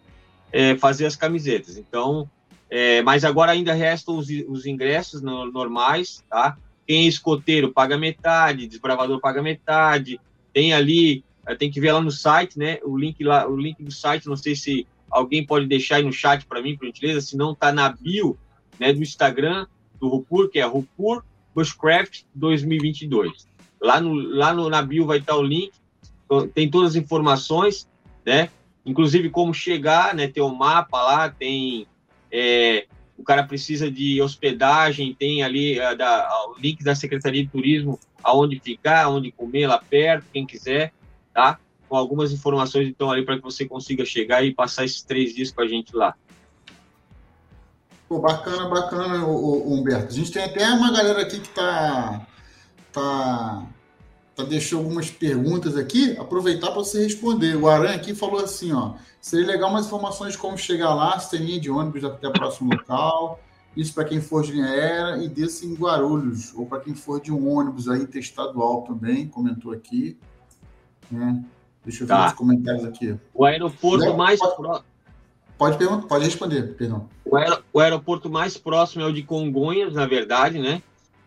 é, 0.51 0.75
fazer 0.75 1.05
as 1.05 1.15
camisetas. 1.15 1.77
Então, 1.77 2.29
é, 2.69 3.01
mas 3.01 3.23
agora 3.23 3.51
ainda 3.51 3.73
restam 3.73 4.17
os, 4.17 4.27
os 4.47 4.65
ingressos 4.65 5.21
no, 5.21 5.51
normais, 5.51 6.23
tá? 6.29 6.57
Quem 6.85 7.05
é 7.05 7.07
escoteiro 7.07 7.71
paga 7.71 7.97
metade, 7.97 8.67
desbravador 8.67 9.19
paga 9.21 9.41
metade, 9.41 10.19
tem 10.53 10.73
ali 10.73 11.23
tem 11.57 11.71
que 11.71 11.81
ver 11.81 11.91
lá 11.91 12.01
no 12.01 12.11
site, 12.11 12.57
né? 12.57 12.79
O 12.83 12.97
link 12.97 13.23
lá, 13.23 13.47
o 13.47 13.55
link 13.55 13.81
do 13.83 13.91
site, 13.91 14.27
não 14.27 14.35
sei 14.35 14.55
se 14.55 14.87
alguém 15.09 15.45
pode 15.45 15.65
deixar 15.67 15.97
aí 15.97 16.03
no 16.03 16.13
chat 16.13 16.45
para 16.45 16.61
mim, 16.61 16.77
por 16.77 16.85
gentileza, 16.85 17.21
se 17.21 17.35
não 17.35 17.53
tá 17.53 17.71
na 17.71 17.89
bio, 17.89 18.37
né, 18.79 18.93
do 18.93 19.01
Instagram 19.01 19.65
do 20.01 20.09
Rupur, 20.09 20.49
que 20.49 20.59
é 20.59 20.65
Rupur 20.65 21.23
Bushcraft 21.55 22.23
2022. 22.35 23.47
Lá 23.79 24.01
no 24.01 24.13
lá 24.13 24.53
no 24.53 24.69
na 24.69 24.81
bio 24.81 25.05
vai 25.05 25.19
estar 25.19 25.37
o 25.37 25.41
link, 25.41 25.71
tem 26.53 26.69
todas 26.69 26.91
as 26.91 26.95
informações, 26.95 27.87
né? 28.25 28.49
Inclusive 28.85 29.29
como 29.29 29.53
chegar, 29.53 30.13
né? 30.13 30.27
Tem 30.27 30.43
o 30.43 30.47
um 30.47 30.55
mapa 30.55 31.01
lá, 31.01 31.29
tem 31.29 31.87
é, 32.31 32.87
o 33.17 33.23
cara 33.23 33.43
precisa 33.43 33.89
de 33.89 34.21
hospedagem, 34.21 35.13
tem 35.13 35.43
ali 35.43 35.79
a, 35.79 35.93
da, 35.93 36.27
o 36.49 36.59
link 36.59 36.83
da 36.83 36.95
Secretaria 36.95 37.43
de 37.43 37.49
Turismo 37.49 37.99
aonde 38.23 38.59
ficar, 38.59 39.05
aonde 39.05 39.31
comer 39.31 39.67
lá 39.67 39.77
perto, 39.77 40.25
quem 40.33 40.45
quiser 40.45 40.91
tá? 41.33 41.59
Com 41.87 41.95
algumas 41.97 42.31
informações, 42.31 42.87
então, 42.87 43.11
ali 43.11 43.25
para 43.25 43.37
que 43.37 43.43
você 43.43 43.65
consiga 43.65 44.05
chegar 44.05 44.43
e 44.43 44.53
passar 44.53 44.85
esses 44.85 45.01
três 45.01 45.33
dias 45.33 45.51
com 45.51 45.61
a 45.61 45.67
gente 45.67 45.95
lá. 45.95 46.15
Pô, 48.11 48.19
bacana, 48.19 48.67
bacana, 48.67 49.25
o, 49.25 49.73
Humberto. 49.73 50.07
A 50.07 50.11
gente 50.11 50.33
tem 50.33 50.43
até 50.43 50.67
uma 50.67 50.91
galera 50.91 51.21
aqui 51.21 51.39
que 51.39 51.47
tá, 51.47 52.27
tá, 52.91 53.65
tá 54.35 54.43
deixou 54.43 54.79
algumas 54.79 55.09
perguntas 55.09 55.77
aqui. 55.77 56.17
Aproveitar 56.19 56.71
para 56.71 56.79
você 56.79 57.03
responder. 57.03 57.55
O 57.55 57.69
Aran 57.69 57.95
aqui 57.95 58.13
falou 58.13 58.43
assim, 58.43 58.73
ó, 58.73 58.95
seria 59.21 59.47
legal 59.47 59.71
mais 59.71 59.85
informações 59.85 60.33
de 60.33 60.39
como 60.39 60.57
chegar 60.57 60.93
lá, 60.93 61.17
se 61.19 61.31
tem 61.31 61.39
linha 61.39 61.61
de 61.61 61.71
ônibus 61.71 62.03
até 62.03 62.27
o 62.27 62.33
próximo 62.33 62.73
local. 62.73 63.39
Isso 63.77 63.93
para 63.93 64.03
quem 64.03 64.19
for 64.19 64.43
de 64.43 64.51
linha 64.51 64.65
aérea 64.65 65.23
e 65.23 65.29
desse 65.29 65.65
em 65.65 65.73
Guarulhos, 65.73 66.53
ou 66.53 66.65
para 66.65 66.81
quem 66.81 66.93
for 66.93 67.21
de 67.21 67.31
um 67.31 67.49
ônibus 67.49 67.87
aí 67.87 68.01
interestadual 68.01 68.81
também, 68.81 69.25
comentou 69.25 69.71
aqui. 69.71 70.17
Né? 71.09 71.45
Deixa 71.85 72.03
eu 72.03 72.07
ver 72.07 72.13
tá. 72.13 72.27
os 72.27 72.33
comentários 72.33 72.83
aqui. 72.83 73.17
O 73.33 73.45
aeroporto 73.45 74.17
mais 74.17 74.37
pode, 74.37 74.57
próximo. 74.57 74.90
Pode, 75.61 75.77
perguntar, 75.77 76.07
pode 76.07 76.25
responder, 76.25 76.73
perdão. 76.73 77.07
O, 77.23 77.37
aer, 77.37 77.61
o 77.71 77.79
aeroporto 77.79 78.27
mais 78.31 78.57
próximo 78.57 79.03
é 79.03 79.05
o 79.05 79.13
de 79.13 79.21
Congonhas, 79.21 79.93
na 79.93 80.07
verdade, 80.07 80.57
né? 80.57 80.81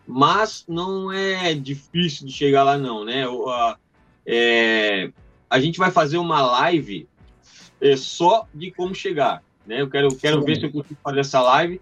Mas 0.05 0.65
não 0.67 1.09
é 1.09 1.53
difícil 1.53 2.27
de 2.27 2.33
chegar 2.33 2.63
lá, 2.63 2.77
não, 2.77 3.05
né? 3.05 3.25
O, 3.25 3.47
a, 3.47 3.77
é, 4.25 5.09
a 5.49 5.57
gente 5.57 5.79
vai 5.79 5.89
fazer 5.89 6.17
uma 6.17 6.41
live 6.41 7.07
é, 7.79 7.95
só 7.95 8.45
de 8.53 8.71
como 8.71 8.93
chegar, 8.93 9.41
né? 9.65 9.79
Eu 9.79 9.89
quero, 9.89 10.13
quero 10.13 10.43
ver 10.43 10.57
se 10.57 10.63
eu 10.63 10.71
consigo 10.73 10.99
fazer 11.01 11.21
essa 11.21 11.41
live 11.41 11.79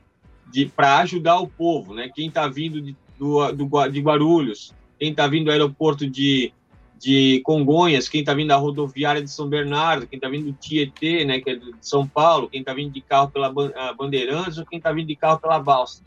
para 0.76 1.00
ajudar 1.00 1.40
o 1.40 1.48
povo, 1.48 1.96
né? 1.96 2.12
Quem 2.14 2.28
está 2.28 2.48
vindo 2.48 2.80
de, 2.80 2.96
do, 3.18 3.52
do, 3.52 3.88
de 3.88 4.00
Guarulhos, 4.00 4.76
quem 5.00 5.10
está 5.10 5.26
vindo 5.26 5.46
do 5.46 5.52
aeroporto 5.52 6.08
de, 6.08 6.54
de 7.04 7.42
Congonhas, 7.44 8.08
quem 8.08 8.22
está 8.22 8.34
vindo 8.34 8.48
da 8.48 8.56
rodoviária 8.56 9.22
de 9.22 9.30
São 9.30 9.50
Bernardo, 9.50 10.08
quem 10.08 10.16
está 10.16 10.30
vindo 10.30 10.46
do 10.46 10.54
Tietê, 10.54 11.26
né, 11.26 11.42
que 11.42 11.50
é 11.50 11.56
de 11.56 11.74
São 11.82 12.08
Paulo, 12.08 12.48
quem 12.48 12.62
está 12.62 12.74
vindo 12.74 12.94
de 12.94 13.02
carro 13.02 13.30
pela 13.30 13.52
Bandeirantes 13.94 14.58
ou 14.58 14.66
quem 14.66 14.78
está 14.78 14.90
vindo 14.94 15.08
de 15.08 15.16
carro 15.18 15.38
pela 15.38 15.60
Balsa. 15.60 16.02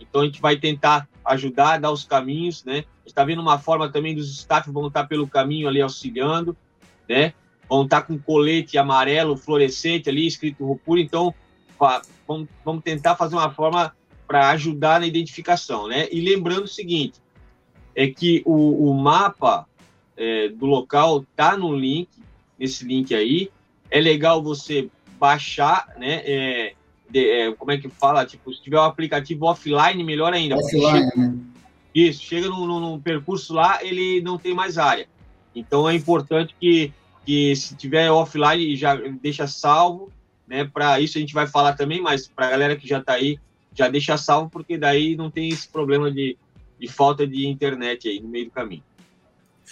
Então 0.00 0.22
a 0.22 0.24
gente 0.24 0.40
vai 0.40 0.56
tentar 0.56 1.08
ajudar, 1.24 1.78
dar 1.78 1.92
os 1.92 2.04
caminhos, 2.04 2.64
né? 2.64 2.84
Está 3.06 3.22
vendo 3.24 3.40
uma 3.40 3.60
forma 3.60 3.88
também 3.90 4.12
dos 4.12 4.28
staff 4.38 4.68
vão 4.72 4.88
estar 4.88 5.06
pelo 5.06 5.28
caminho 5.28 5.68
ali 5.68 5.80
auxiliando, 5.80 6.56
né? 7.08 7.32
Vão 7.68 7.84
estar 7.84 8.02
com 8.02 8.18
colete 8.18 8.76
amarelo 8.76 9.36
fluorescente 9.36 10.10
ali 10.10 10.26
escrito 10.26 10.66
Rupur, 10.66 10.98
então 10.98 11.32
vamos, 12.26 12.48
vamos 12.64 12.82
tentar 12.82 13.14
fazer 13.14 13.36
uma 13.36 13.52
forma 13.52 13.94
para 14.26 14.50
ajudar 14.50 14.98
na 14.98 15.06
identificação, 15.06 15.86
né? 15.86 16.08
E 16.10 16.20
lembrando 16.20 16.64
o 16.64 16.68
seguinte, 16.68 17.20
é 17.94 18.08
que 18.08 18.42
o, 18.44 18.90
o 18.90 18.94
mapa 18.94 19.68
é, 20.20 20.48
do 20.50 20.66
local 20.66 21.24
tá 21.34 21.56
no 21.56 21.74
link, 21.74 22.08
nesse 22.58 22.84
link 22.84 23.14
aí. 23.14 23.50
É 23.90 23.98
legal 23.98 24.42
você 24.42 24.90
baixar, 25.18 25.88
né? 25.96 26.22
É, 26.26 26.74
de, 27.08 27.30
é, 27.30 27.52
como 27.52 27.72
é 27.72 27.78
que 27.78 27.88
fala? 27.88 28.26
Tipo, 28.26 28.52
se 28.52 28.62
tiver 28.62 28.78
o 28.78 28.82
um 28.82 28.84
aplicativo 28.84 29.46
offline, 29.46 30.04
melhor 30.04 30.34
ainda. 30.34 30.56
Offline, 30.56 31.10
né? 31.16 31.34
Isso, 31.94 32.22
chega 32.22 32.48
num, 32.48 32.66
num, 32.66 33.00
percurso 33.00 33.54
lá, 33.54 33.82
ele 33.82 34.20
não 34.20 34.38
tem 34.38 34.54
mais 34.54 34.76
área. 34.76 35.08
Então 35.54 35.88
é 35.88 35.94
importante 35.94 36.54
que, 36.60 36.92
que 37.24 37.56
se 37.56 37.74
tiver 37.74 38.10
offline, 38.10 38.76
já 38.76 38.94
deixa 38.94 39.46
salvo, 39.46 40.12
né? 40.46 40.64
Para 40.64 41.00
isso 41.00 41.16
a 41.16 41.20
gente 41.20 41.34
vai 41.34 41.46
falar 41.46 41.72
também, 41.72 42.00
mas 42.00 42.28
para 42.28 42.46
a 42.46 42.50
galera 42.50 42.76
que 42.76 42.86
já 42.86 42.98
está 42.98 43.14
aí, 43.14 43.40
já 43.74 43.88
deixa 43.88 44.16
salvo, 44.16 44.50
porque 44.50 44.76
daí 44.76 45.16
não 45.16 45.30
tem 45.30 45.48
esse 45.48 45.66
problema 45.66 46.10
de, 46.12 46.36
de 46.78 46.86
falta 46.86 47.26
de 47.26 47.48
internet 47.48 48.06
aí 48.06 48.20
no 48.20 48.28
meio 48.28 48.44
do 48.44 48.50
caminho. 48.52 48.84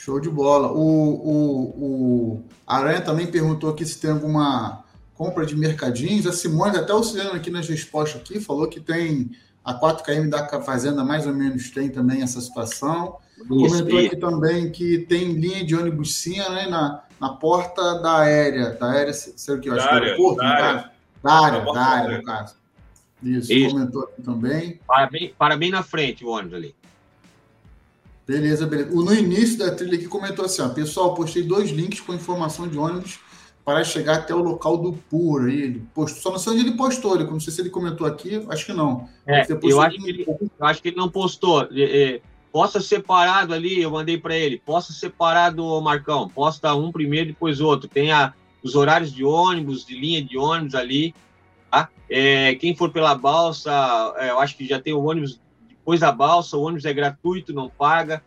Show 0.01 0.20
de 0.20 0.31
bola. 0.31 0.69
O, 0.69 0.79
o, 0.79 1.85
o 1.85 2.45
Aranha 2.65 3.01
também 3.01 3.27
perguntou 3.27 3.70
aqui 3.70 3.85
se 3.85 3.99
tem 4.01 4.12
alguma 4.12 4.85
compra 5.12 5.45
de 5.45 5.57
mercadinhos. 5.57 6.25
A 6.25 6.33
Simone, 6.33 6.77
até 6.77 6.93
auxiliando 6.93 7.35
aqui 7.35 7.51
nas 7.51 7.69
respostas 7.69 8.20
aqui, 8.20 8.41
falou 8.41 8.69
que 8.69 8.79
tem 8.79 9.33
a 9.65 9.75
4KM 9.75 10.29
da 10.29 10.62
Fazenda 10.62 11.05
mais 11.05 11.27
ou 11.27 11.35
menos 11.35 11.70
tem 11.70 11.91
também 11.91 12.23
essa 12.23 12.41
situação. 12.41 13.16
Comentou 13.49 13.99
aqui 13.99 14.16
também 14.16 14.70
que 14.70 14.99
tem 14.99 15.33
linha 15.33 15.65
de 15.65 15.75
ônibus 15.75 16.15
sim 16.15 16.39
né, 16.39 16.69
na, 16.69 17.03
na 17.20 17.31
porta 17.31 18.01
da 18.01 18.12
área. 18.12 18.70
Da 18.70 18.87
área, 18.87 19.12
sei 19.12 19.57
o 19.57 19.61
que 19.61 19.69
eu 19.69 19.75
acho 19.75 19.85
da 19.85 20.01
que 20.01 20.07
é 20.07 20.16
porto, 20.16 20.37
da 20.37 20.49
área. 20.49 20.91
Da 21.25 21.33
área, 21.33 21.73
da 21.73 21.83
área, 21.83 22.19
no 22.19 22.25
caso. 22.25 22.55
Isso, 23.20 23.53
Isso, 23.53 23.75
comentou 23.75 24.05
aqui 24.05 24.23
também. 24.23 24.81
Para 24.87 25.07
bem, 25.09 25.35
para 25.37 25.57
bem 25.57 25.70
na 25.73 25.83
frente 25.83 26.25
o 26.25 26.29
ônibus 26.29 26.55
ali. 26.55 26.75
Beleza, 28.29 28.67
beleza. 28.67 28.91
No 28.91 29.15
início 29.15 29.57
da 29.57 29.75
trilha 29.75 29.95
aqui 29.95 30.07
comentou 30.07 30.45
assim, 30.45 30.61
ó, 30.61 30.69
pessoal, 30.69 31.15
postei 31.15 31.43
dois 31.43 31.71
links 31.71 32.01
com 32.01 32.13
informação 32.13 32.69
de 32.69 32.77
ônibus 32.77 33.19
para 33.65 33.83
chegar 33.83 34.17
até 34.17 34.35
o 34.35 34.43
local 34.43 34.77
do 34.77 34.93
PUR. 34.93 35.47
Aí 35.47 35.63
ele 35.63 35.83
postou, 35.95 36.21
só 36.21 36.31
não 36.33 36.39
sei 36.39 36.53
onde 36.53 36.69
ele 36.69 36.77
postou, 36.77 37.15
ele, 37.15 37.25
não 37.25 37.41
sei 37.41 37.55
se 37.55 37.63
ele 37.63 37.71
comentou 37.71 38.07
aqui, 38.07 38.45
acho 38.51 38.67
que 38.67 38.75
não. 38.75 39.09
É, 39.27 39.47
eu, 39.63 39.81
acho 39.81 39.97
que 39.97 40.11
ele, 40.11 40.25
eu 40.29 40.67
acho 40.67 40.83
que 40.83 40.89
ele 40.89 40.97
não 40.99 41.09
postou. 41.09 41.63
É, 41.73 42.17
é, 42.17 42.21
possa 42.53 42.83
separado 42.83 43.55
ali, 43.55 43.81
eu 43.81 43.91
mandei 43.91 44.19
para 44.19 44.37
ele, 44.37 44.59
possa 44.59 44.93
separado, 44.93 45.81
Marcão, 45.81 46.29
posta 46.29 46.75
um 46.75 46.93
primeiro, 46.93 47.29
depois 47.29 47.63
outro. 47.63 47.89
Tem 47.89 48.13
a, 48.13 48.35
os 48.63 48.75
horários 48.75 49.11
de 49.11 49.25
ônibus, 49.25 49.87
de 49.87 49.99
linha 49.99 50.23
de 50.23 50.37
ônibus 50.37 50.75
ali. 50.75 51.15
Tá? 51.71 51.89
É, 52.11 52.55
quem 52.57 52.77
for 52.77 52.91
pela 52.91 53.15
balsa, 53.15 53.73
é, 54.19 54.29
eu 54.29 54.39
acho 54.39 54.55
que 54.55 54.67
já 54.67 54.79
tem 54.79 54.93
o 54.93 55.03
ônibus 55.03 55.41
depois 55.89 56.01
da 56.01 56.12
balsa, 56.12 56.55
o 56.55 56.60
ônibus 56.60 56.85
é 56.85 56.93
gratuito, 56.93 57.55
não 57.55 57.70
paga. 57.70 58.23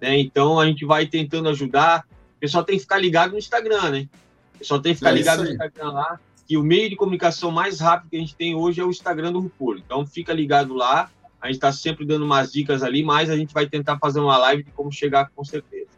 Né? 0.00 0.20
Então 0.20 0.60
a 0.60 0.66
gente 0.66 0.84
vai 0.84 1.06
tentando 1.06 1.48
ajudar. 1.48 2.06
O 2.36 2.38
pessoal 2.38 2.62
tem 2.62 2.76
que 2.76 2.82
ficar 2.82 2.98
ligado 2.98 3.32
no 3.32 3.38
Instagram, 3.38 3.90
né? 3.90 4.08
O 4.54 4.58
pessoal 4.58 4.80
tem 4.80 4.92
que 4.92 4.98
ficar 4.98 5.10
é 5.10 5.14
ligado 5.14 5.42
no 5.42 5.50
Instagram 5.50 5.90
lá, 5.90 6.20
que 6.46 6.56
o 6.56 6.62
meio 6.62 6.88
de 6.88 6.94
comunicação 6.94 7.50
mais 7.50 7.80
rápido 7.80 8.10
que 8.10 8.16
a 8.16 8.20
gente 8.20 8.36
tem 8.36 8.54
hoje 8.54 8.80
é 8.80 8.84
o 8.84 8.90
Instagram 8.90 9.32
do 9.32 9.40
Rupur. 9.40 9.78
Então 9.84 10.06
fica 10.06 10.32
ligado 10.32 10.72
lá. 10.72 11.10
A 11.40 11.46
gente 11.46 11.56
está 11.56 11.72
sempre 11.72 12.06
dando 12.06 12.24
umas 12.24 12.52
dicas 12.52 12.80
ali, 12.80 13.02
mas 13.02 13.28
a 13.28 13.36
gente 13.36 13.52
vai 13.52 13.66
tentar 13.66 13.98
fazer 13.98 14.20
uma 14.20 14.36
live 14.36 14.62
de 14.62 14.70
como 14.70 14.92
chegar 14.92 15.30
com 15.34 15.44
certeza. 15.44 15.88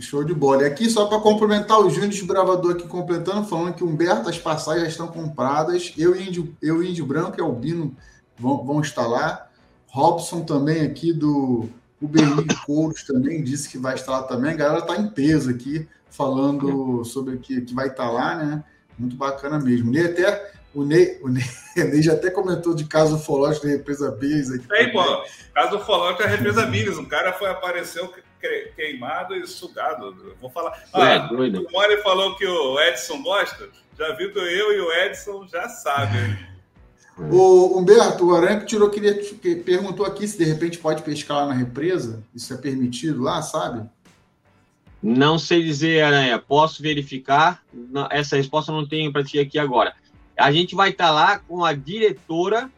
Show 0.00 0.24
de 0.24 0.34
bola. 0.34 0.64
E 0.64 0.66
aqui, 0.66 0.90
só 0.90 1.06
para 1.06 1.20
complementar, 1.20 1.78
o 1.78 1.88
Júnior 1.88 2.26
Bravador 2.26 2.72
aqui 2.72 2.88
completando, 2.88 3.46
falando 3.46 3.74
que 3.74 3.84
Humberto, 3.84 4.28
as 4.28 4.38
passagens 4.38 4.82
já 4.82 4.88
estão 4.88 5.06
compradas. 5.06 5.92
Eu 5.96 6.16
e 6.16 6.26
Índio, 6.26 6.56
eu, 6.60 6.82
Índio 6.82 7.06
Branco 7.06 7.38
e 7.38 7.40
Albino 7.40 7.94
vão, 8.36 8.64
vão 8.64 8.80
estar 8.80 9.06
lá. 9.06 9.45
Robson 9.96 10.44
também 10.44 10.82
aqui 10.82 11.10
do 11.10 11.70
UBI 12.02 12.22
Couros 12.66 13.02
também 13.02 13.42
disse 13.42 13.66
que 13.66 13.78
vai 13.78 13.94
estar 13.94 14.12
lá 14.12 14.22
também. 14.24 14.52
A 14.52 14.56
galera 14.56 14.80
está 14.80 14.94
em 14.94 15.08
peso 15.08 15.48
aqui, 15.48 15.88
falando 16.10 17.02
sobre 17.02 17.38
que, 17.38 17.62
que 17.62 17.74
vai 17.74 17.88
estar 17.88 18.10
lá, 18.10 18.36
né? 18.36 18.64
Muito 18.98 19.16
bacana 19.16 19.58
mesmo. 19.58 19.94
E 19.94 20.04
até 20.04 20.52
o 20.74 20.84
Ney, 20.84 21.18
o 21.22 21.30
Ney, 21.30 21.44
o 21.78 21.80
Ney 21.88 22.02
já 22.02 22.12
até 22.12 22.30
comentou 22.30 22.74
de 22.74 22.84
caso 22.84 23.16
ufológico 23.16 23.64
da 23.64 23.72
represa 23.72 24.10
Bis 24.10 24.52
aqui. 24.52 24.68
Tem, 24.68 24.92
pô. 24.92 25.02
Caso 25.54 25.78
ufológico 25.78 26.24
da 26.24 26.28
represa 26.28 26.66
Bis. 26.66 26.98
Um 26.98 27.06
cara 27.06 27.32
foi, 27.32 27.48
apareceu 27.48 28.12
queimado 28.76 29.34
e 29.34 29.46
sugado. 29.46 30.36
Vou 30.38 30.50
falar. 30.50 30.78
Ah, 30.92 31.08
é, 31.08 31.18
o 31.20 31.72
Mori 31.72 32.02
falou 32.02 32.36
que 32.36 32.46
o 32.46 32.78
Edson 32.80 33.22
gosta. 33.22 33.70
Já 33.98 34.12
viu 34.12 34.30
que 34.30 34.38
eu 34.38 34.72
e 34.74 34.80
o 34.80 34.92
Edson 34.92 35.48
já 35.48 35.70
sabem. 35.70 36.36
O 37.18 37.78
Humberto, 37.78 38.26
o 38.26 38.34
Aranha 38.34 38.60
que 38.60 38.66
tirou, 38.66 38.90
queria, 38.90 39.18
perguntou 39.64 40.04
aqui 40.04 40.28
se 40.28 40.36
de 40.36 40.44
repente 40.44 40.78
pode 40.78 41.02
pescar 41.02 41.38
lá 41.38 41.46
na 41.46 41.54
represa. 41.54 42.22
Isso 42.34 42.52
é 42.52 42.56
permitido 42.58 43.22
lá, 43.22 43.40
sabe? 43.40 43.88
Não 45.02 45.38
sei 45.38 45.62
dizer, 45.62 46.02
Aranha. 46.02 46.38
Posso 46.38 46.82
verificar? 46.82 47.62
Essa 48.10 48.36
resposta 48.36 48.70
eu 48.70 48.76
não 48.76 48.86
tenho 48.86 49.12
para 49.12 49.24
ti 49.24 49.38
aqui 49.38 49.58
agora. 49.58 49.94
A 50.36 50.52
gente 50.52 50.74
vai 50.74 50.90
estar 50.90 51.06
tá 51.06 51.10
lá 51.12 51.38
com 51.38 51.64
a 51.64 51.72
diretora 51.72 52.70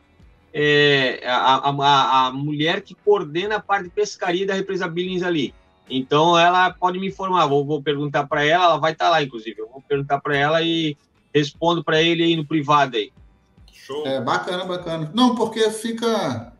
é, 0.53 1.21
a, 1.27 1.71
a, 1.71 2.27
a, 2.27 2.33
mulher 2.33 2.81
que 2.83 2.95
coordena 2.95 3.57
a 3.57 3.61
parte 3.61 3.85
de 3.85 3.91
pescaria 3.91 4.47
da 4.47 4.55
represa 4.55 4.89
Billings 4.89 5.23
ali. 5.23 5.53
Então 5.91 6.39
ela 6.39 6.71
pode 6.71 6.99
me 6.99 7.09
informar, 7.09 7.47
vou, 7.47 7.65
vou 7.65 7.83
perguntar 7.83 8.27
para 8.27 8.45
ela, 8.45 8.65
ela 8.65 8.79
vai 8.79 8.93
estar 8.93 9.07
tá 9.07 9.11
lá, 9.11 9.23
inclusive. 9.23 9.61
Eu 9.61 9.69
vou 9.69 9.83
perguntar 9.83 10.21
para 10.21 10.37
ela 10.37 10.63
e 10.63 10.97
respondo 11.35 11.83
para 11.83 12.01
ele 12.03 12.23
aí 12.23 12.37
no 12.37 12.47
privado 12.47 12.97
aí. 12.97 13.13
Show. 13.89 14.07
É 14.07 14.21
bacana, 14.21 14.67
bacana. 14.67 15.11
Não, 15.15 15.35
porque 15.35 15.71
fica 15.71 16.53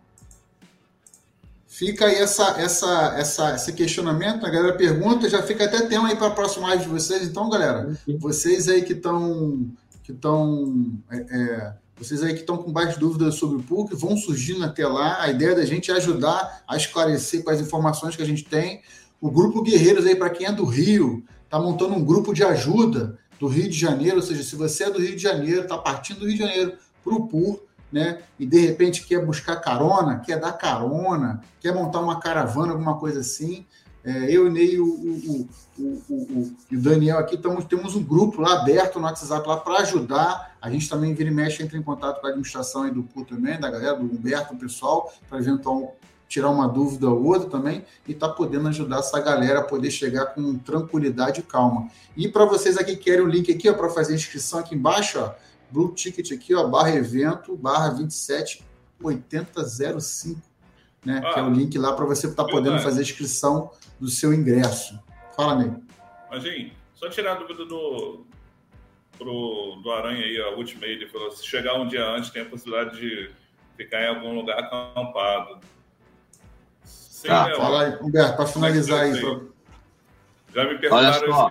fica 1.67 2.07
aí 2.07 2.17
essa, 2.17 2.59
essa, 2.59 3.15
essa, 3.19 3.55
esse 3.55 3.73
questionamento, 3.75 4.47
a 4.47 4.51
galera 4.51 4.73
pergunta, 4.73 5.29
já 5.29 5.43
fica 5.43 5.67
até 5.67 5.83
tema 5.83 6.09
aí 6.09 6.17
para 6.17 6.29
a 6.29 6.33
próxima 6.33 6.69
live 6.69 6.85
de 6.85 6.89
vocês. 6.89 7.23
Então, 7.29 7.51
galera, 7.51 7.95
vocês 8.19 8.67
aí 8.67 8.83
que 8.83 8.95
estão 8.95 9.69
que 10.03 10.13
estão 10.13 10.75
é, 11.11 11.17
é 11.19 11.75
vocês 11.97 12.23
aí 12.23 12.33
que 12.33 12.41
estão 12.41 12.57
com 12.57 12.73
mais 12.73 12.97
dúvidas 12.97 13.35
sobre 13.35 13.59
o 13.59 13.63
PUC, 13.63 13.95
vão 13.95 14.17
surgindo 14.17 14.65
até 14.65 14.87
lá. 14.87 15.21
A 15.21 15.29
ideia 15.29 15.55
da 15.55 15.67
gente 15.67 15.91
é 15.91 15.95
ajudar 15.95 16.63
a 16.67 16.77
esclarecer 16.77 17.45
com 17.45 17.51
as 17.51 17.61
informações 17.61 18.17
que 18.17 18.23
a 18.23 18.27
gente 18.27 18.45
tem. 18.45 18.81
O 19.21 19.31
Grupo 19.31 19.63
Guerreiros 19.63 20.07
aí, 20.07 20.17
para 20.17 20.31
quem 20.31 20.47
é 20.47 20.53
do 20.53 20.65
Rio, 20.65 21.23
está 21.45 21.61
montando 21.61 21.95
um 21.95 22.05
grupo 22.05 22.33
de 22.33 22.43
ajuda 22.43 23.19
do 23.39 23.49
Rio 23.49 23.69
de 23.69 23.77
Janeiro. 23.79 24.17
Ou 24.17 24.23
seja, 24.23 24.43
se 24.43 24.57
você 24.57 24.85
é 24.85 24.91
do 24.91 25.01
Rio 25.01 25.15
de 25.15 25.23
Janeiro, 25.23 25.63
está 25.63 25.77
partindo 25.77 26.21
do 26.21 26.27
Rio 26.27 26.37
de 26.37 26.43
Janeiro 26.43 26.79
para 27.09 27.17
o 27.17 27.27
PUR, 27.27 27.61
né? 27.91 28.21
E 28.39 28.45
de 28.45 28.61
repente 28.61 29.07
quer 29.07 29.25
buscar 29.25 29.57
carona, 29.57 30.19
quer 30.19 30.39
dar 30.39 30.53
carona, 30.53 31.41
quer 31.61 31.75
montar 31.75 32.01
uma 32.01 32.21
caravana, 32.21 32.73
alguma 32.73 32.99
coisa 32.99 33.21
assim. 33.21 33.65
É, 34.05 34.31
eu, 34.31 34.51
Ney 34.51 34.79
o, 34.79 34.87
o, 34.87 35.49
o, 35.79 35.83
o, 35.83 36.57
e 36.71 36.77
Daniel 36.77 37.19
aqui 37.19 37.37
tamo, 37.37 37.63
temos 37.65 37.95
um 37.95 38.03
grupo 38.03 38.41
lá 38.41 38.61
aberto 38.61 38.99
no 38.99 39.07
WhatsApp 39.07 39.47
lá 39.47 39.57
para 39.57 39.79
ajudar. 39.79 40.57
A 40.61 40.71
gente 40.71 40.89
também 40.89 41.15
vira 41.15 41.31
e 41.31 41.33
mexe, 41.33 41.63
entra 41.63 41.77
em 41.77 41.83
contato 41.83 42.21
com 42.21 42.27
a 42.27 42.31
administração 42.31 42.83
aí 42.83 42.91
do 42.91 43.03
PUR 43.03 43.25
também, 43.25 43.59
da 43.59 43.71
galera, 43.71 43.97
do 43.97 44.05
Humberto, 44.05 44.55
o 44.55 44.59
pessoal, 44.59 45.13
para 45.29 45.39
eventual 45.39 45.97
tirar 46.29 46.51
uma 46.51 46.69
dúvida 46.69 47.09
ou 47.09 47.25
outra 47.25 47.49
também 47.49 47.85
e 48.07 48.13
tá 48.13 48.29
podendo 48.29 48.69
ajudar 48.69 48.99
essa 48.99 49.19
galera 49.19 49.61
a 49.61 49.65
poder 49.65 49.91
chegar 49.91 50.27
com 50.27 50.59
tranquilidade 50.59 51.41
e 51.41 51.43
calma. 51.43 51.89
E 52.17 52.29
para 52.29 52.45
vocês 52.45 52.77
aqui 52.77 52.97
que 52.97 53.05
querem 53.05 53.25
o 53.25 53.27
link 53.27 53.51
aqui 53.51 53.73
para 53.73 53.89
fazer 53.89 54.15
inscrição 54.15 54.61
aqui 54.61 54.75
embaixo, 54.75 55.19
ó, 55.19 55.33
Blue 55.71 55.95
Ticket 55.95 56.33
aqui, 56.33 56.55
ó, 56.55 56.67
barra 56.67 56.95
evento, 56.95 57.57
barra 57.57 57.91
278005, 57.91 60.41
né? 61.05 61.21
Ah, 61.25 61.35
que 61.35 61.41
é 61.41 61.43
o 61.43 61.51
link 61.51 61.79
lá 61.79 61.93
para 61.93 62.05
você 62.05 62.27
estar 62.27 62.45
tá 62.45 62.51
podendo 62.51 62.79
fazer 62.81 63.01
a 63.01 63.03
inscrição 63.03 63.71
do 64.01 64.09
seu 64.09 64.33
ingresso. 64.33 64.99
Fala, 65.37 65.57
Ney. 65.57 65.73
Imagina, 66.31 66.71
só 66.95 67.09
tirar 67.09 67.33
a 67.33 67.35
dúvida 67.37 67.65
do, 67.65 68.27
pro, 69.19 69.81
do 69.83 69.93
Aranha 69.93 70.25
aí, 70.25 70.41
a 70.41 70.51
última 70.51 70.85
aí, 70.85 70.93
ele 70.93 71.09
falou, 71.09 71.31
se 71.31 71.47
chegar 71.47 71.75
um 71.75 71.87
dia 71.87 72.05
antes, 72.05 72.31
tem 72.31 72.43
a 72.43 72.47
possibilidade 72.47 73.01
de 73.01 73.31
ficar 73.77 74.03
em 74.03 74.09
algum 74.09 74.35
lugar 74.35 74.59
acampado. 74.59 75.59
Sim, 76.85 77.29
tá, 77.29 77.55
fala 77.57 77.85
aí, 77.85 77.99
Humberto, 78.01 78.37
para 78.37 78.47
finalizar 78.47 79.01
aí. 79.01 79.21
Pra... 79.21 79.41
Já 80.55 80.65
me 80.65 80.79
perguntaram 80.79 81.09
Olha 81.09 81.33
só. 81.33 81.51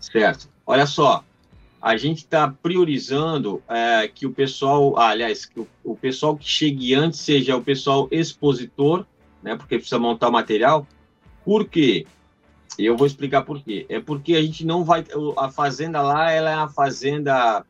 Certo. 0.00 0.48
Olha 0.66 0.86
só, 0.86 1.24
a 1.86 1.96
gente 1.96 2.18
está 2.18 2.48
priorizando 2.48 3.62
é, 3.68 4.08
que 4.08 4.26
o 4.26 4.32
pessoal, 4.32 4.98
ah, 4.98 5.10
aliás, 5.10 5.46
que 5.46 5.60
o, 5.60 5.68
o, 5.84 5.94
pessoal 5.94 6.36
que 6.36 6.44
chegue 6.44 6.92
antes 6.94 7.20
seja 7.20 7.56
o 7.56 7.62
pessoal 7.62 8.08
expositor, 8.10 9.06
né, 9.40 9.54
porque 9.54 9.76
precisa 9.76 9.96
montar 9.96 10.28
o 10.28 10.32
material. 10.32 10.84
Por 11.44 11.64
quê? 11.68 12.04
Eu 12.76 12.96
vou 12.96 13.06
explicar 13.06 13.42
por 13.42 13.62
quê. 13.62 13.86
É 13.88 14.00
porque 14.00 14.34
a 14.34 14.42
gente 14.42 14.66
não 14.66 14.82
vai. 14.82 15.04
A 15.36 15.48
fazenda 15.48 16.02
lá, 16.02 16.32
ela 16.32 16.50
é 16.50 16.56
uma 16.56 16.68
fazenda 16.68 17.64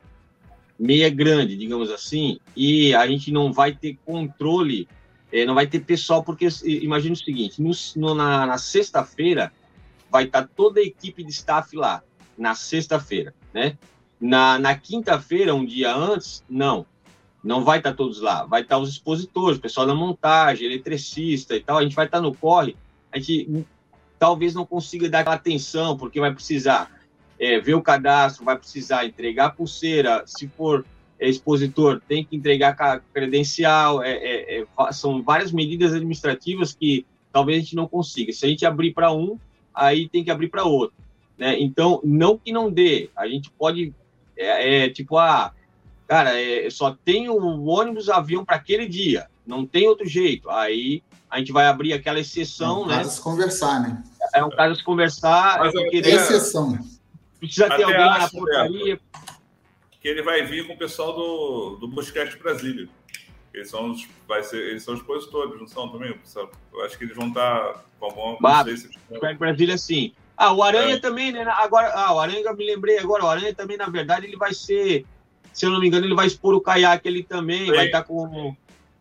meia 0.79 1.11
grande, 1.11 1.55
digamos 1.55 1.91
assim, 1.91 2.39
e 2.57 2.95
a 2.95 3.07
gente 3.07 3.31
não 3.31 3.53
vai 3.53 3.75
ter 3.75 3.99
controle, 4.03 4.89
é, 5.31 5.45
não 5.45 5.55
vai 5.55 5.67
ter 5.67 5.81
pessoal, 5.81 6.25
porque 6.25 6.49
imagina 6.65 7.13
o 7.13 7.19
seguinte: 7.19 7.61
no, 7.61 7.71
no, 7.97 8.15
na, 8.15 8.47
na 8.47 8.57
sexta-feira 8.57 9.53
vai 10.11 10.25
estar 10.25 10.45
tá 10.45 10.49
toda 10.57 10.81
a 10.81 10.83
equipe 10.83 11.23
de 11.23 11.33
staff 11.33 11.77
lá, 11.77 12.03
na 12.39 12.55
sexta-feira, 12.55 13.35
né? 13.53 13.77
Na, 14.21 14.59
na 14.59 14.75
quinta-feira, 14.75 15.55
um 15.55 15.65
dia 15.65 15.95
antes, 15.95 16.45
não. 16.49 16.87
Não 17.43 17.65
vai 17.65 17.79
estar 17.79 17.93
todos 17.93 18.21
lá. 18.21 18.45
Vai 18.45 18.63
estar 18.63 18.79
os 18.79 18.89
expositores, 18.89 19.59
o 19.59 19.61
pessoal 19.61 19.87
da 19.87 19.95
montagem, 19.95 20.67
eletricista 20.67 21.55
e 21.55 21.61
tal. 21.61 21.79
A 21.79 21.83
gente 21.83 21.95
vai 21.95 22.07
estar 22.07 22.21
no 22.21 22.35
corre. 22.35 22.77
A 23.13 23.19
gente 23.19 23.65
talvez 24.19 24.55
não 24.55 24.65
consiga 24.67 25.09
dar 25.09 25.29
atenção, 25.29 25.97
porque 25.97 26.19
vai 26.19 26.33
precisar 26.33 26.91
é, 27.39 27.61
ver 27.61 27.75
o 27.75 27.83
cadastro, 27.83 28.45
vai 28.45 28.59
precisar 28.59 29.05
entregar 29.05 29.51
pulseira. 29.51 30.25
Se 30.27 30.49
for 30.49 30.85
é, 31.21 31.29
expositor, 31.29 32.01
tem 32.09 32.25
que 32.25 32.37
entregar 32.37 33.03
credencial. 33.13 34.03
É, 34.03 34.13
é, 34.13 34.61
é 34.61 34.93
são 34.93 35.23
várias 35.23 35.53
medidas 35.53 35.93
administrativas 35.93 36.75
que 36.75 37.07
talvez 37.33 37.59
a 37.59 37.61
gente 37.63 37.77
não 37.77 37.87
consiga. 37.87 38.33
Se 38.33 38.47
a 38.47 38.49
gente 38.49 38.65
abrir 38.65 38.93
para 38.93 39.13
um, 39.13 39.39
aí 39.75 40.09
tem 40.09 40.25
que 40.25 40.31
abrir 40.31 40.49
para 40.49 40.65
outro. 40.65 40.97
Né? 41.37 41.61
Então, 41.61 42.01
não 42.03 42.39
que 42.39 42.51
não 42.51 42.71
dê, 42.71 43.11
a 43.15 43.29
gente 43.29 43.51
pode 43.51 43.93
é, 44.37 44.85
é, 44.85 44.91
tipo, 44.91 45.17
ah, 45.19 45.53
cara, 46.07 46.39
é, 46.41 46.69
só 46.71 46.97
tem 47.05 47.29
o 47.29 47.65
ônibus, 47.65 48.09
avião 48.09 48.45
para 48.45 48.57
aquele 48.57 48.87
dia, 48.87 49.29
não 49.47 49.67
tem 49.67 49.89
outro 49.89 50.07
jeito. 50.07 50.51
Aí 50.51 51.03
a 51.31 51.39
gente 51.39 51.53
vai 51.53 51.67
abrir 51.67 51.93
aquela 51.93 52.21
exceção, 52.21 52.83
é 52.83 52.85
um 52.85 52.87
né? 52.87 52.97
Caso 52.97 53.11
se 53.11 53.21
conversar, 53.21 53.81
né? 53.81 54.03
É 54.35 54.45
um 54.45 54.51
caso 54.51 54.77
se 54.77 54.85
conversar. 54.85 55.59
Mas 55.59 55.73
porque 55.73 55.97
É 55.99 56.09
exceção. 56.15 56.79
precisa 57.39 57.69
ter 57.69 57.75
Até 57.75 57.85
alguém 57.85 57.99
lá 58.01 58.19
na 58.19 58.31
portaria. 58.31 59.01
Que 60.01 60.09
ele 60.09 60.23
vai 60.23 60.43
vir 60.45 60.67
com 60.67 60.75
o 60.75 60.79
pessoal 60.79 61.13
do, 61.15 61.77
do 61.77 61.89
Buscast 61.89 62.39
Brasília. 62.39 62.89
Eles 63.53 63.71
são 63.71 63.91
os, 63.91 64.07
vai 64.29 64.43
ser, 64.43 64.59
eles 64.59 64.83
são 64.83 64.95
expositores, 64.95 65.59
não 65.59 65.67
são 65.67 65.89
também? 65.89 66.15
Eu 66.73 66.85
acho 66.85 66.99
que 66.99 67.05
eles 67.05 67.17
vão 67.17 67.29
estar. 67.29 67.85
Vão, 67.99 68.37
Bah, 68.39 68.59
não 68.59 68.65
sei 68.65 68.77
se. 68.77 68.91
Pega 69.19 69.39
Brasília, 69.39 69.79
sim. 69.79 70.13
Ah, 70.37 70.53
o 70.53 70.63
Aranha 70.63 70.97
É. 70.97 71.01
também, 71.01 71.33
né? 71.33 71.45
Agora, 71.49 71.91
ah, 71.95 72.15
o 72.15 72.21
Aranha, 72.21 72.53
me 72.53 72.67
lembrei 72.67 72.99
agora, 72.99 73.25
o 73.25 73.29
Aranha 73.29 73.55
também, 73.55 73.77
na 73.77 73.89
verdade, 73.89 74.27
ele 74.27 74.37
vai 74.37 74.53
ser, 74.53 75.07
se 75.53 75.65
eu 75.65 75.71
não 75.71 75.81
me 75.81 75.87
engano, 75.87 76.05
ele 76.05 76.15
vai 76.15 76.27
expor 76.27 76.55
o 76.55 76.61
caiaque 76.61 77.09
ali 77.09 77.23
também, 77.23 77.67
vai 77.73 77.87
estar 77.87 78.03
com. 78.03 78.55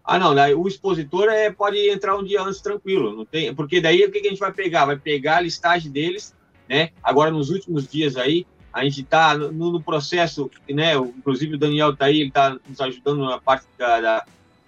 Ah, 0.03 0.19
não, 0.19 0.35
daí 0.35 0.53
o 0.53 0.67
expositor 0.67 1.29
é, 1.29 1.49
pode 1.51 1.77
entrar 1.89 2.15
um 2.15 2.23
dia 2.23 2.41
antes 2.41 2.61
tranquilo, 2.61 3.15
não 3.15 3.25
tem, 3.25 3.53
porque 3.53 3.81
daí 3.81 4.05
o 4.05 4.11
que, 4.11 4.21
que 4.21 4.27
a 4.27 4.29
gente 4.29 4.39
vai 4.39 4.51
pegar? 4.53 4.85
Vai 4.85 4.97
pegar 4.97 5.37
a 5.37 5.41
listagem 5.41 5.91
deles, 5.91 6.33
né? 6.69 6.91
Agora, 7.03 7.31
nos 7.31 7.49
últimos 7.49 7.87
dias 7.87 8.15
aí, 8.15 8.45
a 8.71 8.83
gente 8.83 9.01
está 9.01 9.35
no, 9.35 9.71
no 9.71 9.81
processo, 9.81 10.49
né? 10.69 10.95
Inclusive 10.95 11.55
o 11.55 11.57
Daniel 11.57 11.95
tá 11.95 12.05
aí, 12.05 12.21
ele 12.21 12.31
tá 12.31 12.55
nos 12.69 12.79
ajudando 12.79 13.25
na 13.25 13.39
parte 13.41 13.65
da, 13.77 13.99
da- 13.99 14.25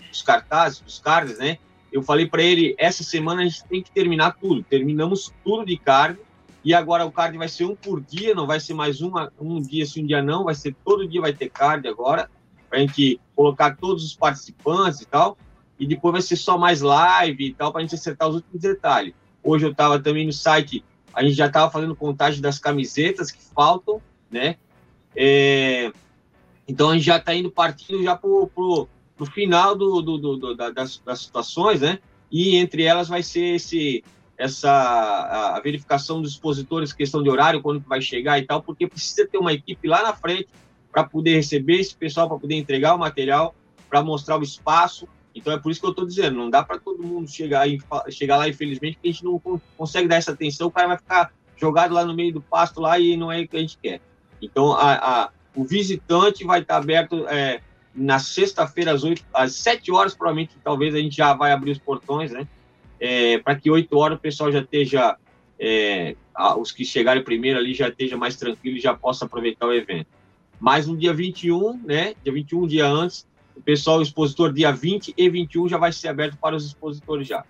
dos 0.10 0.22
cartazes, 0.22 0.80
dos 0.80 1.00
cards, 1.00 1.38
né? 1.38 1.58
Eu 1.92 2.02
falei 2.02 2.26
para 2.26 2.42
ele, 2.42 2.76
essa 2.78 3.04
semana 3.04 3.42
a 3.42 3.46
gente 3.46 3.64
tem 3.66 3.82
que 3.84 3.92
terminar 3.92 4.36
tudo. 4.42 4.64
Terminamos 4.64 5.32
tudo 5.44 5.66
de 5.66 5.78
card 5.78 6.18
e 6.64 6.74
agora 6.74 7.06
o 7.06 7.12
card 7.12 7.38
vai 7.38 7.48
ser 7.48 7.66
um 7.66 7.76
por 7.76 8.02
dia, 8.02 8.34
não 8.36 8.46
vai 8.48 8.60
ser 8.60 8.74
mais 8.74 9.02
uma, 9.02 9.32
um 9.40 9.62
dia 9.62 9.86
sim, 9.86 10.04
um 10.04 10.08
dia 10.08 10.22
não, 10.22 10.44
vai 10.44 10.56
ser 10.56 10.76
todo 10.84 11.08
dia 11.08 11.22
vai 11.22 11.34
ter 11.34 11.50
card 11.50 11.88
agora, 11.88 12.30
para 12.70 12.80
a 12.80 12.82
gente 12.82 13.20
colocar 13.36 13.78
todos 13.78 14.04
os 14.04 14.14
participantes 14.16 15.02
e 15.02 15.06
tal. 15.06 15.38
E 15.80 15.86
depois 15.88 16.12
vai 16.12 16.22
ser 16.22 16.36
só 16.36 16.58
mais 16.58 16.82
live 16.82 17.46
e 17.48 17.54
tal, 17.54 17.72
para 17.72 17.80
a 17.82 17.84
gente 17.84 17.96
acertar 17.96 18.28
os 18.28 18.36
últimos 18.36 18.60
detalhes. 18.62 19.14
Hoje 19.44 19.66
eu 19.66 19.72
estava 19.72 20.00
também 20.00 20.26
no 20.26 20.34
site, 20.34 20.84
a 21.14 21.24
gente 21.24 21.36
já 21.36 21.46
estava 21.48 21.72
fazendo 21.72 21.96
contagem 21.96 22.42
das 22.42 22.58
camisetas 22.60 23.32
que 23.32 23.42
faltam, 23.54 24.02
né? 24.30 24.58
É, 25.16 25.92
então 26.68 26.90
a 26.90 26.94
gente 26.96 27.06
já 27.06 27.18
está 27.18 27.34
indo 27.34 27.50
partindo 27.52 28.04
já 28.04 28.16
pro, 28.16 28.48
pro 28.48 29.26
final 29.26 29.76
do, 29.76 30.02
do, 30.02 30.18
do- 30.18 30.38
do- 30.38 30.56
da- 30.56 30.70
das, 30.72 31.00
das 31.06 31.22
situações, 31.22 31.82
né? 31.82 32.00
E 32.32 32.56
entre 32.58 32.84
elas 32.84 33.08
vai 33.08 33.24
ser 33.24 33.56
esse 33.56 34.04
essa 34.38 34.70
a, 35.56 35.60
verificação 35.62 36.22
dos 36.22 36.32
expositores, 36.34 36.94
questão 36.94 37.24
de 37.24 37.30
horário, 37.30 37.62
quando 37.62 37.82
que 37.82 37.90
vai 37.90 38.02
chegar 38.02 38.38
e 38.38 38.44
tal, 38.46 38.62
porque 38.62 38.88
precisa 38.88 39.28
ter 39.28 39.38
uma 39.38 39.52
equipe 39.54 39.88
lá 39.88 40.04
na 40.04 40.14
frente 40.14 40.48
para 40.92 41.04
poder 41.04 41.36
receber 41.36 41.80
esse 41.80 41.96
pessoal, 41.96 42.28
para 42.28 42.38
poder 42.38 42.56
entregar 42.56 42.96
o 42.96 43.00
material, 43.00 43.56
para 43.90 44.04
mostrar 44.04 44.38
o 44.40 44.44
espaço. 44.44 45.08
Então 45.34 45.54
é 45.54 45.58
por 45.60 45.72
isso 45.72 45.80
que 45.80 45.86
eu 45.86 45.92
estou 45.92 46.06
dizendo, 46.06 46.38
não 46.38 46.50
dá 46.50 46.64
para 46.64 46.78
todo 46.80 47.04
mundo 47.04 47.30
chegar, 47.30 47.68
chegar 48.10 48.38
lá, 48.38 48.48
infelizmente, 48.50 48.96
porque 48.96 49.10
a 49.10 49.12
gente 49.12 49.24
não 49.24 49.38
con- 49.40 49.60
consegue 49.78 50.08
dar 50.08 50.16
essa 50.16 50.32
atenção, 50.32 50.68
o 50.68 50.72
cara 50.72 50.88
vai 50.88 50.98
ficar 50.98 51.32
jogado 51.56 51.94
lá 51.94 52.06
no 52.06 52.14
meio 52.14 52.34
do 52.34 52.42
pasto 52.42 52.80
lá 52.80 52.98
e 53.00 53.16
não 53.18 53.32
é 53.32 53.42
o 53.42 53.48
que 53.48 53.58
a 53.58 53.60
gente 53.60 53.78
quer. 53.78 54.02
Então 54.42 54.74
a, 54.74 54.94
a- 54.94 55.30
o 55.56 55.64
visitante 55.64 56.44
vai 56.44 56.62
estar 56.62 56.78
aberto 56.78 57.28
é, 57.28 57.62
na 57.94 58.20
sexta-feira 58.20 58.92
às, 58.92 59.04
8, 59.04 59.26
às 59.34 59.56
7 59.56 59.92
horas, 59.92 60.14
provavelmente, 60.14 60.56
talvez 60.64 60.94
a 60.94 61.00
gente 61.00 61.18
já 61.18 61.34
vai 61.34 61.52
abrir 61.52 61.72
os 61.72 61.80
portões, 61.80 62.32
né? 62.32 62.48
É, 63.00 63.38
para 63.40 63.56
que 63.56 63.70
8 63.70 63.96
horas 63.98 64.18
o 64.18 64.22
pessoal 64.22 64.52
já 64.52 64.60
esteja, 64.60 65.18
é, 65.60 66.16
os 66.60 66.72
que 66.72 66.84
chegarem 66.84 67.24
primeiro 67.24 67.60
ali 67.60 67.74
já 67.74 67.90
esteja 67.90 68.18
mais 68.18 68.36
tranquilo 68.36 68.78
e 68.78 68.82
já 68.82 68.94
possa 68.94 69.26
aproveitar 69.26 69.68
o 69.68 69.74
evento. 69.74 70.08
Mas 70.60 70.88
no 70.88 70.98
dia 70.98 71.14
21, 71.14 71.82
né? 71.84 72.16
Dia 72.24 72.34
21, 72.34 72.64
um 72.64 72.68
dia 72.68 72.88
antes, 72.88 73.28
o 73.56 73.62
pessoal, 73.62 74.00
o 74.00 74.02
expositor, 74.02 74.52
dia 74.52 74.72
20 74.72 75.14
e 75.16 75.30
21 75.30 75.68
já 75.68 75.78
vai 75.78 75.92
ser 75.92 76.08
aberto 76.08 76.38
para 76.38 76.56
os 76.56 76.66
expositores 76.66 77.28
já. 77.28 77.44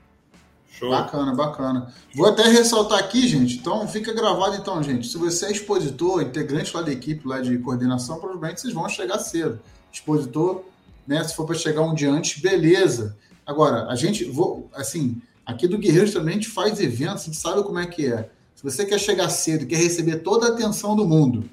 Show. 0.70 0.92
Bacana, 0.92 1.34
bacana. 1.34 1.94
Vou 2.14 2.28
até 2.28 2.44
ressaltar 2.44 3.00
aqui, 3.00 3.28
gente. 3.28 3.56
Então, 3.56 3.88
fica 3.88 4.14
gravado, 4.14 4.56
então, 4.56 4.82
gente. 4.84 5.08
Se 5.08 5.18
você 5.18 5.48
é 5.48 5.52
expositor, 5.52 6.22
integrante 6.22 6.76
lá 6.76 6.82
da 6.82 6.92
equipe 6.92 7.28
lá 7.28 7.40
de 7.40 7.58
coordenação, 7.58 8.20
provavelmente 8.20 8.62
vocês 8.62 8.74
vão 8.74 8.88
chegar 8.88 9.18
cedo. 9.20 9.60
Expositor, 9.92 10.64
né? 11.08 11.24
Se 11.24 11.36
for 11.36 11.46
para 11.46 11.56
chegar 11.56 11.82
um 11.82 11.96
dia 11.96 12.12
antes, 12.12 12.40
beleza. 12.40 13.18
Agora, 13.46 13.88
a 13.88 13.96
gente, 13.96 14.26
vou, 14.26 14.70
assim, 14.74 15.20
aqui 15.48 15.68
do 15.68 15.78
Guerreiros 15.78 16.14
também 16.14 16.34
a 16.36 16.38
gente 16.38 16.50
faz 16.50 16.80
eventos, 16.80 17.24
a 17.24 17.26
gente 17.26 17.38
sabe 17.38 17.64
como 17.64 17.80
é 17.80 17.88
que 17.88 18.06
é. 18.06 18.30
Se 18.54 18.64
você 18.64 18.86
quer 18.86 19.00
chegar 19.00 19.30
cedo, 19.30 19.66
quer 19.66 19.78
receber 19.78 20.18
toda 20.18 20.48
a 20.48 20.50
atenção 20.50 20.96
do 20.96 21.08
mundo, 21.08 21.50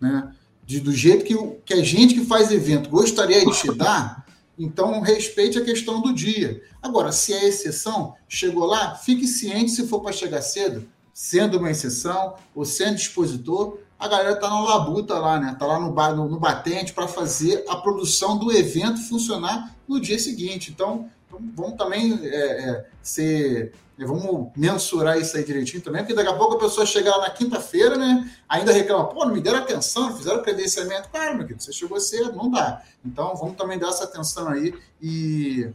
né? 0.00 0.32
De, 0.64 0.80
do 0.80 0.92
jeito 0.92 1.24
que, 1.24 1.36
que 1.64 1.74
a 1.74 1.84
gente 1.84 2.14
que 2.14 2.24
faz 2.24 2.50
evento 2.50 2.90
gostaria 2.90 3.44
de 3.44 3.52
te 3.52 3.72
dar, 3.72 4.26
então 4.58 5.00
respeite 5.00 5.58
a 5.58 5.64
questão 5.64 6.00
do 6.02 6.12
dia. 6.12 6.60
Agora, 6.82 7.12
se 7.12 7.32
é 7.32 7.46
exceção, 7.46 8.14
chegou 8.28 8.66
lá, 8.66 8.94
fique 8.96 9.26
ciente 9.28 9.70
se 9.70 9.86
for 9.86 10.00
para 10.00 10.12
chegar 10.12 10.42
cedo, 10.42 10.88
sendo 11.14 11.58
uma 11.58 11.70
exceção 11.70 12.34
ou 12.54 12.64
sendo 12.64 12.96
expositor, 12.96 13.78
a 13.98 14.08
galera 14.08 14.34
tá 14.36 14.50
na 14.50 14.60
labuta 14.60 15.18
lá, 15.18 15.38
né? 15.38 15.56
Tá 15.58 15.66
lá 15.66 15.78
no, 15.78 15.92
ba- 15.92 16.14
no, 16.14 16.28
no 16.28 16.38
batente 16.40 16.92
para 16.92 17.06
fazer 17.06 17.64
a 17.68 17.76
produção 17.76 18.36
do 18.36 18.50
evento 18.52 19.00
funcionar 19.08 19.74
no 19.86 20.00
dia 20.00 20.18
seguinte. 20.18 20.70
Então, 20.70 21.08
vamos- 21.38 21.54
vamos 21.54 21.76
também 21.76 22.18
é, 22.24 22.36
é, 22.70 22.86
ser. 23.02 23.72
vamos 23.98 24.50
mensurar 24.56 25.18
isso 25.18 25.36
aí 25.36 25.44
direitinho 25.44 25.82
também, 25.82 26.02
porque 26.02 26.14
daqui 26.14 26.28
a 26.28 26.34
pouco 26.34 26.54
a 26.54 26.58
pessoa 26.58 26.84
chega 26.84 27.10
lá 27.10 27.22
na 27.22 27.30
quinta-feira, 27.30 27.96
né? 27.96 28.30
Ainda 28.48 28.72
reclama, 28.72 29.06
pô, 29.08 29.24
não 29.24 29.32
me 29.32 29.40
deram 29.40 29.58
atenção, 29.60 30.14
fizeram 30.16 30.42
credenciamento. 30.42 31.08
Claro, 31.08 31.36
meu 31.36 31.46
querido, 31.46 31.62
você 31.62 31.72
chegou 31.72 31.98
cedo, 32.00 32.32
não 32.36 32.50
dá. 32.50 32.82
Então, 33.04 33.34
vamos 33.36 33.56
também 33.56 33.78
dar 33.78 33.88
essa 33.88 34.04
atenção 34.04 34.48
aí 34.48 34.74
e 35.00 35.70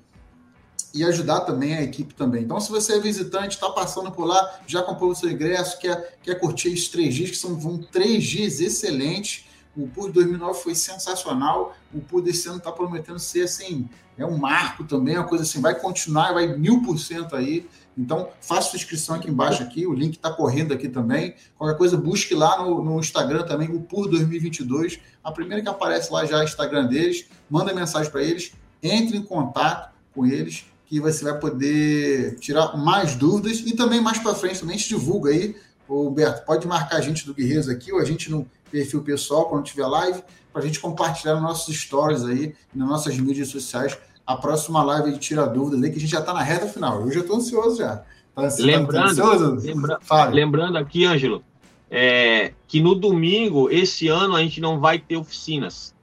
e 0.94 1.06
ajudar 1.06 1.40
também 1.42 1.74
a 1.74 1.82
equipe 1.82 2.14
também. 2.14 2.44
Então, 2.44 2.60
se 2.60 2.70
você 2.70 2.96
é 2.96 3.00
visitante, 3.00 3.56
está 3.56 3.70
passando 3.70 4.12
por 4.12 4.26
lá, 4.26 4.60
já 4.68 4.84
comprou 4.84 5.12
o 5.12 5.16
seu 5.16 5.32
ingresso, 5.32 5.80
quer, 5.80 6.18
quer 6.22 6.36
curtir 6.38 6.68
esses 6.74 6.90
três 6.90 7.16
dias, 7.16 7.30
que 7.30 7.38
são 7.38 7.58
vão 7.58 7.78
três 7.78 8.22
dias 8.26 8.60
excelentes. 8.60 9.46
O 9.74 9.88
PUR 9.88 10.08
de 10.08 10.16
2009 10.16 10.60
foi 10.62 10.76
sensacional. 10.76 11.74
O 11.94 12.02
PUR 12.02 12.22
desse 12.22 12.50
ano 12.50 12.58
está 12.58 12.74
prometendo 12.74 13.20
ser 13.20 13.44
assim, 13.44 13.90
é 14.22 14.26
um 14.26 14.38
marco 14.38 14.84
também, 14.84 15.18
uma 15.18 15.28
coisa 15.28 15.44
assim, 15.44 15.62
vai 15.62 15.76
continuar, 15.76 16.34
vai 16.34 16.48
mil 16.58 16.82
por 16.82 16.98
cento 16.98 17.36
aí. 17.36 17.68
Então, 17.98 18.30
faça 18.40 18.70
sua 18.70 18.78
inscrição 18.78 19.16
aqui 19.16 19.30
embaixo 19.30 19.62
aqui, 19.62 19.86
o 19.86 19.94
link 19.94 20.16
está 20.16 20.32
correndo 20.32 20.74
aqui 20.74 20.88
também. 20.88 21.36
Qualquer 21.58 21.78
coisa, 21.78 21.98
busque 21.98 22.34
lá 22.34 22.64
no, 22.64 22.84
no 22.84 23.00
Instagram 23.00 23.44
também, 23.44 23.70
o 23.70 23.82
PUR 23.82 24.08
2022. 24.08 25.00
A 25.24 25.32
primeira 25.32 25.62
que 25.62 25.70
aparece 25.70 26.12
lá 26.12 26.26
já 26.26 26.38
é 26.38 26.42
o 26.42 26.44
Instagram 26.44 26.88
deles. 26.88 27.26
Manda 27.50 27.74
mensagem 27.74 28.12
para 28.12 28.24
eles, 28.24 28.54
entre 28.82 29.18
em 29.18 29.24
contato 29.24 29.92
com 30.14 30.26
eles 30.26 30.66
que 30.86 31.00
você 31.00 31.24
vai 31.24 31.40
poder 31.40 32.36
tirar 32.40 32.76
mais 32.76 33.16
dúvidas 33.16 33.60
e 33.60 33.74
também 33.74 34.02
mais 34.02 34.20
para 34.20 34.36
frente 34.36 34.60
também 34.60 34.76
a 34.76 34.78
gente 34.78 34.90
divulga 34.90 35.32
aí. 35.32 35.56
O 35.88 36.10
Beto, 36.10 36.46
pode 36.46 36.68
marcar 36.68 36.98
a 36.98 37.02
gente 37.02 37.26
do 37.26 37.34
Guerreiros 37.34 37.70
aqui 37.70 37.94
ou 37.94 38.00
a 38.00 38.04
gente 38.04 38.30
no 38.30 38.46
perfil 38.70 39.02
pessoal 39.02 39.46
quando 39.48 39.64
tiver 39.64 39.86
live 39.86 40.22
para 40.52 40.62
a 40.62 40.66
gente 40.66 40.80
compartilhar 40.80 41.36
nos 41.36 41.44
nossos 41.44 41.74
stories 41.74 42.24
aí, 42.24 42.54
nas 42.76 42.88
nossas 42.88 43.18
mídias 43.18 43.48
sociais. 43.48 43.98
A 44.26 44.36
próxima 44.36 44.84
live 44.84 45.12
de 45.12 45.20
tira 45.20 45.48
dúvidas 45.48 45.84
aí 45.84 45.90
que 45.90 45.98
a 45.98 46.00
gente 46.00 46.12
já 46.12 46.20
está 46.20 46.34
na 46.34 46.44
reta 46.44 46.68
final. 46.68 47.02
Eu 47.02 47.12
já 47.12 47.22
estou 47.22 47.38
ansioso 47.38 47.78
já. 47.78 48.04
Tá 48.36 48.44
ansioso? 48.44 48.66
Lembrando, 48.66 49.10
ansioso? 49.10 49.68
lembra-. 49.68 50.00
Lembrando 50.32 50.78
aqui, 50.78 51.06
Ângelo, 51.06 51.44
é, 51.90 52.54
que 52.68 52.80
no 52.80 52.96
domingo, 52.96 53.70
esse 53.70 54.08
ano, 54.08 54.36
a 54.36 54.42
gente 54.42 54.62
não 54.62 54.80
vai 54.80 54.98
ter 55.00 55.18
oficinas. 55.18 55.94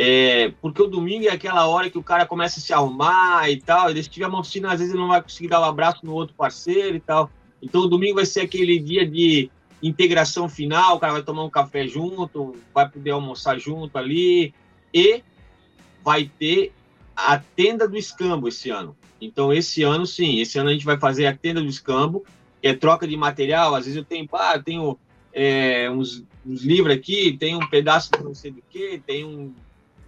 É, 0.00 0.52
porque 0.60 0.80
o 0.80 0.86
domingo 0.86 1.26
é 1.26 1.30
aquela 1.30 1.66
hora 1.66 1.90
que 1.90 1.98
o 1.98 2.02
cara 2.02 2.24
começa 2.24 2.60
a 2.60 2.62
se 2.62 2.72
arrumar 2.72 3.50
e 3.50 3.60
tal, 3.60 3.90
e 3.90 4.00
se 4.00 4.08
tiver 4.08 4.28
uma 4.28 4.38
oficina, 4.40 4.72
às 4.72 4.78
vezes 4.78 4.94
ele 4.94 5.02
não 5.02 5.08
vai 5.08 5.20
conseguir 5.20 5.48
dar 5.48 5.60
um 5.60 5.64
abraço 5.64 6.06
no 6.06 6.14
outro 6.14 6.36
parceiro 6.36 6.96
e 6.96 7.00
tal. 7.00 7.28
Então 7.60 7.80
o 7.80 7.88
domingo 7.88 8.14
vai 8.14 8.24
ser 8.24 8.42
aquele 8.42 8.78
dia 8.78 9.04
de 9.04 9.50
integração 9.82 10.48
final, 10.48 10.96
o 10.96 11.00
cara 11.00 11.14
vai 11.14 11.22
tomar 11.22 11.42
um 11.42 11.50
café 11.50 11.86
junto, 11.86 12.54
vai 12.72 12.88
poder 12.88 13.10
almoçar 13.10 13.58
junto 13.58 13.98
ali, 13.98 14.54
e 14.94 15.22
vai 16.04 16.30
ter 16.38 16.72
a 17.18 17.36
tenda 17.36 17.88
do 17.88 17.96
escambo 17.96 18.46
esse 18.46 18.70
ano. 18.70 18.96
Então, 19.20 19.52
esse 19.52 19.82
ano, 19.82 20.06
sim, 20.06 20.38
esse 20.38 20.56
ano 20.56 20.68
a 20.70 20.72
gente 20.72 20.84
vai 20.84 20.96
fazer 20.96 21.26
a 21.26 21.36
tenda 21.36 21.60
do 21.60 21.66
escambo, 21.66 22.24
que 22.62 22.68
é 22.68 22.74
troca 22.74 23.08
de 23.08 23.16
material. 23.16 23.74
Às 23.74 23.86
vezes 23.86 23.96
eu 23.96 24.04
tenho, 24.04 24.28
ah, 24.32 24.52
eu 24.54 24.62
tenho 24.62 24.98
é, 25.32 25.90
uns, 25.90 26.24
uns 26.46 26.62
livros 26.62 26.94
aqui, 26.94 27.36
tem 27.36 27.56
um 27.56 27.68
pedaço 27.68 28.12
de 28.12 28.22
não 28.22 28.36
sei 28.36 28.52
do 28.52 28.62
que, 28.70 29.02
tem 29.04 29.24
um, 29.24 29.52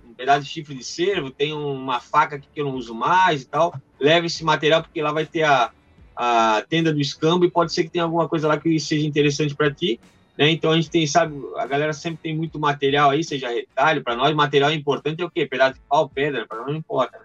um 0.09 0.15
pedaço 0.15 0.43
de 0.43 0.51
chifre 0.51 0.73
de 0.73 0.85
cervo, 0.85 1.33
tem 1.33 1.53
uma 1.53 1.99
faca 1.99 2.39
que 2.39 2.47
eu 2.55 2.67
não 2.67 2.77
uso 2.77 2.95
mais 2.95 3.43
e 3.43 3.47
tal. 3.47 3.75
Leve 3.99 4.29
esse 4.29 4.45
material, 4.45 4.81
porque 4.81 5.03
lá 5.03 5.11
vai 5.11 5.27
ter 5.27 5.43
a, 5.43 5.73
a 6.15 6.65
tenda 6.69 6.93
do 6.93 7.01
escambo 7.01 7.45
e 7.45 7.51
pode 7.51 7.73
ser 7.73 7.83
que 7.83 7.91
tenha 7.91 8.05
alguma 8.05 8.29
coisa 8.29 8.47
lá 8.47 8.57
que 8.57 8.79
seja 8.79 9.05
interessante 9.05 9.53
para 9.53 9.75
ti. 9.75 9.99
Né? 10.41 10.51
Então 10.51 10.71
a 10.71 10.77
gente 10.77 10.89
tem, 10.89 11.07
sabe, 11.07 11.39
a 11.59 11.67
galera 11.67 11.93
sempre 11.93 12.21
tem 12.23 12.35
muito 12.35 12.59
material 12.59 13.11
aí, 13.11 13.23
seja 13.23 13.51
retalho, 13.51 14.03
para 14.03 14.17
nós 14.17 14.35
material 14.35 14.73
importante 14.73 15.21
é 15.21 15.25
o 15.27 15.31
quê? 15.31 15.45
Pedaço 15.47 15.75
de 15.75 15.81
pau, 15.87 16.09
pedra, 16.09 16.47
para 16.47 16.59
nós 16.61 16.69
não 16.69 16.77
importa. 16.77 17.21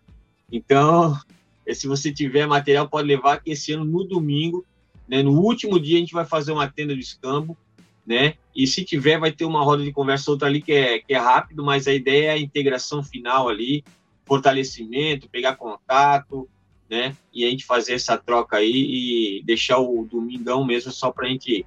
Então, 0.52 1.18
se 1.74 1.88
você 1.88 2.12
tiver 2.12 2.46
material, 2.46 2.90
pode 2.90 3.08
levar 3.08 3.42
que 3.42 3.52
esse 3.52 3.72
ano, 3.72 3.86
no 3.86 4.04
domingo, 4.04 4.66
né, 5.08 5.24
no 5.24 5.40
último 5.40 5.80
dia, 5.80 5.96
a 5.96 6.00
gente 6.02 6.14
vai 6.14 6.26
fazer 6.26 6.52
uma 6.52 6.68
tenda 6.68 6.94
de 6.94 7.00
escambo 7.02 7.58
né? 8.06 8.36
E 8.56 8.68
se 8.68 8.86
tiver, 8.86 9.20
vai 9.20 9.32
ter 9.32 9.46
uma 9.46 9.64
roda 9.64 9.84
de 9.84 9.92
conversa 9.92 10.30
outra 10.30 10.48
ali 10.48 10.62
que 10.62 10.72
é, 10.72 11.00
que 11.00 11.14
é 11.14 11.18
rápido, 11.18 11.64
mas 11.64 11.88
a 11.88 11.94
ideia 11.94 12.28
é 12.28 12.32
a 12.32 12.38
integração 12.38 13.04
final 13.04 13.50
ali, 13.50 13.84
fortalecimento, 14.26 15.30
pegar 15.30 15.56
contato, 15.56 16.48
né? 16.90 17.16
E 17.34 17.44
a 17.44 17.50
gente 17.50 17.66
fazer 17.66 17.94
essa 17.94 18.16
troca 18.18 18.58
aí 18.58 19.40
e 19.40 19.44
deixar 19.44 19.80
o 19.80 20.08
domingão 20.10 20.64
mesmo 20.64 20.92
só 20.92 21.12
para 21.12 21.26
a 21.26 21.30
gente 21.30 21.66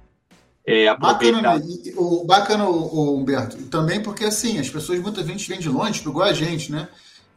é, 0.65 0.87
aproveitar. 0.87 1.57
Bacana, 1.57 1.65
o, 1.97 2.25
bacana 2.25 2.69
o, 2.69 2.95
o, 2.95 3.17
Humberto. 3.17 3.57
Também 3.63 4.01
porque, 4.01 4.25
assim, 4.25 4.59
as 4.59 4.69
pessoas, 4.69 4.99
muita 4.99 5.23
gente 5.23 5.47
vem 5.47 5.59
de 5.59 5.69
longe, 5.69 6.01
igual 6.01 6.27
a 6.27 6.33
gente, 6.33 6.71
né? 6.71 6.87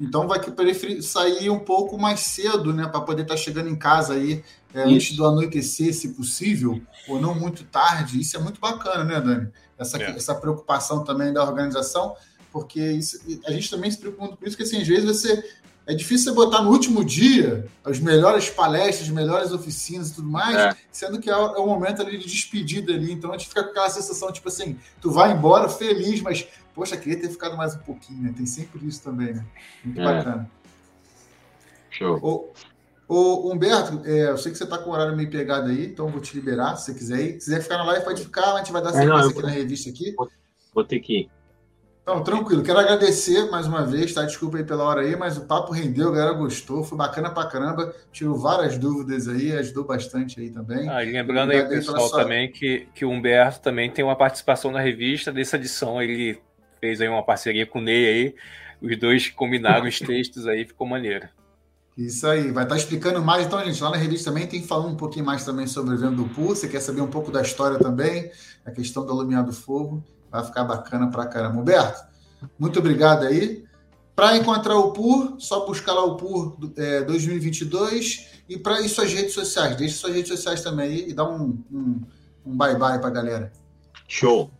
Então 0.01 0.27
vai 0.27 0.40
preferir 0.40 1.03
sair 1.03 1.49
um 1.49 1.61
pouco 1.61 1.97
mais 1.97 2.20
cedo, 2.20 2.73
né? 2.73 2.86
Para 2.89 3.01
poder 3.01 3.23
estar 3.23 3.35
tá 3.35 3.40
chegando 3.40 3.69
em 3.69 3.77
casa 3.77 4.15
aí 4.15 4.43
é, 4.74 4.82
antes 4.82 5.16
do 5.16 5.24
anoitecer, 5.24 5.94
se 5.94 6.09
possível, 6.15 6.81
ou 7.09 7.20
não 7.20 7.35
muito 7.35 7.65
tarde. 7.65 8.20
Isso 8.20 8.36
é 8.36 8.40
muito 8.40 8.61
bacana, 8.61 9.05
né, 9.05 9.20
Dani? 9.20 9.49
Essa, 9.78 10.03
é. 10.03 10.11
essa 10.11 10.35
preocupação 10.35 11.05
também 11.05 11.32
da 11.32 11.43
organização, 11.44 12.16
porque 12.53 12.81
isso, 12.81 13.20
a 13.47 13.53
gente 13.53 13.70
também 13.70 13.90
se 13.90 13.99
preocupa 13.99 14.24
muito 14.24 14.39
com 14.39 14.47
isso, 14.47 14.57
que 14.57 14.62
assim, 14.62 14.81
às 14.81 14.89
vezes 14.89 15.05
você 15.05 15.43
é 15.87 15.95
difícil 15.95 16.33
você 16.33 16.37
botar 16.37 16.63
no 16.63 16.71
último 16.71 17.05
dia 17.05 17.67
as 17.85 17.99
melhores 17.99 18.49
palestras, 18.49 19.09
as 19.09 19.15
melhores 19.15 19.53
oficinas 19.53 20.11
e 20.11 20.15
tudo 20.15 20.29
mais, 20.29 20.57
é. 20.57 20.77
sendo 20.93 21.21
que 21.21 21.29
é 21.29 21.37
o 21.37 21.67
momento 21.67 22.03
ali 22.03 22.19
de 22.19 22.27
despedida 22.27 22.93
ali. 22.93 23.13
Então 23.13 23.31
a 23.31 23.37
gente 23.37 23.49
fica 23.49 23.65
com 23.65 23.71
aquela 23.71 23.91
sensação, 23.91 24.31
tipo 24.33 24.49
assim, 24.49 24.79
tu 25.01 25.11
vai 25.11 25.33
embora 25.33 25.69
feliz, 25.69 26.21
mas, 26.21 26.47
poxa, 26.75 26.97
queria 26.97 27.21
ter 27.21 27.29
ficado 27.29 27.57
mais 27.57 27.75
um 27.75 27.81
pouquinho, 27.81 28.23
né? 28.23 28.35
Tem 28.37 28.47
sempre 28.47 28.87
isso 28.87 29.03
também, 29.03 29.35
né? 29.35 29.45
Muito 29.85 30.01
é. 30.01 30.05
bacana. 30.05 30.51
Show. 31.91 32.19
Ô, 32.23 32.53
ô 33.09 33.53
Humberto, 33.53 34.03
é, 34.05 34.31
eu 34.31 34.39
sei 34.39 34.53
que 34.53 34.59
você 34.59 34.67
tá 34.67 34.79
com 34.79 34.91
o 34.91 34.93
horário 34.93 35.17
meio 35.17 35.31
pegado 35.31 35.69
aí, 35.69 35.87
então 35.87 36.09
vou 36.09 36.21
te 36.21 36.35
liberar 36.35 36.77
se 36.77 36.87
você 36.87 36.95
quiser 36.95 37.21
ir. 37.21 37.33
Se 37.33 37.47
quiser 37.47 37.61
ficar 37.61 37.79
na 37.79 37.85
live, 37.85 38.05
pode 38.05 38.23
ficar, 38.23 38.55
a 38.55 38.59
gente 38.59 38.73
vai 38.73 38.83
dar 38.83 38.93
sequência 38.93 39.13
é, 39.13 39.19
não, 39.19 39.29
aqui 39.29 39.43
na 39.43 39.51
revista 39.51 39.91
aqui. 39.91 40.15
Vou, 40.17 40.31
vou 40.73 40.85
ter 40.85 41.01
que 41.01 41.23
ir. 41.23 41.41
Então, 42.03 42.23
tranquilo. 42.24 42.65
Quero 42.65 42.81
agradecer 42.81 43.49
mais 43.49 43.69
uma 43.69 43.87
vez, 43.87 44.12
tá? 44.12 44.24
Desculpa 44.24 44.57
aí 44.57 44.65
pela 44.65 44.83
hora 44.83 45.03
aí, 45.03 45.15
mas 45.15 45.39
o 45.39 45.43
papo 45.43 45.73
rendeu, 45.73 46.09
a 46.09 46.12
galera 46.12 46.33
gostou, 46.33 46.83
foi 46.83 46.99
bacana 46.99 47.31
pra 47.31 47.47
caramba. 47.47 47.95
Tirou 48.11 48.37
várias 48.37 48.77
dúvidas 48.77 49.29
aí, 49.29 49.53
ajudou 49.53 49.85
bastante 49.85 50.41
aí 50.41 50.51
também. 50.51 50.89
Ah, 50.89 50.99
lembrando 50.99 51.53
aí, 51.53 51.65
pessoal, 51.69 52.09
sua... 52.09 52.24
também 52.24 52.51
que, 52.51 52.89
que 52.93 53.05
o 53.05 53.11
Humberto 53.11 53.61
também 53.61 53.89
tem 53.89 54.05
uma 54.05 54.16
participação 54.16 54.73
na 54.73 54.81
revista 54.81 55.33
dessa 55.33 55.55
edição. 55.57 56.03
Ele 56.03 56.41
fez 56.81 57.01
aí 57.01 57.09
uma 57.09 57.23
parceria 57.23 57.65
com 57.65 57.79
o 57.79 57.83
Ney 57.83 58.07
aí. 58.07 58.35
Os 58.83 58.99
dois 58.99 59.31
combinaram 59.31 59.87
os 59.87 60.01
textos 60.01 60.49
aí, 60.49 60.65
ficou 60.65 60.89
maneiro. 60.89 61.29
Isso 61.97 62.27
aí, 62.27 62.51
vai 62.51 62.65
estar 62.65 62.74
tá 62.74 62.77
explicando 62.77 63.23
mais. 63.23 63.47
Então, 63.47 63.65
gente, 63.65 63.81
lá 63.81 63.91
na 63.91 63.97
revista 63.97 64.31
também 64.31 64.49
tem 64.49 64.61
falando 64.65 64.95
um 64.95 64.97
pouquinho 64.97 65.24
mais 65.24 65.45
também 65.45 65.69
sobre 65.69 65.95
o 65.95 65.97
evento 65.97 66.16
do 66.16 66.24
PUR. 66.31 66.57
Você 66.57 66.66
quer 66.66 66.81
saber 66.81 67.01
um 67.01 67.11
pouco 67.11 67.31
da 67.31 67.43
história 67.43 67.79
também, 67.79 68.29
a 68.65 68.73
questão 68.73 69.07
do 69.07 69.12
alumiado 69.12 69.53
fogo. 69.53 70.03
Vai 70.33 70.43
ficar 70.45 70.65
bacana 70.65 71.11
pra 71.11 71.27
caramba. 71.27 71.61
Humberto, 71.61 72.03
muito 72.59 72.79
obrigado 72.79 73.27
aí. 73.27 73.65
Para 74.17 74.37
encontrar 74.37 74.77
o 74.77 74.93
PUR, 74.93 75.37
só 75.39 75.67
buscar 75.67 75.93
lá 75.93 76.05
o 76.05 76.17
PUR 76.17 76.57
é, 76.77 77.03
2022 77.03 78.43
e 78.49 78.59
para 78.59 78.81
ir 78.81 78.89
suas 78.89 79.13
redes 79.13 79.35
sociais. 79.35 79.77
Deixe 79.77 79.95
suas 79.95 80.15
redes 80.15 80.29
sociais 80.29 80.63
também 80.63 80.87
aí 80.87 81.11
e 81.11 81.15
dá 81.15 81.29
um, 81.29 81.63
um, 81.71 82.01
um 82.47 82.57
bye 82.57 82.77
bye 82.77 82.99
para 82.99 83.11
galera. 83.11 83.53
Show. 84.09 84.51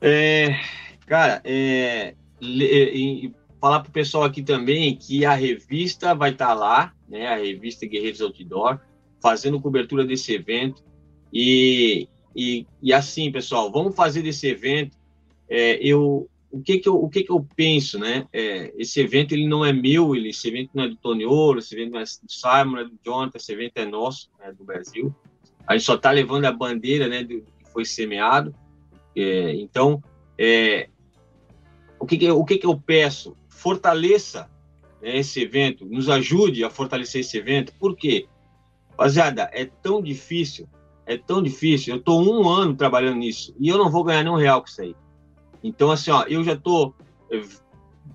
É, 0.00 0.58
cara, 1.06 1.42
é, 1.44 2.14
é 2.42 3.30
falar 3.60 3.80
para 3.80 3.90
o 3.90 3.92
pessoal 3.92 4.24
aqui 4.24 4.42
também 4.42 4.96
que 4.96 5.24
a 5.24 5.34
revista 5.34 6.14
vai 6.14 6.30
estar 6.30 6.48
tá 6.48 6.54
lá, 6.54 6.92
né? 7.08 7.28
A 7.28 7.36
revista 7.36 7.86
Guerreiros 7.86 8.22
Outdoor, 8.22 8.78
fazendo 9.20 9.60
cobertura 9.60 10.04
desse 10.04 10.34
evento. 10.34 10.82
E 11.32 12.08
e, 12.34 12.66
e 12.82 12.92
assim, 12.92 13.30
pessoal, 13.30 13.70
vamos 13.70 13.94
fazer 13.94 14.22
desse 14.22 14.48
evento. 14.48 14.96
É, 15.48 15.78
eu, 15.82 16.28
o 16.50 16.60
que 16.60 16.78
que 16.78 16.88
eu, 16.88 16.96
o 16.96 17.08
que 17.08 17.24
que 17.24 17.32
eu 17.32 17.46
penso, 17.56 17.98
né? 17.98 18.26
É, 18.32 18.72
esse 18.76 19.00
evento 19.00 19.32
ele 19.32 19.46
não 19.46 19.64
é 19.64 19.72
meu, 19.72 20.14
ele, 20.14 20.30
esse 20.30 20.48
evento 20.48 20.70
não 20.74 20.84
é 20.84 20.88
do 20.88 20.96
Tony 20.96 21.24
Ouro, 21.24 21.58
esse 21.58 21.74
evento 21.74 21.92
não 21.92 22.00
é 22.00 22.04
do 22.04 22.32
Simon, 22.32 22.72
não 22.72 22.78
é 22.78 22.84
do 22.84 22.98
Jonathan, 23.04 23.36
esse 23.36 23.52
evento 23.52 23.72
é 23.76 23.86
nosso, 23.86 24.30
né, 24.38 24.52
do 24.52 24.64
Brasil. 24.64 25.14
A 25.66 25.76
gente 25.76 25.86
só 25.86 25.94
está 25.94 26.10
levando 26.10 26.44
a 26.46 26.52
bandeira, 26.52 27.08
né, 27.08 27.22
do, 27.22 27.40
que 27.40 27.70
foi 27.72 27.84
semeado. 27.84 28.54
É, 29.14 29.54
então, 29.54 30.02
é, 30.38 30.88
o 31.98 32.06
que 32.06 32.16
que, 32.16 32.30
o 32.30 32.44
que 32.44 32.58
que 32.58 32.66
eu 32.66 32.78
peço? 32.78 33.36
Fortaleça 33.48 34.50
né, 35.00 35.18
esse 35.18 35.40
evento, 35.42 35.84
nos 35.84 36.08
ajude 36.08 36.64
a 36.64 36.70
fortalecer 36.70 37.20
esse 37.20 37.36
evento. 37.36 37.72
Por 37.78 37.96
quê? 37.96 38.26
Rapaziada, 38.90 39.50
é 39.52 39.64
tão 39.64 40.02
difícil 40.02 40.68
é 41.10 41.16
tão 41.16 41.42
difícil. 41.42 41.94
Eu 41.94 41.98
estou 41.98 42.22
um 42.22 42.48
ano 42.48 42.76
trabalhando 42.76 43.16
nisso 43.16 43.52
e 43.58 43.68
eu 43.68 43.76
não 43.76 43.90
vou 43.90 44.04
ganhar 44.04 44.22
nenhum 44.22 44.36
real 44.36 44.60
com 44.60 44.68
isso 44.68 44.80
aí. 44.80 44.94
Então, 45.62 45.90
assim, 45.90 46.12
ó, 46.12 46.22
eu 46.28 46.44
já 46.44 46.52
estou 46.52 46.94
eh, 47.32 47.42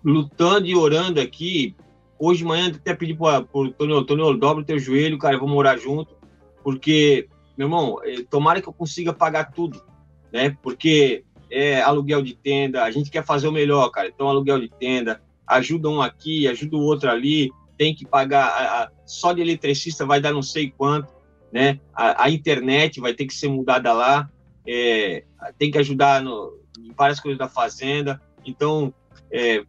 lutando 0.02 0.66
e 0.66 0.76
orando 0.76 1.20
aqui. 1.20 1.76
Hoje 2.18 2.40
de 2.40 2.46
manhã 2.46 2.72
até 2.74 2.96
pedi 2.96 3.14
para 3.14 3.46
o 3.52 3.70
Tony, 3.70 4.06
Tony, 4.06 4.40
dobra 4.40 4.64
teu 4.64 4.80
joelho, 4.80 5.18
cara, 5.18 5.38
vamos 5.38 5.58
orar 5.58 5.78
junto, 5.78 6.16
porque, 6.64 7.28
meu 7.58 7.68
irmão, 7.68 8.00
eh, 8.06 8.24
tomara 8.30 8.62
que 8.62 8.70
eu 8.70 8.74
consiga 8.74 9.12
pagar 9.12 9.52
tudo, 9.52 9.84
né? 10.32 10.58
Porque 10.64 11.26
é 11.52 11.82
aluguel 11.82 12.22
de 12.22 12.34
tenda, 12.34 12.84
a 12.84 12.92
gente 12.92 13.12
quer 13.12 13.26
fazer 13.26 13.50
o 13.50 13.52
melhor, 13.52 13.90
cara. 13.90 14.08
Então, 14.08 14.30
aluguel 14.30 14.62
de 14.62 14.70
tenda, 14.70 15.22
ajuda 15.46 15.90
um 15.90 16.02
aqui, 16.02 16.48
ajuda 16.48 16.78
o 16.78 16.82
outro 16.82 17.12
ali, 17.12 17.52
tem 17.78 17.94
que 17.94 18.06
pagar, 18.06 18.48
a, 18.48 18.84
a, 18.84 18.92
só 19.06 19.34
de 19.34 19.42
eletricista 19.42 20.06
vai 20.06 20.22
dar 20.22 20.32
não 20.32 20.42
sei 20.42 20.72
quanto 20.72 21.15
né? 21.56 21.80
A, 21.94 22.26
a 22.26 22.30
internet 22.30 23.00
vai 23.00 23.14
ter 23.14 23.26
que 23.26 23.34
ser 23.34 23.48
mudada 23.48 23.94
lá, 23.94 24.30
é, 24.68 25.24
tem 25.58 25.72
que 25.72 25.78
ajudar 25.78 26.22
no, 26.22 26.60
em 26.78 26.92
várias 26.92 27.18
coisas 27.18 27.40
da 27.40 27.48
fazenda. 27.48 28.22
Então, 28.46 28.94
é, 29.32 29.64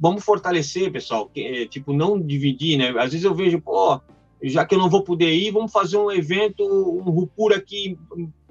vamos 0.00 0.24
fortalecer, 0.24 0.90
pessoal. 0.90 1.30
É, 1.36 1.64
tipo, 1.66 1.92
não 1.92 2.20
dividir, 2.20 2.76
né? 2.76 2.88
Às 2.98 3.12
vezes 3.12 3.22
eu 3.22 3.36
vejo, 3.36 3.60
pô, 3.60 4.00
já 4.42 4.66
que 4.66 4.74
eu 4.74 4.80
não 4.80 4.90
vou 4.90 5.04
poder 5.04 5.32
ir, 5.32 5.52
vamos 5.52 5.70
fazer 5.70 5.96
um 5.96 6.10
evento, 6.10 6.64
um 6.64 7.08
rupura 7.08 7.58
aqui, 7.58 7.96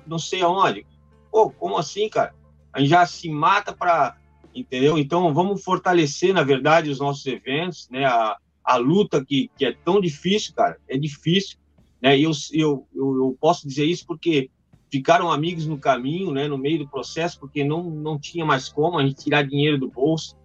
não 0.05 0.18
sei 0.18 0.41
aonde. 0.41 0.88
Pô, 1.30 1.49
como 1.49 1.77
assim, 1.77 2.07
cara? 2.07 2.34
A 2.72 2.80
gente 2.80 2.91
já 2.91 3.05
se 3.05 3.30
mata 3.30 3.73
para, 3.73 4.15
entendeu? 4.55 4.97
Então, 4.97 5.34
vamos 5.34 5.61
fortalecer, 5.61 6.34
na 6.34 6.41
verdade, 6.41 6.89
os 6.89 6.99
nossos 6.99 7.26
eventos, 7.26 7.89
né? 7.91 8.05
A, 8.05 8.38
a 8.64 8.77
luta 8.77 9.26
que, 9.26 9.51
que 9.57 9.65
é 9.65 9.73
tão 9.73 9.99
difícil, 9.99 10.53
cara, 10.55 10.77
é 10.88 10.97
difícil. 10.97 11.57
Né? 12.02 12.18
E 12.18 12.24
eu, 12.24 12.32
eu, 12.53 12.88
eu, 12.95 13.38
posso 13.40 13.68
dizer 13.68 13.86
isso 13.86 14.06
porque 14.06 14.49
ficaram 14.91 15.32
amigos 15.32 15.65
no 15.65 15.78
caminho, 15.78 16.32
né, 16.32 16.48
no 16.48 16.57
meio 16.57 16.80
do 16.80 16.88
processo, 16.88 17.40
porque 17.40 17.64
não, 17.64 17.84
não 17.84 18.18
tinha 18.19 18.45
mais 18.45 18.69
como 18.69 18.98
a 18.98 19.06
gente 19.06 19.24
tirar 19.24 19.44
dinheiro 19.44 19.78
do 19.78 19.90
bolso. 19.90 20.36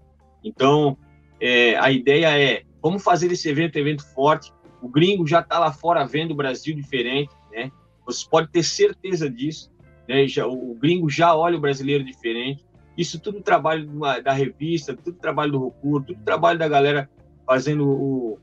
Então, 0.43 0.97
é, 1.41 1.77
a 1.77 1.91
ideia 1.91 2.39
é, 2.39 2.63
vamos 2.83 3.03
fazer 3.03 3.31
esse 3.31 3.49
evento, 3.49 3.77
evento 3.77 4.05
forte. 4.15 4.53
O 4.81 4.89
gringo 4.89 5.27
já 5.27 5.41
está 5.41 5.59
lá 5.59 5.73
fora 5.73 6.05
vendo 6.05 6.33
o 6.33 6.37
Brasil 6.37 6.75
diferente, 6.75 7.33
né? 7.53 7.71
Você 8.05 8.27
pode 8.29 8.49
ter 8.49 8.65
certeza 8.65 9.31
disso. 9.31 9.71
Né? 10.09 10.27
Já, 10.27 10.47
o 10.47 10.75
gringo 10.75 11.09
já 11.09 11.35
olha 11.37 11.57
o 11.57 11.61
brasileiro 11.61 12.05
diferente. 12.05 12.65
Isso 12.97 13.21
tudo 13.21 13.41
trabalho 13.41 13.89
da 14.23 14.33
revista, 14.33 14.95
tudo 14.95 15.17
trabalho 15.19 15.53
do 15.53 15.59
Rocur, 15.59 16.05
tudo 16.05 16.21
trabalho 16.25 16.59
da 16.59 16.69
galera 16.69 17.09
fazendo 17.47 17.89
o, 17.89 18.39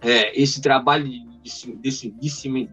é, 0.00 0.40
esse 0.40 0.60
trabalho 0.60 1.08
de 1.08 1.30
desse, 1.80 2.14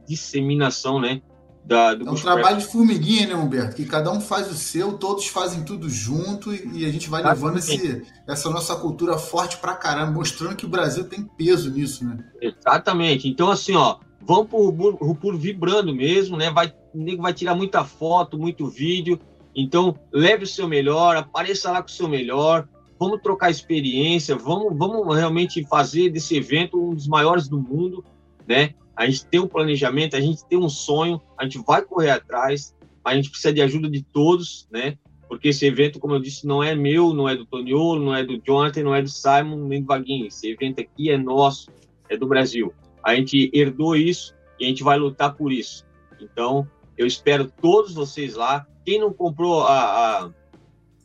disseminação, 0.07 0.99
né? 0.99 1.21
Da, 1.65 1.93
do 1.93 2.07
é 2.07 2.11
um 2.11 2.15
trabalho 2.15 2.59
de 2.59 2.65
formiguinha, 2.65 3.27
né, 3.27 3.35
Humberto? 3.35 3.75
Que 3.75 3.85
cada 3.85 4.09
um 4.09 4.21
faz 4.21 4.49
o 4.49 4.53
seu, 4.53 4.93
todos 4.93 5.27
fazem 5.27 5.65
tudo 5.65 5.89
junto 5.89 6.53
e, 6.53 6.81
e 6.81 6.85
a 6.85 6.91
gente 6.91 7.09
vai 7.09 7.21
levando 7.21 7.57
esse, 7.57 8.03
essa 8.25 8.49
nossa 8.49 8.73
cultura 8.77 9.17
forte 9.17 9.57
pra 9.57 9.75
caramba, 9.75 10.13
mostrando 10.13 10.55
que 10.55 10.65
o 10.65 10.69
Brasil 10.69 11.03
tem 11.03 11.23
peso 11.23 11.69
nisso, 11.69 12.05
né? 12.05 12.23
Exatamente. 12.41 13.27
Então, 13.27 13.51
assim, 13.51 13.75
ó, 13.75 13.97
vamos 14.21 14.47
pro 14.47 14.69
Rupur 14.95 15.35
vibrando 15.35 15.93
mesmo, 15.93 16.37
né? 16.37 16.49
Vai, 16.49 16.73
o 16.93 17.03
nego 17.03 17.21
vai 17.21 17.33
tirar 17.33 17.53
muita 17.53 17.83
foto, 17.83 18.37
muito 18.37 18.69
vídeo. 18.69 19.19
Então, 19.53 19.99
leve 20.09 20.45
o 20.45 20.47
seu 20.47 20.69
melhor, 20.69 21.17
apareça 21.17 21.69
lá 21.69 21.81
com 21.81 21.89
o 21.89 21.91
seu 21.91 22.07
melhor, 22.07 22.65
vamos 22.99 23.21
trocar 23.21 23.49
experiência, 23.49 24.35
vamos, 24.35 24.77
vamos 24.77 25.15
realmente 25.15 25.65
fazer 25.67 26.09
desse 26.09 26.35
evento 26.35 26.81
um 26.81 26.93
dos 26.93 27.07
maiores 27.07 27.47
do 27.47 27.59
mundo 27.59 28.03
né? 28.47 28.73
A 28.95 29.05
gente 29.05 29.25
tem 29.25 29.39
um 29.39 29.47
planejamento, 29.47 30.15
a 30.15 30.21
gente 30.21 30.43
tem 30.45 30.57
um 30.57 30.69
sonho, 30.69 31.21
a 31.37 31.43
gente 31.43 31.59
vai 31.59 31.83
correr 31.83 32.09
atrás, 32.09 32.75
a 33.03 33.13
gente 33.13 33.29
precisa 33.29 33.53
de 33.53 33.61
ajuda 33.61 33.89
de 33.89 34.01
todos, 34.01 34.67
né? 34.71 34.97
Porque 35.27 35.49
esse 35.49 35.65
evento, 35.65 35.99
como 35.99 36.15
eu 36.15 36.21
disse, 36.21 36.47
não 36.47 36.63
é 36.63 36.73
meu, 36.73 37.13
não 37.13 37.27
é 37.27 37.35
do 37.35 37.45
Toniolo, 37.45 38.03
não 38.03 38.15
é 38.15 38.23
do 38.23 38.41
Jonathan, 38.41 38.83
não 38.83 38.95
é 38.95 39.01
do 39.01 39.09
Simon, 39.09 39.67
nem 39.67 39.81
do 39.81 39.87
Vaguinho. 39.87 40.25
Esse 40.25 40.49
evento 40.49 40.79
aqui 40.79 41.11
é 41.11 41.17
nosso, 41.17 41.69
é 42.09 42.15
do 42.15 42.25
Brasil. 42.25 42.73
A 43.03 43.13
gente 43.13 43.51
herdou 43.53 43.95
isso 43.95 44.33
e 44.57 44.65
a 44.65 44.67
gente 44.69 44.83
vai 44.83 44.97
lutar 44.97 45.35
por 45.35 45.51
isso. 45.51 45.85
Então, 46.19 46.65
eu 46.97 47.05
espero 47.05 47.51
todos 47.61 47.93
vocês 47.93 48.35
lá. 48.35 48.65
Quem 48.85 48.99
não 48.99 49.11
comprou 49.11 49.63
a, 49.63 50.23
a 50.23 50.29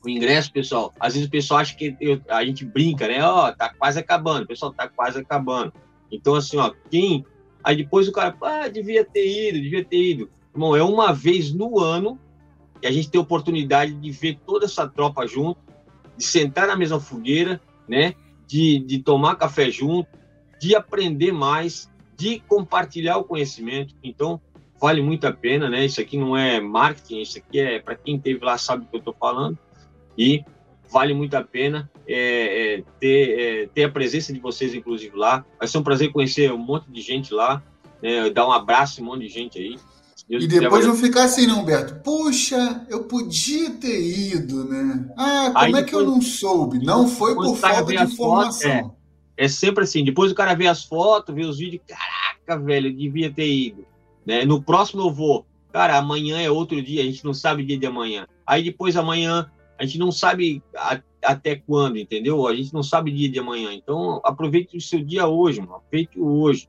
o 0.05 0.09
ingresso, 0.09 0.53
pessoal, 0.53 0.93
às 0.99 1.15
vezes 1.15 1.29
o 1.29 1.31
pessoal 1.31 1.61
acha 1.61 1.77
que 1.77 1.97
eu, 2.01 2.21
a 2.29 2.45
gente 2.45 2.65
brinca, 2.65 3.07
né? 3.07 3.25
Ó, 3.25 3.49
oh, 3.49 3.53
tá 3.53 3.73
quase 3.73 3.99
acabando, 3.99 4.45
o 4.45 4.47
pessoal 4.47 4.73
tá 4.73 4.89
quase 4.89 5.19
acabando. 5.19 5.73
Então, 6.11 6.35
assim, 6.35 6.57
ó, 6.57 6.73
quem 6.91 7.25
Aí 7.65 7.77
depois 7.77 8.09
o 8.09 8.13
cara, 8.13 8.37
ah, 8.43 8.69
devia 8.69 9.05
ter 9.05 9.49
ido, 9.49 9.61
devia 9.61 9.85
ter 9.85 10.03
ido. 10.03 10.31
Irmão, 10.53 10.75
é 10.75 10.83
uma 10.83 11.13
vez 11.13 11.53
no 11.53 11.79
ano 11.79 12.19
e 12.83 12.87
a 12.87 12.91
gente 12.91 13.09
ter 13.09 13.19
oportunidade 13.19 13.93
de 13.95 14.11
ver 14.11 14.39
toda 14.45 14.65
essa 14.65 14.89
tropa 14.89 15.27
junto, 15.27 15.61
de 16.17 16.25
sentar 16.25 16.67
na 16.67 16.77
mesma 16.77 16.99
fogueira, 16.99 17.61
né? 17.89 18.15
De, 18.47 18.81
de 18.81 18.99
tomar 18.99 19.37
café 19.37 19.71
junto, 19.71 20.09
de 20.61 20.75
aprender 20.75 21.33
mais, 21.33 21.91
de 22.17 22.41
compartilhar 22.41 23.19
o 23.19 23.25
conhecimento. 23.25 23.95
Então, 24.03 24.41
vale 24.81 25.01
muito 25.01 25.27
a 25.27 25.33
pena, 25.33 25.71
né? 25.71 25.85
Isso 25.87 26.01
aqui 26.01 26.19
não 26.19 26.37
é 26.37 26.61
marketing, 26.61 27.21
isso 27.21 27.39
aqui 27.39 27.61
é 27.61 27.79
para 27.79 27.95
quem 27.95 28.19
teve 28.19 28.45
lá 28.45 28.59
sabe 28.59 28.85
o 28.85 28.89
que 28.89 28.97
eu 28.97 28.99
estou 28.99 29.15
falando 29.15 29.57
e 30.17 30.45
vale 30.91 31.15
muito 31.15 31.35
a 31.35 31.43
pena 31.43 31.91
é, 32.07 32.75
é, 32.77 32.85
ter, 33.01 33.41
é, 33.41 33.67
ter 33.67 33.85
a 33.85 33.89
presença 33.89 34.33
de 34.33 34.39
vocês, 34.39 34.75
inclusive 34.75 35.17
lá. 35.17 35.45
Vai 35.59 35.67
ser 35.67 35.79
um 35.79 35.83
prazer 35.83 36.13
conhecer 36.13 36.53
um 36.53 36.59
monte 36.59 36.91
de 36.91 37.01
gente 37.01 37.33
lá, 37.33 37.63
né? 38.03 38.29
dar 38.31 38.47
um 38.47 38.53
abraço 38.53 39.01
em 39.01 39.05
um 39.05 39.07
monte 39.07 39.23
de 39.23 39.29
gente 39.29 39.59
aí. 39.59 39.77
e 40.29 40.47
depois 40.47 40.87
não 40.87 40.95
ficar 40.95 41.25
assim, 41.25 41.47
não, 41.47 41.63
Humberto. 41.63 41.95
Puxa, 42.03 42.87
eu 42.91 43.05
podia 43.05 43.71
ter 43.71 44.01
ido, 44.01 44.65
né? 44.65 45.09
Ah, 45.17 45.51
como 45.55 45.77
aí 45.77 45.83
é 45.83 45.83
que 45.83 45.95
eu 45.95 46.05
não 46.05 46.21
soube? 46.21 46.85
Não 46.85 47.09
foi 47.09 47.35
por 47.35 47.57
falta 47.57 47.85
de 47.85 48.03
informação. 48.03 48.83
Fotos, 48.83 48.97
é, 49.37 49.45
é 49.45 49.49
sempre 49.49 49.85
assim. 49.85 50.05
Depois 50.05 50.31
o 50.31 50.35
cara 50.35 50.55
vê 50.55 50.67
as 50.67 50.85
fotos, 50.85 51.35
vê 51.35 51.45
os 51.45 51.59
vídeos, 51.59 51.83
caraca, 51.87 52.63
velho, 52.63 52.89
eu 52.89 52.97
devia 52.97 53.33
ter 53.33 53.51
ido. 53.51 53.87
Né? 54.27 54.45
No 54.45 54.63
próximo 54.63 55.03
eu 55.03 55.13
vou. 55.13 55.47
Cara, 55.73 55.97
amanhã 55.97 56.39
é 56.39 56.51
outro 56.51 56.83
dia, 56.83 57.01
a 57.01 57.05
gente 57.05 57.25
não 57.25 57.33
sabe 57.33 57.63
o 57.63 57.67
dia 57.67 57.79
de 57.79 57.87
amanhã. 57.87 58.27
Aí 58.47 58.63
depois 58.63 58.95
amanhã, 58.95 59.51
a 59.79 59.85
gente 59.85 59.99
não 59.99 60.13
sabe 60.13 60.63
a, 60.77 61.01
até 61.23 61.57
quando, 61.57 61.99
entendeu? 61.99 62.47
A 62.47 62.55
gente 62.55 62.73
não 62.73 62.83
sabe 62.83 63.13
dia 63.13 63.29
de 63.29 63.39
amanhã. 63.39 63.73
Então, 63.73 64.21
aproveite 64.25 64.77
o 64.77 64.81
seu 64.81 65.03
dia 65.03 65.27
hoje, 65.27 65.61
mano. 65.61 65.77
aproveite 65.77 66.21
hoje, 66.21 66.69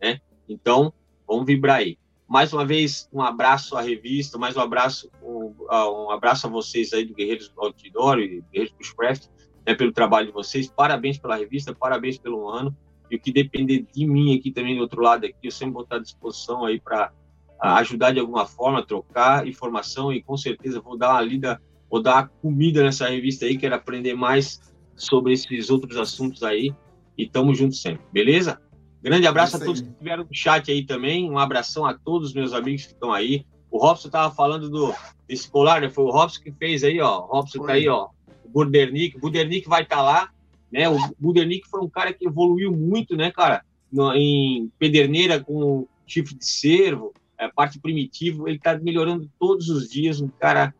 né? 0.00 0.20
Então, 0.48 0.92
vamos 1.26 1.46
vibrar 1.46 1.76
aí. 1.76 1.98
Mais 2.26 2.52
uma 2.52 2.64
vez, 2.64 3.08
um 3.12 3.20
abraço 3.20 3.76
à 3.76 3.82
revista, 3.82 4.38
mais 4.38 4.56
um 4.56 4.60
abraço, 4.60 5.10
um, 5.22 5.54
um 5.70 6.10
abraço 6.10 6.46
a 6.46 6.50
vocês 6.50 6.92
aí 6.92 7.04
do 7.04 7.14
Guerreiros 7.14 7.52
Outdoor 7.56 8.18
e 8.18 8.42
Guerreiros 8.50 8.74
Bushcraft, 8.78 9.26
né, 9.66 9.74
pelo 9.74 9.92
trabalho 9.92 10.28
de 10.28 10.32
vocês. 10.32 10.66
Parabéns 10.66 11.18
pela 11.18 11.36
revista, 11.36 11.74
parabéns 11.74 12.18
pelo 12.18 12.48
ano. 12.48 12.74
E 13.10 13.16
o 13.16 13.20
que 13.20 13.30
depender 13.30 13.86
de 13.94 14.06
mim 14.06 14.36
aqui 14.36 14.50
também 14.50 14.74
do 14.74 14.82
outro 14.82 15.02
lado 15.02 15.26
aqui, 15.26 15.36
eu 15.42 15.50
sempre 15.50 15.74
vou 15.74 15.82
estar 15.82 15.96
à 15.96 16.00
disposição 16.00 16.64
aí 16.64 16.80
para 16.80 17.12
ajudar 17.60 18.12
de 18.12 18.20
alguma 18.20 18.46
forma, 18.46 18.84
trocar 18.84 19.46
informação 19.46 20.12
e 20.12 20.22
com 20.22 20.36
certeza 20.36 20.80
vou 20.80 20.96
dar 20.96 21.10
uma 21.10 21.20
lida, 21.20 21.60
vou 21.94 22.02
dar 22.02 22.28
comida 22.42 22.82
nessa 22.82 23.08
revista 23.08 23.46
aí, 23.46 23.56
quero 23.56 23.76
aprender 23.76 24.14
mais 24.14 24.60
sobre 24.96 25.32
esses 25.32 25.70
outros 25.70 25.96
assuntos 25.96 26.42
aí 26.42 26.74
e 27.16 27.24
tamo 27.24 27.54
junto 27.54 27.76
sempre, 27.76 28.04
beleza? 28.12 28.60
Grande 29.00 29.28
abraço 29.28 29.58
a 29.58 29.60
todos 29.60 29.80
que 29.80 29.88
estiveram 29.88 30.24
no 30.24 30.34
chat 30.34 30.72
aí 30.72 30.84
também, 30.84 31.30
um 31.30 31.38
abração 31.38 31.86
a 31.86 31.94
todos 31.94 32.30
os 32.30 32.34
meus 32.34 32.52
amigos 32.52 32.86
que 32.86 32.94
estão 32.94 33.12
aí. 33.12 33.46
O 33.70 33.78
Robson 33.78 34.08
estava 34.08 34.34
falando 34.34 34.68
do, 34.68 34.92
desse 35.28 35.48
colar, 35.48 35.80
né? 35.80 35.88
Foi 35.88 36.02
o 36.02 36.10
Robson 36.10 36.42
que 36.42 36.50
fez 36.50 36.82
aí, 36.82 37.00
ó. 37.00 37.20
O 37.20 37.26
Robson 37.26 37.58
Foi. 37.58 37.66
tá 37.68 37.72
aí, 37.74 37.88
ó. 37.88 38.08
O 38.44 38.48
Budernick. 38.48 39.16
O 39.16 39.20
Budernick 39.20 39.68
vai 39.68 39.84
estar 39.84 39.96
tá 39.98 40.02
lá. 40.02 40.30
Né? 40.72 40.88
O 40.88 40.98
Budernick 41.16 41.68
foi 41.68 41.80
um 41.80 41.88
cara 41.88 42.12
que 42.12 42.26
evoluiu 42.26 42.72
muito, 42.72 43.16
né, 43.16 43.30
cara? 43.30 43.64
No, 43.92 44.12
em 44.12 44.68
pederneira 44.80 45.38
com 45.38 45.86
chifre 46.08 46.34
de 46.34 46.44
cervo, 46.44 47.12
a 47.38 47.48
parte 47.48 47.78
primitiva, 47.78 48.48
ele 48.48 48.56
está 48.56 48.76
melhorando 48.78 49.30
todos 49.38 49.68
os 49.68 49.88
dias. 49.88 50.20
Um 50.20 50.28
cara 50.28 50.74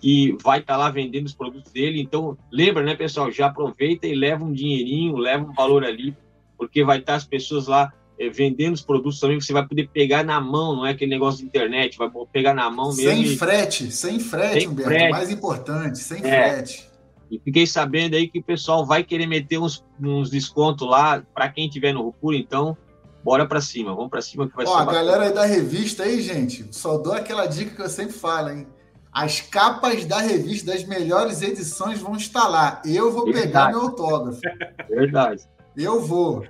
que 0.00 0.36
vai 0.42 0.60
estar 0.60 0.74
tá 0.74 0.78
lá 0.78 0.90
vendendo 0.90 1.26
os 1.26 1.34
produtos 1.34 1.72
dele. 1.72 2.00
Então, 2.00 2.36
lembra, 2.50 2.82
né, 2.82 2.94
pessoal? 2.94 3.30
Já 3.30 3.46
aproveita 3.46 4.06
e 4.06 4.14
leva 4.14 4.44
um 4.44 4.52
dinheirinho, 4.52 5.16
leva 5.16 5.44
um 5.44 5.52
valor 5.52 5.84
ali, 5.84 6.16
porque 6.56 6.84
vai 6.84 6.98
estar 6.98 7.12
tá 7.12 7.16
as 7.16 7.26
pessoas 7.26 7.66
lá 7.66 7.92
é, 8.18 8.28
vendendo 8.28 8.74
os 8.74 8.82
produtos 8.82 9.20
também. 9.20 9.40
Você 9.40 9.52
vai 9.52 9.66
poder 9.66 9.88
pegar 9.88 10.24
na 10.24 10.40
mão, 10.40 10.76
não 10.76 10.86
é 10.86 10.90
aquele 10.90 11.10
negócio 11.10 11.40
de 11.40 11.46
internet, 11.46 11.98
vai 11.98 12.10
pegar 12.32 12.54
na 12.54 12.70
mão 12.70 12.94
mesmo. 12.94 13.10
Sem 13.10 13.22
e... 13.22 13.36
frete, 13.36 13.90
sem 13.90 14.20
frete, 14.20 14.60
sem 14.60 14.68
Humberto. 14.68 14.90
Frete. 14.90 15.10
Mais 15.10 15.30
importante, 15.30 15.98
sem 15.98 16.18
é. 16.18 16.20
frete. 16.20 16.86
E 17.30 17.40
fiquei 17.40 17.66
sabendo 17.66 18.14
aí 18.14 18.28
que 18.28 18.38
o 18.38 18.42
pessoal 18.42 18.86
vai 18.86 19.02
querer 19.02 19.26
meter 19.26 19.58
uns, 19.58 19.84
uns 20.00 20.30
descontos 20.30 20.88
lá 20.88 21.24
para 21.34 21.48
quem 21.48 21.68
tiver 21.68 21.92
no 21.92 22.02
Rupur, 22.02 22.34
então 22.34 22.76
bora 23.24 23.44
para 23.44 23.60
cima, 23.60 23.92
vamos 23.92 24.10
para 24.10 24.22
cima 24.22 24.48
que 24.48 24.54
vai 24.54 24.64
Ó, 24.64 24.68
ser. 24.68 24.76
Ó, 24.76 24.78
a 24.78 24.84
galera 24.84 25.24
aí 25.24 25.34
da 25.34 25.44
revista 25.44 26.04
aí, 26.04 26.22
gente, 26.22 26.68
só 26.70 26.96
dou 26.96 27.12
aquela 27.12 27.46
dica 27.46 27.74
que 27.74 27.82
eu 27.82 27.88
sempre 27.88 28.14
falo, 28.14 28.50
hein? 28.50 28.68
As 29.16 29.40
capas 29.40 30.04
da 30.04 30.18
revista 30.18 30.72
das 30.72 30.84
melhores 30.84 31.40
edições 31.40 31.98
vão 31.98 32.16
estar 32.16 32.46
lá. 32.48 32.82
Eu 32.84 33.10
vou 33.10 33.24
Verdade. 33.24 33.46
pegar 33.46 33.68
meu 33.70 33.80
autógrafo. 33.80 34.42
Verdade. 34.90 35.42
Eu 35.74 36.04
vou. 36.04 36.44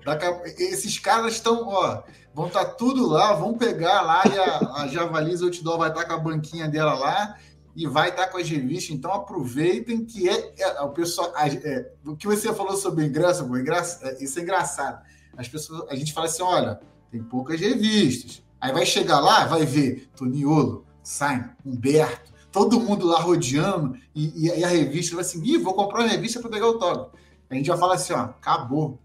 Esses 0.58 0.98
caras 0.98 1.34
estão, 1.34 1.68
ó, 1.68 2.02
vão 2.34 2.48
estar 2.48 2.64
tá 2.64 2.70
tudo 2.72 3.06
lá, 3.06 3.34
vão 3.34 3.56
pegar 3.56 4.02
lá 4.02 4.24
e 4.26 4.36
a, 4.36 4.82
a 4.82 4.88
Javaliza 4.88 5.44
Outdoor 5.44 5.78
vai 5.78 5.90
estar 5.90 6.00
tá 6.00 6.08
com 6.08 6.14
a 6.14 6.18
banquinha 6.18 6.66
dela 6.66 6.94
lá 6.94 7.36
e 7.76 7.86
vai 7.86 8.08
estar 8.08 8.26
com 8.26 8.38
as 8.38 8.50
revistas. 8.50 8.96
Então 8.96 9.12
aproveitem 9.12 10.04
que 10.04 10.28
é, 10.28 10.54
é 10.58 10.80
o 10.80 10.88
pessoal. 10.88 11.32
É, 11.36 11.88
o 12.04 12.16
que 12.16 12.26
você 12.26 12.52
falou 12.52 12.76
sobre 12.76 13.06
ingresso, 13.06 13.46
pô, 13.46 13.56
ingresso 13.56 14.04
é, 14.04 14.20
isso 14.20 14.40
é 14.40 14.42
engraçado. 14.42 15.04
As 15.36 15.46
pessoas, 15.46 15.88
a 15.88 15.94
gente 15.94 16.12
fala 16.12 16.26
assim: 16.26 16.42
olha, 16.42 16.80
tem 17.12 17.22
poucas 17.22 17.60
revistas. 17.60 18.42
Aí 18.60 18.72
vai 18.72 18.84
chegar 18.84 19.20
lá, 19.20 19.44
vai 19.44 19.64
ver 19.64 20.10
Toniolo, 20.16 20.84
Sain, 21.00 21.44
Humberto, 21.64 22.34
todo 22.56 22.80
mundo 22.80 23.06
lá 23.06 23.20
rodeando, 23.20 23.98
e, 24.14 24.46
e, 24.46 24.64
a 24.64 24.68
revista 24.68 25.14
vai 25.14 25.22
assim: 25.22 25.44
Ih, 25.44 25.58
vou 25.58 25.74
comprar 25.74 26.00
uma 26.00 26.08
revista 26.08 26.40
para 26.40 26.48
pegar 26.48 26.64
o 26.64 26.70
autógrafo. 26.70 27.10
A 27.50 27.54
gente 27.54 27.66
já 27.66 27.76
fala 27.76 27.96
assim: 27.96 28.14
ó, 28.14 28.20
acabou. 28.20 28.98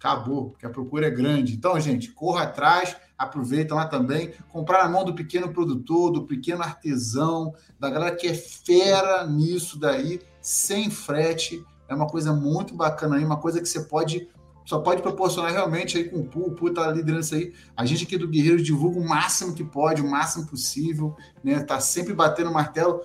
Acabou, 0.00 0.50
porque 0.50 0.66
a 0.66 0.70
procura 0.70 1.06
é 1.06 1.10
grande. 1.10 1.54
Então, 1.54 1.78
gente, 1.78 2.10
corra 2.10 2.42
atrás, 2.42 2.96
aproveita 3.16 3.72
lá 3.72 3.86
também, 3.86 4.32
comprar 4.48 4.82
na 4.82 4.90
mão 4.90 5.04
do 5.04 5.14
pequeno 5.14 5.52
produtor, 5.52 6.10
do 6.10 6.26
pequeno 6.26 6.60
artesão, 6.60 7.54
da 7.78 7.88
galera 7.88 8.16
que 8.16 8.26
é 8.26 8.34
fera 8.34 9.24
nisso 9.28 9.78
daí, 9.78 10.20
sem 10.40 10.90
frete. 10.90 11.64
É 11.88 11.94
uma 11.94 12.08
coisa 12.08 12.32
muito 12.32 12.74
bacana 12.74 13.14
aí, 13.14 13.24
uma 13.24 13.36
coisa 13.36 13.60
que 13.60 13.68
você 13.68 13.84
pode 13.84 14.28
só 14.64 14.78
pode 14.78 15.02
proporcionar 15.02 15.52
realmente 15.52 15.98
aí 15.98 16.04
com 16.04 16.18
o 16.18 16.24
Pu, 16.24 16.40
o 16.40 16.50
Pu 16.52 16.72
tá 16.72 16.90
liderando 16.90 17.20
isso 17.20 17.34
aí. 17.34 17.52
A 17.76 17.84
gente 17.84 18.04
aqui 18.04 18.16
do 18.16 18.28
Guerreiro 18.28 18.62
divulga 18.62 18.98
o 18.98 19.08
máximo 19.08 19.54
que 19.54 19.64
pode, 19.64 20.02
o 20.02 20.10
máximo 20.10 20.46
possível, 20.46 21.16
né? 21.42 21.60
Tá 21.60 21.80
sempre 21.80 22.12
batendo 22.12 22.50
o 22.50 22.54
martelo, 22.54 23.00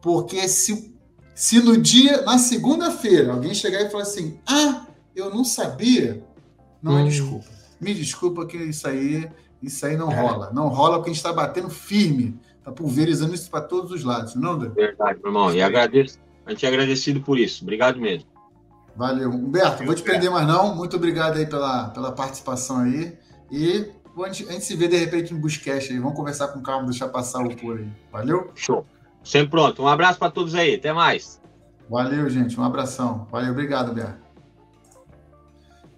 porque 0.00 0.48
se, 0.48 0.94
se 1.34 1.60
no 1.60 1.76
dia, 1.76 2.22
na 2.22 2.38
segunda-feira, 2.38 3.32
alguém 3.32 3.54
chegar 3.54 3.82
e 3.82 3.90
falar 3.90 4.04
assim: 4.04 4.38
ah, 4.46 4.86
eu 5.14 5.30
não 5.30 5.44
sabia, 5.44 6.24
não 6.82 6.98
é 6.98 7.02
hum. 7.02 7.06
é 7.06 7.08
desculpa. 7.08 7.46
Me 7.80 7.94
desculpa 7.94 8.46
que 8.46 8.56
isso 8.56 8.86
aí 8.86 9.28
isso 9.62 9.86
aí 9.86 9.96
não 9.96 10.10
é. 10.10 10.20
rola. 10.20 10.50
Não 10.52 10.68
rola 10.68 10.96
porque 10.96 11.10
a 11.10 11.12
gente 11.12 11.24
está 11.24 11.32
batendo 11.32 11.70
firme. 11.70 12.38
Está 12.58 12.72
pulverizando 12.72 13.34
isso 13.34 13.50
para 13.50 13.60
todos 13.60 13.92
os 13.92 14.04
lados, 14.04 14.34
não, 14.34 14.58
Dê? 14.58 14.68
Verdade, 14.68 15.18
meu 15.22 15.28
irmão. 15.28 15.54
E 15.54 15.62
agradeço. 15.62 16.18
A 16.44 16.50
gente 16.50 16.64
é 16.66 16.68
agradecido 16.68 17.20
por 17.20 17.38
isso. 17.38 17.62
Obrigado 17.62 18.00
mesmo. 18.00 18.28
Valeu. 18.96 19.30
Humberto, 19.30 19.84
vou 19.84 19.94
te 19.94 20.02
prender 20.02 20.30
mais 20.30 20.46
não. 20.46 20.74
Muito 20.74 20.96
obrigado 20.96 21.38
aí 21.38 21.46
pela, 21.46 21.88
pela 21.90 22.12
participação 22.12 22.80
aí. 22.80 23.16
E 23.50 23.90
a 24.22 24.28
gente, 24.28 24.48
a 24.48 24.52
gente 24.52 24.64
se 24.64 24.76
vê 24.76 24.88
de 24.88 24.96
repente 24.96 25.32
no 25.32 25.40
Buscast 25.40 25.92
aí. 25.92 25.98
Vamos 25.98 26.16
conversar 26.16 26.48
com 26.48 26.60
calma, 26.60 26.86
deixar 26.86 27.08
passar 27.08 27.42
o 27.42 27.56
por 27.56 27.78
aí. 27.78 27.88
Valeu? 28.10 28.50
Show. 28.54 28.86
Sempre 29.24 29.50
pronto. 29.50 29.82
Um 29.82 29.88
abraço 29.88 30.18
para 30.18 30.30
todos 30.30 30.54
aí. 30.54 30.74
Até 30.74 30.92
mais. 30.92 31.40
Valeu, 31.88 32.28
gente. 32.28 32.58
Um 32.58 32.64
abração. 32.64 33.26
Valeu. 33.30 33.52
Obrigado, 33.52 33.92
Humberto. 33.92 34.22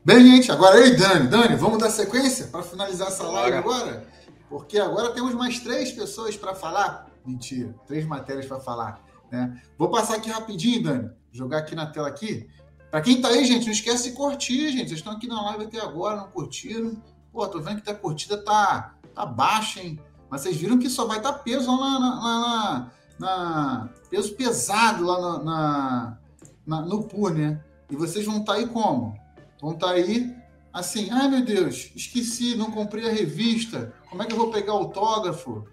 Bem, 0.04 0.20
gente, 0.20 0.52
agora 0.52 0.76
aí, 0.76 0.94
Dani. 0.94 1.28
Dani, 1.28 1.56
vamos 1.56 1.78
dar 1.78 1.88
sequência 1.88 2.48
para 2.48 2.62
finalizar 2.62 3.08
essa 3.08 3.24
live 3.24 3.56
agora? 3.56 4.04
Porque 4.50 4.78
agora 4.78 5.14
temos 5.14 5.34
mais 5.34 5.60
três 5.60 5.92
pessoas 5.92 6.36
para 6.36 6.54
falar. 6.54 7.06
Mentira, 7.24 7.74
três 7.86 8.06
matérias 8.06 8.44
para 8.44 8.60
falar. 8.60 9.02
Né? 9.32 9.58
Vou 9.78 9.88
passar 9.88 10.16
aqui 10.16 10.28
rapidinho, 10.28 10.82
Dani. 10.82 11.10
Jogar 11.32 11.58
aqui 11.58 11.74
na 11.74 11.86
tela 11.86 12.06
aqui. 12.06 12.46
Para 12.94 13.02
quem 13.02 13.20
tá 13.20 13.26
aí, 13.26 13.44
gente, 13.44 13.64
não 13.64 13.72
esquece 13.72 14.10
de 14.10 14.14
curtir, 14.14 14.70
gente. 14.70 14.86
Vocês 14.86 15.00
estão 15.00 15.14
aqui 15.14 15.26
na 15.26 15.42
live 15.46 15.64
até 15.64 15.80
agora, 15.80 16.14
não 16.14 16.28
curtiram. 16.28 16.96
Pô, 17.32 17.44
tô 17.48 17.60
vendo 17.60 17.82
que 17.82 17.90
a 17.90 17.94
curtida 17.94 18.38
tá, 18.38 18.94
tá 19.12 19.26
baixa, 19.26 19.80
hein? 19.80 19.98
Mas 20.30 20.42
vocês 20.42 20.56
viram 20.56 20.78
que 20.78 20.88
só 20.88 21.04
vai 21.04 21.16
estar 21.16 21.32
tá 21.32 21.38
peso 21.40 21.76
lá 21.76 21.98
na, 21.98 22.14
na, 22.14 22.92
na, 23.18 23.88
peso 24.08 24.32
pesado 24.36 25.04
lá 25.04 25.42
na, 25.42 26.18
na, 26.64 26.82
no 26.82 27.02
PUR, 27.02 27.34
né? 27.34 27.60
E 27.90 27.96
vocês 27.96 28.24
vão 28.24 28.38
estar 28.38 28.52
tá 28.52 28.58
aí 28.60 28.68
como? 28.68 29.18
vão 29.60 29.72
estar 29.72 29.88
tá 29.88 29.92
aí 29.94 30.32
assim, 30.72 31.10
ai 31.10 31.28
meu 31.28 31.44
Deus, 31.44 31.90
esqueci, 31.96 32.54
não 32.54 32.70
comprei 32.70 33.08
a 33.08 33.12
revista, 33.12 33.92
como 34.08 34.22
é 34.22 34.26
que 34.26 34.34
eu 34.34 34.38
vou 34.38 34.52
pegar 34.52 34.72
autógrafo? 34.72 35.64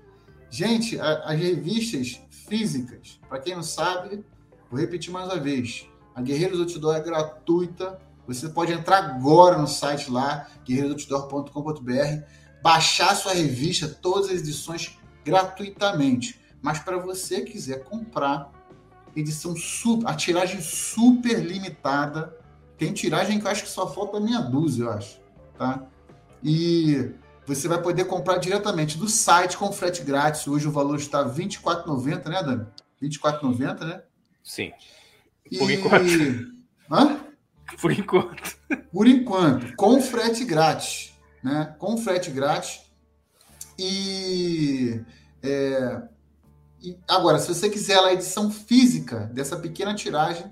Gente, 0.49 0.99
a, 0.99 1.19
as 1.25 1.39
revistas 1.39 2.19
físicas, 2.31 3.19
para 3.29 3.39
quem 3.39 3.53
não 3.53 3.61
sabe, 3.61 4.25
vou 4.71 4.79
repetir 4.79 5.11
mais 5.13 5.27
uma 5.27 5.39
vez, 5.39 5.87
a 6.15 6.21
Guerreiros 6.21 6.59
Outdoor 6.59 6.95
é 6.95 6.99
gratuita, 6.99 7.99
você 8.27 8.49
pode 8.49 8.71
entrar 8.71 8.97
agora 8.97 9.57
no 9.57 9.67
site 9.67 10.09
lá, 10.09 10.47
guerreirosoutdoor.com.br, 10.65 12.23
baixar 12.61 13.15
sua 13.15 13.33
revista, 13.33 13.87
todas 13.87 14.29
as 14.29 14.39
edições 14.39 14.97
gratuitamente. 15.25 16.39
Mas 16.61 16.79
para 16.79 16.97
você 16.97 17.41
quiser 17.41 17.83
comprar 17.83 18.51
edição 19.15 19.55
super, 19.55 20.07
a 20.07 20.13
tiragem 20.13 20.61
super 20.61 21.39
limitada, 21.39 22.37
tem 22.77 22.93
tiragem 22.93 23.39
que 23.39 23.45
eu 23.45 23.51
acho 23.51 23.63
que 23.63 23.69
só 23.69 23.91
falta 23.91 24.19
meia 24.19 24.39
dúzia, 24.39 24.83
eu 24.83 24.91
acho. 24.91 25.19
Tá? 25.57 25.85
E 26.43 27.11
você 27.45 27.67
vai 27.67 27.81
poder 27.81 28.05
comprar 28.05 28.37
diretamente 28.37 28.97
do 28.97 29.09
site 29.09 29.57
com 29.57 29.71
frete 29.71 30.03
grátis. 30.03 30.47
Hoje 30.47 30.67
o 30.67 30.71
valor 30.71 30.97
está 30.97 31.23
R$ 31.23 31.29
24,90, 31.31 32.29
né, 32.29 32.43
Dani? 32.43 32.67
R$ 33.01 33.09
24,90, 33.09 33.85
né? 33.85 34.03
Sim. 34.43 34.71
Por 35.57 35.69
e... 35.69 35.75
enquanto. 35.75 36.51
Hã? 36.91 37.19
Por 37.79 37.91
enquanto. 37.91 38.57
Por 38.91 39.07
enquanto, 39.07 39.75
com 39.75 40.01
frete 40.01 40.43
grátis, 40.43 41.13
né? 41.43 41.75
Com 41.79 41.97
frete 41.97 42.29
grátis. 42.29 42.81
E, 43.79 45.01
é, 45.41 46.01
e 46.81 46.97
agora, 47.07 47.39
se 47.39 47.47
você 47.47 47.69
quiser 47.69 47.97
a 47.97 48.13
edição 48.13 48.51
física 48.51 49.31
dessa 49.33 49.55
pequena 49.55 49.95
tiragem, 49.95 50.51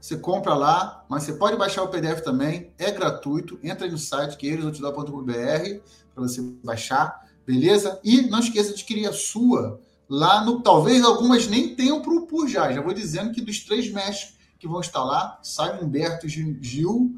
você 0.00 0.16
compra 0.16 0.54
lá, 0.54 1.04
mas 1.08 1.24
você 1.24 1.34
pode 1.34 1.56
baixar 1.56 1.82
o 1.82 1.88
PDF 1.88 2.22
também, 2.22 2.72
é 2.78 2.90
gratuito. 2.90 3.58
Entra 3.62 3.86
no 3.86 3.98
site 3.98 4.38
guerreirosoutdoor.com.br 4.38 5.80
para 6.14 6.22
você 6.22 6.40
baixar, 6.64 7.28
beleza? 7.46 8.00
E 8.02 8.22
não 8.22 8.38
esqueça 8.38 8.68
de 8.68 8.74
adquirir 8.74 9.06
a 9.06 9.12
sua 9.12 9.80
lá 10.10 10.44
no. 10.44 10.60
Talvez 10.60 11.04
algumas 11.04 11.46
nem 11.46 11.76
tenham 11.76 12.02
para 12.02 12.12
o 12.12 12.26
PUR 12.26 12.48
já. 12.48 12.72
Já 12.72 12.82
vou 12.82 12.92
dizendo 12.92 13.32
que 13.32 13.40
dos 13.40 13.60
três 13.60 13.90
mestres 13.90 14.36
que 14.58 14.66
vão 14.66 14.80
estar 14.80 15.04
lá, 15.04 15.38
Simon 15.42 15.84
Humberto 15.84 16.26
e 16.26 16.58
Gil, 16.60 17.14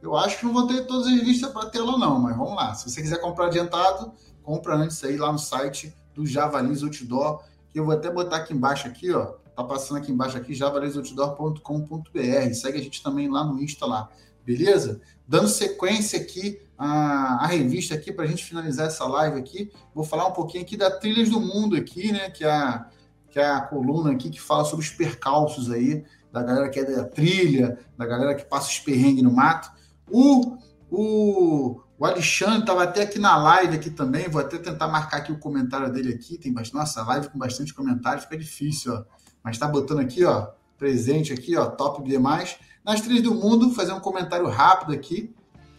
eu 0.00 0.16
acho 0.16 0.38
que 0.38 0.46
não 0.46 0.54
vão 0.54 0.68
ter 0.68 0.86
todas 0.86 1.08
as 1.08 1.20
listas 1.20 1.50
para 1.50 1.68
lá, 1.82 1.98
não, 1.98 2.20
mas 2.20 2.36
vamos 2.36 2.54
lá. 2.54 2.72
Se 2.74 2.88
você 2.88 3.02
quiser 3.02 3.20
comprar 3.20 3.46
adiantado, 3.46 4.12
compra 4.42 4.76
antes 4.76 5.02
aí 5.02 5.16
lá 5.16 5.32
no 5.32 5.38
site 5.38 5.92
do 6.14 6.24
Javalis 6.24 6.82
Outdoor, 6.82 7.42
que 7.68 7.78
eu 7.78 7.84
vou 7.84 7.94
até 7.94 8.10
botar 8.10 8.36
aqui 8.36 8.54
embaixo 8.54 8.86
aqui, 8.86 9.12
ó. 9.12 9.34
Tá 9.54 9.64
passando 9.64 9.96
aqui 9.96 10.12
embaixo 10.12 10.36
aqui, 10.36 10.54
javalisoutdoor.com.br. 10.54 12.54
Segue 12.54 12.78
a 12.78 12.80
gente 12.80 13.02
também 13.02 13.28
lá 13.28 13.42
no 13.42 13.60
Insta 13.60 13.86
lá, 13.86 14.08
beleza? 14.46 15.00
Dando 15.26 15.48
sequência 15.48 16.20
aqui 16.20 16.62
a, 16.78 17.44
a 17.44 17.46
revista 17.46 17.94
aqui 17.94 18.12
para 18.12 18.24
a 18.24 18.28
gente 18.28 18.44
finalizar 18.44 18.86
essa 18.86 19.04
live 19.04 19.38
aqui, 19.38 19.72
vou 19.94 20.04
falar 20.04 20.26
um 20.26 20.32
pouquinho 20.32 20.62
aqui 20.62 20.76
da 20.76 20.90
Trilhas 20.90 21.28
do 21.28 21.40
Mundo 21.40 21.76
aqui, 21.76 22.12
né? 22.12 22.30
Que 22.30 22.44
é 22.44 22.50
a, 22.50 22.86
que 23.30 23.40
é 23.40 23.46
a 23.46 23.60
coluna 23.60 24.12
aqui 24.12 24.30
que 24.30 24.40
fala 24.40 24.64
sobre 24.64 24.84
os 24.84 24.90
percalços 24.90 25.70
aí, 25.70 26.04
da 26.32 26.42
galera 26.42 26.68
que 26.68 26.78
é 26.78 26.84
da 26.84 27.04
trilha, 27.04 27.78
da 27.96 28.06
galera 28.06 28.34
que 28.34 28.44
passa 28.44 28.68
os 28.68 28.78
perrengues 28.78 29.24
no 29.24 29.32
mato. 29.32 29.70
O, 30.10 30.56
o, 30.90 31.80
o 31.98 32.06
Alexandre 32.06 32.60
estava 32.60 32.84
até 32.84 33.02
aqui 33.02 33.18
na 33.18 33.36
live 33.36 33.76
aqui 33.76 33.90
também, 33.90 34.28
vou 34.28 34.40
até 34.40 34.58
tentar 34.58 34.88
marcar 34.88 35.18
aqui 35.18 35.32
o 35.32 35.38
comentário 35.38 35.92
dele 35.92 36.14
aqui, 36.14 36.38
tem 36.38 36.52
bastante, 36.52 36.74
nossa, 36.74 37.02
live 37.02 37.28
com 37.28 37.38
bastante 37.38 37.74
comentário, 37.74 38.22
fica 38.22 38.38
difícil, 38.38 38.94
ó. 38.94 39.04
Mas 39.42 39.56
está 39.56 39.66
botando 39.66 40.00
aqui, 40.00 40.24
ó, 40.24 40.48
presente 40.76 41.32
aqui, 41.32 41.56
ó, 41.56 41.66
top 41.66 42.02
demais. 42.02 42.56
Nas 42.84 43.00
trilhas 43.00 43.22
do 43.22 43.34
mundo, 43.34 43.74
fazer 43.74 43.92
um 43.92 44.00
comentário 44.00 44.48
rápido 44.48 44.92
aqui. 44.92 45.34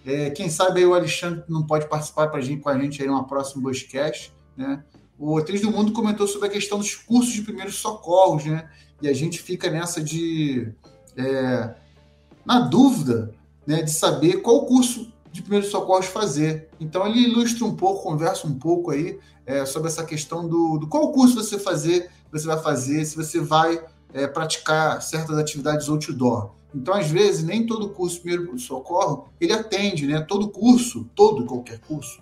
É, 0.05 0.29
quem 0.29 0.49
sabe 0.49 0.79
aí 0.79 0.85
o 0.85 0.93
Alexandre 0.93 1.43
não 1.47 1.65
pode 1.65 1.87
participar 1.87 2.27
pra 2.27 2.41
gente, 2.41 2.61
com 2.61 2.69
a 2.69 2.77
gente 2.77 3.01
aí 3.01 3.07
numa 3.07 3.27
próxima 3.27 3.63
Buscast, 3.63 4.33
né? 4.55 4.83
O 5.17 5.41
Trilhas 5.41 5.61
do 5.61 5.71
Mundo 5.71 5.91
comentou 5.91 6.27
sobre 6.27 6.47
a 6.47 6.51
questão 6.51 6.77
dos 6.77 6.95
cursos 6.95 7.33
de 7.33 7.41
primeiros 7.41 7.75
socorros, 7.75 8.45
né? 8.45 8.69
E 9.01 9.07
a 9.07 9.13
gente 9.13 9.41
fica 9.41 9.69
nessa 9.69 10.01
de... 10.01 10.71
É, 11.17 11.75
na 12.45 12.61
dúvida, 12.61 13.33
né, 13.67 13.81
de 13.81 13.91
saber 13.91 14.37
qual 14.37 14.65
curso 14.65 15.11
de 15.31 15.41
primeiros 15.41 15.69
socorros 15.69 16.05
fazer. 16.05 16.69
Então 16.79 17.05
ele 17.05 17.19
ilustra 17.19 17.65
um 17.65 17.75
pouco, 17.75 18.03
conversa 18.03 18.47
um 18.47 18.57
pouco 18.57 18.91
aí 18.91 19.19
é, 19.45 19.65
sobre 19.65 19.89
essa 19.89 20.03
questão 20.03 20.47
do, 20.47 20.77
do 20.77 20.87
qual 20.87 21.11
curso 21.11 21.35
você 21.35 21.59
fazer 21.59 22.09
você 22.31 22.47
vai 22.47 22.61
fazer, 22.61 23.05
se 23.05 23.15
você 23.15 23.39
vai 23.39 23.83
é, 24.13 24.27
praticar 24.27 25.01
certas 25.01 25.37
atividades 25.37 25.89
outdoor. 25.89 26.51
Então, 26.73 26.93
às 26.93 27.09
vezes, 27.09 27.43
nem 27.43 27.65
todo 27.65 27.89
curso 27.89 28.21
primeiro 28.21 28.57
socorro 28.59 29.29
ele 29.39 29.53
atende, 29.53 30.05
né? 30.05 30.21
Todo 30.21 30.49
curso, 30.49 31.09
todo 31.15 31.45
qualquer 31.45 31.79
curso, 31.79 32.21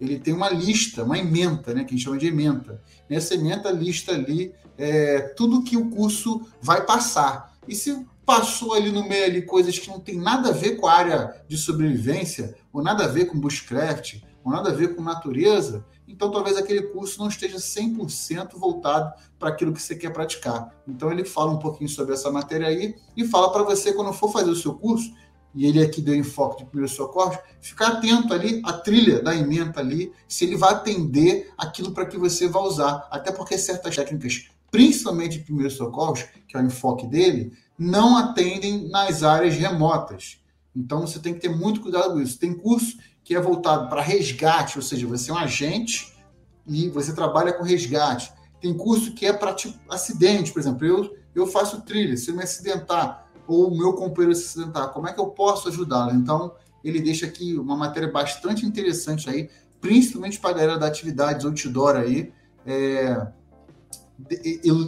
ele 0.00 0.18
tem 0.18 0.34
uma 0.34 0.50
lista, 0.50 1.04
uma 1.04 1.18
ementa, 1.18 1.72
né? 1.72 1.84
Que 1.84 1.94
a 1.94 1.96
gente 1.96 2.04
chama 2.04 2.18
de 2.18 2.26
ementa. 2.26 2.82
Nessa 3.08 3.34
ementa 3.34 3.70
lista 3.70 4.12
ali 4.12 4.52
é, 4.76 5.20
tudo 5.36 5.62
que 5.62 5.76
o 5.76 5.90
curso 5.90 6.42
vai 6.60 6.84
passar. 6.84 7.56
E 7.66 7.74
se 7.74 8.06
passou 8.24 8.74
ali 8.74 8.90
no 8.90 9.08
meio 9.08 9.24
ali 9.24 9.42
coisas 9.42 9.78
que 9.78 9.88
não 9.88 10.00
tem 10.00 10.18
nada 10.18 10.50
a 10.50 10.52
ver 10.52 10.76
com 10.76 10.86
a 10.86 10.92
área 10.92 11.42
de 11.48 11.56
sobrevivência, 11.56 12.56
ou 12.72 12.82
nada 12.82 13.04
a 13.04 13.08
ver 13.08 13.26
com 13.26 13.38
bushcraft, 13.38 14.20
nada 14.50 14.70
a 14.70 14.74
ver 14.74 14.94
com 14.94 15.02
natureza, 15.02 15.84
então 16.06 16.30
talvez 16.30 16.56
aquele 16.56 16.82
curso 16.82 17.18
não 17.18 17.28
esteja 17.28 17.56
100% 17.56 18.56
voltado 18.56 19.12
para 19.38 19.48
aquilo 19.48 19.72
que 19.72 19.82
você 19.82 19.96
quer 19.96 20.12
praticar. 20.12 20.74
Então 20.86 21.10
ele 21.10 21.24
fala 21.24 21.50
um 21.52 21.58
pouquinho 21.58 21.88
sobre 21.88 22.14
essa 22.14 22.30
matéria 22.30 22.68
aí 22.68 22.94
e 23.16 23.26
fala 23.26 23.52
para 23.52 23.62
você 23.62 23.92
quando 23.92 24.12
for 24.12 24.30
fazer 24.30 24.50
o 24.50 24.56
seu 24.56 24.74
curso, 24.74 25.12
e 25.56 25.64
ele 25.64 25.82
aqui 25.82 26.02
deu 26.02 26.14
enfoque 26.14 26.58
de 26.58 26.70
primeiros 26.70 26.94
socorros, 26.94 27.38
ficar 27.62 27.88
atento 27.88 28.34
ali 28.34 28.60
à 28.62 28.74
trilha 28.74 29.22
da 29.22 29.34
emenda 29.34 29.80
ali, 29.80 30.12
se 30.28 30.44
ele 30.44 30.54
vai 30.54 30.74
atender 30.74 31.50
aquilo 31.56 31.92
para 31.92 32.04
que 32.04 32.18
você 32.18 32.46
vai 32.46 32.62
usar. 32.62 33.08
Até 33.10 33.32
porque 33.32 33.56
certas 33.56 33.96
técnicas, 33.96 34.50
principalmente 34.70 35.38
de 35.38 35.44
primeiros 35.44 35.72
socorros, 35.74 36.24
que 36.46 36.56
é 36.56 36.60
o 36.60 36.66
enfoque 36.66 37.06
dele, 37.06 37.52
não 37.78 38.18
atendem 38.18 38.86
nas 38.90 39.22
áreas 39.22 39.54
remotas. 39.54 40.38
Então 40.74 41.00
você 41.00 41.18
tem 41.18 41.32
que 41.32 41.40
ter 41.40 41.48
muito 41.48 41.80
cuidado 41.80 42.12
com 42.12 42.20
isso. 42.20 42.38
Tem 42.38 42.52
curso 42.52 42.98
que 43.26 43.34
é 43.34 43.40
voltado 43.40 43.88
para 43.88 44.00
resgate, 44.00 44.78
ou 44.78 44.82
seja, 44.82 45.04
você 45.04 45.32
é 45.32 45.34
um 45.34 45.36
agente 45.36 46.16
e 46.64 46.88
você 46.88 47.12
trabalha 47.12 47.52
com 47.52 47.64
resgate. 47.64 48.32
Tem 48.60 48.72
curso 48.72 49.14
que 49.14 49.26
é 49.26 49.32
para 49.32 49.52
tipo, 49.52 49.76
acidente, 49.92 50.52
por 50.52 50.60
exemplo, 50.60 50.86
eu, 50.86 51.16
eu 51.34 51.44
faço 51.44 51.80
trilha, 51.80 52.16
se 52.16 52.30
eu 52.30 52.36
me 52.36 52.44
acidentar 52.44 53.28
ou 53.44 53.66
o 53.66 53.76
meu 53.76 53.94
companheiro 53.94 54.32
se 54.32 54.44
acidentar, 54.44 54.92
como 54.92 55.08
é 55.08 55.12
que 55.12 55.18
eu 55.18 55.26
posso 55.26 55.68
ajudá-lo? 55.68 56.12
Então, 56.12 56.54
ele 56.84 57.00
deixa 57.00 57.26
aqui 57.26 57.58
uma 57.58 57.76
matéria 57.76 58.08
bastante 58.08 58.64
interessante 58.64 59.28
aí, 59.28 59.50
principalmente 59.80 60.38
para 60.38 60.50
a 60.50 60.52
galera 60.52 60.78
da 60.78 60.86
atividade 60.86 61.46
outdoor 61.46 61.96
aí, 61.96 62.32
é, 62.64 63.26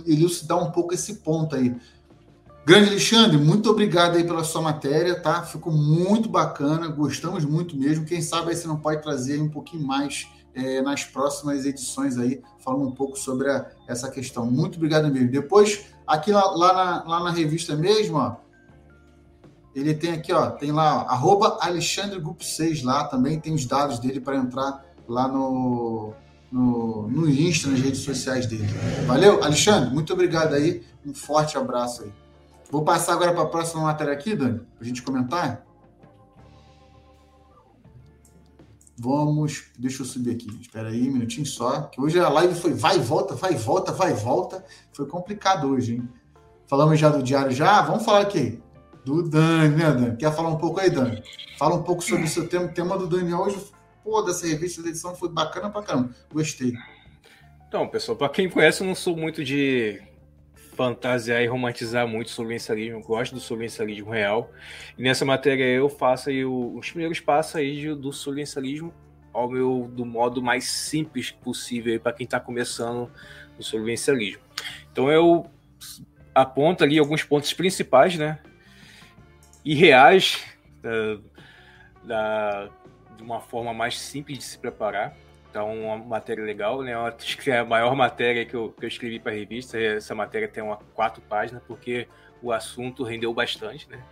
elucidar 0.06 0.62
um 0.62 0.70
pouco 0.70 0.94
esse 0.94 1.16
ponto 1.16 1.56
aí. 1.56 1.74
Grande 2.68 2.90
Alexandre, 2.90 3.38
muito 3.38 3.70
obrigado 3.70 4.16
aí 4.16 4.24
pela 4.24 4.44
sua 4.44 4.60
matéria, 4.60 5.18
tá? 5.18 5.42
Ficou 5.42 5.72
muito 5.72 6.28
bacana, 6.28 6.86
gostamos 6.88 7.42
muito 7.42 7.74
mesmo. 7.74 8.04
Quem 8.04 8.20
sabe 8.20 8.50
aí 8.50 8.56
você 8.56 8.68
não 8.68 8.76
pode 8.76 9.00
trazer 9.00 9.40
um 9.40 9.48
pouquinho 9.48 9.86
mais 9.86 10.28
é, 10.54 10.82
nas 10.82 11.02
próximas 11.02 11.64
edições 11.64 12.18
aí, 12.18 12.42
falando 12.58 12.86
um 12.86 12.90
pouco 12.90 13.18
sobre 13.18 13.50
a, 13.50 13.70
essa 13.88 14.10
questão. 14.10 14.44
Muito 14.44 14.76
obrigado 14.76 15.10
mesmo. 15.10 15.30
Depois, 15.30 15.86
aqui 16.06 16.30
lá, 16.30 16.44
lá, 16.50 16.74
na, 16.74 17.04
lá 17.04 17.24
na 17.24 17.30
revista 17.30 17.74
mesmo, 17.74 18.18
ó, 18.18 18.36
ele 19.74 19.94
tem 19.94 20.12
aqui, 20.12 20.30
ó, 20.30 20.50
tem 20.50 20.70
lá, 20.70 21.04
ó, 21.04 21.08
arroba 21.08 21.56
Alexandre 21.62 22.20
Grupo 22.20 22.44
6 22.44 22.82
lá, 22.82 23.04
também 23.04 23.40
tem 23.40 23.54
os 23.54 23.64
dados 23.64 23.98
dele 23.98 24.20
para 24.20 24.36
entrar 24.36 24.84
lá 25.08 25.26
no, 25.26 26.12
no, 26.52 27.08
no 27.08 27.30
Insta, 27.30 27.70
nas 27.70 27.80
redes 27.80 28.00
sociais 28.00 28.44
dele. 28.44 28.68
Valeu, 29.06 29.42
Alexandre, 29.42 29.88
muito 29.88 30.12
obrigado 30.12 30.52
aí, 30.52 30.82
um 31.06 31.14
forte 31.14 31.56
abraço 31.56 32.02
aí. 32.02 32.27
Vou 32.70 32.84
passar 32.84 33.14
agora 33.14 33.32
para 33.32 33.42
a 33.42 33.46
próxima 33.46 33.82
matéria 33.82 34.12
aqui, 34.12 34.36
Dani, 34.36 34.58
para 34.58 34.82
a 34.82 34.84
gente 34.84 35.02
comentar. 35.02 35.66
Vamos, 39.00 39.66
deixa 39.78 40.02
eu 40.02 40.06
subir 40.06 40.32
aqui. 40.32 40.48
Espera 40.60 40.88
aí, 40.88 41.08
um 41.08 41.12
minutinho 41.12 41.46
só. 41.46 41.82
Que 41.82 42.00
hoje 42.00 42.18
a 42.18 42.28
live 42.28 42.54
foi 42.54 42.74
vai 42.74 42.96
e 42.96 43.00
volta, 43.00 43.34
vai 43.34 43.52
e 43.52 43.56
volta, 43.56 43.92
vai 43.92 44.10
e 44.10 44.14
volta. 44.14 44.64
Foi 44.92 45.06
complicado 45.06 45.68
hoje, 45.68 45.94
hein? 45.94 46.08
Falamos 46.66 46.98
já 46.98 47.08
do 47.08 47.22
diário 47.22 47.52
já. 47.52 47.80
Vamos 47.82 48.04
falar 48.04 48.22
aqui 48.22 48.60
do 49.04 49.22
Dani, 49.22 49.76
né, 49.76 49.92
Dani? 49.92 50.16
Quer 50.16 50.34
falar 50.34 50.48
um 50.48 50.58
pouco 50.58 50.80
aí, 50.80 50.90
Dani? 50.90 51.22
Fala 51.56 51.76
um 51.76 51.82
pouco 51.82 52.02
sobre 52.02 52.24
o 52.24 52.28
seu 52.28 52.48
tema. 52.48 52.66
O 52.66 52.74
tema 52.74 52.98
do 52.98 53.06
Dani 53.06 53.32
hoje, 53.32 53.56
pô, 54.02 54.20
dessa 54.22 54.46
revista 54.46 54.82
da 54.82 54.88
edição 54.88 55.14
foi 55.14 55.28
bacana 55.28 55.70
pra 55.70 55.82
caramba. 55.82 56.10
Gostei. 56.32 56.74
Então, 57.68 57.86
pessoal, 57.86 58.18
para 58.18 58.28
quem 58.28 58.50
conhece, 58.50 58.82
eu 58.82 58.86
não 58.86 58.96
sou 58.96 59.16
muito 59.16 59.44
de 59.44 60.02
fantasiar 60.78 61.42
e 61.42 61.46
romantizar 61.48 62.06
muito 62.06 62.28
o 62.28 62.30
sobrevivencialismo, 62.30 62.98
eu 62.98 63.02
gosto 63.02 63.34
do 63.34 63.40
sobrevivencialismo 63.40 64.12
real. 64.12 64.48
E 64.96 65.02
nessa 65.02 65.24
matéria 65.24 65.64
eu 65.64 65.88
faço 65.88 66.30
aí 66.30 66.44
os 66.44 66.88
primeiros 66.88 67.18
passos 67.18 67.56
aí 67.56 67.92
do 67.96 68.12
sobrevivencialismo 68.12 68.94
ao 69.32 69.50
meu 69.50 69.90
do 69.92 70.06
modo 70.06 70.40
mais 70.40 70.70
simples 70.70 71.32
possível 71.32 71.98
para 71.98 72.12
quem 72.12 72.24
está 72.24 72.38
começando 72.38 73.10
no 73.56 73.64
sobrevivencialismo. 73.64 74.40
Então 74.92 75.10
eu 75.10 75.50
aponto 76.32 76.84
ali 76.84 76.96
alguns 76.96 77.24
pontos 77.24 77.52
principais, 77.52 78.16
né? 78.16 78.38
E 79.64 79.74
reais 79.74 80.44
da, 80.80 81.18
da, 82.04 82.70
de 83.16 83.22
uma 83.24 83.40
forma 83.40 83.74
mais 83.74 83.98
simples 83.98 84.38
de 84.38 84.44
se 84.44 84.58
preparar 84.58 85.16
Então, 85.50 85.74
uma 85.74 85.96
matéria 85.96 86.44
legal, 86.44 86.82
né? 86.82 86.94
Acho 86.94 87.38
que 87.38 87.50
é 87.50 87.58
a 87.58 87.64
maior 87.64 87.94
matéria 87.96 88.44
que 88.44 88.54
eu, 88.54 88.70
que 88.72 88.84
eu 88.84 88.88
escrevi 88.88 89.18
para 89.18 89.32
a 89.32 89.34
revista. 89.34 89.78
Essa 89.78 90.14
matéria 90.14 90.46
tem 90.46 90.62
uma 90.62 90.76
quatro 90.94 91.22
páginas, 91.22 91.62
porque 91.66 92.06
o 92.42 92.52
assunto 92.52 93.02
rendeu 93.02 93.32
bastante, 93.32 93.88
né? 93.88 94.02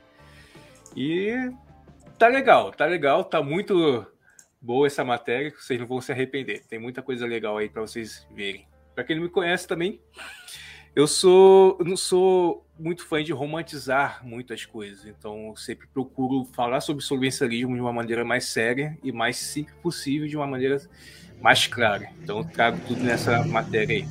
E 0.97 1.51
tá 2.19 2.29
legal, 2.29 2.73
tá 2.73 2.87
legal, 2.87 3.23
tá 3.23 3.43
muito 3.43 4.07
boa 4.61 4.87
essa 4.87 5.05
matéria, 5.05 5.53
vocês 5.57 5.79
não 5.79 5.87
vão 5.87 6.01
se 6.01 6.11
arrepender. 6.11 6.65
Tem 6.67 6.79
muita 6.79 7.03
coisa 7.03 7.27
legal 7.27 7.59
aí 7.59 7.69
para 7.69 7.83
vocês 7.83 8.27
verem. 8.35 8.67
Para 8.95 9.05
quem 9.05 9.17
não 9.17 9.23
me 9.23 9.29
conhece 9.29 9.69
também, 9.69 10.01
eu 10.95 11.07
sou, 11.07 11.77
não 11.85 11.97
sou 11.97 12.67
muito 12.79 13.05
fã 13.05 13.23
de 13.23 13.31
romantizar 13.31 14.27
muitas 14.27 14.65
coisas, 14.65 15.05
então 15.05 15.55
sempre 15.55 15.87
procuro 15.87 16.47
falar 16.47 16.81
sobre 16.81 17.05
sobrevivencialismo 17.05 17.75
de 17.75 17.81
uma 17.83 17.93
maneira 17.93 18.25
mais 18.25 18.47
séria 18.47 18.99
e 19.03 19.13
mais 19.13 19.37
simples 19.37 19.77
possível, 19.83 20.27
de 20.27 20.37
uma 20.37 20.47
maneira 20.47 20.81
mais 21.47 21.68
clara. 21.68 22.10
Então 22.20 22.39
eu 22.39 22.44
trago 22.44 22.77
tudo 22.89 23.05
nessa 23.05 23.44
matéria 23.44 23.98
aí. 23.98 24.09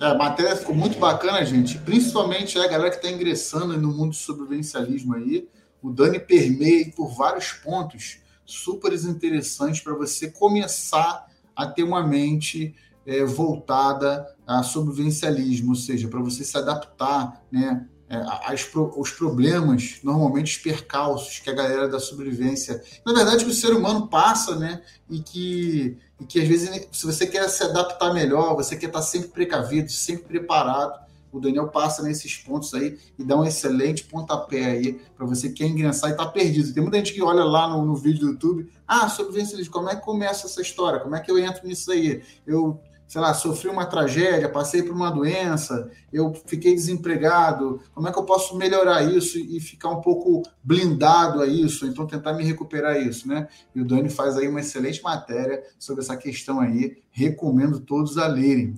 É, 0.00 0.06
a 0.06 0.14
matéria 0.14 0.56
ficou 0.56 0.74
muito 0.74 0.98
bacana, 0.98 1.44
gente. 1.44 1.76
Principalmente 1.76 2.58
a 2.58 2.66
galera 2.66 2.88
que 2.88 2.96
está 2.96 3.10
ingressando 3.10 3.78
no 3.78 3.88
mundo 3.88 4.10
do 4.10 4.16
sobrevivencialismo 4.16 5.14
aí. 5.14 5.46
O 5.82 5.90
Dani 5.90 6.18
permeia 6.18 6.90
por 6.96 7.14
vários 7.14 7.52
pontos 7.52 8.20
super 8.46 8.94
interessantes 8.94 9.82
para 9.82 9.92
você 9.92 10.30
começar 10.30 11.26
a 11.54 11.66
ter 11.66 11.82
uma 11.82 12.06
mente 12.06 12.74
é, 13.04 13.22
voltada 13.22 14.26
a 14.46 14.62
sobrevivencialismo, 14.62 15.70
ou 15.70 15.76
seja, 15.76 16.08
para 16.08 16.20
você 16.20 16.44
se 16.44 16.56
adaptar 16.56 17.42
né, 17.52 17.86
é, 18.08 18.16
as, 18.44 18.68
os 18.96 19.10
problemas, 19.10 19.98
normalmente 20.02 20.56
os 20.56 20.62
percalços 20.62 21.40
que 21.40 21.50
a 21.50 21.52
galera 21.52 21.88
da 21.88 21.98
sobrevivência, 21.98 22.80
na 23.04 23.12
verdade, 23.12 23.44
que 23.44 23.50
o 23.50 23.54
ser 23.54 23.72
humano 23.72 24.06
passa, 24.06 24.54
né? 24.54 24.80
E 25.10 25.18
que, 25.18 25.98
e 26.20 26.24
que 26.24 26.40
às 26.40 26.48
vezes, 26.48 26.88
se 26.92 27.06
você 27.06 27.26
quer 27.26 27.48
se 27.48 27.62
adaptar 27.62 28.12
melhor, 28.12 28.54
você 28.54 28.76
quer 28.76 28.86
estar 28.86 29.02
sempre 29.02 29.28
precavido, 29.28 29.90
sempre 29.90 30.24
preparado, 30.24 31.06
o 31.30 31.40
Daniel 31.40 31.68
passa 31.68 32.02
nesses 32.02 32.36
pontos 32.36 32.72
aí 32.72 32.98
e 33.18 33.24
dá 33.24 33.36
um 33.36 33.44
excelente 33.44 34.04
pontapé 34.04 34.64
aí 34.64 35.00
para 35.16 35.26
você 35.26 35.48
que 35.48 35.56
quer 35.56 35.66
ingressar 35.66 36.10
e 36.10 36.12
está 36.12 36.26
perdido. 36.26 36.72
Tem 36.72 36.82
muita 36.82 36.96
gente 36.98 37.12
que 37.12 37.22
olha 37.22 37.44
lá 37.44 37.68
no, 37.68 37.84
no 37.84 37.94
vídeo 37.94 38.20
do 38.20 38.26
YouTube, 38.32 38.72
ah, 38.88 39.08
sobrevivência, 39.08 39.58
como 39.70 39.90
é 39.90 39.96
que 39.96 40.02
começa 40.02 40.46
essa 40.46 40.62
história? 40.62 41.00
Como 41.00 41.14
é 41.14 41.20
que 41.20 41.30
eu 41.30 41.38
entro 41.38 41.66
nisso 41.66 41.92
aí? 41.92 42.22
Eu 42.46 42.80
sei 43.06 43.20
lá, 43.20 43.32
sofri 43.32 43.68
uma 43.68 43.86
tragédia, 43.86 44.48
passei 44.48 44.82
por 44.82 44.94
uma 44.94 45.10
doença, 45.10 45.90
eu 46.12 46.34
fiquei 46.46 46.74
desempregado, 46.74 47.80
como 47.94 48.08
é 48.08 48.12
que 48.12 48.18
eu 48.18 48.24
posso 48.24 48.56
melhorar 48.56 49.02
isso 49.02 49.38
e 49.38 49.60
ficar 49.60 49.90
um 49.90 50.00
pouco 50.00 50.42
blindado 50.62 51.40
a 51.40 51.46
isso, 51.46 51.86
então 51.86 52.06
tentar 52.06 52.32
me 52.32 52.44
recuperar 52.44 53.00
isso, 53.00 53.28
né? 53.28 53.48
E 53.74 53.80
o 53.80 53.84
Dani 53.84 54.10
faz 54.10 54.36
aí 54.36 54.48
uma 54.48 54.60
excelente 54.60 55.02
matéria 55.02 55.62
sobre 55.78 56.02
essa 56.02 56.16
questão 56.16 56.60
aí, 56.60 56.98
recomendo 57.10 57.80
todos 57.80 58.18
a 58.18 58.26
lerem. 58.26 58.74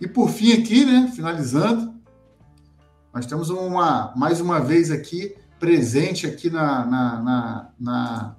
E 0.00 0.06
por 0.08 0.30
fim 0.30 0.52
aqui, 0.52 0.84
né, 0.84 1.12
finalizando, 1.14 1.92
nós 3.12 3.26
temos 3.26 3.50
uma, 3.50 4.12
mais 4.16 4.40
uma 4.40 4.58
vez 4.58 4.90
aqui, 4.90 5.36
presente 5.60 6.26
aqui 6.26 6.48
na, 6.48 6.84
na, 6.86 7.22
na, 7.22 7.70
na, 7.78 8.36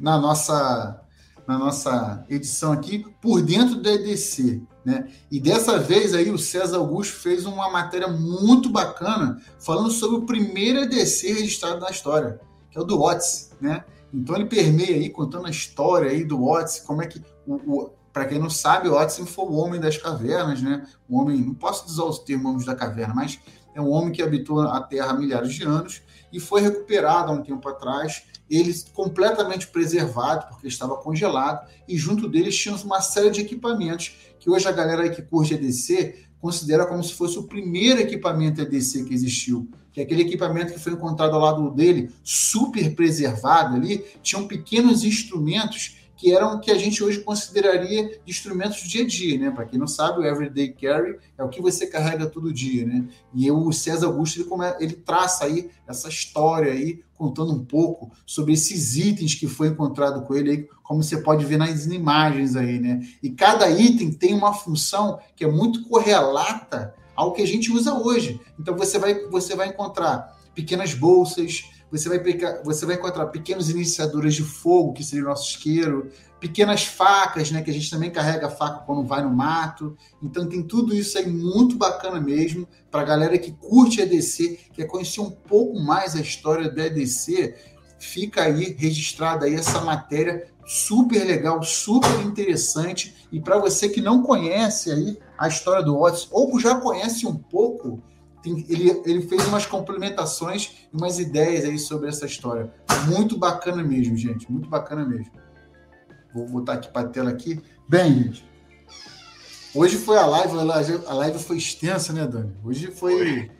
na 0.00 0.18
nossa 0.18 1.03
na 1.46 1.58
nossa 1.58 2.24
edição 2.28 2.72
aqui, 2.72 3.04
por 3.20 3.42
dentro 3.42 3.76
do 3.76 3.88
EDC. 3.88 4.62
Né? 4.84 5.08
E 5.30 5.40
dessa 5.40 5.78
vez 5.78 6.14
aí 6.14 6.30
o 6.30 6.38
César 6.38 6.76
Augusto 6.76 7.14
fez 7.14 7.46
uma 7.46 7.70
matéria 7.70 8.08
muito 8.08 8.68
bacana 8.68 9.40
falando 9.58 9.90
sobre 9.90 10.16
o 10.16 10.26
primeiro 10.26 10.80
EDC 10.80 11.32
registrado 11.32 11.80
na 11.80 11.90
história, 11.90 12.40
que 12.70 12.78
é 12.78 12.80
o 12.80 12.84
do 12.84 12.98
Watts, 12.98 13.52
né? 13.60 13.84
Então 14.12 14.36
ele 14.36 14.44
permeia 14.44 14.96
aí 14.96 15.10
contando 15.10 15.46
a 15.46 15.50
história 15.50 16.10
aí 16.10 16.22
do 16.22 16.44
Watts, 16.44 16.80
como 16.80 17.02
é 17.02 17.06
que 17.06 17.20
o, 17.46 17.54
o 17.54 17.90
para 18.12 18.26
quem 18.26 18.38
não 18.38 18.48
sabe, 18.48 18.88
o 18.88 18.92
Watson 18.92 19.26
foi 19.26 19.44
o 19.46 19.54
homem 19.54 19.80
das 19.80 19.98
cavernas, 19.98 20.62
né? 20.62 20.86
O 21.08 21.18
homem, 21.18 21.40
não 21.40 21.52
posso 21.52 21.84
usar 21.86 22.04
o 22.04 22.16
termo 22.16 22.48
homem 22.48 22.64
da 22.64 22.76
caverna, 22.76 23.12
mas 23.12 23.40
é 23.74 23.80
um 23.80 23.90
homem 23.90 24.12
que 24.12 24.22
habitou 24.22 24.60
a 24.60 24.80
Terra 24.80 25.10
há 25.10 25.14
milhares 25.14 25.52
de 25.52 25.64
anos 25.64 26.00
e 26.34 26.40
foi 26.40 26.60
recuperado 26.60 27.30
há 27.30 27.34
um 27.34 27.42
tempo 27.42 27.68
atrás. 27.68 28.24
Ele 28.50 28.74
completamente 28.92 29.68
preservado, 29.68 30.48
porque 30.48 30.66
estava 30.66 30.96
congelado, 30.96 31.66
e 31.88 31.96
junto 31.96 32.28
deles 32.28 32.58
tinha 32.58 32.74
uma 32.74 33.00
série 33.00 33.30
de 33.30 33.40
equipamentos 33.40 34.16
que 34.40 34.50
hoje 34.50 34.66
a 34.66 34.72
galera 34.72 35.08
que 35.08 35.22
curte 35.22 35.54
EDC 35.54 36.26
considera 36.40 36.84
como 36.86 37.02
se 37.02 37.14
fosse 37.14 37.38
o 37.38 37.44
primeiro 37.44 38.00
equipamento 38.00 38.60
EDC 38.60 39.04
que 39.04 39.14
existiu, 39.14 39.70
que 39.92 40.00
é 40.00 40.02
aquele 40.02 40.22
equipamento 40.22 40.72
que 40.72 40.78
foi 40.80 40.92
encontrado 40.92 41.34
ao 41.34 41.40
lado 41.40 41.70
dele, 41.70 42.10
super 42.24 42.94
preservado 42.96 43.76
ali, 43.76 44.04
tinham 44.20 44.46
pequenos 44.46 45.04
instrumentos 45.04 46.00
que 46.16 46.32
eram 46.32 46.60
que 46.60 46.70
a 46.70 46.78
gente 46.78 47.02
hoje 47.02 47.20
consideraria 47.20 48.08
de 48.24 48.30
instrumentos 48.30 48.82
do 48.82 48.88
dia 48.88 49.02
a 49.02 49.06
dia, 49.06 49.38
né? 49.38 49.50
Para 49.50 49.64
quem 49.64 49.78
não 49.78 49.86
sabe, 49.86 50.20
o 50.20 50.24
everyday 50.24 50.72
carry 50.72 51.18
é 51.36 51.42
o 51.42 51.48
que 51.48 51.60
você 51.60 51.86
carrega 51.86 52.26
todo 52.26 52.52
dia, 52.52 52.86
né? 52.86 53.06
E 53.34 53.50
o 53.50 53.72
César 53.72 54.06
Augusto 54.06 54.40
ele, 54.40 54.48
ele 54.80 54.92
traça 54.94 55.44
aí 55.44 55.70
essa 55.86 56.08
história 56.08 56.72
aí, 56.72 57.02
contando 57.14 57.52
um 57.52 57.64
pouco 57.64 58.12
sobre 58.26 58.52
esses 58.52 58.96
itens 58.96 59.34
que 59.34 59.46
foi 59.46 59.68
encontrado 59.68 60.22
com 60.22 60.34
ele, 60.34 60.50
aí, 60.50 60.68
como 60.82 61.02
você 61.02 61.18
pode 61.18 61.44
ver 61.44 61.56
nas 61.56 61.86
imagens 61.86 62.54
aí, 62.56 62.78
né? 62.78 63.00
E 63.22 63.30
cada 63.30 63.68
item 63.70 64.12
tem 64.12 64.34
uma 64.34 64.52
função 64.52 65.18
que 65.34 65.44
é 65.44 65.50
muito 65.50 65.84
correlata 65.88 66.94
ao 67.16 67.32
que 67.32 67.42
a 67.42 67.46
gente 67.46 67.72
usa 67.72 67.94
hoje. 67.94 68.40
Então 68.58 68.76
você 68.76 68.98
vai 68.98 69.26
você 69.28 69.54
vai 69.54 69.68
encontrar 69.68 70.36
pequenas 70.54 70.94
bolsas, 70.94 71.64
você 71.98 72.08
vai, 72.08 72.18
você 72.64 72.84
vai 72.84 72.96
encontrar 72.96 73.26
pequenos 73.26 73.70
iniciadores 73.70 74.34
de 74.34 74.42
fogo, 74.42 74.92
que 74.92 75.04
seria 75.04 75.24
o 75.24 75.28
nosso 75.28 75.48
isqueiro, 75.48 76.10
pequenas 76.40 76.84
facas, 76.84 77.52
né, 77.52 77.62
que 77.62 77.70
a 77.70 77.72
gente 77.72 77.88
também 77.88 78.10
carrega 78.10 78.50
faca 78.50 78.80
quando 78.80 79.06
vai 79.06 79.22
no 79.22 79.30
mato. 79.30 79.96
Então 80.20 80.48
tem 80.48 80.62
tudo 80.62 80.92
isso 80.92 81.16
aí 81.16 81.26
muito 81.26 81.76
bacana 81.76 82.20
mesmo 82.20 82.66
para 82.90 83.02
a 83.02 83.04
galera 83.04 83.38
que 83.38 83.52
curte 83.52 84.00
EDC, 84.00 84.58
quer 84.72 84.86
conhecer 84.86 85.20
um 85.20 85.30
pouco 85.30 85.78
mais 85.78 86.16
a 86.16 86.20
história 86.20 86.68
do 86.68 86.80
EDC, 86.80 87.54
fica 87.98 88.42
aí 88.42 88.74
registrada 88.76 89.46
aí 89.46 89.54
essa 89.54 89.80
matéria 89.80 90.48
super 90.66 91.24
legal, 91.24 91.62
super 91.62 92.20
interessante. 92.22 93.14
E 93.30 93.40
para 93.40 93.58
você 93.58 93.88
que 93.88 94.00
não 94.00 94.22
conhece 94.22 94.90
aí 94.90 95.16
a 95.38 95.46
história 95.46 95.82
do 95.84 95.96
Otis, 95.96 96.26
ou 96.32 96.58
já 96.58 96.74
conhece 96.74 97.24
um 97.24 97.36
pouco, 97.36 98.02
tem, 98.44 98.66
ele, 98.68 99.02
ele 99.06 99.22
fez 99.22 99.46
umas 99.46 99.64
complementações 99.64 100.86
e 100.92 100.96
umas 100.96 101.18
ideias 101.18 101.64
aí 101.64 101.78
sobre 101.78 102.10
essa 102.10 102.26
história. 102.26 102.70
Muito 103.08 103.38
bacana 103.38 103.82
mesmo, 103.82 104.14
gente. 104.16 104.50
Muito 104.52 104.68
bacana 104.68 105.04
mesmo. 105.04 105.32
Vou 106.34 106.46
botar 106.46 106.74
aqui 106.74 106.92
para 106.92 107.06
a 107.06 107.10
tela 107.10 107.30
aqui. 107.30 107.58
Bem, 107.88 108.24
gente. 108.24 108.46
Hoje 109.74 109.96
foi 109.96 110.18
a 110.18 110.26
live, 110.26 110.58
a 111.06 111.14
live 111.14 111.38
foi 111.38 111.56
extensa, 111.56 112.12
né, 112.12 112.26
Dani? 112.26 112.54
Hoje 112.62 112.88
foi, 112.92 113.50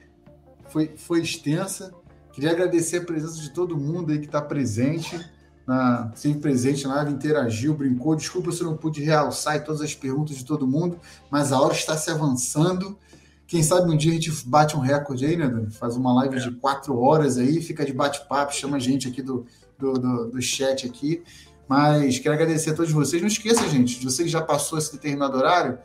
foi, 0.69 0.93
foi 0.97 1.21
extensa. 1.23 1.93
Queria 2.33 2.51
agradecer 2.51 2.99
a 2.99 3.05
presença 3.05 3.41
de 3.41 3.51
todo 3.51 3.77
mundo 3.77 4.13
aí 4.13 4.19
que 4.19 4.27
está 4.27 4.43
presente, 4.43 5.19
na, 5.67 6.13
sempre 6.15 6.41
presente 6.41 6.87
na 6.87 6.97
live, 6.97 7.13
interagiu, 7.13 7.75
brincou. 7.75 8.15
Desculpa 8.15 8.53
se 8.53 8.61
eu 8.61 8.67
não 8.67 8.77
pude 8.77 9.03
realçar 9.03 9.65
todas 9.65 9.81
as 9.81 9.95
perguntas 9.95 10.37
de 10.37 10.45
todo 10.45 10.67
mundo, 10.67 11.01
mas 11.31 11.53
a 11.53 11.61
hora 11.61 11.73
está 11.73 11.97
se 11.97 12.11
avançando. 12.11 12.99
Quem 13.47 13.63
sabe 13.63 13.91
um 13.93 13.97
dia 13.97 14.13
a 14.13 14.15
gente 14.15 14.31
bate 14.47 14.77
um 14.77 14.81
recorde 14.81 15.27
aí, 15.27 15.37
né, 15.37 15.47
Dani? 15.47 15.71
Faz 15.71 15.97
uma 15.97 16.13
live 16.15 16.37
é. 16.37 16.41
de 16.41 16.51
quatro 16.53 16.99
horas 16.99 17.37
aí, 17.37 17.61
fica 17.61 17.85
de 17.85 17.93
bate-papo, 17.93 18.55
chama 18.55 18.77
a 18.77 18.81
gente 18.81 19.07
aqui 19.07 19.23
do, 19.23 19.47
do, 19.79 19.93
do, 19.93 20.31
do, 20.31 20.43
chat 20.43 20.87
aqui. 20.87 21.23
Mas 21.69 22.19
quero 22.19 22.35
agradecer 22.35 22.71
a 22.71 22.75
todos 22.75 22.91
vocês. 22.91 23.21
Não 23.21 23.29
esqueça, 23.29 23.69
gente, 23.69 23.99
de 23.99 24.05
você 24.05 24.23
que 24.23 24.29
já 24.29 24.41
passou 24.41 24.79
esse 24.79 24.93
determinado 24.93 25.37
horário 25.37 25.79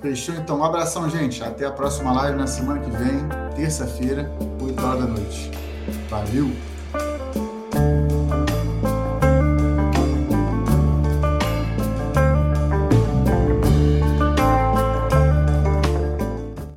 Fechou 0.00 0.34
então. 0.34 0.58
Um 0.58 0.64
abração, 0.64 1.08
gente. 1.10 1.42
Até 1.42 1.66
a 1.66 1.70
próxima 1.70 2.12
live 2.12 2.38
na 2.38 2.46
semana 2.46 2.80
que 2.80 2.90
vem, 2.90 3.28
terça-feira, 3.54 4.30
8 4.60 4.84
horas 4.84 5.00
da 5.00 5.06
noite. 5.06 5.50
Valeu! 6.08 6.69